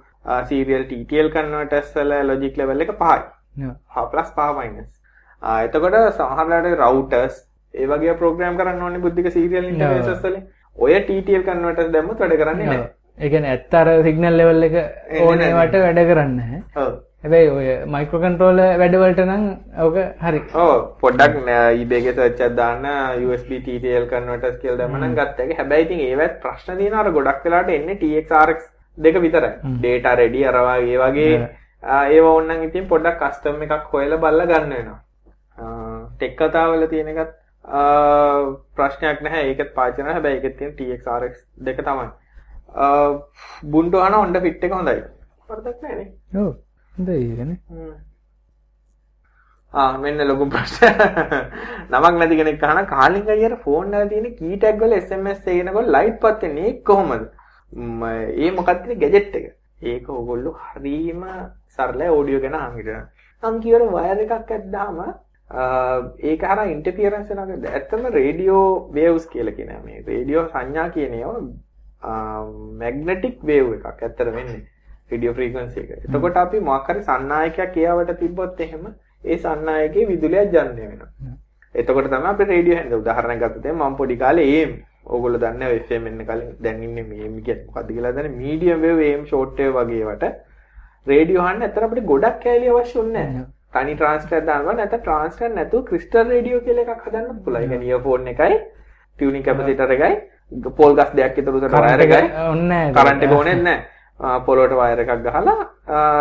serial 0.49 0.83
TTL 0.91 1.29
converters 1.37 1.93
වල 1.97 2.13
logic 2.31 2.57
level 2.63 2.87
එක 2.87 2.93
පහයි. 3.03 3.21
5 3.99 4.33
5 4.39 4.89
එතකොට 5.67 5.99
සමහරවිට 6.17 6.79
routers 6.85 7.37
ඒ 7.75 7.87
වගේ 7.93 8.15
ප්‍රෝග්‍රෑම් 8.23 8.57
කරන්න 8.63 8.83
ඕනේ 8.87 9.05
බුද්ධික 9.05 9.29
serial 9.37 9.69
interfaces 9.73 10.25
වලින්. 10.25 10.43
ඔය 10.79 10.97
TTL 11.11 11.45
converters 11.51 11.93
දැම්මොත් 11.95 12.19
වැඩ 12.25 12.41
කරන්නේ 12.43 12.67
නැහැ. 12.71 12.89
ඒ 13.19 13.31
කියන්නේ 13.35 13.55
ඇත්ත 13.55 13.75
අර 13.83 13.89
සිග්නල් 14.09 14.37
ලෙවල් 14.41 14.67
එක 14.69 14.77
ඕනේ 15.29 15.55
වට 15.59 15.85
වැඩ 15.87 16.03
කරන්නේ 16.11 16.37
නැහැ. 16.41 16.61
ඔව්. 16.85 16.93
හැබැයි 17.25 17.49
ඔය 17.55 17.67
මයික්‍රෝ 17.95 18.21
කන්ට්‍රෝලර් 18.23 18.61
වැඩවලට 18.81 19.19
නම් 19.27 19.43
ඕක 19.87 19.97
හරි. 20.25 20.39
ඔව් 20.65 20.71
පොඩ්ඩක් 21.03 21.35
එකේ 21.99 22.13
සර්ච් 22.19 22.41
එකක් 22.47 22.55
දාන්න 22.61 22.87
USB 23.27 23.51
TTL 23.67 24.07
converters 24.13 24.57
කියලා 24.63 24.79
දැම්ම 24.81 24.97
නම් 25.01 25.17
ගත්ත 25.19 25.45
එක. 25.45 25.51
හැබැයි 25.59 25.85
ඉතින් 25.87 26.01
ඒවත් 26.07 26.39
ප්‍රශ්න 26.45 26.79
තියෙනවා 26.79 27.03
අර 27.05 27.11
ගොඩක් 27.17 27.45
වෙලාට 27.49 27.73
එන්නේ 27.77 27.99
TX 28.03 28.29
RX 28.47 28.71
දෙක 28.99 29.19
විතරයි. 29.25 29.53
data 29.83 30.15
ready 30.21 30.47
අර 30.53 30.57
වගේ 30.69 30.97
වගේ 31.03 31.35
ඒව 32.15 32.31
ඕනනම් 32.31 32.65
ඉතින් 32.69 32.89
පොඩ්ඩක් 32.95 33.21
කස්ටම් 33.25 33.63
එකක් 33.67 33.93
හොයලා 33.93 34.23
බලලා 34.25 34.49
ගන්න 34.53 34.75
වෙනවා. 34.79 34.99
ටෙක් 36.17 36.35
කතාවල 36.41 36.87
තියෙන 36.95 37.13
එකත් 37.13 37.37
ප්‍රශ්නයක් 38.81 39.23
නැහැ. 39.29 39.45
ඒකත් 39.53 39.77
පාවිච්චි 39.77 40.01
කරනවා. 40.01 40.17
හැබැයි 40.17 40.41
ඒකෙත් 40.41 40.59
තියෙන 40.59 40.75
TX 40.81 41.13
RX 41.21 41.45
දෙක 41.69 41.85
තමයි. 41.85 42.09
බුන්ඩු 43.77 44.03
අහන 44.09 44.19
හොන්ඩ 44.23 44.43
ෆිට් 44.49 44.65
එක 44.71 44.77
හොඳයි. 44.79 44.99
වරදක් 45.49 45.79
නැහැ 45.83 45.97
නේ. 46.03 46.11
ඔව්. 46.47 46.51
හොඳයිගෙන 47.01 47.53
මෙන්න 50.05 50.23
ලොකු 50.31 50.49
ප්‍රශ්න 50.55 50.89
නමක් 51.91 52.15
නැති 52.21 52.37
කෙනෙක් 52.41 52.65
අහන 52.71 52.87
කාලින් 52.95 53.31
අයියර 53.35 53.55
ෆෝන් 53.65 53.95
එකේ 53.95 54.09
තියෙන 54.11 54.35
කී 54.41 54.57
ටැග් 54.57 54.83
වල 54.83 54.95
SMS 54.99 55.47
එනකොට 55.55 55.89
ලයිට් 55.97 56.19
පත් 56.25 56.43
වෙන්නේ 56.43 56.67
ඒක 56.71 56.83
කොහොමද? 56.85 57.25
ඒ 58.43 58.51
මොකක්ද 58.59 58.93
ගැජට් 59.05 59.35
එක. 59.41 59.47
ඒක 59.83 60.09
ඕගොල්ලෝ 60.11 60.55
හරීම 60.67 61.25
සරලයි 61.77 62.11
ඔඩියෝ 62.19 62.43
ගැන 62.45 62.57
අහන් 62.61 62.77
හිටන. 62.79 63.03
නම් 63.43 63.57
කියවර 63.65 63.83
වයර් 63.97 64.19
එකක් 64.27 64.51
ඇද්දාම 64.57 64.99
ඒක 66.31 66.43
හරහා 66.51 66.73
ඉන්ටර්ෆියරන්ස් 66.75 67.31
වෙනවා. 67.31 67.73
ඇත්තම 67.77 68.03
රේඩියෝ 68.19 68.67
වේව්ස් 68.99 69.25
කියලා 69.33 69.57
කියන 69.59 69.73
මේ 69.87 70.05
රේඩියෝ 70.11 70.45
සංඥා 70.53 70.89
කියන 70.99 71.17
ඒවා 71.21 72.45
මැග්නටික් 72.83 73.37
වේව් 73.53 73.73
එකක් 73.79 73.87
ඇත්තට 73.93 74.29
වෙන්නේ. 74.39 74.63
රේඩියෝ 75.11 75.35
ෆ්‍රීකවන්සි 75.35 75.81
එක. 75.81 75.91
එතකොට 76.07 76.37
අපි 76.37 76.61
මොකක් 76.63 76.89
හරි 76.89 77.03
සන්නායකයක් 77.03 77.77
එයාවට 77.77 78.13
තිබ්බොත් 78.19 78.61
එහෙම 78.61 78.85
ඒ 79.25 79.39
සන්නායකයේ 79.39 80.09
විදුලියක් 80.09 80.53
ජනනය 80.55 80.83
වෙනවා. 80.83 81.11
එතකොට 81.75 82.09
තමයි 82.09 82.31
අපි 82.33 82.45
රේඩියෝ 82.45 82.79
හැන්ද 82.79 82.95
උදාහරණයක් 82.95 83.43
ගත්තොත් 83.45 83.73
මම 83.73 83.97
පොඩි 83.97 84.17
කාලේ 84.17 84.49
AM 84.55 84.73
ඕගොල්ලෝ 85.07 85.41
දන්නේ 85.41 85.79
FM 85.79 86.07
එන්න 86.07 86.25
කලින් 86.27 86.51
දැන් 86.61 86.83
ඉන්නේ 86.83 87.05
AM 87.19 87.37
කියන්නේ 87.41 87.67
මොකද්ද 87.67 87.93
කියලා 87.93 88.13
දන්නේ 88.13 88.37
medium 88.37 88.83
wave 88.83 89.01
AM 89.07 89.23
short 89.27 89.59
wave 89.59 89.79
වගේ 89.79 90.03
ඒවට 90.05 90.27
රේඩියෝ 91.07 91.47
අහන්න 91.47 91.63
ඇත්තට 91.63 91.87
අපිට 91.87 92.05
ගොඩක් 92.07 92.43
කැලේ 92.45 92.75
අවශ්‍ය 92.75 93.07
නැහැ. 93.09 93.47
තනි 93.75 93.95
ට්‍රාන්ස්ලේට් 93.95 94.47
දානවා 94.47 94.75
නැත්නම් 94.75 95.01
ට්‍රාන්ස්ලේට් 95.01 95.55
නැතුව 95.55 95.87
ක්‍රිස්ටල් 95.89 96.35
රේඩියෝ 96.35 96.61
කියලා 96.67 96.85
එකක් 96.89 97.07
හදන්නත් 97.07 97.41
පුළුවන්. 97.45 97.63
ඒ 97.63 97.69
කියන්නේ 97.69 97.91
ඉයර්ෆෝන් 97.91 98.29
එකයි 98.35 98.59
ටියුනින් 99.19 99.43
කැපසිටර් 99.43 99.97
එකයි 99.97 100.15
පෝල් 100.77 100.99
ගස් 100.99 101.15
දෙකක් 101.15 101.37
විතර 101.39 101.57
උසට 101.57 101.79
වයර් 101.79 102.05
එකයි 102.07 102.45
ඔන්නේ 102.51 102.85
කරන්ට් 102.93 103.27
එක 103.27 103.33
ඕනේ 103.33 103.57
නැහැ. 103.63 103.81
පොළොවට 104.21 104.77
වයර් 104.81 105.01
එකක් 105.05 105.13
ගහලා 105.27 105.57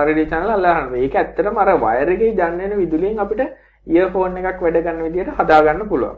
රේඩියෝ 0.06 0.30
channel 0.32 0.52
අල්ලගන්න. 0.52 0.92
මේක 0.92 1.16
ඇත්තටම 1.16 1.58
අර 1.58 1.70
වයර් 1.78 2.10
එකේ 2.16 2.32
යන්නේ 2.48 2.80
විදුලියෙන් 2.82 3.20
අපිට 3.20 3.42
ඉයර්ෆෝන් 3.88 4.38
එකක් 4.38 4.62
වැඩ 4.62 4.82
ගන්න 4.86 5.06
විදිහට 5.08 5.38
හදාගන්න 5.40 5.90
පුළුවන්. 5.90 6.18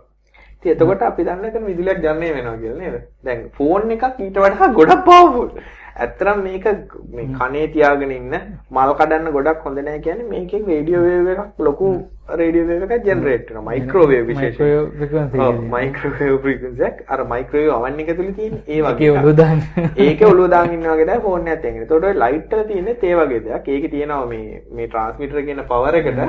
ඉතින් 0.64 0.74
එතකොට 0.74 1.02
අපි 1.04 1.24
දන්න 1.24 1.46
එතන 1.46 1.66
විදුලියක් 1.66 2.04
යන්නේ 2.06 2.34
වෙනවා 2.34 2.58
කියලා 2.58 2.80
නේද? 2.80 2.98
දැන් 3.24 3.46
ෆෝන් 3.52 3.92
එකක් 3.92 4.20
ඊට 4.20 4.38
වඩා 4.38 4.74
ගොඩක් 4.78 5.06
පවර්ෆුල්. 5.06 5.50
ඇත්තටම 5.96 6.44
මේක 6.44 6.66
මේ 7.12 7.26
කනේ 7.36 7.68
තියාගෙන 7.68 8.12
ඉන්න 8.12 8.36
මල් 8.72 8.94
කඩන්න 8.94 9.34
ගොඩක් 9.34 9.66
හොඳ 9.66 9.80
නැහැ 9.80 10.02
කියන්නේ 10.02 10.30
මේකෙන් 10.30 10.68
රේඩියෝ 10.68 11.02
වේව් 11.04 11.32
එකක් 11.34 11.60
ලොකු 11.60 11.90
රේඩියෝ 12.34 12.68
වේව් 12.68 12.86
එකක් 12.88 13.10
ජෙනරේට් 13.10 13.50
වෙනවා. 13.50 13.66
මයික්‍රෝවේව් 13.72 14.28
විශේෂයෙන්. 14.28 15.34
ඔව් 15.40 15.60
මයික්‍රෝවේව් 15.74 16.40
ෆ්‍රීකවන්සි 16.46 16.88
එක 16.90 17.04
අර 17.08 17.26
මයික්‍රෝවේව් 17.26 17.76
අවන් 17.76 18.00
එක 18.00 18.14
තුල 18.14 18.32
තියෙන 18.32 18.62
ඒ 18.68 18.82
වගේ 18.84 19.12
ඔළුව 19.16 19.36
දාන්න. 19.36 19.66
ඒකේ 19.98 20.30
ඔළුව 20.30 20.50
දාගෙන 20.50 20.78
ඉන්න 20.78 20.88
වගේ 20.88 21.06
තමයි 21.06 21.28
ෆෝන් 21.28 21.54
එකත් 21.56 21.66
එන්නේ. 21.66 21.84
ඒතකොට 21.84 22.10
ඔය 22.12 22.16
ලයිට් 22.20 22.56
වල 22.56 22.66
තියෙන්නේ 22.68 22.98
ඒ 23.04 23.20
වගේ 23.20 23.44
දෙයක්. 23.44 23.70
ඒකේ 23.70 23.94
තියෙනවා 23.98 24.26
මේ 24.28 24.64
මේ 24.72 24.88
ට්‍රාන්ස්මිටර් 24.88 25.46
කියන 25.46 25.64
පවර් 25.68 26.02
එකට 26.02 26.26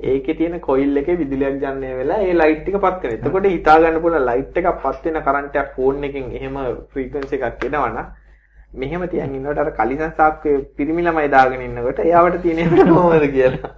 ඒකේ 0.00 0.34
තියෙන 0.34 0.60
කොයිල් 0.60 0.96
එකේ 0.96 1.18
විදුලියක් 1.18 1.62
යන්නේ 1.62 1.96
වෙලා 1.96 2.20
ඒ 2.20 2.34
ලයිට් 2.34 2.68
එක 2.68 2.76
පත් 2.76 3.02
වෙනවා. 3.02 3.16
එතකොට 3.18 3.46
හිතා 3.46 3.78
ගන්න 3.78 4.00
පුළුවන් 4.00 4.26
ලයිට් 4.26 4.56
එකක් 4.56 4.70
පත් 4.82 5.04
වෙන 5.06 5.22
කරන්ට් 5.22 5.56
එකක් 5.56 5.74
ෆෝන් 5.76 6.04
එකෙන් 6.04 6.30
එහෙම 6.32 6.58
ෆ්‍රීකවන්සි 6.92 7.40
එකක් 7.40 7.64
එනවනම් 7.66 8.06
මෙහෙම 8.74 9.08
තියන් 9.08 9.34
ඉන්නකොට 9.34 9.58
අර 9.58 9.70
කලිසන් 9.72 10.12
සාක්කුවේ 10.14 10.64
පිරිමි 10.76 11.02
ළමයි 11.02 11.30
දාගෙන 11.30 11.62
ඉන්නකොට 11.62 11.98
එයාවට 12.00 12.42
තියෙන 12.42 12.58
එකට 12.58 12.82
කොහොමද 12.88 13.26
කියලා. 13.30 13.72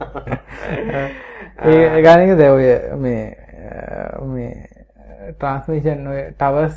ඒ 1.66 2.02
ගානක 2.02 2.34
දැන් 2.36 2.52
ඔය 2.52 2.66
මේ 2.98 3.22
මේ 4.26 4.52
ට්‍රාන්ස්මිෂන් 5.30 6.06
ඔය 6.08 6.20
ටවර්ස් 6.34 6.76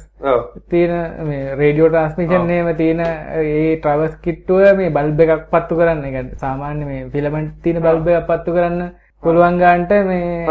තියෙන 0.69 0.95
මේ 1.25 1.43
රේඩියෝ 1.55 1.89
ට්‍රාන්ස්මිෂන් 1.89 2.49
එහෙම 2.51 2.73
තියෙන 2.77 3.01
ඒ 3.03 3.77
ට්‍රවර්ස් 3.77 4.17
කිට්ටුව 4.21 4.65
මේ 4.77 4.89
බල්බ් 4.91 5.21
එකක් 5.21 5.47
පත්තු 5.49 5.77
කරන්න. 5.77 6.03
ඒ 6.05 6.11
කියන්නේ 6.11 6.39
සාමාන්‍ය 6.39 6.85
මේ 6.85 7.05
ෆිලමන්ට් 7.09 7.61
තියෙන 7.63 7.81
බල්බ් 7.81 8.11
එකක් 8.11 8.27
පත්තු 8.27 8.57
කරන්න 8.57 8.91
පුළුවන් 9.23 9.59
ගානට 9.63 9.91
මේ 10.09 10.47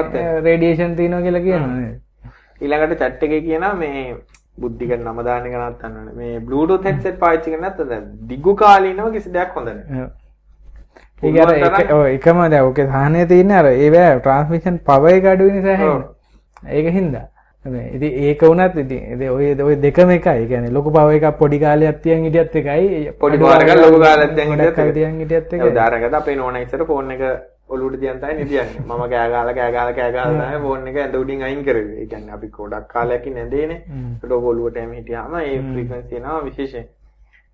රේඩියේෂන් 0.47 0.97
තියෙනවා 1.01 1.23
කියලා 1.27 1.47
කියනවා? 1.47 1.91
ඊළඟට 2.61 3.01
චැට් 3.03 3.23
එකේ 3.29 3.41
කියනවා 3.49 3.75
මේ 3.83 4.05
බුද්ධික 4.63 4.95
නම 4.99 5.21
දාන්න 5.29 5.47
එක 5.49 5.55
නවත්තන්න 5.59 5.97
ඕනේ. 5.99 6.15
මේ 6.21 6.41
Bluetooth 6.47 6.85
headset 6.91 7.19
පාවිච්චි 7.25 7.51
කරන්නේ 7.51 7.69
නැත්නම් 7.69 7.89
දැන් 7.93 8.09
දිගු 8.31 8.55
කාලීනව 8.63 9.13
කිසි 9.17 9.33
දෙයක් 9.37 9.57
හොඳ 9.57 9.69
නැහැ. 9.73 10.09
ඔය 11.99 12.15
එකම 12.15 12.39
දැන් 12.55 12.65
ඔකේ 12.71 12.87
සාහනේ 12.95 13.27
තියෙන්නේ 13.35 13.59
අර 13.63 13.69
ඒවැ 13.73 14.09
ට්‍රාන්ස්මිෂන් 14.19 14.81
පවර් 14.89 15.19
එක 15.19 15.29
අඩු 15.35 15.51
වෙන 15.51 15.61
නිසා 15.61 15.77
හැම. 15.83 16.03
ඒක 16.79 16.91
හින්දා. 16.99 17.27
ඉතින් 17.97 18.13
ඒක 18.25 18.43
වුණත් 18.49 18.77
ඉතින් 18.83 19.31
ඔය 19.37 19.47
ඔය 19.69 19.77
දෙකම 19.87 20.11
එකයි. 20.17 20.47
කියන්නේ 20.51 20.75
ලොකු 20.77 20.93
පවර් 20.99 21.17
එකක් 21.21 21.39
පොඩි 21.39 21.59
කාලයක් 21.65 22.03
තියන් 22.05 22.27
හිටියත් 22.29 22.57
එකයි. 22.63 23.13
පොඩි 23.25 23.39
පවර් 23.39 23.65
එකක් 23.65 23.81
ලොකු 23.87 23.99
කාලයක් 24.05 24.37
තියන් 24.37 25.19
හිටියත් 25.21 25.53
එකයි. 25.53 25.71
උදාහරණයකට 25.71 26.21
අපේ 26.21 26.37
නෝනා 26.43 26.63
ඉස්සර 26.67 26.85
ෆෝන් 26.93 27.11
එක 27.17 27.25
ඔලුවට 27.71 28.01
තියන් 28.01 28.21
තමයි 28.21 28.37
නිදියන්නේ. 28.37 28.83
මම 28.83 29.03
කෑ 29.09 29.31
ගාලා 29.31 29.55
කෑ 29.55 29.73
ගාලා 29.73 29.95
කෑ 29.95 30.13
ගාලා 30.13 30.47
තමයි 30.47 30.63
ෆෝන් 30.63 30.89
එක 30.89 30.97
ඇඳ 30.99 31.15
උඩින් 31.17 31.43
අයින් 31.43 31.65
කරේ. 31.65 31.85
ඒ 31.97 32.07
කියන්නේ 32.07 32.35
අපි 32.35 32.49
ගොඩක් 32.51 32.89
කාලයක් 32.89 33.27
නැදේනේ. 33.33 33.83
ඒකට 34.15 34.33
ඔක 34.33 34.47
ඔලුවට 34.47 34.79
එම 34.79 34.93
හිටියාම 34.93 35.37
ඒ 35.41 35.59
ෆ්‍රීකවන්සි 35.65 36.17
එනවා 36.17 36.41
විශේෂයෙන්. 36.45 36.89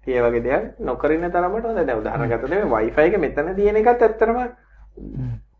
ඒ 0.07 0.23
වගේ 0.23 0.43
දේවල් 0.43 0.65
නොකරින 0.83 1.27
තරමට 1.31 1.65
හොඳ 1.65 1.83
දැන් 1.83 1.99
උදාහරණයක් 1.99 2.33
ගත්තොත් 2.35 2.51
මේ 2.53 2.71
Wi-Fi 2.75 3.05
එක 3.05 3.19
මෙතන 3.19 3.53
තියෙන 3.55 3.77
එකත් 3.77 4.03
ඇත්තටම 4.03 4.39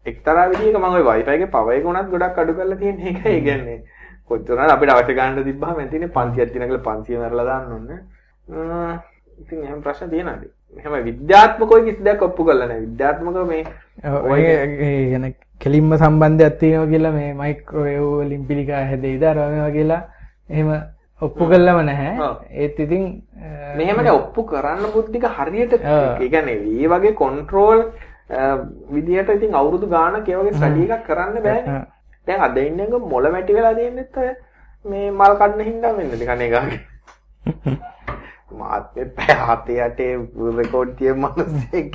එක්තරා 0.07 0.49
විදිහක 0.49 0.77
මම 0.77 0.89
ওই 0.93 1.05
Wi-Fi 1.05 1.33
එකේ 1.33 1.51
පවර් 1.51 1.75
එක 1.75 1.87
උනත් 1.87 2.11
ගොඩක් 2.11 2.39
අඩු 2.39 2.55
කරලා 2.55 2.79
තියෙන 2.79 3.01
එක. 3.03 3.27
ඒ 3.27 3.41
කියන්නේ 3.43 3.79
කොච්චර 4.31 4.59
අපිට 4.67 4.91
අවශ්‍ය 4.91 5.15
ගන්න 5.15 5.45
තිබ්බහම 5.45 5.81
එතිනේ 5.81 6.11
500ක් 6.11 6.53
දින 6.53 6.65
කියලා 6.65 6.85
500 6.85 7.21
මරලා 7.21 7.45
දාන්න 7.45 7.73
ඕනේ. 7.73 8.01
ඉතින් 9.39 9.65
එහෙම 9.65 9.83
ප්‍රශ්න 9.83 10.11
තියෙනවාද? 10.11 10.47
එහෙම 10.79 11.05
විද්‍යාත්මකව 11.05 11.73
කිසි 11.87 12.05
දෙයක් 12.07 12.23
ඔප්පු 12.23 12.45
කරලා 12.45 12.69
නැහැ. 12.69 12.85
විද්‍යාත්මකව 12.87 13.37
මේ 13.51 13.63
ඔය 14.31 14.43
කියන 14.81 15.25
කෙලින්ම 15.61 15.97
සම්බන්ධයක් 15.99 16.59
තියෙනවා 16.61 16.91
කියලා 16.93 17.13
මේ 17.13 17.31
මයික්‍රෝවේව් 17.35 18.05
වලින් 18.21 18.45
පිළිකා 18.51 18.83
හැදෙයිද 18.91 19.25
අර 19.25 19.39
මේවා 19.45 19.71
කියලා 19.79 20.03
එහෙම 20.51 20.71
ඔප්පු 21.23 21.49
කළම 21.53 21.81
නැහැ. 21.87 22.31
ඒත් 22.63 22.79
ඉතින් 22.79 23.05
මෙහෙමනේ 23.77 24.17
ඔප්පු 24.21 24.47
කරන්න 24.53 24.93
බුද්ධික 24.95 25.27
හරියට 25.39 25.73
ඒ 25.75 26.29
කියන්නේ 26.29 26.59
මේ 26.59 26.93
වගේ 26.95 27.17
කන්ට්‍රෝල් 27.23 27.85
විදියට 28.91 29.35
ඉතින් 29.37 29.55
අවුරුදු 29.55 29.87
ගාණක් 29.89 30.29
ඒ 30.29 30.41
වගේ 30.41 30.57
ස්ටඩි 30.59 30.89
එකක් 30.91 31.07
කරන්න 31.09 31.43
බෑනේ. 31.43 31.83
දැන් 32.27 32.41
අද 32.41 32.57
ඉන්නක 32.59 32.95
මොළ 33.09 33.33
මැටි 33.33 33.59
වෙලා 33.59 33.75
තියෙනෙත් 33.75 34.17
ඔය 34.17 34.31
මේ 34.85 35.11
මල් 35.11 35.37
කඩන 35.41 35.69
හින්දා 35.71 35.97
වෙන්නේ 35.99 36.19
නිකන් 36.19 36.47
ඒගාගේ. 36.47 36.81
මාත් 38.61 38.85
මේ 38.97 39.07
පැය 39.19 39.37
හතේ 39.49 39.79
අටේ 39.87 40.13
රෙකෝඩ් 40.59 40.91
තියෙන 40.99 41.19
මිනිස්සෙක් 41.25 41.95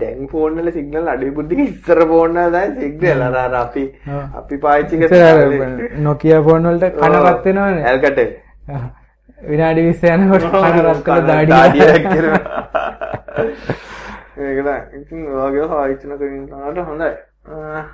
දැන් 0.00 0.20
ෆෝන් 0.32 0.58
වල 0.58 0.68
සිග්නල් 0.76 1.06
අඩුයි 1.14 1.32
බුද්ධික 1.38 1.60
ඉස්සර 1.64 2.00
ෆෝන් 2.12 2.38
වල 2.40 2.50
දැන් 2.56 2.72
සිග්නල් 2.80 3.20
අර 3.28 3.36
අර 3.44 3.54
අපි 3.62 3.84
අපි 4.40 4.60
පාවිච්චි 4.64 4.94
කරන 5.02 5.74
Nokia 6.08 6.38
ෆෝන් 6.48 6.62
වලට 6.70 6.92
කන 7.00 7.14
රත් 7.22 7.44
වෙනවනේ. 7.44 7.84
ඇල්කට 7.90 8.18
විනාඩි 9.50 9.80
20 9.88 10.12
යනකොට 10.16 10.44
කන 10.52 10.78
රත් 10.82 11.00
කරලා 11.06 11.40
දාඩියක්. 11.52 12.04
කරනවා 12.10 12.42
ඒකට 14.38 14.98
ඉතින් 15.00 15.20
ඔයගේ 15.46 15.66
හායිචන 15.72 16.12
කරින් 16.20 16.44
තාට 16.50 16.78
හොඳයි. 16.90 17.14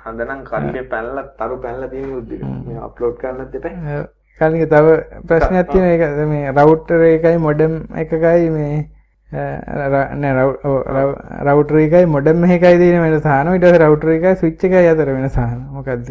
හඳනම් 0.03 0.41
කඩේ 0.49 0.83
පැනලා 0.91 1.25
තරු 1.39 1.55
පැනලා 1.63 1.89
තියෙන 1.89 2.11
බුද්ධික 2.13 2.41
මේ 2.67 2.79
අප්ලෝඩ් 2.87 3.17
කරන්නත් 3.21 3.55
එපා 3.59 3.73
කලින් 4.39 4.65
තව 4.67 4.87
ප්‍රශ්නයක් 5.27 5.67
තියෙන 5.71 5.85
එක. 5.93 6.03
මේ 6.27 6.51
රවුටර් 6.51 6.99
එකයි 7.09 7.37
මොඩම් 7.47 7.73
එකකයි 7.95 8.49
මේ 8.55 8.77
නෑ 9.29 10.33
රවුටර් 11.47 11.75
එකයි 11.83 12.05
මොඩම් 12.15 12.45
එකයි 12.47 12.77
තියෙන 12.81 13.03
වෙනස 13.05 13.27
අහනවා 13.27 13.55
ඊට 13.55 13.65
පස්සේ 13.65 13.83
රවුටර් 13.83 14.15
එකයි 14.15 14.33
ස්විච් 14.41 14.65
එකයි 14.69 14.89
අතර 14.93 15.13
වෙනස 15.17 15.37
අහනවා 15.37 15.71
මොකක්ද 15.75 16.09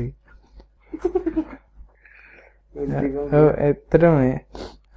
ඔව් 3.32 3.46
ඇත්තටම 3.58 4.14
මේ 4.20 4.38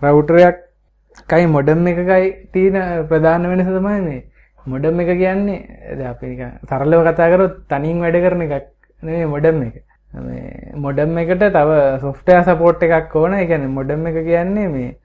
රවුටර් 0.02 0.36
එකයි 0.42 1.46
මොඩම් 1.48 1.88
එකකයි 1.88 2.32
තියෙන 2.54 2.80
ප්‍රධාන 3.10 3.52
වෙනස 3.52 3.70
තමයි 3.70 4.00
මේ 4.08 4.22
මොඩම් 4.66 5.00
එක 5.00 5.10
කියන්නේ. 5.18 5.60
දැන් 5.98 6.10
අපි 6.10 6.26
නිකන් 6.28 6.52
සරලව 6.70 7.02
කතා 7.08 7.30
කරොත් 7.32 7.54
තනියෙන් 7.70 8.02
වැඩ 8.02 8.18
කරන 8.24 8.42
එකක් 8.46 8.66
නෙමෙයි 9.04 9.28
මොඩම් 9.28 9.62
එක. 9.68 9.76
මේ 10.24 10.72
මොඩම් 10.76 11.18
එකට 11.18 11.44
තව 11.56 11.80
සොෆ්ට්වෙයාර් 12.02 12.46
සපෝට් 12.46 12.84
එකක් 12.84 13.16
ඕන. 13.16 13.34
ඒ 13.34 13.46
කියන්නේ 13.46 13.76
මොඩම් 13.78 14.08
එක 14.08 14.18
කියන්නේ 14.30 14.68
මේ 14.70 14.96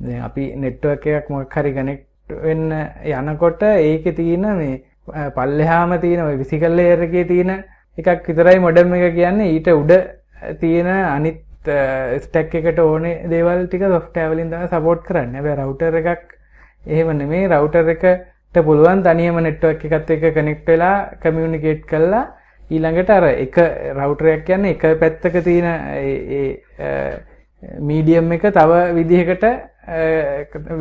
දැන් 0.00 0.22
අපි 0.28 0.44
නෙට්වර්ක් 0.56 1.06
එකක් 1.06 1.30
මොකක් 1.30 1.56
හරි 1.56 1.72
කනෙක්ට් 1.72 2.06
වෙන්න 2.44 2.70
යනකොට 3.30 3.62
ඒකේ 3.64 4.12
තියෙන 4.12 4.46
මේ 4.60 5.30
පල්ලෙහාම 5.36 5.98
තියෙන 6.00 6.24
ඔය 6.26 6.38
ෆිසිකල් 6.38 6.76
ලේයර් 6.76 7.02
එකේ 7.08 7.24
තියෙන 7.24 7.52
එකක් 7.98 8.26
විතරයි 8.28 8.58
මොඩම් 8.60 8.94
එක 8.94 9.14
කියන්නේ 9.14 9.52
ඊට 9.52 9.68
උඩ 9.74 9.92
තියෙන 10.60 10.88
අනිත් 10.88 11.44
ස්ටැක් 12.24 12.54
එකට 12.54 12.78
ඕනේ 12.80 13.28
දේවල් 13.30 13.66
ටික 13.66 13.86
සොෆ්ට්වෙයාර් 13.94 14.34
වලින් 14.34 14.50
තමයි 14.52 14.68
සපෝට් 14.68 15.06
කරන්නේ. 15.08 15.38
හැබැයි 15.38 15.60
රවුටර් 15.60 15.96
එකක් 16.00 16.26
එහෙම 16.86 17.08
නෙමෙයි 17.18 17.48
රවුටර් 17.48 17.88
එකට 17.94 18.64
පුළුවන් 18.66 19.02
තනියම 19.06 19.40
නෙට්වර්ක් 19.46 19.84
එකත් 19.88 20.10
එක්ක 20.16 20.34
කනෙක්ට් 20.36 20.68
වෙලා 20.72 20.96
කමියුනිකේට් 21.22 21.82
කරලා 21.90 22.24
ඊළඟට 22.70 23.10
අර 23.10 23.24
එක 23.30 23.56
රවුටරයක් 23.96 24.44
කියන්නේ 24.46 24.76
එක 24.76 24.86
පැත්තක 25.00 25.42
තියෙන 25.44 25.66
ඒ 25.96 27.24
මීඩියම් 27.80 28.32
එක 28.32 28.44
තව 28.54 28.80
විදිහකට 28.94 29.44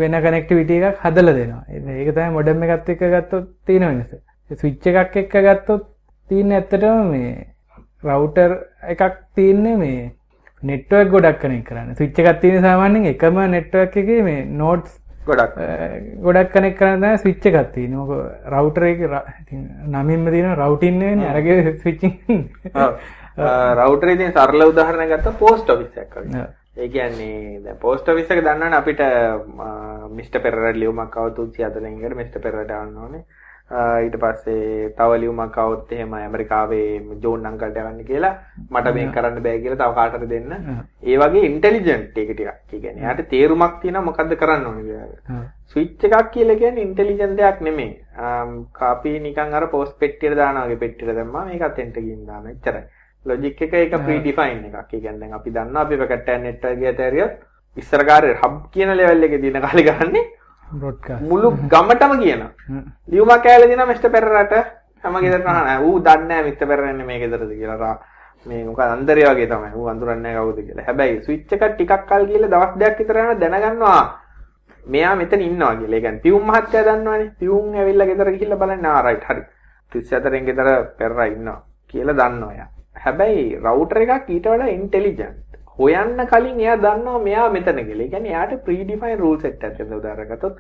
වෙන 0.02 0.18
කනෙක්ටිවිටි 0.24 0.80
එකක් 0.84 1.04
හදලා 1.04 1.36
දෙනවා. 1.38 1.64
ඒක 1.70 2.10
තමයි 2.16 2.32
මොඩම් 2.38 2.64
එකත් 2.64 2.90
එක්ක 2.90 3.04
ගත්තොත් 3.14 3.48
තියෙන 3.66 3.86
වෙනස. 3.88 4.12
ස්විච් 4.52 4.88
එකක් 4.88 5.16
එක්ක 5.24 5.36
ගත්තොත් 5.48 5.88
තියෙන 6.30 6.52
ඇත්තටම 6.52 7.12
මේ 7.12 7.34
රවුටර් 8.04 8.52
එකක් 8.94 9.18
තියෙන්නේ 9.36 9.78
මේ 9.78 10.12
නෙට්වර්ක් 10.64 11.12
ගොඩක් 11.12 11.40
කනෙක්ට් 11.42 11.68
කරන්න. 11.70 11.96
ස්විච් 11.96 12.20
එකක් 12.20 12.42
තියෙන 12.42 12.62
සාමාන්‍යයෙන් 12.62 13.12
එකම 13.14 13.40
නෙට්වර්ක් 13.56 13.98
එකේ 14.04 14.22
මේ 14.24 14.46
නෝඩ්ස් 14.46 14.92
ගොඩක් 15.28 15.58
ගොඩක් 16.22 16.52
කනෙක් 16.52 16.78
කරන්න 16.78 17.18
ස්විච්ච 17.18 17.46
එකක් 17.46 17.74
තියෙනවා. 17.74 18.06
මොක 18.06 18.52
රවුටර් 18.52 18.84
එකේ 18.84 19.22
නමින්ම 19.88 20.28
තියෙන 20.28 20.56
රවුටින් 20.56 21.00
වෙන්නේ 21.02 21.30
අරගේ 21.30 21.76
ස්විචින්. 21.78 22.14
රවුටර් 23.76 24.12
එකේ 24.14 24.32
සරල 24.32 24.68
උදාහරණයක් 24.68 25.12
ගත්තා 25.14 25.40
පෝස්ට් 25.40 25.70
ඔෆිස් 25.70 25.98
එකක් 25.98 26.16
වගේ. 26.18 26.48
ඒ 26.78 26.88
කියන්නේ 26.90 27.60
දැන් 27.64 27.78
පෝස්ට් 27.78 28.10
ඔෆිස් 28.10 28.30
එක 28.30 28.42
දන්නවනේ 28.42 28.80
අපිට 28.80 29.04
මිස්ටර් 30.12 30.42
පෙරරට 30.42 30.78
ලියුමක් 30.78 31.18
104 31.18 31.92
ඉංග්‍රීසි 31.92 32.22
මිස්ටර් 32.22 32.42
පෙරරට 32.42 32.72
ආවන්න 32.72 32.98
ඕනේ. 32.98 33.24
ඊට 33.70 34.16
පස්සේ 34.16 34.90
තව 34.98 35.16
ලියුමක් 35.22 35.58
આવොත් 35.58 35.92
එහෙම 35.92 36.14
ඇමරිකාවේ 36.14 37.02
ජෝන් 37.24 37.46
අංකල්ට 37.46 37.80
යවන්න 37.82 38.06
කියලා 38.10 38.36
මට 38.72 38.94
මේක 38.98 39.12
කරන්න 39.16 39.44
බෑ 39.44 39.60
කියලා 39.64 39.80
තව 39.82 39.96
කාටද 39.98 40.30
දෙන්න. 40.30 40.54
ඒ 41.04 41.18
වගේ 41.20 41.50
ඉන්ටෙලිජන්ට් 41.50 42.18
එක 42.18 42.32
ටිකක්. 42.32 42.48
ඒ 42.74 42.80
කියන්නේ 42.80 43.04
එයාට 43.04 43.30
තේරුමක් 43.34 43.82
තියෙනවා 43.82 44.06
මොකද්ද 44.06 44.36
කරන්න 44.44 44.66
ඕනේ 44.70 44.86
කියලා. 44.86 45.42
ස්විච් 45.74 46.06
එකක් 46.10 46.32
කියලා 46.36 46.56
කියන්නේ 46.62 46.88
ඉන්ටෙලිජන්ට් 46.88 47.36
දෙයක් 47.42 47.60
නෙමෙයි. 47.68 47.92
කාපි 48.80 49.20
නිකන් 49.20 49.60
අර 49.60 49.68
පෝස්ට් 49.76 50.00
පෙට්ටියට 50.00 50.38
දානවා 50.42 50.66
වගේ 50.68 50.82
පෙට්ටියට 50.86 51.16
දැම්මා 51.20 51.46
මේකත් 51.52 51.84
එන්ට 51.86 52.00
ගිහින් 52.00 52.24
දානවා. 52.26 52.56
එච්චරයි. 52.56 52.84
ලොජික් 53.26 53.62
එක 53.62 53.74
ඒක 53.74 54.00
ප්‍රී 54.08 54.20
ඩිෆයින් 54.24 54.64
එකක්. 54.66 54.80
ඒ 54.94 55.00
කියන්නේ 55.02 55.20
දැන් 55.20 55.38
අපි 55.42 55.52
දන්නවා 55.52 55.84
අපි 55.84 55.98
පැකට් 55.98 56.30
එකක් 56.30 56.44
නෙට්වර්ක් 56.48 56.90
එකට 56.94 57.06
ඇරියොත් 57.10 57.38
ඉස්සර 57.78 58.08
කාර්ය 58.08 58.34
හබ් 58.34 58.56
කියන 58.72 58.98
ලෙවල් 58.98 59.24
එකේ 59.28 59.42
දින 59.44 59.62
කාලේ 59.68 59.88
ගන්නේ 59.92 60.28
මුළු 61.22 61.52
ගමටම 61.72 62.20
කියන 62.20 62.44
ලියුමක් 63.08 63.44
කෑලා 63.44 63.72
දිනා 63.72 63.88
මිස්ටර් 63.88 64.12
පෙරරට 64.12 64.54
හැම 65.04 65.18
ගෙදරට 65.24 65.48
අහන 65.48 65.84
ඌ 65.88 65.98
දන්නේ 66.00 66.44
මිස්ටර් 66.44 66.68
පෙරරන්නේ 66.68 67.10
මේ 67.10 67.20
ගෙදරද 67.20 67.52
කියලා 67.56 67.96
මේ 68.46 68.64
මොකද 68.64 68.82
අන්දරය 68.82 69.24
වගේ 69.28 69.48
තමයි 69.48 69.72
ඌ 69.76 69.88
අඳුරන්නේ 69.92 70.36
කවුද 70.36 70.60
කියලා. 70.68 70.86
හැබැයි 70.88 71.22
ස්විච් 71.26 71.54
එක 71.54 71.64
ටිකක් 71.74 72.06
කල් 72.10 72.26
ගිහලා 72.30 72.52
දවස් 72.54 72.74
දෙකක් 72.82 73.00
විතර 73.00 73.18
යන 73.24 73.40
දැනගන්නවා 73.42 74.04
මෙයා 74.94 75.16
මෙතන 75.16 75.42
ඉන්නවා 75.42 75.76
කියලා. 75.80 76.02
කියන්නේ 76.04 76.24
පියුම් 76.26 76.44
මහත්තයා 76.50 76.86
දන්නවනේ. 76.88 77.32
පියුම් 77.40 77.74
ඇවිල්ලා 77.76 78.10
ගෙදර 78.12 78.32
ගිහිල්ලා 78.36 78.62
බලන්න 78.62 78.86
ආ 78.86 79.02
රයිට් 79.08 79.28
හරි. 79.30 79.44
34 79.92 80.46
ගෙදර 80.48 80.70
පෙරරා 81.00 81.28
ඉන්නවා 81.34 81.60
කියලා 81.88 82.20
දන්නවා 82.22 82.54
එයා. 82.54 82.70
හැබැයි 83.04 83.44
රවුටර් 83.64 84.02
එකක් 84.04 84.30
ඊට 84.30 84.48
වඩා 84.54 84.74
ඉන්ටෙලිජන්ට්. 84.78 85.47
හොයන්න 85.80 86.26
කලින් 86.32 86.60
එයා 86.66 86.78
දන්නවා 86.86 87.20
මෙයා 87.28 87.50
මෙතන 87.56 87.80
කියලා. 87.88 88.06
ඒ 88.06 88.10
කියන්නේ 88.14 88.34
එයාට 88.34 88.64
ප්‍රීඩිෆයින් 88.66 89.20
රූල් 89.24 89.38
සෙට් 89.46 89.64
එකක් 89.64 89.78
තියෙනවා 89.78 90.02
උදාහරණයක් 90.02 90.34
ගත්තොත් 90.34 90.58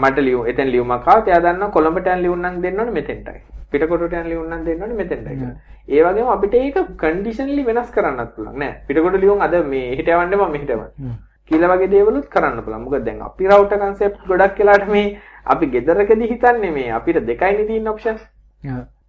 මට 0.00 0.24
ලියු 0.28 0.40
එතෙන් 0.52 0.72
ලියුමක් 0.74 1.08
ආවත් 1.08 1.28
එයා 1.28 1.42
දන්නවා 1.46 1.74
කොළඹට 1.76 2.10
යන 2.14 2.22
ලියුම්නම් 2.24 2.62
දෙන්න 2.64 2.80
ඕනේ 2.80 2.96
මෙතෙන්ටයි. 3.00 3.40
පිටකොටට 3.70 4.16
යන 4.22 4.28
ලියුම්නම් 4.32 4.64
දෙන්න 4.70 4.82
ඕනේ 4.82 4.98
මෙතෙන්ටයි 5.02 5.36
කියලා. 5.36 5.54
ඒ 5.88 6.02
වගේම 6.06 6.32
අපිට 6.36 6.54
ඒක 6.62 6.80
කන්ඩිෂනලි 7.02 7.66
වෙනස් 7.68 7.90
කරන්නත් 7.96 8.34
පුළුවන් 8.36 8.58
නෑ. 8.62 8.74
පිටකොට 8.88 9.20
ලියුම් 9.24 9.40
අද 9.46 9.54
මේ 9.74 9.94
හිට 9.98 10.08
යවන්න 10.08 10.36
මම 10.38 10.52
මෙහෙට 10.56 10.74
යවන්න. 10.76 11.14
කියලා 11.50 11.76
වගේ 11.76 11.90
දේවලුත් 11.94 12.26
කරන්න 12.34 12.62
පුළුවන්. 12.64 12.84
මොකද 12.84 13.04
දැන් 13.06 13.22
අපි 13.28 13.48
රවුටර් 13.50 13.78
කන්සෙප්ට් 13.82 14.26
ගොඩක් 14.30 14.58
වෙලාට 14.62 14.86
මේ 14.94 15.06
අපි 15.54 15.66
ගෙදරකදී 15.74 16.30
හිතන්නේ 16.32 16.70
මේ 16.76 16.90
අපිට 16.98 17.26
දෙකයිනේ 17.30 17.66
තියෙන 17.70 17.88
ඔප්ෂන්. 17.92 18.18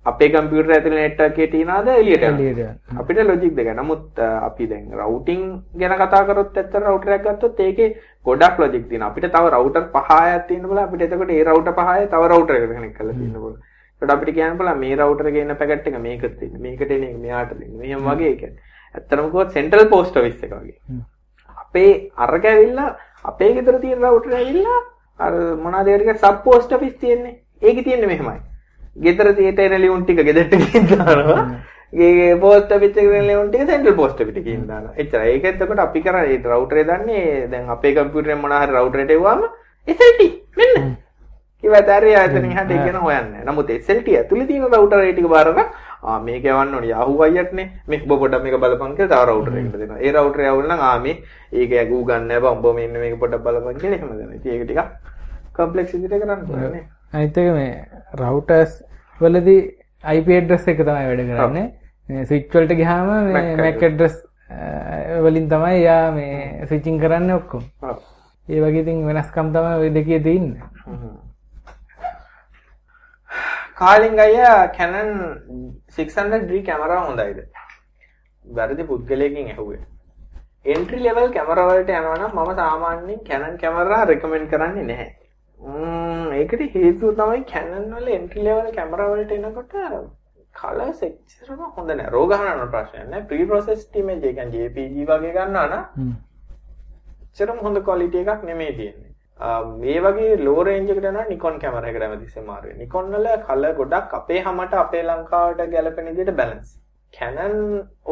අපේ 0.06 0.30
කම්පියුටර් 0.34 0.72
ඇතුලේ 0.74 1.04
නෙට්වර්ක් 1.04 1.32
එකේ 1.34 1.48
තියනවාද 1.54 1.88
එළියට 1.94 2.26
යනවාද 2.28 3.00
අපිට 3.02 3.22
ලොජික් 3.30 3.54
දෙක. 3.60 3.70
නමුත් 3.80 4.20
අපි 4.48 4.68
දැන් 4.72 4.92
රවුටින් 5.00 5.42
ගැන 5.80 5.96
කතා 6.02 6.26
කරොත් 6.28 6.58
ඇත්තට 6.58 6.76
රවුටර් 6.82 7.16
එකක් 7.16 7.26
ගත්තොත් 7.28 7.60
ඒකේ 7.68 7.90
ගොඩක් 8.26 8.60
ලොජික් 8.64 8.86
තියෙනවා. 8.90 9.10
අපිට 9.12 9.32
තව 9.36 9.54
රවුටර් 9.56 9.84
පහයක් 9.96 10.48
තියෙන්න 10.50 10.70
බල 10.70 10.84
අපිට 10.84 11.06
එතකොට 11.08 11.34
ඒ 11.38 11.44
රවුටර් 11.50 11.74
පහය 11.80 12.06
තව 12.14 12.30
රවුටර් 12.32 12.58
එකකට 12.60 12.78
කනෙක්ට් 12.78 12.98
කරලා 13.00 13.18
තියෙන්න 13.20 13.42
බල. 13.44 13.58
ඒකට 14.02 14.16
අපිට 14.16 14.36
කියන්න 14.38 14.58
බල 14.62 14.72
මේ 14.86 14.96
රවුටර් 15.02 15.34
එකේ 15.34 15.46
ඉන්න 15.48 15.58
පැකට් 15.62 15.92
එක 15.92 16.00
මේකට 16.08 16.40
දෙන්න. 16.40 16.56
මේකට 16.62 16.92
එන 16.92 17.06
එක 17.10 17.20
මෙයාට 17.26 17.54
දෙන්න. 17.60 17.76
මෙහෙම 17.82 18.10
වගේ 18.10 18.32
ඒ 18.32 18.40
කියන්නේ. 18.42 18.74
ඇත්තටම 18.96 19.30
කිව්වොත් 19.30 19.60
සෙන්ට්‍රල් 19.60 19.88
පෝස්ට් 19.94 20.18
ඔෆිස් 20.18 20.42
එක 20.48 20.58
වගේ. 20.58 21.04
අපේ 21.64 21.94
අරක 22.26 22.52
ඇවිල්ලා 22.52 22.90
අපේ 23.32 23.54
ගෙදර 23.58 23.80
තියෙන 23.86 24.04
රවුටර් 24.04 24.42
ඇවිල්ලා 24.42 24.82
අර 25.20 25.34
මොනවාද 25.64 25.88
ඒකට 25.94 26.20
සබ් 26.20 26.44
පෝස්ට් 26.50 26.78
ඔෆිස් 26.78 27.00
තියෙන්නේ. 27.06 27.40
ඒකේ 27.62 27.84
තියෙන්නේ 27.88 28.12
මෙහෙමයි. 28.14 28.42
ගෙදර 28.96 29.34
තියට 29.36 29.60
එන 29.60 29.82
ලියුම් 29.82 30.04
ටික 30.04 30.24
ගෙදරට 30.24 30.54
ගිහින් 30.56 30.86
දානවා. 30.88 31.46
ගේ 31.94 32.36
පෝස්ට් 32.40 32.72
එකේ 32.72 33.08
එන 33.20 33.28
ලියුම් 33.28 33.50
ටික 33.50 33.68
සෙන්ට්‍රල් 33.70 33.96
පෝස්ට් 33.96 34.22
එකේ 34.22 34.44
ගිහින් 34.44 34.68
දානවා. 34.68 34.94
එච්චරයි. 34.98 35.34
ඒක 35.36 35.46
එතකොට 35.46 35.80
අපි 35.80 36.02
කරන්නේ 36.02 36.36
ඒ 36.36 36.44
රවුටරේ 36.44 36.84
දන්නේ 36.84 37.48
දැන් 37.52 37.70
අපේ 37.70 37.96
කම්පියුටරේ 37.96 38.36
මොනවා 38.36 38.62
හරි 38.64 38.78
රවුටරේට 38.78 39.12
එවුවාම 39.12 39.44
SLT 39.88 40.22
මෙන්න. 40.58 40.96
කිව්වත් 41.64 41.92
හරි 41.98 42.16
ආයතන 42.16 42.48
එහාට 42.52 42.72
ඒ 42.72 42.80
කියන 42.86 43.02
හොයන්නේ. 43.08 43.44
නමුත් 43.50 43.70
SLT 43.80 44.16
ඇතුලේ 44.22 44.48
තියෙන 44.48 44.72
රවුටරේ 44.72 45.14
ටික 45.14 45.30
බාරන 45.36 45.62
ආ 46.06 46.20
මේක 46.20 46.44
යවන්න 46.46 46.76
ඕනේ 46.76 46.92
Yahoo 46.94 47.22
අයියටනේ. 47.28 47.68
මේ 47.88 48.02
ඔබ 48.02 48.20
පොඩ්ඩක් 48.20 48.44
මේක 48.44 48.60
බලපන් 48.64 48.98
කියලා 48.98 49.22
තව 49.24 49.30
රවුටර් 49.30 49.58
එකකට 49.60 49.80
දෙනවා. 49.82 50.00
ඒ 50.00 50.12
රවුටරේ 50.12 50.50
යවුවල 50.52 50.68
නම් 50.72 50.84
ආ 50.90 50.98
මේ 51.06 51.16
ඒක 51.52 51.72
ඇගූ 51.84 52.04
ගන්න 52.10 52.42
බෑ 52.42 52.56
උඹ 52.56 52.68
මෙන්න 52.80 53.00
මේක 53.04 53.20
පොඩ්ඩක් 53.24 53.46
බලපන් 53.48 53.80
කියලා 53.82 54.00
එහෙම 54.00 54.18
දෙනවා. 54.20 54.38
ඉතින් 54.40 54.52
ඒක 54.56 54.64
ටිකක් 54.68 54.90
කම්ප්ලෙක්සිටිට 55.58 56.22
කරන්න 56.22 56.46
ඕනේ. 56.50 56.86
අනිත් 57.14 57.38
එක 57.38 57.48
මේ 57.58 57.72
රවුටර්ස් 58.20 58.74
වලදී 59.22 59.62
IP 60.16 60.28
ඇඩ්‍රස් 60.38 60.68
එක 60.72 60.80
තමයි 60.82 61.06
වැඩ 61.10 61.24
කරන්නේ. 61.30 61.68
ස්විච් 62.30 62.50
වලට 62.56 62.78
ගියාම 62.82 63.08
මේ 63.34 63.56
MAC 63.62 63.84
ඇඩ්‍රස් 63.88 64.16
වලින් 65.26 65.48
තමයි 65.54 65.82
යා 65.84 66.12
මේ 66.18 66.66
ස්විචින් 66.70 67.00
කරන්න 67.04 67.32
ඔක්කොම. 67.38 67.64
ඒ 68.48 68.60
වගේ 68.64 68.84
ඉතින් 68.86 69.06
වෙනස්කම් 69.08 69.52
තමයි 69.56 69.76
ওই 69.84 69.90
දෙකේ 69.98 70.20
තියෙන්නේ. 70.28 70.64
කාලින් 73.80 74.20
අයියා 74.28 74.62
Canon 74.78 75.12
600D 75.98 76.64
කැමරා 76.70 77.02
හොඳයිද? 77.08 77.44
වැරදි 78.46 78.84
පුද්ගලයකින් 78.92 79.52
ඇහුවේ. 79.52 79.84
එන්ට්‍රි 80.74 81.00
ලෙවල් 81.04 81.30
කැමරා 81.34 81.68
වලට 81.70 81.90
යනවා 82.00 82.18
නම් 82.18 82.32
මම 82.44 82.56
සාමාන්‍යයෙන් 82.62 83.20
Canon 83.30 83.58
කැමරා 83.64 84.06
රෙකමෙන්ඩ් 84.12 84.50
කරන්නේ 84.54 84.86
නැහැ 84.92 85.12
ඒකට 86.42 86.62
හේතුව 86.76 87.18
තමයි 87.22 87.42
කැනන් 87.54 87.90
වල 87.96 88.08
එන්ට්‍රි 88.18 88.46
ලෙවල් 88.48 88.70
කැමරා 88.78 89.10
වලට 89.14 89.36
එනකොට 89.40 89.74
කලර්ස් 90.60 91.02
එච්චරම 91.08 91.64
හොඳ 91.78 91.90
නැහැ. 91.92 92.12
රෝග 92.16 92.36
හනන 92.38 92.70
ප්‍රශ්නයක්. 92.76 93.26
ප්‍රී 93.32 93.48
ප්‍රොසෙස්ඩ් 93.50 93.98
ඉමේජ් 94.04 94.24
එක 94.30 94.38
කියන්නේ 94.40 94.70
JPG 94.70 95.10
වගේ 95.10 95.34
ගන්නවා 95.38 95.68
නම් 95.72 96.14
එච්චරම 97.26 97.60
හොඳ 97.66 97.82
ක්වොලිටි 97.90 98.24
එකක් 98.24 98.48
නෙමෙයි 98.52 98.78
තියෙන්නේ. 98.80 99.12
මේ 99.82 100.00
වගේ 100.06 100.40
ලෝ 100.46 100.64
රේන්ජ් 100.70 100.96
එකට 100.96 101.10
යනවා 101.12 101.28
නිකොන් 101.34 101.60
කැමරා 101.66 101.92
එකට 101.92 102.08
හැමතිස්සෙම 102.08 102.48
මාරු 102.52 102.70
වෙනවා. 102.70 102.82
නිකොන් 102.86 103.12
වල 103.18 103.28
කලර් 103.50 103.76
ගොඩක් 103.82 104.18
අපේ 104.22 104.42
හැමට 104.48 104.80
අපේ 104.86 105.04
ලංකාවට 105.10 105.68
ගැලපෙන 105.76 106.10
විදිහට 106.12 106.38
බැලන්ස්. 106.40 106.72
Canon 107.18 107.54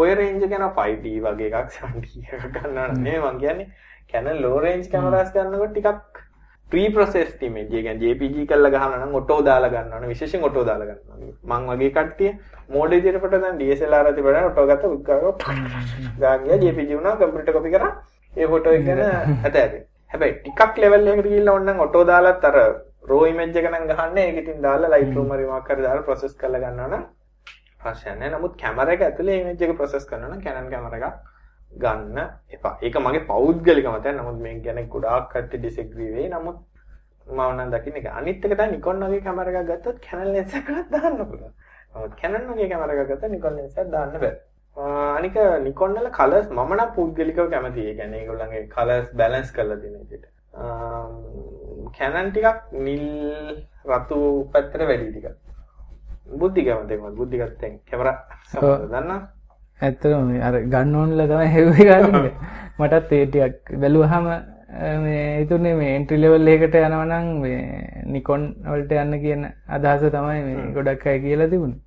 ඔය 0.02 0.12
රේන්ජ් 0.20 0.44
එක 0.48 0.60
යන 0.60 0.68
5D 0.82 1.16
වගේ 1.26 1.50
එකක් 1.62 1.74
7D 1.80 2.06
එකක් 2.36 2.46
ගන්නවා 2.60 2.88
නෙමෙයි 2.92 3.24
මං 3.24 3.42
කියන්නේ. 3.46 3.72
Canon 4.12 4.42
low 4.44 4.58
range 4.64 4.88
cameras 4.94 5.32
ගන්නකොට 5.36 5.72
ටිකක් 5.74 6.13
ප්‍රී 6.74 6.88
ප්‍රොසෙස් 6.90 7.32
ඉමේජ් 7.42 7.66
එක 7.66 7.74
කියන්නේ 7.80 8.02
JPG 8.06 8.48
කරලා 8.50 8.72
ගහනවා 8.72 9.00
නම් 9.00 9.16
ඔටෝ 9.20 9.40
දාලා 9.44 9.72
ගන්නවනේ 9.72 10.12
විශේෂයෙන් 10.12 10.48
ඔටෝ 10.50 10.66
දාලා 10.66 10.90
ගන්නවා 10.90 11.60
මං 11.60 11.70
වගේ 11.72 11.92
කට්ටිය 11.92 12.32
මෝඩ් 12.70 12.96
විදියට 12.98 13.22
කොට 13.22 13.38
දැන් 13.38 13.60
DSLR 13.60 14.08
අති 14.08 14.28
වඩා 14.28 14.46
ඔටෝ 14.48 14.68
ගත්ත 14.68 14.92
උත්කාරව 14.92 15.26
ගාන් 16.20 16.44
ගියා. 16.44 16.60
JPG 16.60 16.90
වුණා 16.92 17.16
කම්පියුටර් 17.18 17.54
කොපි 17.54 17.74
කරා. 17.76 17.92
ඒ 18.34 18.48
ෆොටෝ 18.48 18.74
එක 18.74 18.86
ගැන 18.86 19.02
ඇත 19.02 19.56
ඇති 19.56 19.80
හැබැයි 20.12 20.36
ටිකක් 20.38 20.78
ලෙවල් 20.78 21.08
එකකට 21.08 21.28
ගිහිල්ලා 21.28 21.54
ඕනනම් 21.56 21.84
ඔටෝ 21.86 22.04
දාලත් 22.06 22.46
අර 22.50 22.58
රෝ 23.10 23.26
ඉමේජ් 23.26 23.60
එක 23.60 23.68
නම් 23.70 23.86
ගහන්නේ 23.92 24.26
ඒක 24.28 24.40
ඉතින් 24.42 24.64
දාලා 24.64 25.00
රූම් 25.12 25.34
හරි 25.34 25.46
මොකක් 25.48 25.70
හරි 25.70 25.86
දාලා 25.86 26.08
ප්‍රොසෙස් 26.08 26.34
කරලා 26.42 26.64
ගන්නවා 26.64 26.90
නම් 26.90 27.04
ප්‍රශ්නයක් 27.82 28.16
නැහැ 28.16 28.34
නමුත් 28.34 28.56
කැමරා 28.62 28.96
එක 28.96 29.06
ඇතුලේ 29.08 29.38
ඉමේජ් 29.42 29.64
එක 29.64 29.76
ප්‍රොසෙස් 29.80 30.10
කරනවා 30.10 30.32
නම් 30.32 30.42
Canon 30.42 30.72
කැමරා 30.72 31.00
එකක් 31.00 31.33
ගන්න 31.82 32.18
එපා. 32.50 32.78
ඒක 32.82 32.96
මගේ 33.06 33.26
පෞද්ගලික 33.32 33.88
මතයක්. 33.88 34.16
නමුත් 34.20 34.38
මේක 34.46 34.64
ගැන 34.64 34.88
ගොඩාක් 34.90 35.30
කට්ටිය 35.34 35.60
ඩිසැග්‍රී 35.60 36.14
වෙයි. 36.16 36.30
නමුත් 36.30 36.58
මම 37.28 37.42
නම් 37.58 37.70
දකින්න 37.72 37.98
එක. 37.98 38.08
අනිත් 38.20 38.46
එක 38.46 38.52
තමයි 38.52 38.72
Nikon 38.72 39.04
වගේ 39.04 39.22
කැමරා 39.22 39.62
එකක් 39.62 39.70
ගත්තොත් 39.70 40.00
Canon 40.06 40.34
lens 40.34 40.54
එකක් 40.54 40.70
දාන්න 40.92 41.18
පුළුවන්. 41.20 41.54
නමුත් 41.96 42.16
Canon 42.22 42.50
වගේ 42.50 42.70
කැමරා 42.72 42.96
එකක් 42.96 43.12
ගත්තොත් 43.12 43.32
Nikon 43.32 43.56
lens 43.58 43.78
එකක් 43.78 43.92
දාන්න 43.92 44.18
බෑ. 44.24 44.34
අනික 45.18 45.36
Nikon 45.68 45.96
වල 45.98 46.10
කලර්ස් 46.18 46.50
මම 46.52 46.74
නම් 46.78 46.92
පුද්ගලිකව 46.98 47.50
කැමතියි. 47.54 47.88
ඒ 47.90 47.96
කියන්නේ 48.00 48.22
ඒගොල්ලන්ගේ 48.22 48.68
කලර්ස් 48.76 49.08
බැලන්ස් 49.22 49.52
කරලා 49.52 49.78
තියෙන 49.78 50.00
විදිහට. 50.02 50.26
Canon 51.98 52.28
ටිකක් 52.32 52.60
නිල් 52.88 53.08
රතු 53.94 54.20
පැත්තට 54.52 54.86
වැඩි 54.90 55.12
ටිකක්. 55.12 55.38
බුද්ධි 56.42 56.66
කැමතියි 56.68 57.00
මම 57.00 57.16
බුද්ධි 57.16 57.38
ගත්තෙන් 57.42 57.80
කැමරා 57.90 58.18
දන්නා 58.92 59.20
ඇත්තටම 59.84 60.34
අර 60.42 60.56
ගන්න 60.66 60.96
ඕනලා 60.96 61.28
තමයි 61.28 61.50
හෙව්වේ 61.50 61.88
ගන්න. 61.90 62.28
මටත් 62.80 63.12
ඒ 63.14 63.26
ටිකක් 63.28 63.72
බැලුවාම 63.78 64.28
මේ 65.00 65.24
හිතුනේ 65.38 65.74
මේ 65.76 65.92
එන්ට්‍රි 65.96 66.18
ලෙවල් 66.18 66.48
එකකට 66.48 66.78
යනවා 66.80 67.06
නම් 67.06 67.28
මේ 67.42 67.60
නිකොන් 68.08 68.44
වලට 68.66 68.98
යන්න 68.98 69.20
කියන 69.22 69.46
අදහස 69.70 70.06
තමයි 70.10 70.42
මේ 70.42 70.66
ගොඩක් 70.76 71.06
අය 71.08 71.20
කියලා 71.20 71.50
තිබුණේ. 71.50 71.82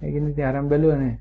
ඒකින් 0.00 0.28
ඉතින් 0.30 0.46
අරන් 0.46 0.68
බැලුවනේ. 0.68 1.14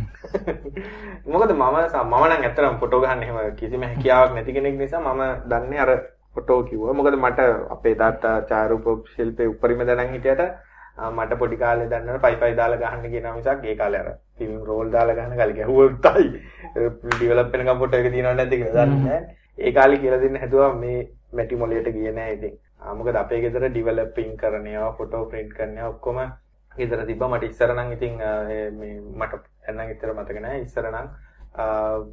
මොකද 1.32 1.52
මම 1.52 1.76
නම් 1.90 2.32
ඇත්තටම 2.38 2.78
ෆොටෝ 2.78 3.02
ගන්න 3.02 3.22
එහෙම 3.24 3.56
කිසිම 3.56 3.82
හැකියාවක් 3.84 4.34
නැති 4.34 4.52
කෙනෙක් 4.52 4.78
නිසා 4.78 5.02
මම 5.02 5.22
දන්නේ 5.46 5.80
අර 5.80 5.92
ෆොටෝ 6.34 6.62
කිව්වා. 6.64 6.94
මොකද 6.94 7.16
මට 7.16 7.40
අපේ 7.70 7.94
තාත්තා 7.96 8.36
ඡායාරූප 8.42 9.06
ශිල්පේ 9.14 9.48
උපරිම 9.48 9.86
දැනන් 9.86 10.12
හිටියට 10.12 10.44
මට 10.98 11.38
පොඩි 11.38 11.56
කාලේ 11.56 11.88
දන්නවනේ 11.88 12.22
පයිපයි 12.24 12.56
දාලා 12.56 12.80
ගහන්න 12.82 13.12
කියනවා 13.12 13.34
මිසක් 13.36 13.64
ඒ 13.64 13.76
කාලේ 13.76 14.00
අර 14.02 14.10
ෆිල්ම් 14.38 14.56
රෝල් 14.64 14.90
දාලා 14.92 15.14
ගහන 15.14 15.36
කාලේ 15.36 15.58
ගැහුවොත්යි 15.60 16.26
ඩෙවලොප් 16.74 17.52
වෙනකම් 17.52 17.78
ෆොටෝ 17.78 18.00
එක 18.00 18.10
තියෙනවද 18.12 18.36
නැද්ද 18.36 18.52
කියලා 18.52 18.86
දන්නේ 18.86 19.04
නැහැ. 19.04 19.22
ඒ 19.58 19.72
කාලේ 19.72 20.02
කියලා 20.02 20.20
දෙන්න 20.24 20.40
හැදුවා 20.42 20.72
මේ 20.74 20.98
මැටි 21.32 21.56
මොලේට 21.56 21.88
ගියේ 21.96 22.12
නැහැ 22.12 22.36
ඉතින්. 22.36 22.54
මොකද 22.98 23.16
අපේ 23.22 23.40
ගෙදර 23.40 23.66
ඩෙවලොපින් 23.68 24.36
කරන 24.36 24.66
ඒවා 24.66 24.92
ෆොටෝ 24.98 25.24
ප්‍රින්ට් 25.32 25.56
කරන 25.56 25.76
ඒවා 25.76 25.90
ඔක්කොම 25.94 26.20
ගෙදර 26.72 27.06
තිබ්බා. 27.06 27.28
මට 27.28 27.50
ඉස්සර 27.50 27.74
නම් 27.74 27.92
ඉතින් 27.96 28.16
මේ 28.78 28.94
මට 29.16 29.42
දැන් 29.66 29.90
ඉතර 29.90 30.14
මතක 30.14 30.38
නැහැ. 30.40 30.62
ඉස්සර 30.62 30.90
නම් 30.90 31.08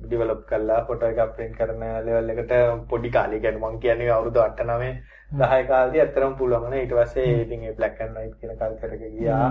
ඩිවලොප් 0.02 0.42
කල්ලා 0.46 0.80
ෆොටෝ 0.86 1.10
එක 1.10 1.34
ප්‍රින්ට් 1.34 1.58
කරන 1.58 1.84
ලෙවල් 2.04 2.30
එකට 2.32 2.54
පොඩි 2.90 3.12
කාලේ 3.12 3.40
කියන්නේ 3.40 3.64
මං 3.64 3.80
කියන්නේ 3.80 4.12
අවුරුදු 4.12 4.42
8 4.42 4.66
9 4.66 4.92
10 5.38 5.68
කාලේ 5.68 6.02
ඇත්තරම 6.02 6.36
පුළුවන් 6.36 6.76
ඊට 6.76 6.94
පස්සේ 6.94 7.34
ඉතින් 7.38 7.64
ඒ 7.64 7.74
බ්ලැක් 7.74 8.00
ඇන්ඩ් 8.00 8.18
වයිට් 8.18 8.38
කියන 8.38 8.56
කල්චර් 8.56 8.94
එක 8.94 9.04
ගියා. 9.14 9.50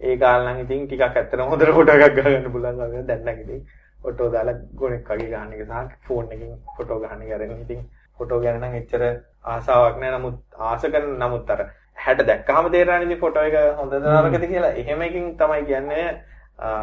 ඒ 0.00 0.16
කාලේ 0.18 0.48
නම් 0.48 0.60
ඉතින් 0.60 0.86
ටිකක් 0.86 1.04
ඇත්තරම 1.12 1.46
හොඳට 1.46 1.74
ෆොටෝ 1.74 1.98
එකක් 2.00 2.16
ගන්න 2.18 2.52
පුළුවන් 2.52 2.82
වගේ 2.84 3.04
දැන් 3.04 3.24
නම් 3.26 3.42
ඉතින් 3.42 3.60
ෆොටෝ 4.00 4.30
දාලා 4.30 4.56
ගොනෙක් 4.76 5.08
වගේ 5.08 5.28
ගන්න 5.28 5.52
එක 5.54 5.62
සහ 5.66 6.00
ෆෝන් 6.06 6.26
එකකින් 6.28 6.56
ෆොටෝ 6.76 6.98
ගන්න 7.00 7.22
එක 7.24 7.34
අරගෙන 7.34 7.60
ඉතින් 7.60 7.86
ෆොටෝ 8.20 8.40
ගැන 8.40 8.60
නම් 8.60 8.74
එච්චර 8.76 9.04
ආසාවක් 9.46 9.96
නැහැ 9.98 10.18
නමුත් 10.18 10.60
ආස 10.62 10.82
කරන 10.88 11.14
නමුත් 11.18 11.50
අර 11.50 11.62
හැට 11.98 12.22
දැක්කහම 12.24 12.68
තේරෙනවා 12.70 13.06
ඉතින් 13.06 13.20
ෆොටෝ 13.20 13.42
එක 13.44 13.56
හොඳද 13.76 13.94
නරකද 13.96 14.46
කියලා. 14.46 14.76
එහෙම 14.76 15.02
එකකින් 15.02 15.32
තමයි 15.36 15.64
කියන්නේ 15.64 16.06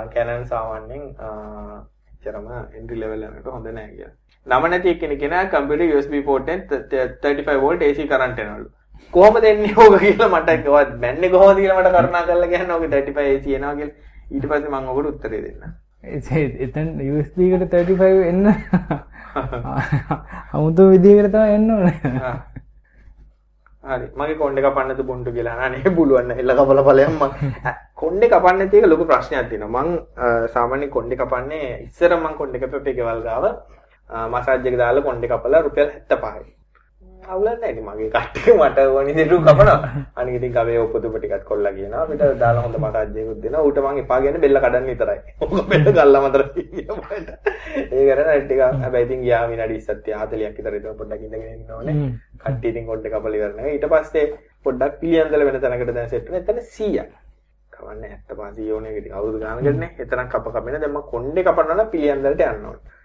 කැනන් 0.10 0.46
සාමාන්‍යයෙන් 0.46 1.04
එච්චරම 2.22 2.48
එන්ට්‍රි 2.78 2.98
ලෙවල් 3.02 3.22
යනකට 3.26 3.48
හොඳ 3.54 3.68
නැහැ 3.70 3.92
කියලා. 3.92 4.14
නම 4.48 4.66
නැති 4.72 4.92
එක්කෙනෙක් 4.94 5.20
කෙනා 5.22 5.44
කම්පියුටර් 5.54 5.96
USB 5.98 6.16
port 6.28 6.50
එකෙන් 6.50 6.66
35 7.24 7.62
volt 7.66 7.82
AC 7.82 8.00
කරන්ට් 8.12 8.42
එනවලු. 8.46 8.68
කොහොමද 9.14 9.46
එන්නේ 9.52 9.76
ඕක 9.78 9.96
කියලා 10.04 10.30
මට 10.30 10.58
කිව්වා 10.64 10.86
බැන්නේ 11.04 11.34
කොහොමද 11.36 11.62
කියලා 11.62 11.78
මට 11.80 11.94
කරුණා 11.96 12.24
කරලා 12.24 12.50
කියන්න 12.54 12.74
ඕක 12.76 12.84
35 12.88 13.36
AC 13.36 13.48
එනවා 13.60 13.76
කියලා. 13.76 13.96
ඊට 14.32 14.50
පස්සේ 14.50 14.72
මම 14.72 14.90
ඔකට 14.94 15.10
උත්තරේ 15.12 15.42
දෙන්නම්. 15.46 15.72
එතන් 16.66 16.90
USB 17.10 17.38
එකට 17.48 17.78
35 17.78 18.28
එන්න 18.32 18.44
අමුතු 20.54 20.90
විදිහකට 20.92 21.32
තමයි 21.34 21.56
එන්න 21.56 21.72
ඕනේ. 21.72 21.98
හරි. 23.84 24.08
මගේ 24.20 24.36
කොණ්ඩේ 24.42 24.64
කපන්න 24.66 24.98
තිබුණ්ඩු 25.00 25.32
කියලා. 25.32 25.58
අනේ 25.66 25.96
පුළුවන් 25.98 26.32
එල්ල 26.32 26.54
කපලා 26.60 26.84
ඵලයන් 26.88 27.18
මං 27.22 27.32
කොණ්ඩේ 28.02 28.30
කපන්න 28.30 28.58
නැති 28.60 28.78
එක 28.82 28.88
ලොකු 28.92 29.06
ප්‍රශ්නයක් 29.12 29.50
තියෙනවා. 29.50 29.84
මං 29.84 29.90
සාමාන්‍ය 30.54 30.88
කොණ්ඩේ 30.96 31.20
කපන්නේ 31.22 31.68
ඉස්සර 31.88 32.16
මං 32.18 32.38
කොණ්ඩේ 32.40 32.62
කපපේ 32.64 32.98
ගෙවල් 33.00 33.22
ගාව 33.28 33.46
මසාජ් 34.36 34.68
එක 34.72 34.78
දාලා 34.84 35.08
කොණ්ඩේ 35.10 35.32
කපලා 35.34 35.62
රුපියල් 35.68 35.90
75යි 36.10 36.59
අවුලක් 37.34 37.60
නැහැ 37.62 37.84
මගේ 37.88 38.10
කට්ටිය 38.16 38.54
මට 38.58 38.86
ඕනි 38.96 39.14
දෙයක් 39.18 39.34
කපනවා. 39.48 39.78
අනික 40.20 40.36
ඉතින් 40.40 40.54
ගවේ 40.56 40.80
ඔප්පුතුප 40.84 41.16
ටිකක් 41.18 41.46
කොල්ලා 41.50 41.74
කියනවා. 41.78 42.04
අපිට 42.04 42.24
දාලා 42.42 42.64
හොඳ 42.66 42.78
මසාජ් 42.84 43.18
එකකුත් 43.22 43.40
දෙනවා. 43.44 43.64
ඌට 43.68 43.80
මං 43.86 44.02
එපා 44.04 44.20
කියන්නේ 44.24 44.44
බෙල්ල 44.46 44.60
කඩන්න 44.64 44.90
විතරයි. 44.92 45.20
ඕක 45.42 45.56
බෙල්ල 45.72 45.88
ගල්ලා 45.98 46.24
මතර 46.26 46.44
තියෙනවා 46.56 47.20
ඒ 47.96 48.04
කරන 48.10 48.30
ටික 48.44 48.62
හැබැයි 48.84 49.06
ඉතින් 49.08 49.22
ගියා 49.26 49.44
විනාඩි 49.54 49.80
20ක් 49.88 50.20
40ක් 50.22 50.58
විතර 50.58 50.78
ඉතින් 50.82 51.00
පොඩ්ඩක් 51.02 51.24
ඉඳගෙන 51.26 51.56
ඉන්න 51.56 51.72
ඕනේ. 51.78 51.96
කට්ටිය 52.44 52.72
ඉතින් 52.74 52.86
කොණ්ඩේ 52.92 53.14
කපලා 53.16 53.40
ඉවරනවා 53.40 53.74
ඊට 53.78 53.90
පස්සේ 53.96 54.28
පොඩ්ඩක් 54.68 55.02
පිළියන්දල 55.02 55.46
වෙන 55.50 55.60
තැනකට 55.66 55.96
දැන් 55.98 56.10
සෙට් 56.14 56.32
වෙන 56.32 56.40
එතන 56.42 56.62
100ක් 56.62 57.10
කවන්නේ 57.74 58.16
75 58.30 58.72
ඕනේ 58.78 58.96
ඉතින් 59.02 59.14
අවුරුදු 59.18 59.44
ගානකටනේ 59.44 59.92
එතරම් 60.06 60.32
කප 60.34 60.56
කපෙන 60.56 60.80
දැන් 60.80 60.94
මම 60.94 61.04
කොණ්ඩේ 61.14 61.46
කපනවා 61.50 61.78
නම් 61.78 61.92
පිළියන්දලට 61.94 62.44
යන්න 62.48 62.66
ඕනේ. 62.72 62.98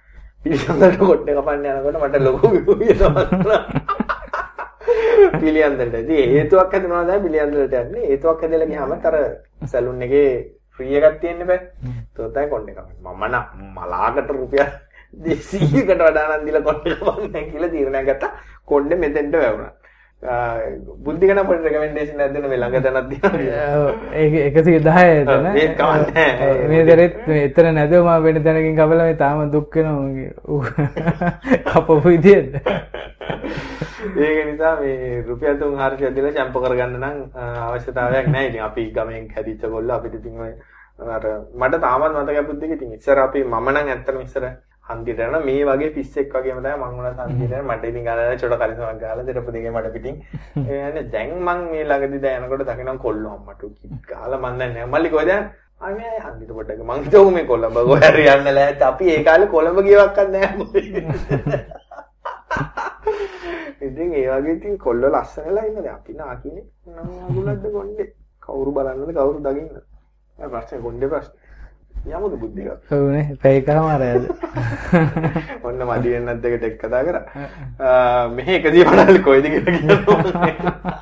පිළියන්දලට 0.45 0.99
කොණ්ඩේ 1.05 1.37
කපන්න 1.39 1.67
යනකොට 1.77 2.03
මට 2.03 2.25
ලොකු 2.27 2.47
විවිධ 2.55 3.05
පිළියන්දලට. 5.41 5.95
ඉතින් 6.03 6.35
හේතුවක් 6.37 6.75
හදනවා 6.77 7.05
තමයි 7.09 7.23
පිළියන්දලට 7.27 7.77
යන්නේ. 7.83 8.09
හේතුවක් 8.11 8.43
හදලා 8.47 8.71
ගියාම 8.73 8.93
අර 9.11 9.17
සැලුන් 9.73 10.03
එකේ 10.07 10.31
ෆ්‍රී 10.77 10.97
එකක් 11.01 11.21
තියෙන්න 11.23 11.47
බෑ. 11.51 11.61
ඒත් 11.91 12.35
තමයි 12.35 12.49
කොණ්ඩේ 12.55 12.75
කපන්නේ. 12.75 13.15
මම 13.15 13.23
නම් 13.31 13.45
මලාකට 13.77 14.35
රුපියල් 14.39 14.69
200කට 15.25 16.03
වඩා 16.09 16.27
නම් 16.29 16.45
දීලා 16.47 16.67
කොණ්ඩේ 16.69 16.97
කපන්නේ 17.01 17.45
කියලා 17.51 17.73
තීරණයක් 17.75 18.07
ගත්තා. 18.11 18.33
කොණ්ඩේ 18.71 18.99
මෙතෙන්ට 19.05 19.37
වැවුණා. 19.43 19.74
බුද්ධිගන 20.25 21.41
පොඩි 21.45 21.69
රෙකමෙන්ඩේෂන් 21.69 22.19
දෙන්න 22.19 22.49
මේ 22.49 22.57
ළඟ. 22.57 22.75
ඒක 24.15 24.57
110 24.57 25.21
එතන. 25.21 25.49
ඒක 25.55 25.77
කවන්නේ. 25.77 26.69
මේ 26.69 26.85
දරෙත් 26.85 27.15
එතන 27.29 27.69
නැදව 27.75 28.01
මම 28.01 28.23
වෙන 28.25 28.43
තැනකින් 28.43 28.77
කපලා 28.77 29.05
මේ 29.05 29.17
තාම 29.17 29.51
දුක් 29.51 29.77
වෙනවා. 29.77 30.87
කපපු 31.69 32.01
විදියට. 32.05 32.57
ඒක 34.17 34.39
නිසා 34.47 34.77
මේ 34.81 35.23
රුපියල් 35.29 35.59
3000ක් 35.59 36.15
දීලා 36.17 36.33
චැම්ප 36.33 36.57
කරගන්න 36.59 36.97
නම් 36.97 37.17
අවශ්‍යතාවයක් 37.67 38.27
නැහැ. 38.29 38.49
ඉතින් 38.49 38.63
අපි 38.63 38.91
ගමෙන් 38.93 39.29
හැදිච්ච 39.37 39.69
ගොල්ලෝ 39.69 39.97
අපිට 39.97 40.25
අර 40.99 41.25
මට 41.55 41.81
තාමත් 41.81 42.17
මතකයි 42.17 42.47
බුද්ධික 42.47 42.71
ඉතින් 42.71 42.95
ඉස්සර 42.95 43.19
අපි 43.19 43.45
මම 43.45 43.69
නම් 43.69 43.89
ඇත්තටම 43.89 44.21
ඉස්සර 44.23 44.45
හන්දියට 44.85 45.21
යන 45.21 45.35
මේ 45.43 45.65
වගේ 45.65 45.91
පිස්සෙක් 45.93 46.35
වගේම 46.35 46.59
තමයි 46.59 46.77
මං 46.79 46.99
උනත් 47.03 47.21
හන්දියට 47.21 47.55
මට 47.61 47.85
ඉතින් 47.91 48.05
ගාලා 48.05 48.37
චොට 48.37 48.57
කලිසමක් 48.61 48.99
ගාලා 49.01 49.27
දෙරප 49.27 49.47
දෙකේ 49.49 49.71
මඩ 49.71 49.93
පිටින්. 49.95 50.17
ඒ 50.69 50.81
යන්නේ 50.81 51.05
දැන් 51.11 51.31
මං 51.39 51.61
මේ 51.71 51.85
ළඟදී 51.85 52.23
දැන් 52.25 52.45
යනකොට 52.45 52.65
දකිනම් 52.69 52.99
කොල්ලෝ 52.99 53.33
අම්මට 53.37 53.63
ගාලා 54.11 54.41
මන් 54.41 54.59
දැන් 54.59 54.75
නෑ 54.75 54.87
මල්ලි 54.87 55.13
කොහෙද 55.15 55.31
අනේ 55.81 56.13
හන්දිට 56.19 56.53
පොඩ්ඩක් 56.59 56.83
මං 56.85 57.07
හිතුව 57.07 57.31
මේ 57.37 57.47
කොළඹ 57.53 57.79
ගොඩ 57.85 58.21
යන්න 58.25 58.51
ලෑත් 58.59 58.85
අපි 58.91 59.09
ඒ 59.15 59.23
කාලේ 59.25 59.53
කොළඹ 59.55 59.81
ගියවක්වත් 59.89 60.29
නෑ 60.35 60.51
ඉතින් 63.85 64.15
ඒ 64.15 64.29
වගේ 64.31 64.53
ඉතින් 64.53 64.79
කොල්ල 64.79 65.03
ලස්සනලා 65.07 65.65
ඉන්නද? 65.65 65.89
අපි 65.89 66.13
නාකිනේ. 66.15 66.67
නම් 66.89 67.09
අගුලක්ද 67.25 67.67
කොණ්ඩේ? 67.73 68.09
කවුරු 68.43 68.71
බලන්නද? 68.73 69.11
කවුරු 69.13 69.41
දකින්නද? 69.41 69.83
ප්‍රශ්නේ 70.39 70.81
කොණ්ඩේ 70.81 71.09
ප්‍රශ්නේ 71.09 71.44
යමුද 72.13 72.35
බුද්ධික 72.43 72.69
ඔව්නේ. 72.97 73.25
පැයකම 73.43 73.87
අරයද 73.95 74.25
ඔන්න 75.69 75.81
මදි 75.91 76.11
වෙන්නත් 76.15 76.43
දෙකට 76.45 76.65
එක් 76.69 76.77
කතා 76.83 77.03
කරා. 77.07 77.25
මෙහෙ 78.37 78.57
එකදී 78.59 78.85
බලන්න 78.89 79.23
කොයිද 79.29 79.47
කියලා 79.53 79.77
කියනවා. 79.79 80.97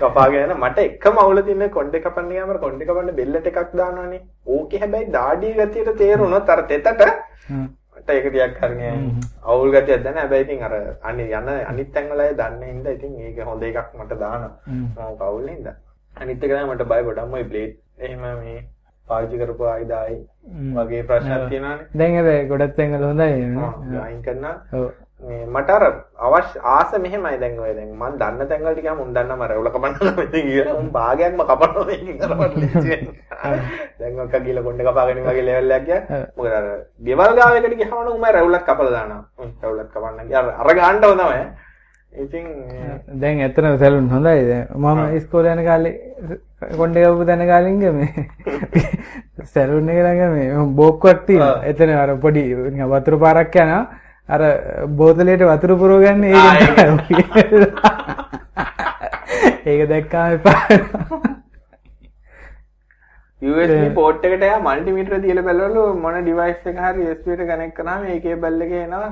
කපාගෙන 0.00 0.52
මට 0.56 0.78
එකම 0.86 1.20
අවුල 1.24 1.42
තියෙන 1.48 1.64
කොණ්ඩේ 1.76 2.04
කපන්න 2.06 2.30
ගියාම 2.32 2.54
කොණ්ඩේ 2.64 2.88
කපන්න 2.88 3.18
බෙල්ලට 3.20 3.50
එකක් 3.50 3.76
දානවනේ. 3.82 4.22
ඕකේ 4.54 4.80
හැබැයි 4.84 5.12
දාඩිය 5.18 5.52
ගතියට 5.60 5.92
තේරුණොත් 6.00 6.48
අර 6.56 6.62
තෙතට 6.72 6.88
මට 8.00 8.08
ඒක 8.16 8.26
ටිකක් 8.32 8.58
හරිනේ 8.64 8.94
අවුල් 9.44 9.70
ගතියක් 9.76 10.02
දැන 10.08 10.18
හැබැයි 10.22 10.44
ඉතින් 10.48 10.66
අර 10.68 10.74
අනි 11.12 11.28
යන 11.38 11.48
අනිත් 11.70 11.92
තැන් 11.94 12.10
වල 12.14 12.24
අය 12.26 12.34
දන්නේ 12.42 12.72
හින්දා 12.72 12.96
ඉතින් 12.98 13.12
ඒක 13.28 13.44
හොඳ 13.52 13.62
එකක් 13.70 13.88
මට 14.00 14.20
දානවා. 14.24 14.52
මම 14.66 15.16
කවුල් 15.22 15.48
හින්දා. 15.54 15.76
අනිත් 16.16 16.44
එක 16.44 16.50
තමයි 16.50 16.68
මට 16.72 16.88
බය 16.92 17.02
ගොඩක් 17.08 17.32
මොයි 17.34 17.48
බ්ලේඩ් 17.50 17.72
එහෙම 18.04 18.22
මේ 18.42 18.60
පාවිච්චි 19.10 19.42
කරපු 19.42 19.64
ආයුධයි 19.74 20.18
වගේ 20.78 21.04
ප්‍රශ්නක් 21.10 21.44
තියෙනවානේ. 21.52 21.86
දැන් 22.00 22.18
හැබැයි 22.18 22.48
ගොඩක් 22.50 22.74
තැන් 22.80 22.96
වල 22.96 23.06
හොඳයි 23.10 23.28
අයින් 24.06 24.20
කරනවා. 24.26 24.56
මේ 25.28 25.46
මට 25.54 25.70
අර 25.76 25.84
අවශ්‍ය 26.26 26.60
ආස 26.74 26.92
මෙහෙමයි 27.04 27.38
දැන් 27.40 27.58
ඔය 27.64 27.72
දැන්. 27.78 27.88
මම 27.94 28.18
දන්න 28.20 28.48
තැන් 28.50 28.62
වල 28.66 28.74
ටිකක් 28.76 28.98
මුන් 29.00 29.14
දන්නම 29.16 29.42
රැවුල 29.50 29.70
කපන්න 29.74 30.14
මෙතන 30.18 30.46
කියලා 30.48 30.76
මම 30.80 30.90
භාගයක්ම 30.96 31.42
කපනවා 31.50 31.84
මේකෙන් 31.88 32.16
කරපට 32.20 32.54
දැන් 34.00 34.20
ඔක්ක 34.24 34.36
ගිහලා 34.46 34.64
කොණ්ඩේ 34.66 34.86
කපාගෙන 34.90 35.24
වගේ 35.26 35.46
ලෙවල් 35.48 35.74
එකක් 35.78 35.86
ගියා. 35.88 36.20
මොකද 36.36 36.52
අර 36.60 36.66
ගෙවල් 37.08 37.32
ගාවකට 37.40 37.74
ගියාම 37.80 37.98
නම් 38.04 38.14
උඹ 38.14 38.30
රැවුලක් 38.36 38.64
කපලා 38.68 38.94
දානවා. 38.96 39.50
රැවුලක් 39.62 39.90
කපන්න 39.94 40.30
ගියා. 40.30 40.54
අර 40.62 40.68
ගාන්නව 40.80 41.04
තමයි. 41.20 41.42
ඉතින් 42.22 42.46
දැන් 43.22 43.42
ඇත්තටම 43.46 43.76
සැලුන් 43.82 44.08
හොඳයි 44.14 44.46
දැන්. 44.50 44.64
මම 44.82 45.16
ඉස්කෝලේ 45.18 45.52
යන 45.56 45.64
කාලේ 45.68 45.94
කොණ්ඩේ 46.60 47.04
කපපු 47.06 47.24
තැන 47.30 47.42
කාලින්ග 47.52 47.82
මේ 47.98 48.10
සැලුන් 49.52 49.88
එක 49.88 49.98
ළඟ 50.04 50.32
මේ 50.36 50.48
තියෙනවා. 51.26 51.62
එතන 51.70 51.90
අර 52.02 52.10
පොඩි 52.24 52.42
වතුර 52.92 53.14
පාරක් 53.24 53.54
යනවා. 53.64 53.82
අර 54.28 54.42
බෝතලයට 55.00 55.42
වතුර 55.50 55.72
පුරවගන්න 55.82 56.24
ඒක. 56.24 56.40
ඒක 59.66 59.88
දැක්කාම 59.88 60.28
එපා. 60.36 60.60
USB 63.42 63.84
පෝට් 63.94 64.24
එකට 64.28 64.42
යා 64.46 64.60
මල්ටිමීටර 64.66 65.14
තියලා 65.24 65.46
බලවලු 65.48 65.82
මොන 66.04 66.16
ඩිවයිස් 66.20 66.70
එක 66.70 66.78
හරි 66.86 67.02
එකට 67.12 67.42
කනෙක්ට් 67.50 67.76
කරාම 67.78 68.02
ඒකේ 68.14 68.36
බැල් 68.42 68.60
එකේ 68.66 68.82
එනවා 68.86 69.10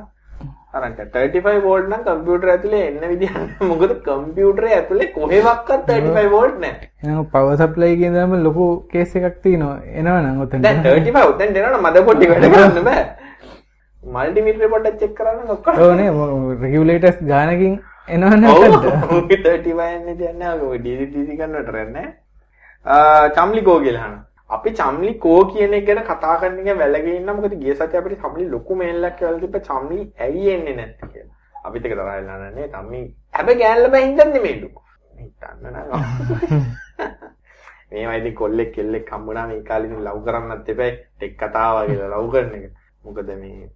අරන්ට 0.74 0.98
35 1.12 1.60
වෝල්ට් 1.66 1.86
නම් 1.88 2.02
කම්පියුටර් 2.06 2.48
ඇතුලේ 2.54 2.80
එන්න 2.88 3.04
විදියක් 3.12 3.36
නැහැ. 3.36 3.68
මොකද 3.70 3.92
කම්පියුටරේ 4.08 4.74
ඇතුලේ 4.78 5.06
කොහෙවත් 5.14 5.70
35 5.70 6.32
වෝල්ට් 6.34 6.58
නැහැ. 6.64 6.88
එහෙනම් 7.04 7.24
පවර් 7.32 7.56
සප්ලයි 7.62 7.94
එකේ 7.94 8.10
ඉඳන්ම 8.10 8.34
ලොකු 8.48 8.66
කේස් 8.92 9.16
එකක් 9.20 9.38
තියෙනවා. 9.46 9.78
එනවනම් 10.02 10.42
උතෙන් 10.46 10.66
දැන් 10.66 10.82
35 10.84 11.24
උතෙන් 11.32 11.56
එනවනම් 11.62 11.88
මදර්බෝඩ් 11.88 12.22
එක 12.26 12.34
වැඩ 12.34 12.48
කරන්න 12.54 12.84
බෑ. 12.90 13.04
මල්ටිමීටර 14.02 14.70
පොඩ්ඩක් 14.74 15.00
චෙක් 15.04 15.14
කරන්න 15.18 15.50
ඔක්කොම. 15.56 15.82
ඕනේ 15.88 16.10
රෙගියුලේටර්ස් 16.62 17.18
ගානකින් 17.32 17.80
එනවනේ 18.08 18.54
ඔව්. 18.54 18.78
35 19.16 19.90
එන්නේ 19.96 20.16
දැන් 20.22 20.38
නෑ. 20.44 20.60
ඔය 20.70 20.78
DC 20.86 21.10
DC 21.16 21.28
කන්වර්ටර් 21.42 21.76
නැහැ 21.96 23.32
චම්ලි 23.36 23.62
කෝ 23.70 23.80
කියලා 23.86 24.04
අහනවා. 24.06 24.24
අපි 24.50 24.70
චම්ලි 24.72 25.14
කෝ 25.18 25.40
කියන 25.44 25.74
එක 25.74 25.86
ගැන 25.86 26.02
කතා 26.04 26.36
කරන 26.40 26.58
එක 26.62 26.78
වැළගෙන 26.78 27.16
ඉන්න 27.16 27.32
මොකද 27.32 27.54
ගිය 27.62 27.74
සතියේ 27.74 28.00
අපිට 28.00 28.22
චම්ලි 28.22 28.48
ලොකු 28.50 28.74
මේල් 28.74 29.08
එකක් 29.08 29.18
කියලා 29.18 29.40
තිබ්බ 29.40 29.56
චම්ලි 29.68 29.98
ඇයි 30.26 30.52
එන්නේ 30.52 30.76
නැත්තේ 30.76 31.08
කියලා. 31.08 31.34
අපිත් 31.64 31.86
එක 31.86 31.92
තරහ 31.92 32.06
වෙලා 32.06 32.38
නැහැ 32.38 32.68
තම්මි. 32.68 33.00
හැබැයි 33.34 33.60
ගෑනල 33.62 33.90
බෑ 33.94 34.04
හින්දා 34.06 34.26
නෙමෙයිලු. 34.26 34.68
හිතන්න 35.18 35.72
නෑ. 35.72 36.62
මේවා 37.90 38.16
ඉතින් 38.20 38.34
කොල්ලෙක් 38.34 38.72
කෙල්ලෙක් 38.72 39.12
හම්බුනා 39.12 39.46
මේ 39.50 39.62
කාලේ 39.62 39.90
ඉතින් 39.90 40.04
ලව් 40.04 40.24
කරන්නත් 40.24 40.72
එපා. 40.74 40.92
ටෙක් 41.16 41.36
කතාව 41.42 41.82
වගේ 41.82 42.08
ලව් 42.08 42.30
කරන 42.32 42.54
එක. 42.58 42.72
මොකද 43.04 43.30
මේ 43.42 43.70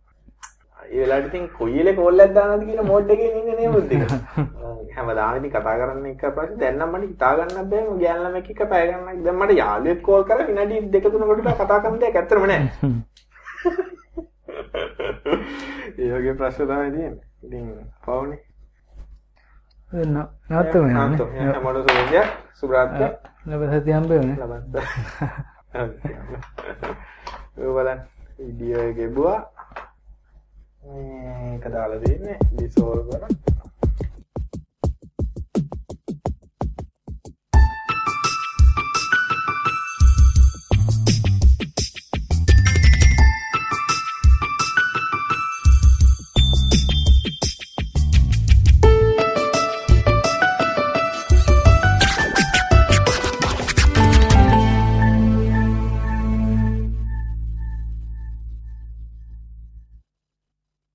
ඒ 0.82 1.00
වෙලාවට 1.00 1.28
ඉතින් 1.28 1.44
කොයිලේ 1.59 1.94
කෝල්ලක් 1.94 2.34
දානවද 2.34 2.62
කියලා 2.66 2.86
මෝඩ් 2.86 3.10
එකේ 3.14 3.30
ඉන්නේ 3.40 3.56
නේ 3.60 3.70
මුද්ද 3.74 3.92
එක. 3.92 4.02
හැමදාම 4.96 5.36
ඉතින් 5.38 5.52
කතා 5.52 5.74
කරන්න 5.80 6.06
එක 6.10 6.24
පස්සේ 6.36 6.59
දැන් 6.60 6.76
නම් 6.78 6.90
මට 6.92 7.09
හිතා 7.09 7.32
ගන්න 7.38 7.70
බෑ 7.70 7.82
මම 7.84 7.98
ගෑන 8.02 8.20
ළමෙක් 8.24 8.48
එක්ක 8.50 8.62
පැය 8.70 8.84
ගන්න. 8.90 9.24
දැන් 9.24 9.36
මට 9.38 9.59
යාළුවෙක් 9.59 10.00
කෝල් 10.02 10.24
කරලා 10.24 10.46
විනාඩි 10.46 10.74
2 10.94 11.12
3 11.16 11.40
කට 11.40 11.56
කතා 11.60 11.80
කරන්න 11.80 12.00
දෙයක් 12.00 12.16
ඇත්තම 12.16 12.44
නෑ. 12.46 12.64
ඒ 15.98 16.10
වගේ 16.12 16.34
ප්‍රශ්න 16.34 16.66
තමයි 16.66 16.90
තියෙන්නේ. 16.90 17.24
ඉතින් 17.42 17.64
පවුනේ. 18.04 18.40
වෙන්න 19.92 20.16
නවත්තම 20.48 20.84
යන්නේ. 20.86 21.60
මොන 21.60 21.76
සෝදිය 21.80 22.24
සුබ්‍රාත්‍ය. 22.54 23.06
ලබසති 23.46 23.90
හම්බෙන්නේ. 23.92 24.36
ලබන්න. 24.42 24.64
ඔය 27.59 27.70
බලන්න. 27.74 28.00
වීඩියෝ 28.38 28.82
එක 28.84 28.96
ගෙවුවා. 28.96 29.40
මේක 30.82 31.64
දාලා 31.72 32.00
දෙන්නේ 32.00 32.38
ඩිසෝල් 32.46 33.00
කරලා 33.04 33.28